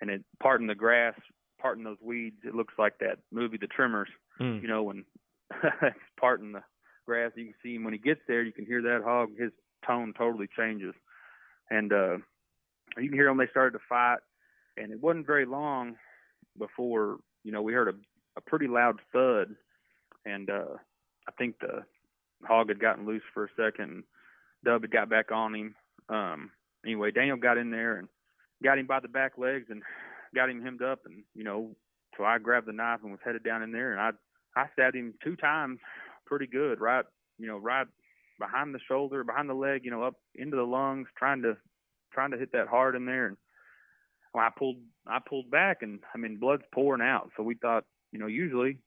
and 0.00 0.08
it 0.08 0.22
parting 0.40 0.68
the 0.68 0.74
grass, 0.76 1.14
parting 1.60 1.82
those 1.82 1.98
weeds. 2.00 2.36
It 2.44 2.54
looks 2.54 2.74
like 2.78 2.98
that 3.00 3.18
movie, 3.32 3.58
The 3.60 3.66
Tremors. 3.66 4.08
Mm. 4.40 4.62
You 4.62 4.68
know, 4.68 4.84
when 4.84 5.04
it's 5.82 5.96
parting 6.18 6.52
the 6.52 6.62
grass, 7.06 7.32
you 7.34 7.46
can 7.46 7.54
see 7.60 7.74
him 7.74 7.82
when 7.82 7.92
he 7.92 7.98
gets 7.98 8.20
there. 8.28 8.42
You 8.42 8.52
can 8.52 8.66
hear 8.66 8.82
that 8.82 9.02
hog. 9.04 9.30
His 9.36 9.50
tone 9.84 10.14
totally 10.16 10.48
changes, 10.56 10.94
and 11.70 11.92
uh 11.92 12.16
you 12.96 13.08
can 13.08 13.18
hear 13.18 13.26
them. 13.26 13.38
They 13.38 13.48
started 13.50 13.76
to 13.76 13.84
fight, 13.88 14.18
and 14.76 14.92
it 14.92 15.02
wasn't 15.02 15.26
very 15.26 15.44
long 15.44 15.96
before 16.56 17.18
you 17.42 17.50
know 17.50 17.62
we 17.62 17.72
heard 17.72 17.88
a, 17.88 17.94
a 18.36 18.40
pretty 18.40 18.68
loud 18.68 19.00
thud, 19.12 19.56
and 20.24 20.48
uh 20.50 20.76
I 21.26 21.32
think 21.32 21.56
the 21.58 21.82
hog 22.46 22.68
had 22.68 22.78
gotten 22.78 23.06
loose 23.06 23.22
for 23.32 23.46
a 23.46 23.48
second. 23.56 24.04
Dub 24.64 24.82
had 24.82 24.90
got 24.90 25.08
back 25.08 25.30
on 25.32 25.54
him. 25.54 25.74
Um 26.08 26.50
Anyway, 26.84 27.10
Daniel 27.10 27.38
got 27.38 27.56
in 27.56 27.70
there 27.70 27.96
and 27.96 28.08
got 28.62 28.78
him 28.78 28.86
by 28.86 29.00
the 29.00 29.08
back 29.08 29.38
legs 29.38 29.66
and 29.70 29.82
got 30.34 30.50
him 30.50 30.62
hemmed 30.62 30.82
up, 30.82 31.00
and 31.06 31.24
you 31.34 31.42
know, 31.44 31.74
so 32.16 32.24
I 32.24 32.38
grabbed 32.38 32.66
the 32.66 32.72
knife 32.72 33.00
and 33.02 33.10
was 33.10 33.20
headed 33.24 33.42
down 33.42 33.62
in 33.62 33.72
there, 33.72 33.92
and 33.92 34.00
I 34.00 34.10
I 34.60 34.68
stabbed 34.72 34.94
him 34.96 35.14
two 35.22 35.34
times, 35.36 35.80
pretty 36.26 36.46
good, 36.46 36.80
right, 36.80 37.04
you 37.38 37.46
know, 37.46 37.58
right 37.58 37.86
behind 38.38 38.74
the 38.74 38.80
shoulder, 38.86 39.24
behind 39.24 39.48
the 39.48 39.54
leg, 39.54 39.84
you 39.84 39.90
know, 39.90 40.02
up 40.02 40.14
into 40.34 40.56
the 40.56 40.62
lungs, 40.62 41.08
trying 41.16 41.42
to 41.42 41.56
trying 42.12 42.30
to 42.32 42.38
hit 42.38 42.52
that 42.52 42.68
hard 42.68 42.94
in 42.94 43.06
there 43.06 43.26
and 43.26 43.36
when 44.32 44.44
I 44.44 44.50
pulled 44.56 44.76
I 45.06 45.18
pulled 45.26 45.50
back 45.50 45.78
and 45.82 46.00
I 46.14 46.18
mean 46.18 46.38
blood's 46.38 46.64
pouring 46.72 47.02
out. 47.02 47.30
So 47.36 47.42
we 47.42 47.54
thought, 47.54 47.84
you 48.12 48.18
know, 48.18 48.26
usually 48.26 48.78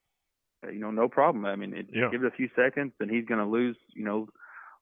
you 0.64 0.80
know, 0.80 0.92
no 0.92 1.08
problem. 1.08 1.46
I 1.46 1.56
mean, 1.56 1.74
it, 1.74 1.88
Yeah. 1.94 2.10
give 2.12 2.24
it 2.24 2.28
a 2.28 2.36
few 2.36 2.50
seconds 2.56 2.94
and 3.00 3.10
he's 3.12 3.26
going 3.26 3.40
to 3.40 3.46
lose, 3.46 3.78
you 3.96 4.04
know, 4.04 4.28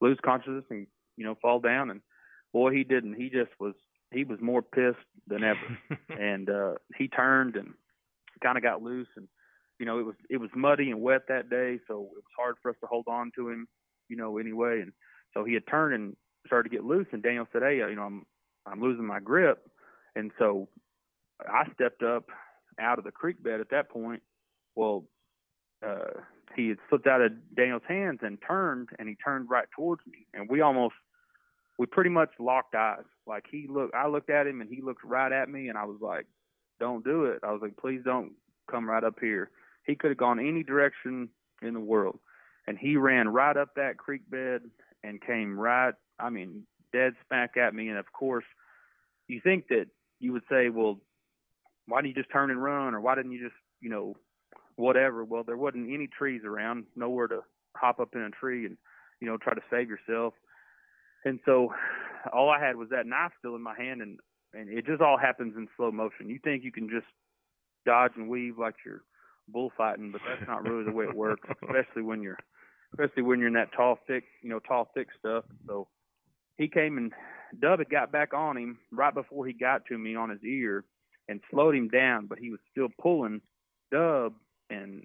lose 0.01 0.17
consciousness 0.23 0.65
and 0.69 0.87
you 1.17 1.25
know, 1.25 1.35
fall 1.41 1.59
down 1.59 1.89
and 1.89 2.01
boy, 2.53 2.71
he 2.71 2.83
didn't. 2.83 3.15
He 3.15 3.29
just 3.29 3.51
was 3.59 3.73
he 4.11 4.23
was 4.23 4.39
more 4.41 4.61
pissed 4.61 4.97
than 5.27 5.43
ever. 5.43 5.77
and 6.19 6.49
uh 6.49 6.73
he 6.97 7.07
turned 7.07 7.55
and 7.55 7.73
kind 8.43 8.57
of 8.57 8.63
got 8.63 8.81
loose 8.81 9.07
and 9.15 9.27
you 9.79 9.85
know, 9.85 9.99
it 9.99 10.05
was 10.05 10.15
it 10.29 10.37
was 10.37 10.49
muddy 10.55 10.89
and 10.91 11.01
wet 11.01 11.23
that 11.27 11.49
day, 11.49 11.79
so 11.87 12.09
it 12.11 12.15
was 12.15 12.23
hard 12.37 12.55
for 12.61 12.71
us 12.71 12.77
to 12.81 12.87
hold 12.87 13.05
on 13.09 13.31
to 13.35 13.49
him, 13.49 13.67
you 14.07 14.15
know, 14.15 14.37
anyway. 14.37 14.79
And 14.81 14.93
so 15.33 15.43
he 15.43 15.53
had 15.53 15.67
turned 15.67 15.93
and 15.93 16.15
started 16.47 16.69
to 16.69 16.75
get 16.75 16.85
loose 16.85 17.07
and 17.11 17.21
Daniel 17.21 17.47
said, 17.51 17.61
"Hey, 17.61 17.81
uh, 17.81 17.87
you 17.87 17.95
know, 17.95 18.03
I'm 18.03 18.25
I'm 18.65 18.81
losing 18.81 19.05
my 19.05 19.19
grip." 19.19 19.69
And 20.15 20.31
so 20.39 20.69
I 21.41 21.65
stepped 21.73 22.03
up 22.03 22.25
out 22.79 22.99
of 22.99 23.03
the 23.03 23.11
creek 23.11 23.41
bed 23.43 23.59
at 23.59 23.69
that 23.71 23.89
point. 23.89 24.21
Well, 24.75 25.05
uh, 25.85 26.21
he 26.55 26.69
had 26.69 26.77
slipped 26.89 27.07
out 27.07 27.21
of 27.21 27.31
Daniel's 27.55 27.83
hands 27.87 28.19
and 28.21 28.37
turned, 28.45 28.89
and 28.97 29.07
he 29.07 29.15
turned 29.15 29.49
right 29.49 29.67
towards 29.75 30.01
me, 30.07 30.25
and 30.33 30.49
we 30.49 30.61
almost, 30.61 30.95
we 31.77 31.85
pretty 31.85 32.09
much 32.09 32.29
locked 32.39 32.75
eyes. 32.75 33.03
Like 33.27 33.45
he 33.49 33.67
looked, 33.69 33.95
I 33.95 34.07
looked 34.07 34.29
at 34.29 34.47
him, 34.47 34.61
and 34.61 34.69
he 34.69 34.81
looked 34.81 35.03
right 35.03 35.31
at 35.31 35.49
me, 35.49 35.69
and 35.69 35.77
I 35.77 35.85
was 35.85 35.97
like, 36.01 36.25
"Don't 36.79 37.03
do 37.03 37.25
it." 37.25 37.39
I 37.43 37.51
was 37.51 37.61
like, 37.61 37.77
"Please 37.77 38.01
don't 38.03 38.33
come 38.69 38.89
right 38.89 39.03
up 39.03 39.19
here." 39.19 39.51
He 39.85 39.95
could 39.95 40.11
have 40.11 40.17
gone 40.17 40.39
any 40.39 40.63
direction 40.63 41.29
in 41.61 41.73
the 41.73 41.79
world, 41.79 42.19
and 42.67 42.77
he 42.77 42.97
ran 42.97 43.27
right 43.29 43.55
up 43.55 43.75
that 43.75 43.97
creek 43.97 44.29
bed 44.29 44.61
and 45.03 45.21
came 45.21 45.59
right, 45.59 45.93
I 46.19 46.29
mean, 46.29 46.65
dead 46.91 47.13
smack 47.27 47.57
at 47.57 47.75
me, 47.75 47.89
and 47.89 47.97
of 47.97 48.11
course 48.11 48.45
you 49.27 49.41
think 49.41 49.67
that 49.67 49.87
you 50.19 50.33
would 50.33 50.43
say, 50.49 50.69
well, 50.69 50.99
why 51.87 52.01
didn't 52.01 52.15
you 52.15 52.23
just 52.23 52.31
turn 52.31 52.51
and 52.51 52.61
run, 52.61 52.95
or 52.95 53.01
why 53.01 53.15
didn't 53.15 53.31
you 53.31 53.43
just, 53.43 53.55
you 53.81 53.89
know, 53.89 54.15
whatever? 54.75 55.23
Well, 55.23 55.43
there 55.43 55.57
wasn't 55.57 55.93
any 55.93 56.07
trees 56.07 56.41
around, 56.45 56.85
nowhere 56.95 57.27
to 57.27 57.41
hop 57.75 57.99
up 57.99 58.09
in 58.15 58.21
a 58.21 58.29
tree 58.29 58.65
and, 58.65 58.77
you 59.21 59.27
know, 59.27 59.37
try 59.37 59.53
to 59.53 59.61
save 59.69 59.89
yourself. 59.89 60.33
And 61.25 61.39
so, 61.45 61.73
all 62.31 62.49
I 62.49 62.59
had 62.59 62.75
was 62.75 62.89
that 62.89 63.07
knife 63.07 63.31
still 63.39 63.55
in 63.55 63.61
my 63.61 63.75
hand, 63.75 64.01
and 64.01 64.19
and 64.53 64.69
it 64.69 64.85
just 64.85 65.01
all 65.01 65.17
happens 65.17 65.55
in 65.57 65.67
slow 65.75 65.91
motion. 65.91 66.29
You 66.29 66.39
think 66.43 66.63
you 66.63 66.71
can 66.71 66.89
just 66.89 67.07
dodge 67.85 68.11
and 68.15 68.29
weave 68.29 68.57
like 68.57 68.75
you're 68.85 69.03
bullfighting, 69.47 70.11
but 70.11 70.21
that's 70.27 70.47
not 70.47 70.63
really 70.63 70.85
the 70.85 70.91
way 70.91 71.05
it 71.05 71.15
works, 71.15 71.47
especially 71.63 72.03
when 72.03 72.21
you're, 72.21 72.37
especially 72.93 73.23
when 73.23 73.39
you're 73.39 73.49
in 73.49 73.53
that 73.55 73.73
tall, 73.75 73.99
thick, 74.07 74.23
you 74.41 74.49
know, 74.49 74.59
tall, 74.59 74.89
thick 74.93 75.07
stuff. 75.19 75.43
So 75.67 75.87
he 76.57 76.67
came 76.67 76.97
and 76.97 77.11
Dub 77.59 77.79
had 77.79 77.89
got 77.89 78.11
back 78.11 78.33
on 78.33 78.57
him 78.57 78.77
right 78.91 79.13
before 79.13 79.45
he 79.45 79.53
got 79.53 79.85
to 79.87 79.97
me 79.97 80.15
on 80.15 80.29
his 80.29 80.43
ear 80.43 80.83
and 81.27 81.41
slowed 81.51 81.75
him 81.75 81.89
down, 81.89 82.27
but 82.27 82.39
he 82.39 82.49
was 82.49 82.59
still 82.71 82.89
pulling 83.01 83.41
Dub 83.91 84.33
and 84.69 85.03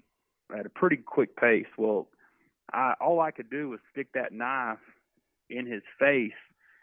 at 0.57 0.65
a 0.65 0.69
pretty 0.69 0.97
quick 0.97 1.35
pace. 1.35 1.67
Well, 1.77 2.09
I 2.73 2.93
all 3.01 3.19
I 3.21 3.31
could 3.31 3.49
do 3.49 3.69
was 3.69 3.79
stick 3.91 4.07
that 4.13 4.31
knife 4.33 4.79
in 5.49 5.65
his 5.65 5.83
face 5.99 6.31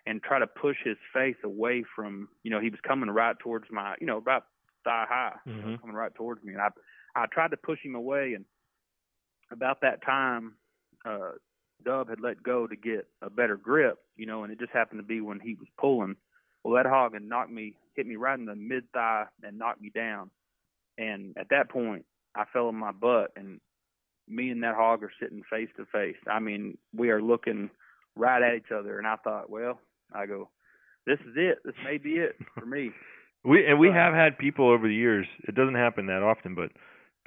and 0.07 0.23
try 0.23 0.39
to 0.39 0.47
push 0.47 0.77
his 0.85 0.97
face 1.13 1.37
away 1.45 1.85
from 1.95 2.29
you 2.43 2.51
know 2.51 2.61
he 2.61 2.71
was 2.71 2.81
coming 2.87 3.11
right 3.11 3.39
towards 3.39 3.67
my 3.71 3.95
you 4.01 4.07
know 4.07 4.19
about 4.19 4.45
thigh 4.85 5.07
high 5.09 5.37
Mhm. 5.47 5.81
coming 5.81 5.97
right 5.97 6.15
towards 6.15 6.43
me 6.43 6.53
and 6.53 6.63
I 6.63 6.69
I 7.15 7.27
tried 7.27 7.51
to 7.51 7.57
push 7.57 7.81
him 7.83 7.95
away 7.95 8.35
and 8.35 8.45
about 9.51 9.81
that 9.83 10.03
time 10.05 10.55
uh 11.05 11.33
Dub 11.85 12.09
had 12.09 12.21
let 12.21 12.43
go 12.43 12.67
to 12.67 12.75
get 12.75 13.07
a 13.23 13.31
better 13.31 13.57
grip, 13.57 13.99
you 14.17 14.27
know, 14.27 14.43
and 14.43 14.53
it 14.53 14.59
just 14.59 14.73
happened 14.73 14.99
to 14.99 15.07
be 15.07 15.21
when 15.21 15.39
he 15.39 15.55
was 15.55 15.69
pulling. 15.79 16.17
Well, 16.65 16.75
that 16.75 16.89
hog 16.91 17.15
had 17.15 17.23
knocked 17.23 17.53
me, 17.53 17.75
hit 17.95 18.05
me 18.07 18.17
right 18.17 18.39
in 18.39 18.47
the 18.47 18.57
mid 18.57 18.91
thigh 18.93 19.27
and 19.45 19.59
knocked 19.59 19.81
me 19.81 19.91
down. 19.95 20.31
And 20.99 21.37
at 21.39 21.51
that 21.51 21.71
point, 21.71 22.05
I 22.39 22.45
fell 22.53 22.69
on 22.69 22.77
my 22.77 22.93
butt, 22.93 23.33
and 23.37 23.61
me 24.29 24.51
and 24.51 24.63
that 24.63 24.77
hog 24.77 25.03
are 25.03 25.13
sitting 25.21 25.43
face 25.51 25.69
to 25.77 25.85
face. 25.87 26.17
I 26.31 26.39
mean, 26.39 26.79
we 26.95 27.11
are 27.11 27.21
looking 27.21 27.69
right 28.15 28.43
at 28.43 28.55
each 28.55 28.73
other, 28.73 28.99
and 28.99 29.07
I 29.07 29.17
thought, 29.17 29.51
well, 29.51 29.81
I 30.15 30.27
go, 30.27 30.49
this 31.05 31.19
is 31.21 31.35
it. 31.37 31.59
This 31.65 31.75
may 31.85 31.99
be 31.99 32.13
it 32.13 32.37
for 32.55 32.65
me. 32.65 32.93
We 33.45 33.65
and 33.65 33.79
we 33.79 33.87
have 33.87 34.15
had 34.15 34.37
people 34.37 34.69
over 34.69 34.89
the 34.89 34.95
years. 34.95 35.25
It 35.47 35.55
doesn't 35.55 35.77
happen 35.77 36.07
that 36.07 36.25
often, 36.25 36.57
but 36.57 36.73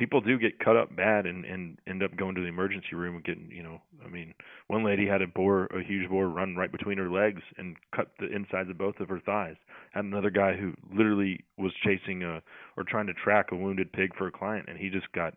people 0.01 0.19
do 0.19 0.39
get 0.39 0.57
cut 0.57 0.75
up 0.75 0.95
bad 0.95 1.27
and 1.27 1.45
and 1.45 1.77
end 1.87 2.01
up 2.01 2.15
going 2.17 2.33
to 2.33 2.41
the 2.41 2.47
emergency 2.47 2.95
room 2.95 3.15
and 3.15 3.23
getting 3.23 3.51
you 3.51 3.61
know. 3.61 3.79
I 4.03 4.07
mean, 4.09 4.33
one 4.67 4.83
lady 4.83 5.05
had 5.07 5.21
a 5.21 5.27
boar, 5.27 5.65
a 5.67 5.83
huge 5.83 6.09
boar, 6.09 6.27
run 6.27 6.55
right 6.55 6.71
between 6.71 6.97
her 6.97 7.09
legs 7.09 7.43
and 7.59 7.75
cut 7.95 8.07
the 8.19 8.25
insides 8.35 8.71
of 8.71 8.79
both 8.79 8.99
of 8.99 9.09
her 9.09 9.19
thighs. 9.19 9.57
Had 9.91 10.05
another 10.05 10.31
guy 10.31 10.53
who 10.57 10.73
literally 10.91 11.43
was 11.59 11.71
chasing 11.83 12.23
a 12.23 12.41
or 12.77 12.83
trying 12.83 13.05
to 13.05 13.13
track 13.13 13.49
a 13.51 13.55
wounded 13.55 13.93
pig 13.93 14.15
for 14.17 14.25
a 14.25 14.31
client, 14.31 14.65
and 14.69 14.79
he 14.79 14.89
just 14.89 15.11
got 15.11 15.35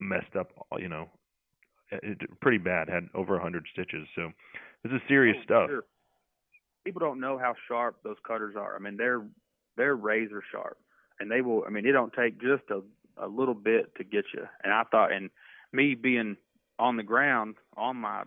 messed 0.00 0.34
up. 0.34 0.48
You 0.78 0.88
know, 0.88 1.10
it, 1.92 2.18
pretty 2.40 2.58
bad. 2.58 2.88
Had 2.88 3.08
over 3.14 3.36
a 3.36 3.42
hundred 3.42 3.66
stitches. 3.70 4.08
So 4.14 4.30
this 4.82 4.92
is 4.94 5.00
serious 5.08 5.36
Oh, 5.40 5.44
stuff. 5.44 5.68
sure. 5.68 5.84
People 6.86 7.00
don't 7.00 7.20
know 7.20 7.36
how 7.36 7.54
sharp 7.68 7.96
those 8.02 8.16
cutters 8.26 8.54
are. 8.56 8.76
I 8.76 8.78
mean, 8.78 8.96
they're 8.96 9.26
they're 9.76 9.94
razor 9.94 10.42
sharp, 10.50 10.78
and 11.20 11.30
they 11.30 11.42
will. 11.42 11.64
I 11.66 11.70
mean, 11.70 11.84
it 11.84 11.92
don't 11.92 12.14
take 12.14 12.40
just 12.40 12.62
a 12.70 12.80
a 13.16 13.26
little 13.26 13.54
bit 13.54 13.94
to 13.96 14.04
get 14.04 14.26
you. 14.34 14.46
And 14.62 14.72
I 14.72 14.84
thought, 14.90 15.12
and 15.12 15.30
me 15.72 15.94
being 15.94 16.36
on 16.78 16.96
the 16.96 17.02
ground 17.02 17.56
on 17.76 17.96
my 17.96 18.24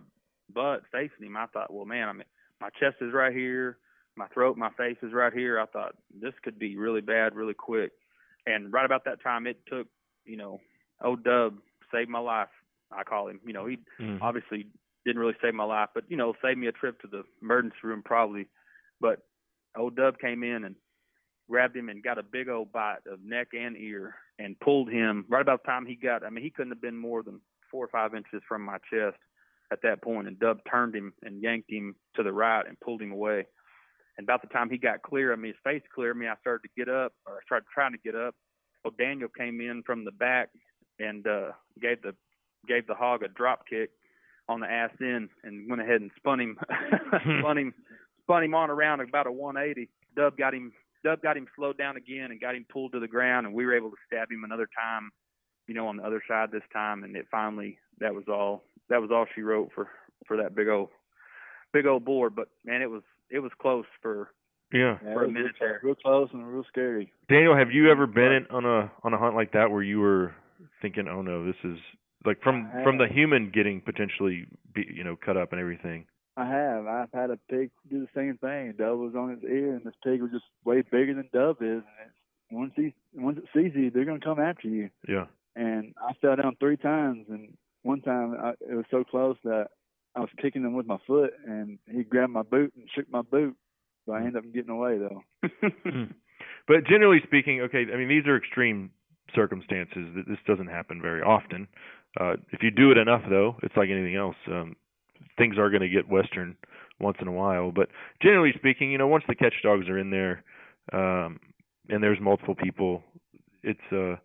butt 0.54 0.82
facing 0.92 1.26
him, 1.28 1.38
I 1.38 1.46
thought, 1.48 1.74
well, 1.74 1.86
man, 1.86 2.10
I 2.10 2.14
mean, 2.14 2.24
my 2.60 2.70
chest 2.80 2.98
is 3.02 3.14
right 3.14 3.34
here, 3.34 3.78
my 4.16 4.28
throat, 4.28 4.58
my 4.58 4.70
face 4.72 4.98
is 5.02 5.14
right 5.14 5.32
here. 5.34 5.60
I 5.60 5.66
thought 5.66 5.96
this 6.20 6.34
could 6.44 6.60
be 6.60 6.76
really 6.76 7.02
bad, 7.02 7.36
really 7.36 7.54
quick. 7.54 7.92
And 8.46 8.72
right 8.72 8.86
about 8.86 9.06
that 9.06 9.24
time, 9.24 9.48
it 9.48 9.60
took, 9.66 9.88
you 10.26 10.36
know, 10.36 10.60
old 11.02 11.24
Dub 11.24 11.58
saved 11.92 12.10
my 12.10 12.20
life. 12.20 12.50
I 12.92 13.04
call 13.04 13.28
him. 13.28 13.40
You 13.46 13.54
know, 13.54 13.66
he 13.66 13.78
Mhm. 14.00 14.18
obviously 14.22 14.68
didn't 15.06 15.20
really 15.20 15.38
save 15.42 15.54
my 15.54 15.64
life, 15.64 15.90
but 15.94 16.10
you 16.10 16.18
know, 16.18 16.34
saved 16.42 16.60
me 16.60 16.68
a 16.68 16.72
trip 16.72 17.00
to 17.02 17.08
the 17.08 17.24
emergency 17.42 17.78
room 17.84 18.04
probably. 18.04 18.48
But 19.00 19.26
old 19.76 19.96
Dub 19.96 20.20
came 20.20 20.44
in 20.44 20.66
and 20.66 20.76
grabbed 21.48 21.76
him 21.78 21.90
and 21.90 22.04
got 22.04 22.18
a 22.18 22.24
big 22.24 22.50
old 22.50 22.72
bite 22.72 23.06
of 23.06 23.24
neck 23.24 23.54
and 23.54 23.78
ear 23.78 24.16
and 24.40 24.60
pulled 24.60 24.90
him 24.90 25.26
right 25.30 25.42
about 25.42 25.62
the 25.64 25.68
time 25.68 25.86
he 25.86 25.96
got. 25.96 26.26
I 26.26 26.30
mean, 26.30 26.44
he 26.44 26.50
couldn't 26.50 26.72
have 26.72 26.82
been 26.82 26.98
more 26.98 27.22
than 27.22 27.42
four 27.70 27.86
or 27.86 27.90
five 27.90 28.16
inches 28.16 28.42
from 28.48 28.64
my 28.64 28.78
chest 28.92 29.18
at 29.72 29.82
that 29.84 30.02
point, 30.02 30.28
and 30.28 30.40
Dub 30.40 30.60
turned 30.70 30.96
him 30.96 31.14
and 31.22 31.44
yanked 31.44 31.70
him 31.70 31.96
to 32.16 32.24
the 32.24 32.32
right 32.32 32.66
and 32.66 32.80
pulled 32.80 33.02
him 33.02 33.12
away. 33.12 33.46
And 34.18 34.26
about 34.26 34.42
the 34.42 34.48
time 34.48 34.70
he 34.70 34.78
got 34.78 35.04
clear, 35.04 35.32
I 35.32 35.36
mean, 35.36 35.54
his 35.54 35.62
face 35.64 35.84
clear 35.94 36.12
of 36.12 36.18
me, 36.18 36.28
I 36.28 36.36
started 36.42 36.68
to 36.68 36.74
get 36.76 36.90
up, 36.90 37.14
or 37.28 37.36
I 37.36 37.40
started 37.46 37.68
trying 37.72 37.92
to 37.92 38.00
get 38.00 38.16
up. 38.16 38.34
Well, 38.84 38.94
Daniel 38.98 39.30
came 39.30 39.62
in 39.62 39.84
from 39.86 40.06
the 40.06 40.12
back 40.12 40.50
and 41.00 41.28
uh, 41.28 41.52
gave 41.82 42.02
the 42.02 42.16
gave 42.68 42.88
the 42.88 42.96
hog 42.96 43.24
a 43.24 43.28
drop 43.28 43.66
kick 43.70 43.92
on 44.50 44.60
the 44.60 44.68
ass 44.68 44.92
end 45.02 45.30
and 45.44 45.70
went 45.70 45.82
ahead 45.82 46.02
and 46.02 46.12
spun 46.18 46.40
him 46.40 46.58
spun 47.40 47.58
him 47.58 47.74
spun 48.24 48.44
him 48.44 48.54
on 48.54 48.70
around 48.70 49.00
about 49.02 49.28
a 49.28 49.32
180. 49.32 49.90
Dub 50.16 50.38
got 50.38 50.54
him 50.54 50.74
Dub 51.04 51.22
got 51.22 51.38
him 51.38 51.48
slowed 51.56 51.78
down 51.78 51.98
again 51.98 52.32
and 52.32 52.42
got 52.42 52.56
him 52.56 52.66
pulled 52.72 52.92
to 52.94 53.00
the 53.00 53.08
ground, 53.08 53.46
and 53.46 53.56
we 53.56 53.66
were 53.66 53.76
able 53.76 53.90
to 53.90 53.98
stab 54.06 54.32
him 54.32 54.44
another 54.44 54.68
time, 54.78 55.12
you 55.68 55.74
know, 55.74 55.88
on 55.88 55.98
the 55.98 56.04
other 56.04 56.22
side 56.28 56.52
this 56.52 56.64
time, 56.74 57.04
and 57.04 57.16
it 57.16 57.28
finally 57.32 57.78
that 58.00 58.14
was 58.14 58.26
all 58.28 58.64
that 58.90 59.02
was 59.02 59.12
all 59.12 59.26
she 59.34 59.42
wrote 59.42 59.70
for 59.74 59.88
for 60.28 60.38
that 60.38 60.56
big 60.56 60.68
old 60.68 60.90
big 61.74 61.86
old 61.86 62.04
board. 62.06 62.36
But 62.36 62.50
man, 62.66 62.82
it 62.82 62.90
was 62.90 63.04
it 63.30 63.40
was 63.40 63.52
close 63.62 63.86
for 64.02 64.32
Yeah. 64.74 64.98
Yeah, 65.04 65.14
for 65.14 65.22
a 65.22 65.24
it 65.24 65.28
was 65.28 65.34
minute 65.34 65.52
real, 65.62 65.70
there. 65.70 65.80
real 65.84 65.96
close 65.96 66.30
and 66.34 66.48
real 66.48 66.66
scary. 66.68 67.12
Daniel, 67.30 67.56
have 67.56 67.72
you 67.72 67.90
ever 67.92 68.08
been 68.08 68.32
in, 68.32 68.48
on 68.50 68.66
a 68.66 68.92
on 69.04 69.14
a 69.14 69.18
hunt 69.18 69.36
like 69.36 69.54
that 69.54 69.72
where 69.72 69.84
you 69.84 70.00
were 70.00 70.36
thinking, 70.82 71.08
"Oh 71.08 71.22
no, 71.22 71.46
this 71.46 71.56
is 71.64 71.78
like 72.26 72.42
from 72.42 72.70
from 72.84 72.98
the 72.98 73.08
human 73.08 73.52
getting 73.52 73.82
potentially 73.82 74.48
be, 74.74 74.86
you 74.94 75.04
know 75.04 75.16
cut 75.16 75.38
up 75.38 75.52
and 75.54 75.62
everything." 75.62 76.06
I 76.40 76.48
have. 76.48 76.88
I've 76.88 77.12
had 77.14 77.30
a 77.32 77.40
pig 77.50 77.72
do 77.90 78.00
the 78.00 78.08
same 78.16 78.38
thing. 78.38 78.74
Dove 78.78 79.00
was 79.00 79.16
on 79.16 79.32
his 79.32 79.44
ear, 79.44 79.76
and 79.76 79.84
this 79.84 79.94
pig 80.04 80.22
was 80.22 80.32
just 80.32 80.46
way 80.64 80.82
bigger 80.82 81.14
than 81.14 81.30
Dove 81.34 81.58
is. 81.62 81.84
And 81.84 82.08
it's, 82.08 82.16
once 82.52 82.74
he 82.76 82.94
once 83.14 83.38
it 83.38 83.46
sees 83.54 83.74
you, 83.76 83.92
they're 83.92 84.06
gonna 84.06 84.20
come 84.20 84.40
after 84.40 84.68
you. 84.68 84.90
Yeah. 85.08 85.26
And 85.56 85.94
I 85.98 86.14
fell 86.22 86.36
down 86.36 86.56
three 86.60 86.78
times, 86.78 87.26
and 87.30 87.58
one 87.84 88.02
time 88.02 88.36
I, 88.42 88.52
it 88.62 88.76
was 88.76 88.86
so 88.90 89.04
close 89.04 89.38
that 89.44 89.68
I 90.16 90.22
was 90.22 90.30
kicking 90.42 90.64
him 90.64 90.74
with 90.74 90.88
my 90.88 90.98
foot, 91.06 91.34
and 91.46 91.80
he 91.92 92.04
grabbed 92.04 92.32
my 92.32 92.44
boot 92.44 92.74
and 92.76 92.88
shook 92.96 93.10
my 93.12 93.22
boot. 93.22 93.56
So 94.06 94.14
I 94.14 94.20
ended 94.20 94.38
up 94.38 94.54
getting 94.54 94.72
away 94.72 94.98
though. 94.98 95.24
But 96.70 96.86
generally 96.88 97.20
speaking, 97.26 97.62
okay, 97.62 97.84
I 97.92 97.98
mean 97.98 98.08
these 98.10 98.28
are 98.28 98.38
extreme 98.38 98.92
circumstances. 99.36 100.16
This 100.28 100.38
doesn't 100.46 100.68
happen 100.68 101.02
very 101.02 101.22
often. 101.22 101.68
Uh, 102.20 102.34
if 102.52 102.62
you 102.62 102.70
do 102.70 102.92
it 102.92 102.98
enough, 102.98 103.24
though, 103.28 103.56
it's 103.64 103.76
like 103.76 103.90
anything 103.90 104.16
else. 104.16 104.36
Um, 104.48 104.76
things 105.38 105.58
are 105.58 105.70
going 105.70 105.82
to 105.82 105.90
get 105.90 106.10
western 106.10 106.56
once 107.00 107.18
in 107.22 107.28
a 107.28 107.32
while. 107.32 107.72
But 107.72 107.90
generally 108.22 108.54
speaking, 108.58 108.92
you 108.92 108.98
know, 108.98 109.08
once 109.08 109.24
the 109.28 109.36
catch 109.36 109.54
dogs 109.64 109.88
are 109.90 109.98
in 109.98 110.10
there, 110.10 110.44
um, 110.94 111.40
and 111.90 112.04
there's 112.04 112.20
multiple 112.20 112.56
people, 112.56 113.04
it's 113.64 113.80
a 113.92 114.20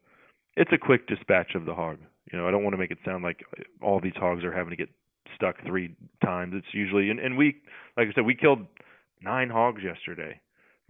it's 0.56 0.72
a 0.72 0.78
quick 0.78 1.06
dispatch 1.06 1.54
of 1.54 1.64
the 1.64 1.74
hog. 1.74 1.98
You 2.32 2.38
know, 2.38 2.48
I 2.48 2.50
don't 2.50 2.62
want 2.62 2.74
to 2.74 2.78
make 2.78 2.90
it 2.90 2.98
sound 3.04 3.22
like 3.22 3.44
all 3.82 4.00
these 4.00 4.16
hogs 4.16 4.44
are 4.44 4.52
having 4.52 4.70
to 4.70 4.76
get 4.76 4.88
stuck 5.34 5.56
three 5.66 5.94
times. 6.22 6.54
It's 6.56 6.72
usually 6.72 7.10
and, 7.10 7.18
and 7.18 7.36
we 7.36 7.56
like 7.96 8.08
I 8.08 8.12
said, 8.14 8.24
we 8.24 8.34
killed 8.34 8.66
nine 9.22 9.50
hogs 9.50 9.82
yesterday. 9.82 10.40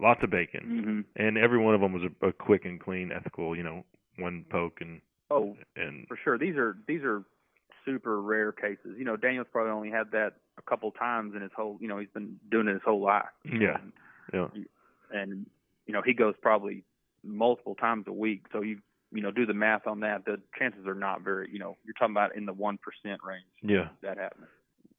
Lots 0.01 0.21
of 0.23 0.29
bacon. 0.29 1.05
Mhm. 1.15 1.25
And 1.25 1.37
every 1.37 1.57
one 1.57 1.73
of 1.73 1.79
them 1.79 1.93
was 1.93 2.03
a, 2.03 2.27
a 2.27 2.33
quick 2.33 2.65
and 2.65 2.79
clean, 2.79 3.11
ethical, 3.13 3.55
you 3.55 3.63
know, 3.63 3.85
one 4.17 4.45
poke 4.49 4.79
and 4.81 5.01
Oh, 5.31 5.55
and 5.75 6.07
for 6.07 6.17
sure. 6.23 6.37
These 6.37 6.55
are 6.55 6.77
these 6.87 7.01
are 7.03 7.23
super 7.85 8.21
rare 8.21 8.51
cases. 8.51 8.95
You 8.97 9.05
know, 9.05 9.15
Daniel's 9.17 9.47
probably 9.51 9.71
only 9.71 9.89
had 9.91 10.11
that 10.11 10.33
a 10.57 10.61
couple 10.61 10.91
times 10.91 11.33
in 11.35 11.41
his 11.41 11.51
whole. 11.55 11.77
You 11.79 11.87
know, 11.87 11.97
he's 11.99 12.09
been 12.13 12.37
doing 12.49 12.67
it 12.67 12.73
his 12.73 12.81
whole 12.83 13.01
life. 13.03 13.25
yeah. 13.45 13.77
Yeah. 14.33 14.47
and 15.11 15.45
you 15.85 15.93
know 15.93 16.01
he 16.03 16.13
goes 16.13 16.33
probably 16.41 16.83
multiple 17.23 17.75
times 17.75 18.05
a 18.07 18.11
week. 18.11 18.45
So 18.51 18.61
you 18.61 18.79
you 19.11 19.21
know 19.21 19.31
do 19.31 19.45
the 19.45 19.53
math 19.53 19.87
on 19.87 19.99
that. 20.01 20.25
The 20.25 20.37
chances 20.57 20.87
are 20.87 20.95
not 20.95 21.21
very. 21.21 21.49
You 21.51 21.59
know, 21.59 21.77
you're 21.85 21.93
talking 21.93 22.13
about 22.13 22.35
in 22.35 22.45
the 22.45 22.53
one 22.53 22.77
percent 22.77 23.21
range. 23.23 23.45
Yeah. 23.61 23.89
That 24.01 24.17
happens. 24.17 24.47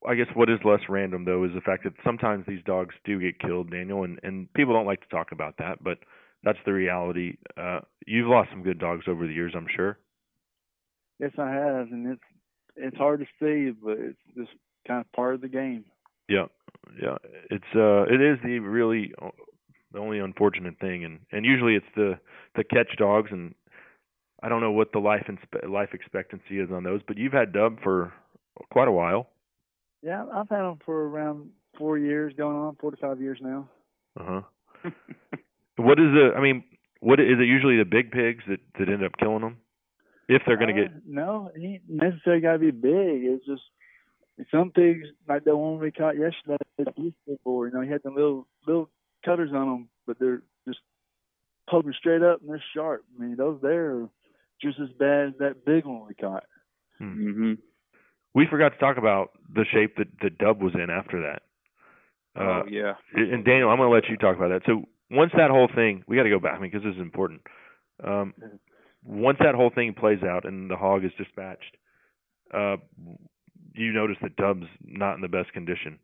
I 0.07 0.15
guess 0.15 0.27
what 0.33 0.49
is 0.49 0.59
less 0.63 0.81
random 0.87 1.25
though 1.25 1.43
is 1.43 1.51
the 1.53 1.61
fact 1.61 1.83
that 1.83 1.93
sometimes 2.03 2.45
these 2.47 2.63
dogs 2.65 2.95
do 3.03 3.19
get 3.19 3.39
killed, 3.39 3.71
Daniel, 3.71 4.03
and 4.03 4.19
and 4.23 4.51
people 4.53 4.73
don't 4.73 4.85
like 4.85 5.01
to 5.01 5.09
talk 5.09 5.31
about 5.31 5.57
that, 5.57 5.83
but 5.83 5.97
that's 6.43 6.59
the 6.65 6.73
reality. 6.73 7.37
Uh 7.57 7.79
you've 8.05 8.27
lost 8.27 8.49
some 8.51 8.63
good 8.63 8.79
dogs 8.79 9.05
over 9.07 9.27
the 9.27 9.33
years, 9.33 9.53
I'm 9.55 9.67
sure. 9.75 9.97
Yes, 11.19 11.31
I 11.39 11.49
have, 11.49 11.87
and 11.91 12.07
it's 12.07 12.21
it's 12.77 12.97
hard 12.97 13.19
to 13.19 13.25
see, 13.39 13.71
but 13.71 13.97
it's 13.99 14.19
just 14.35 14.51
kind 14.87 15.01
of 15.01 15.11
part 15.11 15.35
of 15.35 15.41
the 15.41 15.47
game. 15.47 15.85
Yeah. 16.29 16.45
Yeah. 17.01 17.17
It's 17.49 17.75
uh 17.75 18.03
it 18.03 18.21
is 18.21 18.37
the 18.43 18.59
really 18.59 19.13
uh, 19.21 19.29
the 19.91 19.99
only 19.99 20.19
unfortunate 20.19 20.79
thing 20.79 21.03
and 21.03 21.19
and 21.31 21.45
usually 21.45 21.75
it's 21.75 21.85
the 21.95 22.19
the 22.55 22.63
catch 22.63 22.97
dogs 22.97 23.29
and 23.31 23.53
I 24.41 24.49
don't 24.49 24.61
know 24.61 24.71
what 24.71 24.91
the 24.91 24.99
life 24.99 25.25
inspe- 25.27 25.69
life 25.69 25.89
expectancy 25.93 26.59
is 26.59 26.69
on 26.71 26.83
those, 26.83 27.01
but 27.07 27.17
you've 27.17 27.33
had 27.33 27.53
Dub 27.53 27.81
for 27.81 28.13
quite 28.69 28.87
a 28.87 28.91
while. 28.91 29.29
Yeah, 30.03 30.25
I've 30.31 30.49
had 30.49 30.61
them 30.61 30.79
for 30.85 31.07
around 31.07 31.49
four 31.77 31.97
years, 31.97 32.33
going 32.37 32.55
on 32.55 32.75
four 32.79 32.91
to 32.91 32.97
five 32.97 33.19
years 33.19 33.39
now. 33.41 33.67
Uh 34.19 34.41
huh. 34.83 34.91
what 35.77 35.99
is 35.99 36.13
the? 36.13 36.31
I 36.35 36.41
mean, 36.41 36.63
what 36.99 37.19
is 37.19 37.39
it? 37.39 37.45
Usually 37.45 37.77
the 37.77 37.85
big 37.85 38.11
pigs 38.11 38.43
that 38.47 38.59
that 38.77 38.89
end 38.89 39.03
up 39.03 39.13
killing 39.19 39.41
them, 39.41 39.57
if 40.27 40.41
they're 40.45 40.57
going 40.57 40.75
to 40.75 40.85
Uh, 40.85 40.89
no, 41.05 41.51
it 41.55 41.59
ain't 41.59 41.81
necessarily 41.89 42.41
got 42.41 42.53
to 42.53 42.59
be 42.59 42.71
big. 42.71 43.23
It's 43.23 43.45
just 43.45 43.61
some 44.51 44.71
things 44.71 45.05
like 45.27 45.43
the 45.43 45.55
one 45.55 45.79
we 45.79 45.91
caught 45.91 46.17
yesterday, 46.17 46.57
that 46.77 46.95
police 46.95 47.13
before. 47.27 47.67
You 47.67 47.73
know, 47.73 47.81
he 47.81 47.89
had 47.89 48.03
the 48.03 48.11
little 48.11 48.47
little 48.65 48.89
cutters 49.25 49.51
on 49.53 49.67
them, 49.67 49.89
but 50.05 50.19
they're 50.19 50.43
just 50.67 50.79
poking 51.69 51.93
straight 51.97 52.21
up 52.21 52.41
and 52.41 52.49
they're 52.49 52.63
sharp. 52.75 53.03
I 53.17 53.23
mean, 53.23 53.35
those 53.35 53.59
there 53.61 53.91
are 53.91 54.09
just 54.61 54.79
as 54.79 54.89
bad 54.97 55.27
as 55.27 55.33
that 55.39 55.65
big 55.65 55.85
one 55.85 56.05
we 56.07 56.13
caught. 56.13 56.43
Mm-hmm. 57.01 57.53
We 58.33 58.47
forgot 58.49 58.69
to 58.69 58.77
talk 58.77 58.97
about 58.97 59.31
the 59.53 59.65
shape 59.71 59.97
that 59.97 60.07
the 60.21 60.29
Dub 60.29 60.61
was 60.61 60.73
in 60.75 60.89
after 60.89 61.21
that. 61.21 61.41
Uh, 62.39 62.43
oh 62.43 62.63
yeah. 62.69 62.93
and 63.15 63.43
Daniel, 63.43 63.69
I'm 63.69 63.77
going 63.77 63.89
to 63.89 63.95
let 63.95 64.09
you 64.09 64.17
talk 64.17 64.35
about 64.35 64.49
that. 64.49 64.61
So 64.67 64.83
once 65.09 65.31
that 65.35 65.49
whole 65.49 65.69
thing, 65.73 66.03
we 66.07 66.15
got 66.15 66.23
to 66.23 66.29
go 66.29 66.39
back. 66.39 66.55
I 66.57 66.59
mean, 66.59 66.69
because 66.71 66.85
this 66.85 66.95
is 66.95 67.01
important. 67.01 67.41
Um, 68.03 68.33
once 69.07 69.37
that 69.39 69.55
whole 69.55 69.71
thing 69.73 69.93
plays 69.93 70.21
out 70.23 70.45
and 70.45 70.69
the 70.69 70.75
hog 70.75 71.05
is 71.05 71.11
dispatched, 71.17 71.77
uh, 72.53 72.77
you 73.73 73.91
notice 73.93 74.17
that 74.21 74.35
Dub's 74.35 74.67
not 74.83 75.15
in 75.15 75.21
the 75.21 75.27
best 75.27 75.53
condition. 75.53 75.99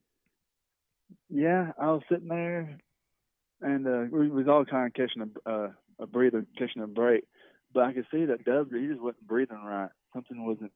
Yeah, 1.30 1.72
I 1.80 1.88
was 1.88 2.02
sitting 2.10 2.30
there, 2.30 2.78
and 3.62 3.88
uh, 3.88 4.04
we 4.12 4.30
was 4.30 4.48
all 4.48 4.66
kind 4.66 4.88
of 4.88 4.94
catching 4.94 5.30
a 5.46 5.50
uh, 5.50 5.72
a 6.00 6.08
breather, 6.08 6.46
catching 6.58 6.82
a 6.82 6.88
break. 6.88 7.26
But 7.74 7.84
I 7.84 7.94
could 7.94 8.06
see 8.12 8.26
that 8.26 8.46
Dub, 8.46 8.72
he 8.72 8.88
just 8.88 9.02
wasn't 9.02 9.28
breathing 9.28 9.64
right. 9.64 9.90
Something 10.14 10.46
wasn't 10.46 10.72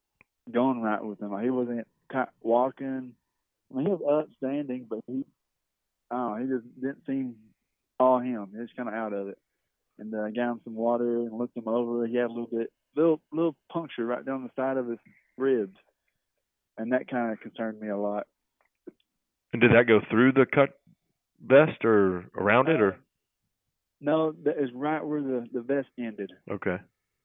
going 0.52 0.82
right 0.82 1.04
with 1.04 1.22
him. 1.22 1.32
Like 1.32 1.44
he 1.44 1.50
wasn't 1.50 1.88
walking. 2.42 3.14
I 3.72 3.76
mean, 3.76 3.86
he 3.86 3.92
was 3.92 4.26
upstanding, 4.30 4.88
but 4.90 5.00
he, 5.08 5.26
know, 6.12 6.38
he 6.40 6.48
just 6.48 6.82
didn't 6.82 7.06
seem 7.06 7.36
all 8.00 8.20
him. 8.20 8.50
He 8.54 8.60
was 8.60 8.70
kind 8.76 8.90
of 8.90 8.96
out 8.96 9.14
of 9.14 9.28
it. 9.30 9.38
And 10.00 10.14
uh, 10.14 10.22
I 10.22 10.32
got 10.32 10.52
him 10.52 10.62
some 10.64 10.76
water 10.76 11.20
and 11.22 11.38
looked 11.38 11.58
him 11.58 11.68
over. 11.68 12.06
He 12.06 12.16
had 12.16 12.26
a 12.28 12.34
little 12.34 12.50
bit, 12.52 12.72
little 12.96 13.22
little 13.32 13.56
puncture 13.72 14.06
right 14.06 14.26
down 14.26 14.44
the 14.44 14.62
side 14.62 14.78
of 14.78 14.88
his 14.88 15.00
ribs, 15.38 15.78
and 16.78 16.92
that 16.94 17.08
kind 17.10 17.32
of 17.32 17.40
concerned 17.40 17.80
me 17.80 17.90
a 17.90 17.98
lot. 17.98 18.28
And 19.54 19.62
did 19.62 19.72
that 19.72 19.88
go 19.88 20.02
through 20.10 20.34
the 20.34 20.46
cut 20.46 20.80
vest 21.44 21.84
or 21.84 22.26
around 22.36 22.70
it, 22.70 22.82
or 22.82 22.98
No, 24.02 24.34
that 24.44 24.58
is 24.62 24.70
right 24.74 25.04
where 25.04 25.22
the 25.22 25.48
the 25.52 25.62
vest 25.62 25.90
ended. 25.98 26.32
okay? 26.50 26.78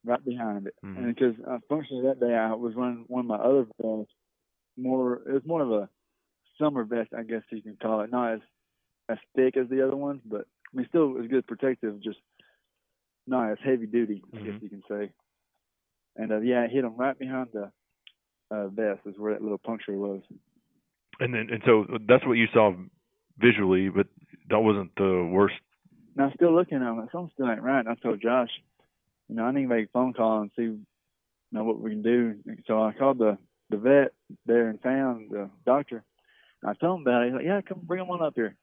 right 0.05 0.25
behind 0.25 0.67
it. 0.67 0.75
Mhm. 0.85 0.97
And 0.97 1.15
because 1.15 1.37
unfortunately 1.47 2.09
that 2.09 2.19
day 2.19 2.35
I 2.35 2.55
was 2.55 2.75
running 2.75 3.05
one 3.07 3.21
of 3.21 3.27
my 3.27 3.37
other 3.37 3.67
vests, 3.81 4.13
more 4.77 5.23
it 5.29 5.33
was 5.33 5.47
more 5.47 5.63
of 5.63 5.71
a 5.71 5.89
summer 6.59 6.83
vest, 6.85 7.11
I 7.17 7.23
guess 7.23 7.43
you 7.51 7.63
can 7.63 7.77
call 7.77 8.01
it. 8.01 8.11
Not 8.11 8.33
as 8.35 8.41
as 9.09 9.19
thick 9.37 9.57
as 9.57 9.69
the 9.69 9.87
other 9.87 9.97
ones, 9.97 10.21
but 10.25 10.47
I 10.73 10.77
mean 10.77 10.87
still 10.89 11.21
as 11.21 11.29
good 11.29 11.47
protective, 11.47 12.01
just 12.01 12.19
not 13.27 13.51
as 13.53 13.59
heavy 13.65 13.87
duty, 13.87 14.23
I 14.35 14.39
guess 14.39 14.55
Mhm. 14.55 14.63
you 14.63 14.69
can 14.69 14.83
say. 14.89 15.11
And 16.17 16.33
uh, 16.33 16.41
yeah, 16.41 16.65
it 16.65 16.71
hit 16.71 16.85
him 16.85 16.97
right 16.97 17.19
behind 17.19 17.49
the 17.53 17.71
uh, 18.51 18.69
vest 18.69 19.01
is 19.07 19.19
where 19.19 19.33
that 19.33 19.43
little 19.43 19.59
puncture 19.59 19.93
was. 19.93 20.23
And 21.21 21.33
then 21.35 21.49
and 21.51 21.63
so 21.65 21.87
that's 22.09 22.27
what 22.27 22.35
you 22.35 22.47
saw 22.53 22.75
visually, 23.39 23.89
but 23.89 24.07
that 24.49 24.59
wasn't 24.61 24.95
the 24.97 25.29
worst. 25.33 25.55
Now, 26.15 26.31
still 26.35 26.55
looking 26.55 26.79
at 26.79 26.83
him. 26.83 27.09
Something 27.11 27.31
still 27.33 27.51
ain't 27.51 27.63
right. 27.63 27.81
And 27.81 27.89
I 27.89 27.95
told 27.95 28.21
Josh, 28.21 28.51
you 29.29 29.37
know, 29.37 29.45
I 29.45 29.53
need 29.53 29.63
to 29.63 29.69
make 29.69 29.87
a 29.87 29.93
phone 29.93 30.13
call 30.13 30.43
and 30.43 30.51
see, 30.55 30.65
you 30.65 30.85
know, 31.53 31.65
what 31.65 31.81
we 31.81 31.91
can 31.91 32.03
do. 32.03 32.35
And 32.47 32.63
so 32.67 32.83
I 32.83 32.93
called 32.93 33.19
the 33.19 33.39
the 33.71 33.79
vet 33.79 34.13
there 34.45 34.69
in 34.69 34.79
town, 34.79 35.29
the 35.31 35.49
doctor. 35.65 36.05
And 36.63 36.71
I 36.71 36.75
told 36.75 37.01
him 37.01 37.07
about 37.07 37.23
it. 37.23 37.27
He's 37.27 37.35
like, 37.37 37.45
yeah, 37.47 37.61
come 37.63 37.81
bring 37.83 38.03
him 38.03 38.11
on 38.11 38.23
up 38.23 38.35
here. 38.37 38.55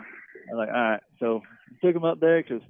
I 0.00 0.54
was 0.54 0.58
like, 0.58 0.68
all 0.74 0.74
right. 0.90 1.02
So 1.20 1.42
I 1.44 1.86
took 1.86 1.94
him 1.94 2.04
up 2.04 2.18
there 2.18 2.42
because, 2.42 2.62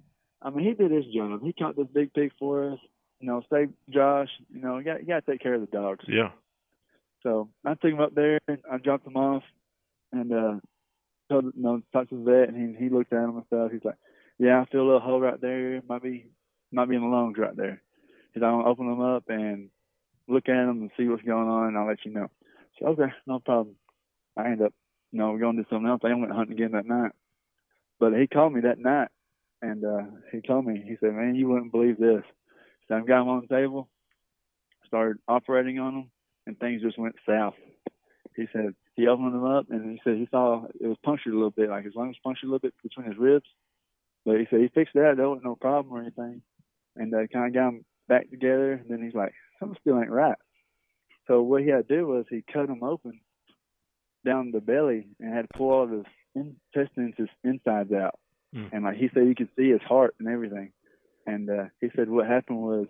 I 0.47 0.51
mean, 0.51 0.65
he 0.65 0.75
did 0.75 0.93
his 0.93 1.05
job. 1.13 1.43
He 1.43 1.53
caught 1.53 1.77
this 1.77 1.89
big 1.93 2.15
pig 2.15 2.31
for 2.39 2.71
us. 2.73 2.79
You 3.19 3.27
know, 3.27 3.43
saved 3.53 3.73
Josh. 3.91 4.29
You 4.49 4.61
know, 4.61 4.79
you 4.79 4.85
got 4.85 5.01
you 5.01 5.07
got 5.07 5.27
to 5.27 5.33
take 5.33 5.43
care 5.43 5.55
of 5.55 5.61
the 5.61 5.67
dogs. 5.67 6.05
Yeah. 6.07 6.31
So 7.25 7.49
I 7.65 7.71
took 7.71 7.91
him 7.91 8.01
up 8.01 8.15
there 8.15 8.39
and 8.47 8.59
I 8.71 8.79
dropped 8.79 9.07
him 9.07 9.17
off 9.17 9.43
and 10.13 10.33
uh 10.33 10.55
told 11.29 11.47
you 11.47 11.63
know, 11.63 11.83
talked 11.93 12.11
to 12.11 12.17
the 12.17 12.31
vet 12.31 12.55
and 12.55 12.77
he 12.79 12.85
he 12.85 12.91
looked 12.91 13.13
at 13.13 13.25
him 13.25 13.37
and 13.37 13.47
stuff. 13.47 13.73
He's 13.73 13.85
like, 13.85 13.97
Yeah, 14.39 14.61
I 14.61 14.71
feel 14.71 14.83
a 14.83 14.85
little 14.87 15.01
hole 15.01 15.21
right 15.21 15.41
there, 15.41 15.83
might 15.89 16.03
be 16.03 16.27
might 16.71 16.89
be 16.89 16.95
in 16.95 17.03
the 17.03 17.09
lungs 17.09 17.39
right 17.39 17.57
there. 17.57 17.83
He's 18.33 18.43
like, 18.43 18.51
I'm 18.51 18.59
gonna 18.59 18.69
open 18.69 18.89
them 18.89 19.01
up 19.01 19.25
and 19.29 19.71
look 20.29 20.49
at 20.49 20.67
them 20.67 20.83
and 20.83 20.91
see 20.97 21.09
what's 21.09 21.23
going 21.23 21.49
on 21.49 21.69
and 21.69 21.79
I'll 21.79 21.89
let 21.89 22.05
you 22.05 22.13
know. 22.13 22.31
So 22.79 22.87
okay, 22.89 23.13
no 23.27 23.41
problem. 23.41 23.75
I 24.37 24.47
end 24.51 24.63
up 24.63 24.75
you 25.13 25.19
know, 25.19 25.39
going 25.39 25.57
to 25.57 25.63
do 25.63 25.69
something 25.71 25.89
else. 25.89 26.03
I 26.05 26.15
went 26.15 26.33
hunting 26.33 26.55
again 26.55 26.73
that 26.73 26.87
night. 26.87 27.13
But 27.99 28.13
he 28.13 28.27
called 28.27 28.53
me 28.53 28.61
that 28.63 28.79
night 28.79 29.09
and 29.63 29.85
uh 29.85 30.03
he 30.33 30.41
told 30.41 30.67
me, 30.67 30.83
he 30.87 30.97
said, 31.01 31.15
Man, 31.15 31.35
you 31.35 31.49
wouldn't 31.49 31.73
believe 31.73 31.99
this. 31.99 32.23
So 32.89 32.95
I 32.95 33.01
got 33.01 33.23
him 33.23 33.29
on 33.29 33.47
the 33.49 33.55
table, 33.55 33.89
started 34.87 35.19
operating 35.29 35.79
on 35.79 35.95
him 35.95 36.11
and 36.47 36.59
things 36.59 36.83
just 36.83 36.99
went 36.99 37.17
south. 37.29 37.55
He 38.37 38.47
said 38.53 38.75
he 38.95 39.07
opened 39.07 39.35
them 39.35 39.45
up 39.45 39.67
and 39.71 39.93
he 39.93 40.01
said 40.05 40.17
he 40.17 40.29
saw 40.31 40.65
it 40.81 40.87
was 40.87 40.97
punctured 41.05 41.33
a 41.33 41.37
little 41.37 41.51
bit, 41.51 41.71
like 41.71 41.85
his 41.85 41.95
lungs 41.95 42.17
punctured 42.23 42.47
a 42.47 42.51
little 42.51 42.61
bit 42.61 42.75
between 42.83 43.07
his 43.07 43.19
ribs. 43.19 43.47
But 44.25 44.39
he 44.39 44.47
said 44.51 44.61
he 44.61 44.69
fixed 44.69 44.95
that. 44.95 45.15
There 45.17 45.29
wasn't 45.29 45.45
no 45.45 45.55
problem 45.57 45.95
or 45.95 46.01
anything. 46.01 46.43
And 46.97 47.15
uh, 47.15 47.27
kind 47.33 47.47
of 47.47 47.55
got 47.55 47.69
him 47.69 47.85
back 48.09 48.31
together. 48.31 48.73
And 48.73 48.89
then 48.89 49.03
he's 49.03 49.15
like, 49.15 49.33
something 49.59 49.77
still 49.81 50.01
ain't 50.01 50.11
right. 50.11 50.37
So 51.27 51.43
what 51.43 51.63
he 51.63 51.69
had 51.69 51.89
to 51.89 51.97
do 51.97 52.07
was 52.07 52.25
he 52.29 52.43
cut 52.53 52.69
him 52.69 52.83
open 52.83 53.21
down 54.25 54.51
the 54.51 54.61
belly 54.61 55.09
and 55.21 55.33
had 55.33 55.43
to 55.43 55.59
pull 55.59 55.71
all 55.71 55.85
of 55.85 55.91
his 55.91 56.05
intestines, 56.35 57.15
his 57.17 57.29
insides 57.45 57.93
out. 57.93 58.19
Mm. 58.55 58.71
And 58.73 58.85
like 58.85 58.97
he 58.97 59.09
said, 59.13 59.27
you 59.27 59.35
could 59.35 59.49
see 59.57 59.71
his 59.71 59.83
heart 59.83 60.15
and 60.19 60.29
everything. 60.29 60.73
And 61.27 61.51
uh, 61.51 61.65
he 61.81 61.89
said 61.97 62.09
what 62.09 62.27
happened 62.27 62.59
was 62.59 62.87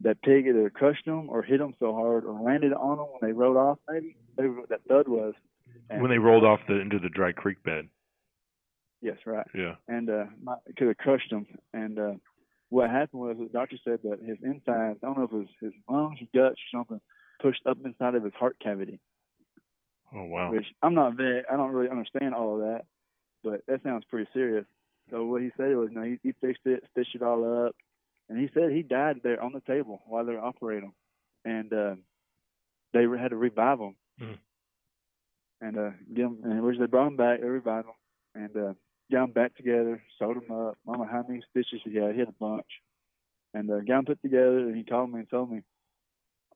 that 0.00 0.22
pig 0.22 0.46
either 0.46 0.70
crushed 0.70 1.06
him 1.06 1.28
or 1.28 1.42
hit 1.42 1.60
him 1.60 1.74
so 1.78 1.94
hard 1.94 2.24
or 2.24 2.40
landed 2.40 2.72
on 2.72 2.98
them 2.98 3.06
when 3.06 3.30
they 3.30 3.32
rode 3.32 3.56
off. 3.56 3.78
Maybe 3.88 4.16
maybe 4.36 4.50
what 4.50 4.68
that 4.68 4.80
thud 4.88 5.08
was. 5.08 5.34
And, 5.88 6.02
when 6.02 6.10
they 6.10 6.18
rolled 6.18 6.44
off 6.44 6.60
the 6.68 6.80
into 6.80 6.98
the 6.98 7.08
dry 7.08 7.32
creek 7.32 7.62
bed. 7.62 7.88
Yes, 9.02 9.16
right. 9.24 9.46
Yeah. 9.54 9.76
And 9.88 10.10
uh, 10.10 10.24
my, 10.42 10.56
could 10.76 10.88
have 10.88 10.98
crushed 10.98 11.32
him. 11.32 11.46
And 11.72 11.98
uh, 11.98 12.12
what 12.68 12.90
happened 12.90 13.22
was 13.22 13.36
the 13.38 13.46
doctor 13.46 13.76
said 13.82 14.00
that 14.04 14.20
his 14.24 14.38
insides, 14.42 14.98
I 15.02 15.06
don't 15.06 15.18
know 15.18 15.24
if 15.24 15.32
it 15.32 15.36
was 15.36 15.46
his 15.60 15.72
lungs 15.88 16.18
or 16.20 16.26
guts 16.34 16.60
or 16.60 16.78
something, 16.78 17.00
pushed 17.40 17.66
up 17.66 17.78
inside 17.84 18.14
of 18.14 18.24
his 18.24 18.34
heart 18.38 18.56
cavity. 18.62 19.00
Oh 20.14 20.24
wow. 20.24 20.52
Which 20.52 20.66
I'm 20.82 20.94
not 20.94 21.16
very, 21.16 21.42
I 21.50 21.56
don't 21.56 21.72
really 21.72 21.90
understand 21.90 22.34
all 22.34 22.54
of 22.54 22.60
that, 22.60 22.84
but 23.42 23.62
that 23.68 23.82
sounds 23.82 24.04
pretty 24.08 24.28
serious. 24.32 24.66
So 25.10 25.24
what 25.24 25.42
he 25.42 25.50
said 25.56 25.74
was, 25.76 25.88
you 25.90 25.96
know, 25.98 26.04
he, 26.04 26.18
he 26.22 26.32
fixed 26.40 26.62
it, 26.66 26.84
stitched 26.92 27.14
it 27.14 27.22
all 27.22 27.66
up, 27.66 27.74
and 28.28 28.38
he 28.38 28.48
said 28.54 28.70
he 28.70 28.82
died 28.82 29.20
there 29.22 29.42
on 29.42 29.52
the 29.52 29.60
table 29.60 30.02
while 30.06 30.24
they 30.24 30.32
were 30.32 30.40
operating, 30.44 30.92
and 31.44 31.72
uh, 31.72 31.94
they 32.92 33.02
had 33.18 33.30
to 33.30 33.36
revive 33.36 33.78
him, 33.80 33.96
Hmm. 34.18 34.32
and 35.60 35.78
uh, 35.78 35.90
get 36.14 36.24
him. 36.26 36.38
And 36.44 36.62
which 36.62 36.78
they 36.78 36.86
brought 36.86 37.08
him 37.08 37.16
back, 37.16 37.40
they 37.40 37.46
revived 37.46 37.88
him, 37.88 37.94
and 38.42 38.56
uh, 38.56 38.72
got 39.10 39.24
him 39.24 39.32
back 39.32 39.56
together, 39.56 40.02
sewed 40.18 40.36
him 40.36 40.50
up. 40.50 40.78
I 40.86 40.92
don't 40.92 41.00
know 41.00 41.08
how 41.10 41.24
many 41.26 41.42
stitches 41.50 41.80
he 41.84 41.96
had. 41.96 42.12
He 42.12 42.20
had 42.20 42.28
a 42.28 42.32
bunch, 42.32 42.66
and 43.54 43.70
uh, 43.70 43.80
got 43.80 44.00
him 44.00 44.04
put 44.06 44.22
together. 44.22 44.58
And 44.58 44.76
he 44.76 44.84
called 44.84 45.12
me 45.12 45.20
and 45.20 45.30
told 45.30 45.50
me, 45.50 45.62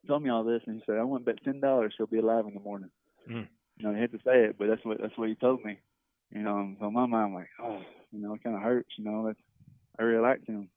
told 0.06 0.22
me 0.22 0.30
all 0.30 0.44
this, 0.44 0.62
and 0.66 0.76
he 0.76 0.82
said, 0.86 0.98
"I 0.98 1.04
want 1.04 1.24
to 1.24 1.32
bet 1.32 1.42
ten 1.44 1.60
dollars 1.60 1.94
he'll 1.96 2.06
be 2.06 2.18
alive 2.18 2.46
in 2.46 2.54
the 2.54 2.60
morning." 2.60 2.90
Mm. 3.28 3.48
You 3.78 3.86
know, 3.88 3.94
he 3.94 4.00
had 4.00 4.12
to 4.12 4.18
say 4.18 4.44
it, 4.44 4.56
but 4.58 4.68
that's 4.68 4.84
what 4.84 5.00
that's 5.00 5.16
what 5.16 5.28
he 5.28 5.34
told 5.34 5.64
me. 5.64 5.78
You 6.34 6.42
know, 6.42 6.58
and 6.58 6.76
so 6.80 6.88
in 6.88 6.92
my 6.92 7.06
mind, 7.06 7.26
I'm 7.26 7.34
like, 7.34 7.48
oh, 7.62 7.80
you 8.12 8.20
know, 8.20 8.34
it 8.34 8.42
kind 8.42 8.56
of 8.56 8.62
hurts. 8.62 8.90
You 8.98 9.04
know, 9.04 9.26
that's 9.26 9.38
I 9.98 10.02
really 10.02 10.22
liked 10.22 10.48
him. 10.48 10.68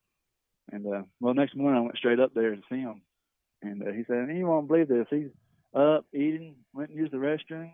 And 0.72 0.86
uh, 0.86 1.04
well, 1.20 1.34
next 1.34 1.56
morning 1.56 1.80
I 1.80 1.84
went 1.84 1.98
straight 1.98 2.20
up 2.20 2.34
there 2.34 2.56
to 2.56 2.62
see 2.70 2.80
him, 2.80 3.02
and 3.62 3.82
uh, 3.82 3.92
he 3.92 4.04
said, 4.06 4.18
"And 4.18 4.38
you 4.38 4.46
won't 4.46 4.68
believe 4.68 4.88
this. 4.88 5.08
He's 5.10 5.30
up 5.74 6.06
eating, 6.14 6.56
went 6.74 6.90
and 6.90 7.00
used 7.00 7.14
the 7.14 7.18
restroom. 7.18 7.72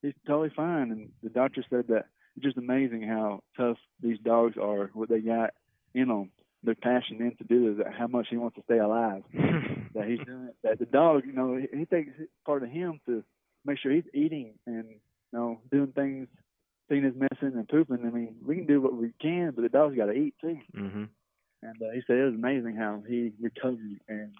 He's 0.00 0.14
totally 0.26 0.52
fine." 0.54 0.90
And 0.90 1.10
the 1.22 1.30
doctor 1.30 1.64
said 1.68 1.88
that 1.88 2.06
it's 2.36 2.44
just 2.44 2.56
amazing 2.56 3.02
how 3.02 3.42
tough 3.56 3.76
these 4.00 4.18
dogs 4.24 4.56
are. 4.56 4.90
What 4.94 5.08
they 5.08 5.20
got 5.20 5.50
in 5.94 6.08
them, 6.08 6.30
their 6.62 6.76
passion 6.76 7.20
in 7.20 7.36
to 7.36 7.44
do 7.44 7.72
is 7.72 7.86
how 7.98 8.06
much 8.06 8.28
he 8.30 8.36
wants 8.36 8.56
to 8.56 8.62
stay 8.62 8.78
alive. 8.78 9.22
that 9.32 10.06
he's 10.06 10.24
doing 10.24 10.48
it. 10.48 10.56
That 10.62 10.78
the 10.78 10.86
dog, 10.86 11.24
you 11.26 11.32
know, 11.32 11.56
he, 11.56 11.78
he 11.78 11.84
takes 11.84 12.12
part 12.46 12.62
of 12.62 12.70
him 12.70 13.00
to 13.06 13.24
make 13.64 13.78
sure 13.78 13.92
he's 13.92 14.04
eating 14.14 14.54
and 14.66 14.84
you 14.88 15.38
know 15.38 15.60
doing 15.70 15.92
things, 15.92 16.28
seeing 16.92 17.04
his 17.04 17.14
messing 17.16 17.56
and 17.56 17.66
pooping. 17.68 18.04
I 18.06 18.10
mean, 18.10 18.36
we 18.44 18.56
can 18.56 18.66
do 18.66 18.80
what 18.80 18.94
we 18.94 19.12
can, 19.20 19.52
but 19.54 19.62
the 19.62 19.68
dog's 19.70 19.96
got 19.96 20.06
to 20.06 20.12
eat 20.12 20.34
too. 20.40 20.58
Mhm. 20.76 21.08
And 21.62 21.82
uh, 21.82 21.90
he 21.94 22.02
said 22.06 22.16
it 22.16 22.24
was 22.24 22.34
amazing 22.34 22.76
how 22.76 23.02
he 23.08 23.32
recovered 23.40 24.00
and 24.08 24.32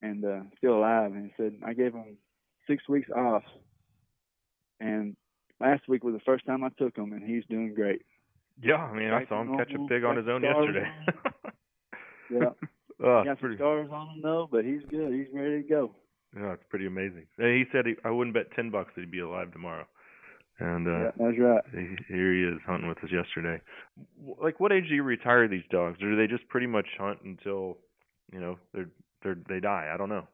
and 0.00 0.24
uh, 0.24 0.40
still 0.56 0.78
alive. 0.78 1.12
And 1.12 1.26
he 1.26 1.32
said 1.36 1.58
I 1.64 1.74
gave 1.74 1.92
him 1.92 2.16
six 2.66 2.88
weeks 2.88 3.10
off, 3.10 3.42
and 4.80 5.16
last 5.60 5.86
week 5.88 6.02
was 6.02 6.14
the 6.14 6.20
first 6.20 6.46
time 6.46 6.64
I 6.64 6.70
took 6.78 6.96
him, 6.96 7.12
and 7.12 7.22
he's 7.22 7.44
doing 7.50 7.74
great. 7.74 8.02
Yeah, 8.62 8.76
I 8.76 8.94
mean, 8.96 9.10
I 9.10 9.26
saw 9.26 9.42
him 9.42 9.56
catch 9.58 9.72
a 9.72 9.86
pig 9.88 10.04
on 10.04 10.16
his 10.16 10.28
own 10.28 10.44
on. 10.44 10.64
yesterday. 10.66 10.90
Yeah, 12.30 12.48
oh, 13.04 13.20
he 13.20 13.26
got 13.26 13.26
some 13.26 13.36
pretty, 13.36 13.56
scars 13.56 13.90
on 13.92 14.08
him 14.16 14.22
though, 14.22 14.48
but 14.50 14.64
he's 14.64 14.80
good. 14.88 15.12
He's 15.12 15.26
ready 15.30 15.62
to 15.62 15.68
go. 15.68 15.94
yeah, 16.34 16.54
it's 16.54 16.64
pretty 16.70 16.86
amazing. 16.86 17.26
He 17.36 17.64
said 17.70 17.84
he, 17.86 17.96
I 18.02 18.10
wouldn't 18.10 18.32
bet 18.32 18.50
ten 18.56 18.70
bucks 18.70 18.92
that 18.94 19.02
he'd 19.02 19.10
be 19.10 19.20
alive 19.20 19.52
tomorrow. 19.52 19.84
And 20.60 20.86
uh 20.86 21.00
yeah, 21.00 21.10
that's 21.16 21.38
right. 21.38 21.62
he, 21.72 21.96
here 22.14 22.32
he 22.32 22.42
is 22.44 22.60
hunting 22.64 22.88
with 22.88 22.98
us 23.02 23.10
yesterday. 23.10 23.60
Like, 24.40 24.60
what 24.60 24.72
age 24.72 24.88
do 24.88 24.94
you 24.94 25.02
retire 25.02 25.48
these 25.48 25.64
dogs, 25.70 26.00
or 26.02 26.10
do 26.10 26.16
they 26.16 26.26
just 26.26 26.48
pretty 26.48 26.66
much 26.68 26.86
hunt 26.98 27.18
until, 27.24 27.78
you 28.32 28.40
know, 28.40 28.58
they're 28.72 28.88
they're 29.22 29.36
they 29.48 29.60
die? 29.60 29.90
I 29.92 29.96
don't 29.96 30.08
know. 30.08 30.28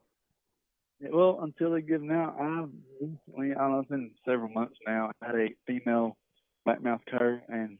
Well, 1.01 1.39
until 1.43 1.73
they 1.73 1.81
give 1.81 2.03
out, 2.11 2.37
I've 2.39 2.69
recently, 3.01 3.53
I 3.53 3.61
don't 3.61 3.73
know, 3.73 3.79
it's 3.81 3.89
been 3.89 4.11
several 4.27 4.51
months 4.51 4.77
now. 4.87 5.11
I 5.23 5.27
had 5.27 5.35
a 5.35 5.49
female 5.67 6.19
blackmouth 6.67 7.01
cur, 7.11 7.43
and 7.49 7.79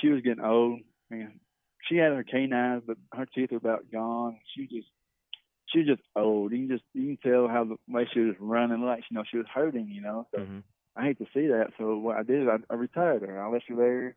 she 0.00 0.08
was 0.08 0.22
getting 0.22 0.42
old. 0.42 0.80
And 1.10 1.38
she 1.86 1.96
had 1.96 2.12
her 2.12 2.24
canines, 2.24 2.82
but 2.86 2.96
her 3.12 3.26
teeth 3.26 3.50
were 3.50 3.58
about 3.58 3.90
gone. 3.92 4.38
She 4.54 4.62
just, 4.62 4.88
she 5.66 5.80
was 5.80 5.88
just 5.88 6.02
old. 6.16 6.52
You 6.52 6.66
can 6.66 6.68
just, 6.68 6.84
you 6.94 7.16
can 7.16 7.30
tell 7.30 7.46
how 7.46 7.64
the 7.64 7.76
way 7.92 8.08
she 8.12 8.20
was 8.20 8.34
running, 8.40 8.80
like 8.80 9.04
you 9.10 9.16
know, 9.16 9.24
she 9.30 9.36
was 9.36 9.46
hurting. 9.52 9.88
You 9.88 10.00
know, 10.00 10.26
so 10.34 10.40
Mhm. 10.40 10.62
I 10.96 11.04
hate 11.04 11.18
to 11.18 11.26
see 11.34 11.48
that. 11.48 11.72
So 11.78 11.98
what 11.98 12.16
I 12.16 12.22
did 12.22 12.42
is 12.42 12.48
I, 12.48 12.72
I 12.72 12.76
retired 12.76 13.22
her. 13.22 13.40
I 13.40 13.50
left 13.50 13.66
her 13.68 13.76
there 13.76 14.16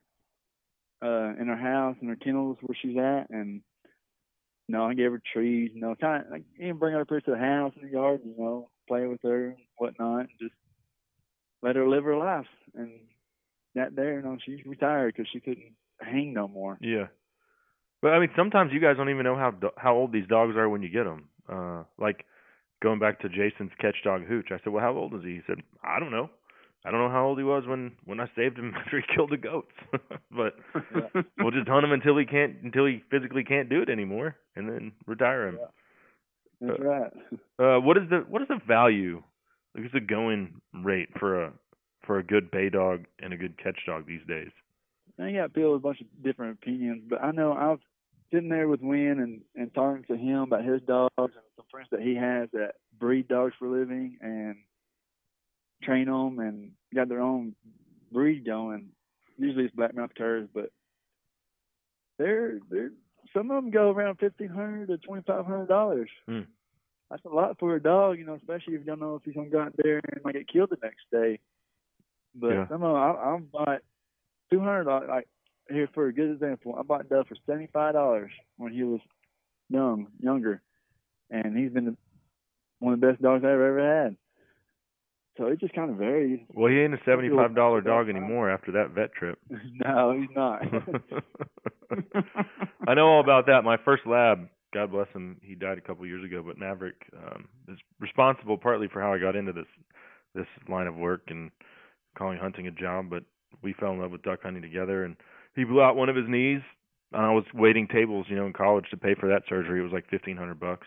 uh, 1.01 1.39
in 1.39 1.47
her 1.47 1.57
house, 1.57 1.97
in 2.01 2.07
her 2.07 2.15
kennels 2.15 2.57
where 2.61 2.77
she's 2.81 2.97
at, 2.97 3.29
and 3.29 3.61
you 4.67 4.75
know, 4.75 4.85
I 4.85 4.93
gave 4.93 5.11
her 5.11 5.21
trees, 5.33 5.71
you 5.73 5.81
know, 5.81 5.95
kind 5.99 6.25
of 6.25 6.31
like 6.31 6.43
even 6.59 6.77
bring 6.77 6.93
her 6.93 7.01
up 7.01 7.09
here 7.09 7.21
to 7.21 7.31
the 7.31 7.37
house 7.37 7.73
in 7.75 7.87
the 7.87 7.91
yard, 7.91 8.21
you 8.23 8.35
know, 8.37 8.69
play 8.87 9.07
with 9.07 9.19
her 9.23 9.47
and 9.47 9.57
whatnot, 9.77 10.19
and 10.21 10.29
just 10.39 10.53
let 11.63 11.75
her 11.75 11.87
live 11.87 12.03
her 12.03 12.17
life. 12.17 12.45
And 12.75 12.91
that 13.75 13.95
there, 13.95 14.17
you 14.17 14.21
know, 14.21 14.37
she's 14.45 14.63
retired 14.65 15.15
because 15.15 15.29
she 15.33 15.39
couldn't 15.39 15.73
hang 15.99 16.33
no 16.33 16.47
more. 16.47 16.77
Yeah. 16.81 17.07
But 18.01 18.09
I 18.09 18.19
mean, 18.19 18.29
sometimes 18.35 18.71
you 18.71 18.79
guys 18.79 18.95
don't 18.95 19.09
even 19.09 19.23
know 19.23 19.35
how 19.35 19.53
how 19.77 19.95
old 19.95 20.13
these 20.13 20.27
dogs 20.27 20.55
are 20.55 20.69
when 20.69 20.83
you 20.83 20.89
get 20.89 21.03
them. 21.03 21.29
Uh, 21.51 21.83
like 21.97 22.25
going 22.81 22.99
back 22.99 23.19
to 23.21 23.29
Jason's 23.29 23.71
catch 23.79 23.95
dog 24.03 24.25
Hooch, 24.25 24.49
I 24.51 24.59
said, 24.63 24.71
"Well, 24.71 24.83
how 24.83 24.95
old 24.95 25.13
is 25.15 25.23
he?" 25.23 25.35
He 25.35 25.41
said, 25.47 25.57
"I 25.83 25.99
don't 25.99 26.11
know. 26.11 26.29
I 26.85 26.91
don't 26.91 27.01
know 27.01 27.09
how 27.09 27.25
old 27.25 27.37
he 27.37 27.43
was 27.43 27.63
when 27.67 27.91
when 28.05 28.19
I 28.19 28.27
saved 28.35 28.57
him 28.57 28.73
after 28.77 28.97
he 28.99 29.15
killed 29.15 29.31
the 29.31 29.37
goats. 29.37 29.71
but 30.31 30.55
we'll 31.37 31.51
just 31.51 31.67
hunt 31.67 31.83
him 31.85 31.91
until 31.91 32.17
he 32.17 32.25
can't 32.25 32.55
until 32.63 32.85
he 32.85 33.03
physically 33.11 33.43
can't 33.43 33.69
do 33.69 33.81
it 33.81 33.89
anymore, 33.89 34.35
and 34.55 34.67
then 34.69 34.91
retire 35.05 35.47
him." 35.47 35.59
That's 36.61 36.79
Uh, 36.79 36.83
right. 36.83 37.13
Uh, 37.59 37.77
what 37.79 37.97
is 37.97 38.03
the 38.09 38.19
what 38.29 38.41
is 38.41 38.47
the 38.47 38.59
value? 38.65 39.21
Like, 39.75 39.83
what's 39.83 39.93
the 39.93 39.99
going 39.99 40.61
rate 40.73 41.09
for 41.19 41.43
a 41.43 41.53
for 42.05 42.19
a 42.19 42.23
good 42.23 42.49
bay 42.51 42.69
dog 42.69 43.05
and 43.21 43.33
a 43.33 43.37
good 43.37 43.57
catch 43.61 43.77
dog 43.85 44.07
these 44.07 44.25
days? 44.27 44.49
I 45.19 45.33
got 45.33 45.53
people 45.53 45.73
with 45.73 45.81
a 45.81 45.83
bunch 45.83 45.99
of 45.99 46.07
different 46.23 46.53
opinions, 46.53 47.03
but 47.09 47.21
I 47.21 47.31
know 47.31 47.51
I 47.51 47.67
was 47.67 47.79
sitting 48.31 48.47
there 48.47 48.69
with 48.69 48.79
Win 48.81 49.19
and 49.19 49.41
and 49.55 49.73
talking 49.73 50.05
to 50.05 50.15
him 50.15 50.43
about 50.43 50.63
his 50.63 50.81
dogs 50.83 51.11
and 51.17 51.31
some 51.57 51.65
friends 51.69 51.89
that 51.91 51.99
he 52.01 52.15
has 52.15 52.47
that 52.53 52.75
breed 52.97 53.27
dogs 53.27 53.53
for 53.59 53.65
a 53.65 53.71
living 53.71 54.17
and 54.21 54.55
train 55.83 56.05
them 56.05 56.39
and 56.39 56.71
got 56.93 57.09
their 57.09 57.21
own 57.21 57.55
breed 58.11 58.45
going. 58.45 58.89
Usually 59.37 59.65
it's 59.65 59.75
blackmouth 59.75 60.15
curs, 60.15 60.47
but 60.53 60.71
they're 62.17 62.59
they're 62.69 62.91
some 63.33 63.51
of 63.51 63.63
them 63.63 63.71
go 63.71 63.91
around 63.91 64.17
fifteen 64.19 64.49
hundred 64.49 64.87
to 64.87 64.97
twenty 64.97 65.23
five 65.25 65.45
hundred 65.45 65.67
dollars. 65.67 66.09
Hmm. 66.27 66.41
That's 67.09 67.23
a 67.25 67.29
lot 67.29 67.57
for 67.59 67.75
a 67.75 67.81
dog, 67.81 68.19
you 68.19 68.25
know, 68.25 68.35
especially 68.35 68.75
if 68.75 68.81
you 68.81 68.85
don't 68.85 68.99
know 68.99 69.15
if 69.15 69.23
he's 69.23 69.33
gonna 69.35 69.49
go 69.49 69.61
out 69.61 69.73
there 69.77 70.01
and 70.11 70.23
might 70.23 70.33
get 70.35 70.47
killed 70.51 70.69
the 70.69 70.77
next 70.83 71.05
day. 71.11 71.39
But 72.35 72.51
Yeah. 72.51 72.67
some 72.67 72.83
of 72.83 72.93
them, 72.93 72.95
I, 72.95 73.11
I 73.11 73.39
bought 73.39 73.81
two 74.51 74.59
hundred. 74.59 74.85
Like 75.07 75.27
here 75.69 75.89
for 75.93 76.07
a 76.07 76.13
good 76.13 76.31
example, 76.31 76.75
I 76.77 76.83
bought 76.83 77.09
Dove 77.09 77.27
for 77.27 77.35
seventy 77.45 77.67
five 77.71 77.93
dollars 77.93 78.31
when 78.57 78.73
he 78.73 78.83
was 78.83 78.99
young, 79.69 80.07
younger, 80.19 80.61
and 81.29 81.57
he's 81.57 81.71
been 81.71 81.85
the, 81.85 81.97
one 82.79 82.93
of 82.93 82.99
the 82.99 83.07
best 83.07 83.21
dogs 83.21 83.43
I've 83.43 83.51
ever 83.51 84.03
had. 84.03 84.17
So 85.39 85.47
it 85.47 85.59
just 85.59 85.73
kind 85.73 85.89
of 85.89 85.95
varies. 85.95 86.41
Well, 86.53 86.69
he 86.69 86.81
ain't 86.81 86.93
a 86.93 86.99
seventy-five 87.05 87.55
dollar 87.55 87.79
dog 87.79 88.09
anymore 88.09 88.51
after 88.51 88.73
that 88.73 88.91
vet 88.93 89.13
trip. 89.13 89.39
no, 89.49 90.19
he's 90.19 90.27
not. 90.35 90.61
I 92.87 92.93
know 92.93 93.07
all 93.07 93.21
about 93.21 93.45
that. 93.45 93.63
My 93.63 93.77
first 93.85 94.05
lab, 94.05 94.49
God 94.73 94.91
bless 94.91 95.07
him, 95.13 95.37
he 95.41 95.55
died 95.55 95.77
a 95.77 95.81
couple 95.81 96.05
years 96.05 96.25
ago. 96.25 96.43
But 96.45 96.57
Maverick 96.57 97.01
um, 97.15 97.47
is 97.69 97.77
responsible 98.01 98.57
partly 98.57 98.89
for 98.91 99.01
how 99.01 99.13
I 99.13 99.17
got 99.17 99.37
into 99.37 99.53
this 99.53 99.65
this 100.35 100.47
line 100.67 100.87
of 100.87 100.95
work 100.95 101.21
and 101.27 101.51
calling 102.17 102.37
hunting 102.37 102.67
a 102.67 102.71
job. 102.71 103.09
But 103.09 103.23
we 103.63 103.73
fell 103.79 103.93
in 103.93 104.01
love 104.01 104.11
with 104.11 104.23
duck 104.23 104.39
hunting 104.43 104.61
together, 104.61 105.05
and 105.05 105.15
he 105.55 105.63
blew 105.63 105.81
out 105.81 105.95
one 105.95 106.09
of 106.09 106.17
his 106.17 106.27
knees. 106.27 106.59
And 107.13 107.25
I 107.25 107.31
was 107.31 107.45
waiting 107.53 107.87
tables, 107.87 108.25
you 108.29 108.35
know, 108.35 108.45
in 108.45 108.53
college 108.53 108.85
to 108.91 108.97
pay 108.97 109.15
for 109.15 109.29
that 109.29 109.43
surgery. 109.47 109.79
It 109.79 109.83
was 109.83 109.93
like 109.93 110.09
fifteen 110.09 110.35
hundred 110.35 110.59
bucks. 110.59 110.85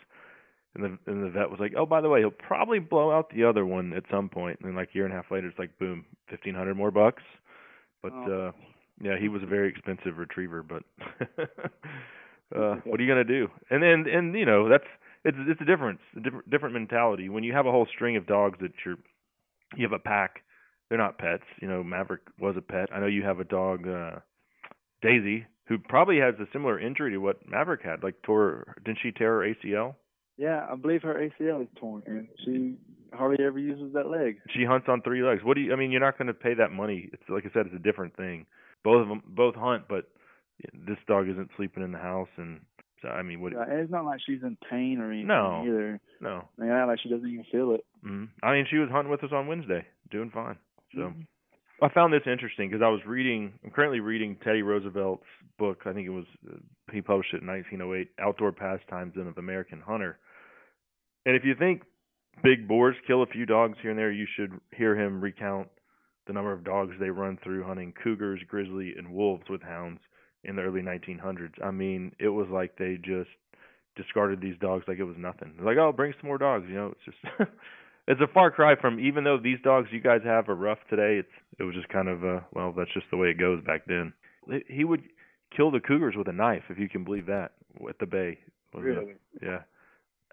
And 0.74 0.85
the 0.85 0.99
and 1.11 1.23
the 1.24 1.31
vet 1.31 1.51
was 1.51 1.61
like, 1.61 1.74
"Oh, 1.77 1.85
by 1.86 2.01
the 2.01 2.09
way, 2.09 2.20
he'll 2.20 2.31
probably 2.31 2.78
blow 2.78 3.11
out 3.11 3.31
the 3.31 3.44
other 3.44 3.66
one 3.66 3.93
at 3.93 4.05
some 4.11 4.28
point." 4.28 4.59
And 4.61 4.69
then 4.69 4.77
like 4.77 4.90
a 4.93 4.94
year 4.97 5.05
and 5.05 5.12
a 5.12 5.16
half 5.16 5.31
later, 5.31 5.49
it's 5.49 5.59
like, 5.59 5.78
boom, 5.78 6.05
fifteen 6.28 6.55
hundred 6.55 6.77
more 6.77 6.90
bucks. 6.90 7.23
But 8.03 8.12
Oh. 8.15 8.49
uh 8.49 8.53
yeah, 9.01 9.19
he 9.19 9.28
was 9.28 9.43
a 9.43 9.47
very 9.47 9.69
expensive 9.69 10.19
retriever, 10.19 10.62
but 10.62 10.82
uh 12.57 12.77
what 12.85 12.99
are 13.01 13.03
you 13.03 13.09
gonna 13.09 13.24
do? 13.24 13.49
And 13.70 13.82
then 13.82 14.07
and 14.12 14.35
you 14.35 14.47
know 14.47 14.69
that's 14.69 14.86
it's 15.24 15.36
it's 15.47 15.61
a 15.61 15.65
difference, 15.65 16.01
a 16.16 16.20
different 16.20 16.51
different 16.51 16.74
mentality. 16.74 17.28
When 17.28 17.44
you 17.44 17.53
have 17.53 17.66
a 17.66 17.70
whole 17.70 17.86
string 17.86 18.16
of 18.16 18.27
dogs 18.27 18.59
that 18.61 18.73
you're 18.85 18.97
you 19.77 19.85
have 19.85 19.93
a 19.93 19.99
pack, 19.99 20.43
they're 20.89 20.99
not 20.99 21.19
pets. 21.19 21.44
You 21.61 21.69
know, 21.69 21.82
Maverick 21.82 22.23
was 22.39 22.57
a 22.57 22.62
pet. 22.62 22.89
I 22.94 23.01
know 23.01 23.07
you 23.07 23.23
have 23.24 23.40
a 23.40 23.44
dog, 23.44 23.86
uh 23.89 24.20
Daisy, 25.03 25.47
who 25.69 25.78
probably 25.78 26.19
has 26.19 26.35
a 26.40 26.47
similar 26.53 26.78
injury 26.78 27.11
to 27.12 27.19
what 27.19 27.49
Maverick 27.49 27.82
had. 27.82 28.03
Like 28.03 28.23
tore, 28.23 28.74
didn't 28.85 28.99
she 29.03 29.12
tear 29.12 29.40
her 29.43 29.55
ACL? 29.55 29.94
Yeah, 30.39 30.67
I 30.71 30.75
believe 30.77 31.03
her 31.03 31.15
ACL 31.15 31.63
is 31.63 31.69
torn, 31.79 32.03
and 32.07 32.29
she 32.45 32.77
hardly 33.13 33.45
ever 33.45 33.59
uses 33.59 33.93
that 33.95 34.09
leg. 34.09 34.39
She 34.55 34.65
hunts 34.65 34.89
on 34.89 35.03
three 35.03 35.23
legs. 35.23 35.43
What 35.45 35.55
do 35.55 35.61
you? 35.61 35.73
I 35.73 35.77
mean, 35.77 35.91
you're 35.93 36.01
not 36.01 36.17
going 36.19 36.29
to 36.29 36.35
pay 36.35 36.55
that 36.55 36.73
money. 36.73 37.11
It's 37.13 37.23
like 37.29 37.45
I 37.45 37.53
said, 37.53 37.67
it's 37.67 37.75
a 37.75 37.79
different 37.79 38.17
thing. 38.17 38.47
Both 38.83 39.03
of 39.03 39.09
them 39.09 39.23
both 39.27 39.55
hunt, 39.55 39.85
but 39.89 40.09
this 40.75 40.99
dog 41.07 41.29
isn't 41.29 41.51
sleeping 41.57 41.83
in 41.83 41.93
the 41.93 41.99
house, 41.99 42.29
and 42.37 42.61
so 43.03 43.09
I 43.09 43.23
mean, 43.23 43.41
what? 43.41 43.53
Yeah, 43.53 43.63
and 43.63 43.81
it's 43.81 43.91
not 43.93 44.05
like 44.05 44.21
she's 44.27 44.43
in 44.43 44.57
pain 44.71 44.99
or 45.01 45.11
anything 45.13 45.29
No. 45.29 45.65
either. 45.67 46.01
No. 46.21 46.49
I 46.59 46.61
mean, 46.63 46.71
not 46.71 46.87
like 46.89 47.01
she 47.03 47.09
doesn't 47.11 47.29
even 47.29 47.45
feel 47.53 47.73
it. 47.73 47.85
hmm 48.03 48.25
I 48.43 48.53
mean, 48.53 48.67
she 48.71 48.79
was 48.79 48.89
hunting 48.91 49.11
with 49.11 49.23
us 49.25 49.33
on 49.33 49.47
Wednesday, 49.47 49.85
doing 50.11 50.31
fine. 50.31 50.57
So 50.95 51.01
Mhm. 51.01 51.27
I 51.83 51.89
found 51.89 52.13
this 52.13 52.23
interesting 52.27 52.71
because 52.71 52.83
I 52.83 52.89
was 52.89 53.01
reading. 53.05 53.53
I'm 53.65 53.71
currently 53.71 53.99
reading 53.99 54.37
Teddy 54.45 54.63
Roosevelt's 54.63 55.25
book. 55.59 55.81
I 55.85 55.93
think 55.93 56.07
it 56.07 56.11
was 56.11 56.27
uh, 56.49 56.57
he 56.93 57.01
published 57.01 57.35
it 57.35 57.43
in 57.43 57.49
1908, 57.49 58.09
Outdoor 58.21 58.53
Pastimes 58.53 59.15
of 59.17 59.37
American 59.37 59.81
Hunter. 59.81 60.19
And 61.27 61.35
if 61.35 61.45
you 61.45 61.55
think 61.59 61.83
big 62.43 62.69
boars 62.69 62.95
kill 63.07 63.23
a 63.23 63.27
few 63.27 63.47
dogs 63.47 63.79
here 63.83 63.91
and 63.91 63.99
there, 63.99 64.13
you 64.13 64.27
should 64.37 64.53
hear 64.77 64.97
him 64.97 65.21
recount 65.21 65.69
the 66.29 66.33
number 66.33 66.53
of 66.53 66.63
dogs 66.63 66.93
they 67.01 67.11
run 67.11 67.37
through 67.43 67.65
hunting 67.65 67.93
cougars, 68.03 68.41
grizzly, 68.47 68.95
and 68.97 69.13
wolves 69.13 69.45
with 69.51 69.63
hounds 69.63 70.01
in 70.45 70.55
the 70.55 70.63
early 70.63 70.83
1900s. 70.83 71.53
I 71.65 71.73
mean, 71.73 72.13
it 72.21 72.29
was 72.29 72.47
like 72.49 72.77
they 72.77 72.97
just 73.03 73.31
discarded 73.97 74.41
these 74.41 74.59
dogs 74.61 74.85
like 74.87 74.99
it 74.99 75.05
was 75.05 75.17
nothing. 75.19 75.55
They're 75.57 75.67
like, 75.67 75.79
oh, 75.79 75.93
bring 75.93 76.15
some 76.21 76.29
more 76.29 76.39
dogs. 76.39 76.67
You 76.69 76.77
know, 76.77 76.93
it's 76.93 77.05
just 77.05 77.51
it's 78.13 78.21
a 78.21 78.33
far 78.33 78.51
cry 78.51 78.75
from 78.81 79.01
even 79.01 79.25
though 79.25 79.39
these 79.39 79.59
dogs 79.65 79.89
you 79.93 80.01
guys 80.01 80.21
have 80.25 80.49
are 80.49 80.55
rough 80.55 80.79
today. 80.89 81.17
It's 81.19 81.33
it 81.59 81.65
was 81.65 81.75
just 81.75 81.89
kind 81.89 82.09
of 82.09 82.25
uh, 82.25 82.41
well, 82.53 82.73
that's 82.77 82.93
just 82.95 83.07
the 83.11 83.17
way 83.17 83.29
it 83.29 83.39
goes 83.39 83.63
back 83.65 83.83
then. 83.87 84.13
He 84.69 84.85
would 84.85 85.03
kill 85.57 85.71
the 85.71 85.81
cougars 85.81 86.15
with 86.17 86.29
a 86.29 86.33
knife, 86.33 86.65
if 86.71 86.79
you 86.79 86.89
can 86.89 87.05
believe 87.05 87.27
that, 87.27 87.53
at 87.89 87.99
the 87.99 88.07
bay. 88.07 88.39
Was 88.75 88.83
it? 88.85 88.87
Really? 88.89 89.15
Yeah. 89.43 89.61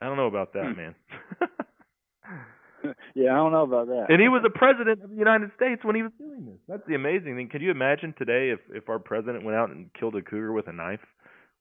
I 0.01 0.05
don't 0.05 0.17
know 0.17 0.27
about 0.27 0.53
that, 0.53 0.65
Hmm. 0.65 0.75
man. 0.77 0.95
yeah, 3.15 3.31
I 3.33 3.35
don't 3.35 3.51
know 3.51 3.63
about 3.63 3.87
that. 3.87 4.05
and 4.09 4.21
he 4.21 4.29
was 4.29 4.41
the 4.43 4.49
president 4.49 5.03
of 5.03 5.09
the 5.09 5.15
United 5.17 5.51
States 5.55 5.83
when 5.83 5.95
he 5.95 6.03
was 6.03 6.11
doing 6.17 6.45
this. 6.45 6.55
That's 6.67 6.87
the 6.87 6.95
amazing 6.95 7.35
thing. 7.35 7.49
Can 7.49 7.61
you 7.61 7.71
imagine 7.71 8.13
today 8.17 8.51
if 8.51 8.59
if 8.73 8.87
our 8.89 8.99
president 8.99 9.43
went 9.43 9.57
out 9.57 9.69
and 9.69 9.89
killed 9.99 10.15
a 10.15 10.21
cougar 10.21 10.53
with 10.53 10.67
a 10.67 10.73
knife, 10.73 11.01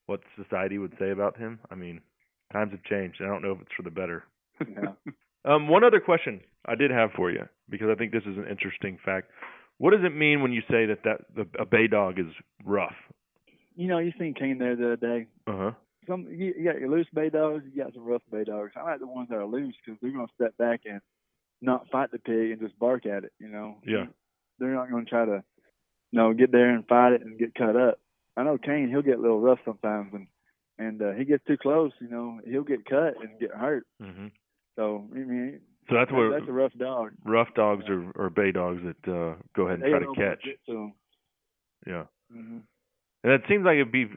what 0.05 0.21
society 0.41 0.77
would 0.77 0.93
say 0.97 1.11
about 1.11 1.37
him? 1.37 1.59
I 1.69 1.75
mean, 1.75 1.99
times 2.53 2.71
have 2.71 2.83
changed. 2.83 3.21
I 3.21 3.25
don't 3.27 3.41
know 3.41 3.51
if 3.51 3.61
it's 3.61 3.73
for 3.75 3.83
the 3.83 3.91
better. 3.91 4.23
Yeah. 4.61 4.93
Um, 5.45 5.67
one 5.67 5.83
other 5.83 5.99
question 5.99 6.41
I 6.65 6.75
did 6.75 6.91
have 6.91 7.11
for 7.15 7.31
you 7.31 7.47
because 7.69 7.87
I 7.89 7.95
think 7.95 8.11
this 8.11 8.23
is 8.23 8.37
an 8.37 8.47
interesting 8.49 8.97
fact. 9.03 9.29
What 9.77 9.91
does 9.91 10.03
it 10.03 10.15
mean 10.15 10.41
when 10.41 10.51
you 10.51 10.61
say 10.69 10.85
that 10.87 11.03
that 11.03 11.21
the, 11.35 11.47
a 11.59 11.65
bay 11.65 11.87
dog 11.87 12.19
is 12.19 12.33
rough? 12.65 12.95
You 13.75 13.87
know, 13.87 13.99
you 13.99 14.11
seen 14.19 14.33
King 14.33 14.57
there 14.57 14.75
the 14.75 14.93
other 14.93 14.95
day. 14.97 15.27
Uh 15.47 15.57
huh. 15.57 15.71
Some 16.07 16.27
you, 16.29 16.53
you 16.57 16.65
got 16.65 16.79
your 16.79 16.89
loose 16.89 17.07
bay 17.13 17.29
dogs, 17.29 17.63
you 17.71 17.81
got 17.81 17.93
some 17.93 18.03
rough 18.03 18.21
bay 18.31 18.43
dogs. 18.43 18.73
I 18.75 18.83
like 18.83 18.99
the 18.99 19.07
ones 19.07 19.29
that 19.29 19.37
are 19.37 19.45
loose 19.45 19.75
because 19.83 19.97
they're 20.01 20.11
gonna 20.11 20.27
step 20.35 20.57
back 20.57 20.81
and 20.85 20.99
not 21.61 21.89
fight 21.89 22.11
the 22.11 22.19
pig 22.19 22.51
and 22.51 22.59
just 22.59 22.77
bark 22.77 23.05
at 23.05 23.23
it. 23.23 23.31
You 23.39 23.47
know. 23.47 23.77
Yeah. 23.85 24.07
They're 24.59 24.73
not 24.73 24.91
gonna 24.91 25.05
try 25.05 25.23
to, 25.23 25.43
you 26.11 26.19
know, 26.19 26.33
get 26.33 26.51
there 26.51 26.69
and 26.69 26.85
fight 26.85 27.13
it 27.13 27.21
and 27.21 27.39
get 27.39 27.55
cut 27.55 27.77
up. 27.77 27.99
I 28.35 28.43
know 28.43 28.57
Kane, 28.57 28.89
he'll 28.89 29.01
get 29.01 29.17
a 29.17 29.21
little 29.21 29.39
rough 29.39 29.59
sometimes, 29.63 30.13
and 30.13 30.27
and 30.77 31.01
uh, 31.01 31.11
he 31.11 31.23
gets 31.23 31.45
too 31.45 31.57
close. 31.57 31.93
You 32.01 32.09
know, 32.09 32.39
he'll 32.45 32.63
get 32.63 32.85
cut 32.85 33.15
and 33.21 33.39
get 33.39 33.51
hurt. 33.51 33.85
hmm 34.01 34.27
So 34.79 35.05
I 35.13 35.17
mean, 35.17 35.59
So 35.89 35.95
that's 35.95 36.11
what 36.11 36.31
that's 36.31 36.47
a 36.47 36.53
rough 36.53 36.71
dog. 36.79 37.11
rough 37.25 37.49
dogs 37.53 37.83
or 37.89 38.11
or 38.15 38.29
bay 38.29 38.51
dogs 38.53 38.81
that 38.85 39.11
uh, 39.11 39.35
go 39.53 39.63
ahead 39.67 39.79
and 39.79 39.83
They 39.83 39.89
try 39.89 39.99
to 39.99 40.13
catch. 40.15 40.43
get 40.45 40.65
to 40.67 40.71
'em. 40.71 40.93
Yeah. 41.85 42.03
hmm 42.31 42.59
And 43.25 43.33
it 43.33 43.41
seems 43.49 43.65
like 43.65 43.75
it'd 43.75 43.91
be, 43.91 44.07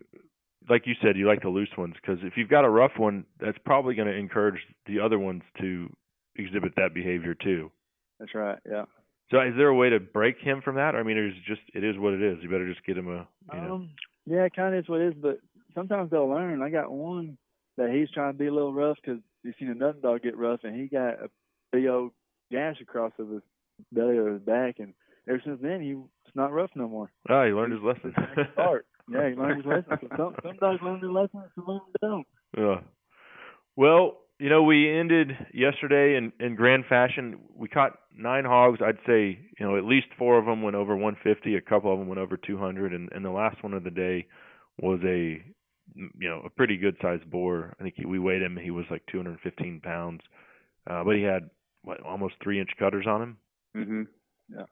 like 0.70 0.86
you 0.86 0.94
said, 1.02 1.16
you 1.16 1.26
like 1.26 1.42
the 1.42 1.48
loose 1.48 1.76
ones 1.76 1.94
because 2.00 2.18
if 2.22 2.34
you've 2.36 2.48
got 2.48 2.64
a 2.64 2.68
rough 2.68 2.92
one, 2.96 3.24
that's 3.40 3.58
probably 3.64 3.96
going 3.96 4.06
to 4.06 4.14
encourage 4.14 4.60
the 4.86 5.00
other 5.00 5.18
ones 5.18 5.42
to 5.60 5.90
exhibit 6.36 6.74
that 6.76 6.94
behavior 6.94 7.34
too. 7.34 7.72
That's 8.20 8.34
right. 8.36 8.58
Yeah. 8.70 8.84
So 9.32 9.40
is 9.40 9.54
there 9.56 9.68
a 9.68 9.74
way 9.74 9.90
to 9.90 9.98
break 9.98 10.38
him 10.38 10.60
from 10.62 10.76
that? 10.76 10.94
I 10.94 11.02
mean, 11.02 11.16
it's 11.16 11.36
just 11.44 11.62
it 11.74 11.82
is 11.82 11.98
what 11.98 12.12
it 12.14 12.22
is. 12.22 12.38
You 12.40 12.48
better 12.50 12.72
just 12.72 12.86
get 12.86 12.96
him 12.96 13.08
a, 13.08 13.26
you 13.52 13.60
know. 13.60 13.74
Um, 13.74 13.90
yeah, 14.26 14.44
it 14.44 14.54
kind 14.54 14.74
of 14.76 14.84
is 14.84 14.88
what 14.88 15.00
it 15.00 15.08
is, 15.08 15.14
but 15.20 15.40
sometimes 15.74 16.10
they'll 16.12 16.28
learn. 16.30 16.62
I 16.62 16.70
got 16.70 16.92
one 16.92 17.36
that 17.78 17.90
he's 17.90 18.10
trying 18.12 18.32
to 18.32 18.38
be 18.38 18.46
a 18.46 18.54
little 18.54 18.72
rough 18.74 18.98
because 19.04 19.20
he's 19.42 19.54
seen 19.58 19.70
another 19.70 19.98
dog 20.00 20.22
get 20.22 20.36
rough, 20.36 20.60
and 20.64 20.78
he 20.78 20.88
got 20.88 21.22
a 21.22 21.30
big 21.72 21.86
old 21.86 22.12
gash 22.50 22.76
across 22.80 23.12
of 23.18 23.30
his 23.30 23.42
belly 23.92 24.16
or 24.18 24.32
his 24.32 24.42
back, 24.42 24.76
and 24.78 24.94
ever 25.28 25.40
since 25.44 25.60
then 25.62 25.80
he's 25.80 25.96
not 26.34 26.52
rough 26.52 26.70
no 26.74 26.88
more. 26.88 27.10
Ah, 27.28 27.44
he 27.44 27.52
learned 27.52 27.72
his 27.72 27.82
lesson. 27.82 28.14
Yeah, 29.10 29.28
he 29.28 29.34
learned 29.34 29.56
his 29.56 29.66
lesson. 29.66 29.98
So 30.00 30.08
some 30.16 30.34
some 30.42 30.56
dogs 30.58 30.80
learn 30.82 31.00
their 31.00 31.10
lesson, 31.10 31.42
some 31.54 31.68
of 31.68 31.80
them 31.80 31.92
don't. 32.00 32.26
Yeah. 32.56 32.80
Well, 33.76 34.18
you 34.38 34.48
know, 34.48 34.62
we 34.62 34.90
ended 34.90 35.32
yesterday 35.52 36.16
in 36.16 36.32
in 36.40 36.54
grand 36.54 36.84
fashion. 36.88 37.40
We 37.54 37.68
caught 37.68 37.92
nine 38.16 38.44
hogs. 38.44 38.80
I'd 38.84 38.98
say, 39.06 39.38
you 39.58 39.66
know, 39.66 39.76
at 39.76 39.84
least 39.84 40.06
four 40.18 40.38
of 40.38 40.46
them 40.46 40.62
went 40.62 40.76
over 40.76 40.96
150. 40.96 41.56
A 41.56 41.60
couple 41.60 41.92
of 41.92 41.98
them 41.98 42.08
went 42.08 42.20
over 42.20 42.36
200, 42.36 42.92
and 42.92 43.10
and 43.12 43.24
the 43.24 43.30
last 43.30 43.62
one 43.62 43.74
of 43.74 43.84
the 43.84 43.90
day 43.90 44.26
was 44.80 45.00
a, 45.04 45.42
you 45.94 46.28
know, 46.28 46.42
a 46.44 46.50
pretty 46.50 46.76
good 46.76 46.96
sized 47.02 47.30
boar. 47.30 47.74
I 47.78 47.82
think 47.82 47.94
he, 47.96 48.06
we 48.06 48.18
weighed 48.18 48.42
him. 48.42 48.56
He 48.56 48.70
was 48.70 48.86
like 48.90 49.02
215 49.10 49.80
pounds, 49.80 50.20
uh, 50.88 51.04
but 51.04 51.16
he 51.16 51.22
had 51.22 51.50
what 51.82 52.00
almost 52.02 52.34
three 52.42 52.60
inch 52.60 52.70
cutters 52.78 53.06
on 53.06 53.22
him. 53.22 53.36
Mhm. 53.76 54.06
Yeah. 54.48 54.66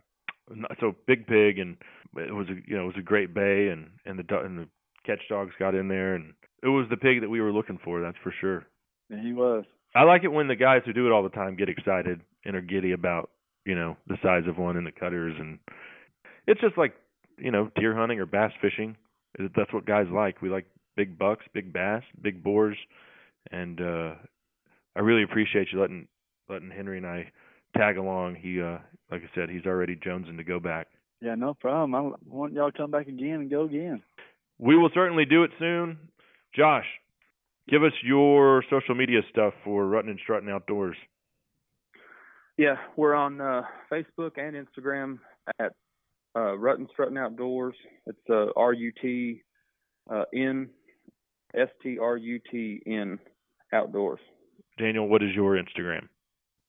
So 0.80 0.97
big 1.06 1.26
pig, 1.26 1.59
and 1.59 1.76
it 2.16 2.34
was 2.34 2.48
a 2.48 2.55
you 2.66 2.76
know 2.76 2.84
it 2.84 2.86
was 2.86 2.98
a 2.98 3.02
great 3.02 3.34
bay, 3.34 3.68
and 3.68 3.90
and 4.05 4.18
the 4.18 4.38
and 4.40 4.59
the 4.59 4.68
catch 5.06 5.20
dogs 5.28 5.52
got 5.59 5.74
in 5.74 5.88
there, 5.88 6.14
and 6.14 6.34
it 6.62 6.68
was 6.68 6.86
the 6.90 6.97
pig 6.97 7.20
that 7.20 7.30
we 7.30 7.40
were 7.40 7.52
looking 7.52 7.78
for. 7.84 8.01
That's 8.01 8.18
for 8.22 8.34
sure. 8.40 8.66
And 9.10 9.24
he 9.24 9.32
was. 9.32 9.64
I 9.94 10.02
like 10.05 10.24
it 10.24 10.28
when 10.32 10.48
the 10.48 10.56
guys 10.56 10.82
who 10.84 10.92
do 10.92 11.06
it 11.06 11.12
all 11.12 11.22
the 11.22 11.28
time 11.30 11.56
get 11.56 11.68
excited 11.68 12.20
and 12.44 12.55
are 12.55 12.60
giddy 12.60 12.92
about, 12.92 13.30
you 13.64 13.74
know, 13.74 13.97
the 14.06 14.16
size 14.22 14.44
of 14.47 14.56
one 14.56 14.76
and 14.76 14.86
the 14.86 14.92
cutters 14.92 15.34
and 15.38 15.59
it's 16.47 16.60
just 16.60 16.78
like, 16.78 16.94
you 17.38 17.51
know, 17.51 17.70
deer 17.76 17.94
hunting 17.94 18.20
or 18.20 18.26
bass 18.26 18.52
fishing. 18.60 18.97
That's 19.38 19.72
what 19.72 19.86
guys 19.86 20.06
like. 20.12 20.42
We 20.42 20.48
like 20.48 20.66
big 21.01 21.18
bucks, 21.18 21.44
big 21.55 21.72
bass, 21.72 22.02
big 22.20 22.43
boars 22.43 22.77
and 23.51 23.81
uh 23.81 24.14
I 24.97 25.01
really 25.01 25.22
appreciate 25.22 25.68
you 25.72 25.81
letting 25.81 26.09
letting 26.48 26.70
Henry 26.70 26.98
and 26.98 27.06
I 27.06 27.31
tag 27.77 27.97
along. 27.97 28.36
He 28.36 28.60
uh 28.60 28.78
like 29.10 29.22
I 29.22 29.31
said, 29.35 29.48
he's 29.48 29.66
already 29.66 29.97
jonesing 29.97 30.36
to 30.36 30.44
go 30.44 30.60
back. 30.60 30.89
Yeah, 31.20 31.35
no 31.35 31.55
problem. 31.55 31.94
I 31.94 32.16
want 32.27 32.52
y'all 32.52 32.70
to 32.70 32.77
come 32.77 32.90
back 32.90 33.09
again 33.09 33.40
and 33.40 33.51
go 33.51 33.64
again. 33.64 34.02
We 34.59 34.77
will 34.77 34.90
certainly 34.94 35.24
do 35.24 35.43
it 35.43 35.51
soon. 35.59 35.98
Josh, 36.55 36.86
give 37.68 37.82
us 37.82 37.93
your 38.02 38.64
social 38.70 38.94
media 38.94 39.20
stuff 39.31 39.55
for 39.64 39.85
Ruttin 39.85 40.10
and 40.10 40.20
Strutting 40.22 40.51
Outdoors. 40.51 40.97
Yeah, 42.56 42.77
we're 42.97 43.14
on 43.14 43.40
uh, 43.40 43.62
Facebook 43.90 44.32
and 44.36 44.55
Instagram 44.55 45.18
at 45.59 45.72
uh, 46.35 46.56
Ruttin 46.56 46.89
Strutting 46.90 47.18
Outdoors. 47.18 47.74
It's 48.06 48.18
uh, 48.31 48.47
R 48.56 48.72
U 48.72 48.93
T 49.01 49.43
uh, 50.10 50.24
N 50.35 50.68
S 51.55 51.68
T 51.82 51.98
R 51.98 52.16
U 52.16 52.40
T 52.51 52.82
N 52.86 53.18
Outdoors. 53.72 54.20
Daniel, 54.78 55.09
what 55.09 55.22
is 55.22 55.31
your 55.35 55.56
Instagram? 55.56 56.09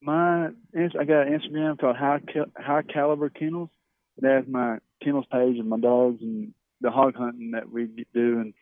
My 0.02 0.48
ins- 0.76 0.94
I 1.00 1.06
got 1.06 1.28
an 1.28 1.40
Instagram 1.40 1.80
called 1.80 1.96
High 1.96 2.20
Cal- 2.32 2.52
High 2.58 2.82
Caliber 2.82 3.30
Kennels. 3.30 3.70
That's 4.20 4.48
my 4.48 4.78
kennels 5.04 5.26
page 5.32 5.58
and 5.58 5.70
my 5.70 5.80
dogs 5.80 6.22
and 6.22 6.54
the 6.82 6.92
hog 6.92 7.16
hunting 7.16 7.52
that 7.52 7.72
we 7.72 7.86
do. 8.14 8.40
And 8.40 8.54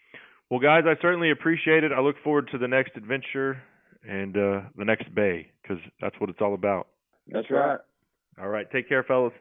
Well, 0.49 0.59
guys, 0.59 0.83
I 0.85 1.01
certainly 1.01 1.31
appreciate 1.31 1.83
it. 1.83 1.91
I 1.91 2.01
look 2.01 2.15
forward 2.23 2.49
to 2.51 2.57
the 2.57 2.67
next 2.67 2.95
adventure 2.95 3.61
and 4.07 4.35
uh, 4.37 4.61
the 4.77 4.85
next 4.85 5.13
bay 5.13 5.51
because 5.61 5.79
that's 6.01 6.15
what 6.19 6.29
it's 6.29 6.39
all 6.41 6.53
about. 6.53 6.87
That's 7.27 7.49
right. 7.49 7.79
All 8.39 8.47
right, 8.47 8.69
take 8.71 8.87
care, 8.87 9.03
fellas. 9.03 9.33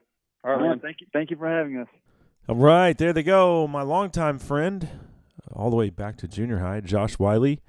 All 0.44 0.52
right, 0.52 0.60
man, 0.60 0.68
man. 0.70 0.80
thank 0.80 0.96
you, 1.00 1.06
thank 1.12 1.30
you 1.30 1.36
for 1.36 1.48
having 1.48 1.78
us. 1.78 1.88
All 2.48 2.56
right, 2.56 2.96
there 2.96 3.12
they 3.12 3.22
go. 3.22 3.66
My 3.68 3.82
longtime 3.82 4.38
friend, 4.38 4.88
all 5.58 5.70
the 5.70 5.76
way 5.76 5.90
back 5.90 6.16
to 6.16 6.28
junior 6.28 6.58
high, 6.58 6.80
Josh 6.80 7.18
Wiley, 7.18 7.60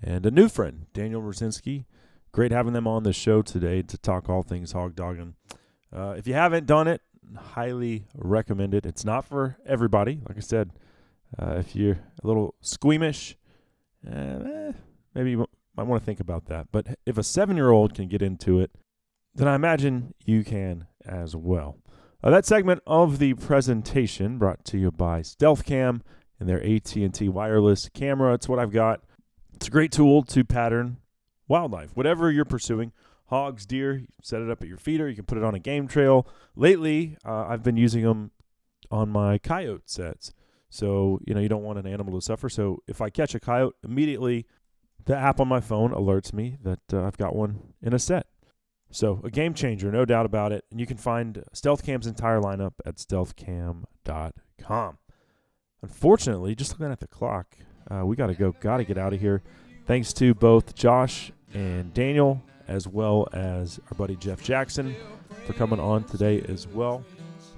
and 0.00 0.24
a 0.24 0.30
new 0.30 0.48
friend, 0.48 0.86
Daniel 0.94 1.20
Rosinski. 1.20 1.84
Great 2.30 2.52
having 2.52 2.72
them 2.72 2.86
on 2.86 3.02
the 3.02 3.12
show 3.12 3.42
today 3.42 3.82
to 3.82 3.98
talk 3.98 4.30
all 4.30 4.42
things 4.42 4.72
hog 4.72 4.94
dogging. 4.94 5.34
Uh, 5.94 6.14
if 6.16 6.26
you 6.26 6.34
haven't 6.34 6.66
done 6.66 6.86
it, 6.88 7.02
highly 7.36 8.06
recommend 8.14 8.74
it. 8.74 8.86
It's 8.86 9.04
not 9.04 9.26
for 9.26 9.58
everybody. 9.66 10.20
Like 10.26 10.38
I 10.38 10.40
said, 10.40 10.70
uh, 11.38 11.56
if 11.58 11.74
you're 11.74 11.98
a 12.22 12.26
little 12.26 12.54
squeamish, 12.60 13.36
eh, 14.08 14.72
maybe 15.14 15.32
you 15.32 15.46
might 15.76 15.86
want 15.86 16.00
to 16.00 16.06
think 16.06 16.20
about 16.20 16.46
that. 16.46 16.68
But 16.70 16.98
if 17.04 17.18
a 17.18 17.22
seven 17.22 17.56
year 17.56 17.70
old 17.70 17.92
can 17.92 18.08
get 18.08 18.22
into 18.22 18.60
it, 18.60 18.70
then 19.34 19.48
I 19.48 19.54
imagine 19.54 20.14
you 20.24 20.44
can 20.44 20.86
as 21.04 21.34
well. 21.34 21.78
Uh, 22.22 22.30
that 22.30 22.46
segment 22.46 22.82
of 22.86 23.18
the 23.18 23.34
presentation 23.34 24.38
brought 24.38 24.64
to 24.66 24.78
you 24.78 24.92
by 24.92 25.22
Stealth 25.22 25.64
Cam 25.64 26.02
and 26.42 26.48
their 26.48 26.62
AT&T 26.62 27.28
wireless 27.28 27.88
camera. 27.94 28.34
It's 28.34 28.48
what 28.48 28.58
I've 28.58 28.72
got. 28.72 29.00
It's 29.54 29.68
a 29.68 29.70
great 29.70 29.92
tool 29.92 30.24
to 30.24 30.44
pattern 30.44 30.96
wildlife, 31.46 31.96
whatever 31.96 32.32
you're 32.32 32.44
pursuing. 32.44 32.92
Hogs, 33.26 33.64
deer, 33.64 34.02
set 34.22 34.42
it 34.42 34.50
up 34.50 34.60
at 34.60 34.68
your 34.68 34.76
feeder. 34.76 35.08
You 35.08 35.14
can 35.14 35.24
put 35.24 35.38
it 35.38 35.44
on 35.44 35.54
a 35.54 35.60
game 35.60 35.86
trail. 35.86 36.26
Lately, 36.56 37.16
uh, 37.24 37.46
I've 37.48 37.62
been 37.62 37.76
using 37.76 38.02
them 38.02 38.32
on 38.90 39.08
my 39.08 39.38
coyote 39.38 39.84
sets. 39.86 40.34
So, 40.68 41.20
you 41.24 41.32
know, 41.32 41.40
you 41.40 41.48
don't 41.48 41.62
want 41.62 41.78
an 41.78 41.86
animal 41.86 42.18
to 42.18 42.24
suffer. 42.24 42.48
So, 42.48 42.82
if 42.88 43.00
I 43.00 43.08
catch 43.08 43.36
a 43.36 43.40
coyote, 43.40 43.76
immediately 43.84 44.46
the 45.04 45.16
app 45.16 45.38
on 45.38 45.46
my 45.46 45.60
phone 45.60 45.92
alerts 45.92 46.32
me 46.32 46.56
that 46.62 46.80
uh, 46.92 47.04
I've 47.04 47.18
got 47.18 47.36
one 47.36 47.74
in 47.80 47.94
a 47.94 47.98
set. 47.98 48.26
So, 48.90 49.20
a 49.22 49.30
game 49.30 49.54
changer, 49.54 49.92
no 49.92 50.04
doubt 50.04 50.26
about 50.26 50.50
it. 50.50 50.64
And 50.70 50.80
you 50.80 50.86
can 50.86 50.96
find 50.96 51.44
Stealth 51.52 51.84
Cam's 51.84 52.08
entire 52.08 52.40
lineup 52.40 52.72
at 52.84 52.96
stealthcam.com. 52.96 54.98
Unfortunately, 55.82 56.54
just 56.54 56.72
looking 56.72 56.92
at 56.92 57.00
the 57.00 57.08
clock, 57.08 57.56
uh, 57.90 58.06
we 58.06 58.16
got 58.16 58.28
to 58.28 58.34
go, 58.34 58.52
got 58.60 58.78
to 58.78 58.84
get 58.84 58.96
out 58.96 59.12
of 59.12 59.20
here. 59.20 59.42
Thanks 59.86 60.12
to 60.14 60.32
both 60.34 60.74
Josh 60.74 61.32
and 61.52 61.92
Daniel, 61.92 62.40
as 62.68 62.86
well 62.86 63.28
as 63.32 63.80
our 63.90 63.96
buddy 63.96 64.16
Jeff 64.16 64.42
Jackson, 64.42 64.94
for 65.46 65.52
coming 65.54 65.80
on 65.80 66.04
today 66.04 66.40
as 66.48 66.68
well. 66.68 67.04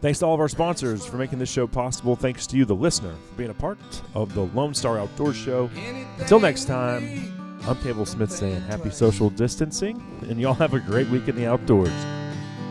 Thanks 0.01 0.19
to 0.19 0.27
all 0.27 0.35
of 0.35 0.41
our 0.41 0.49
sponsors 0.49 1.07
for 1.07 1.17
making 1.17 1.39
this 1.39 1.51
show 1.51 1.67
possible. 1.67 2.17
Thanks 2.17 2.47
to 2.49 2.57
you, 2.57 2.65
the 2.65 2.75
listener, 2.75 3.15
for 3.29 3.35
being 3.37 3.51
a 3.51 3.55
part 3.55 3.79
of 4.15 4.35
the 4.35 4.43
Lone 4.43 4.75
Star 4.75 4.99
Outdoor 4.99 5.33
Show. 5.33 5.71
Until 6.19 6.41
next 6.41 6.65
time, 6.65 7.59
I'm 7.67 7.77
Cable 7.77 8.05
Smith 8.05 8.31
saying 8.31 8.61
happy 8.63 8.91
social 8.91 9.31
distancing, 9.31 10.03
and 10.29 10.39
y'all 10.41 10.55
have 10.55 10.75
a 10.75 10.81
great 10.81 11.09
week 11.09 11.29
in 11.29 11.37
the 11.37 11.47
outdoors. 11.47 11.89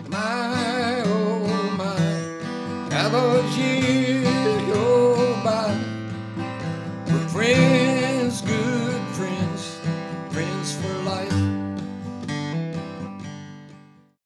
My, 0.09 1.01
oh 1.05 1.75
my, 1.75 2.89
rain. 7.43 7.82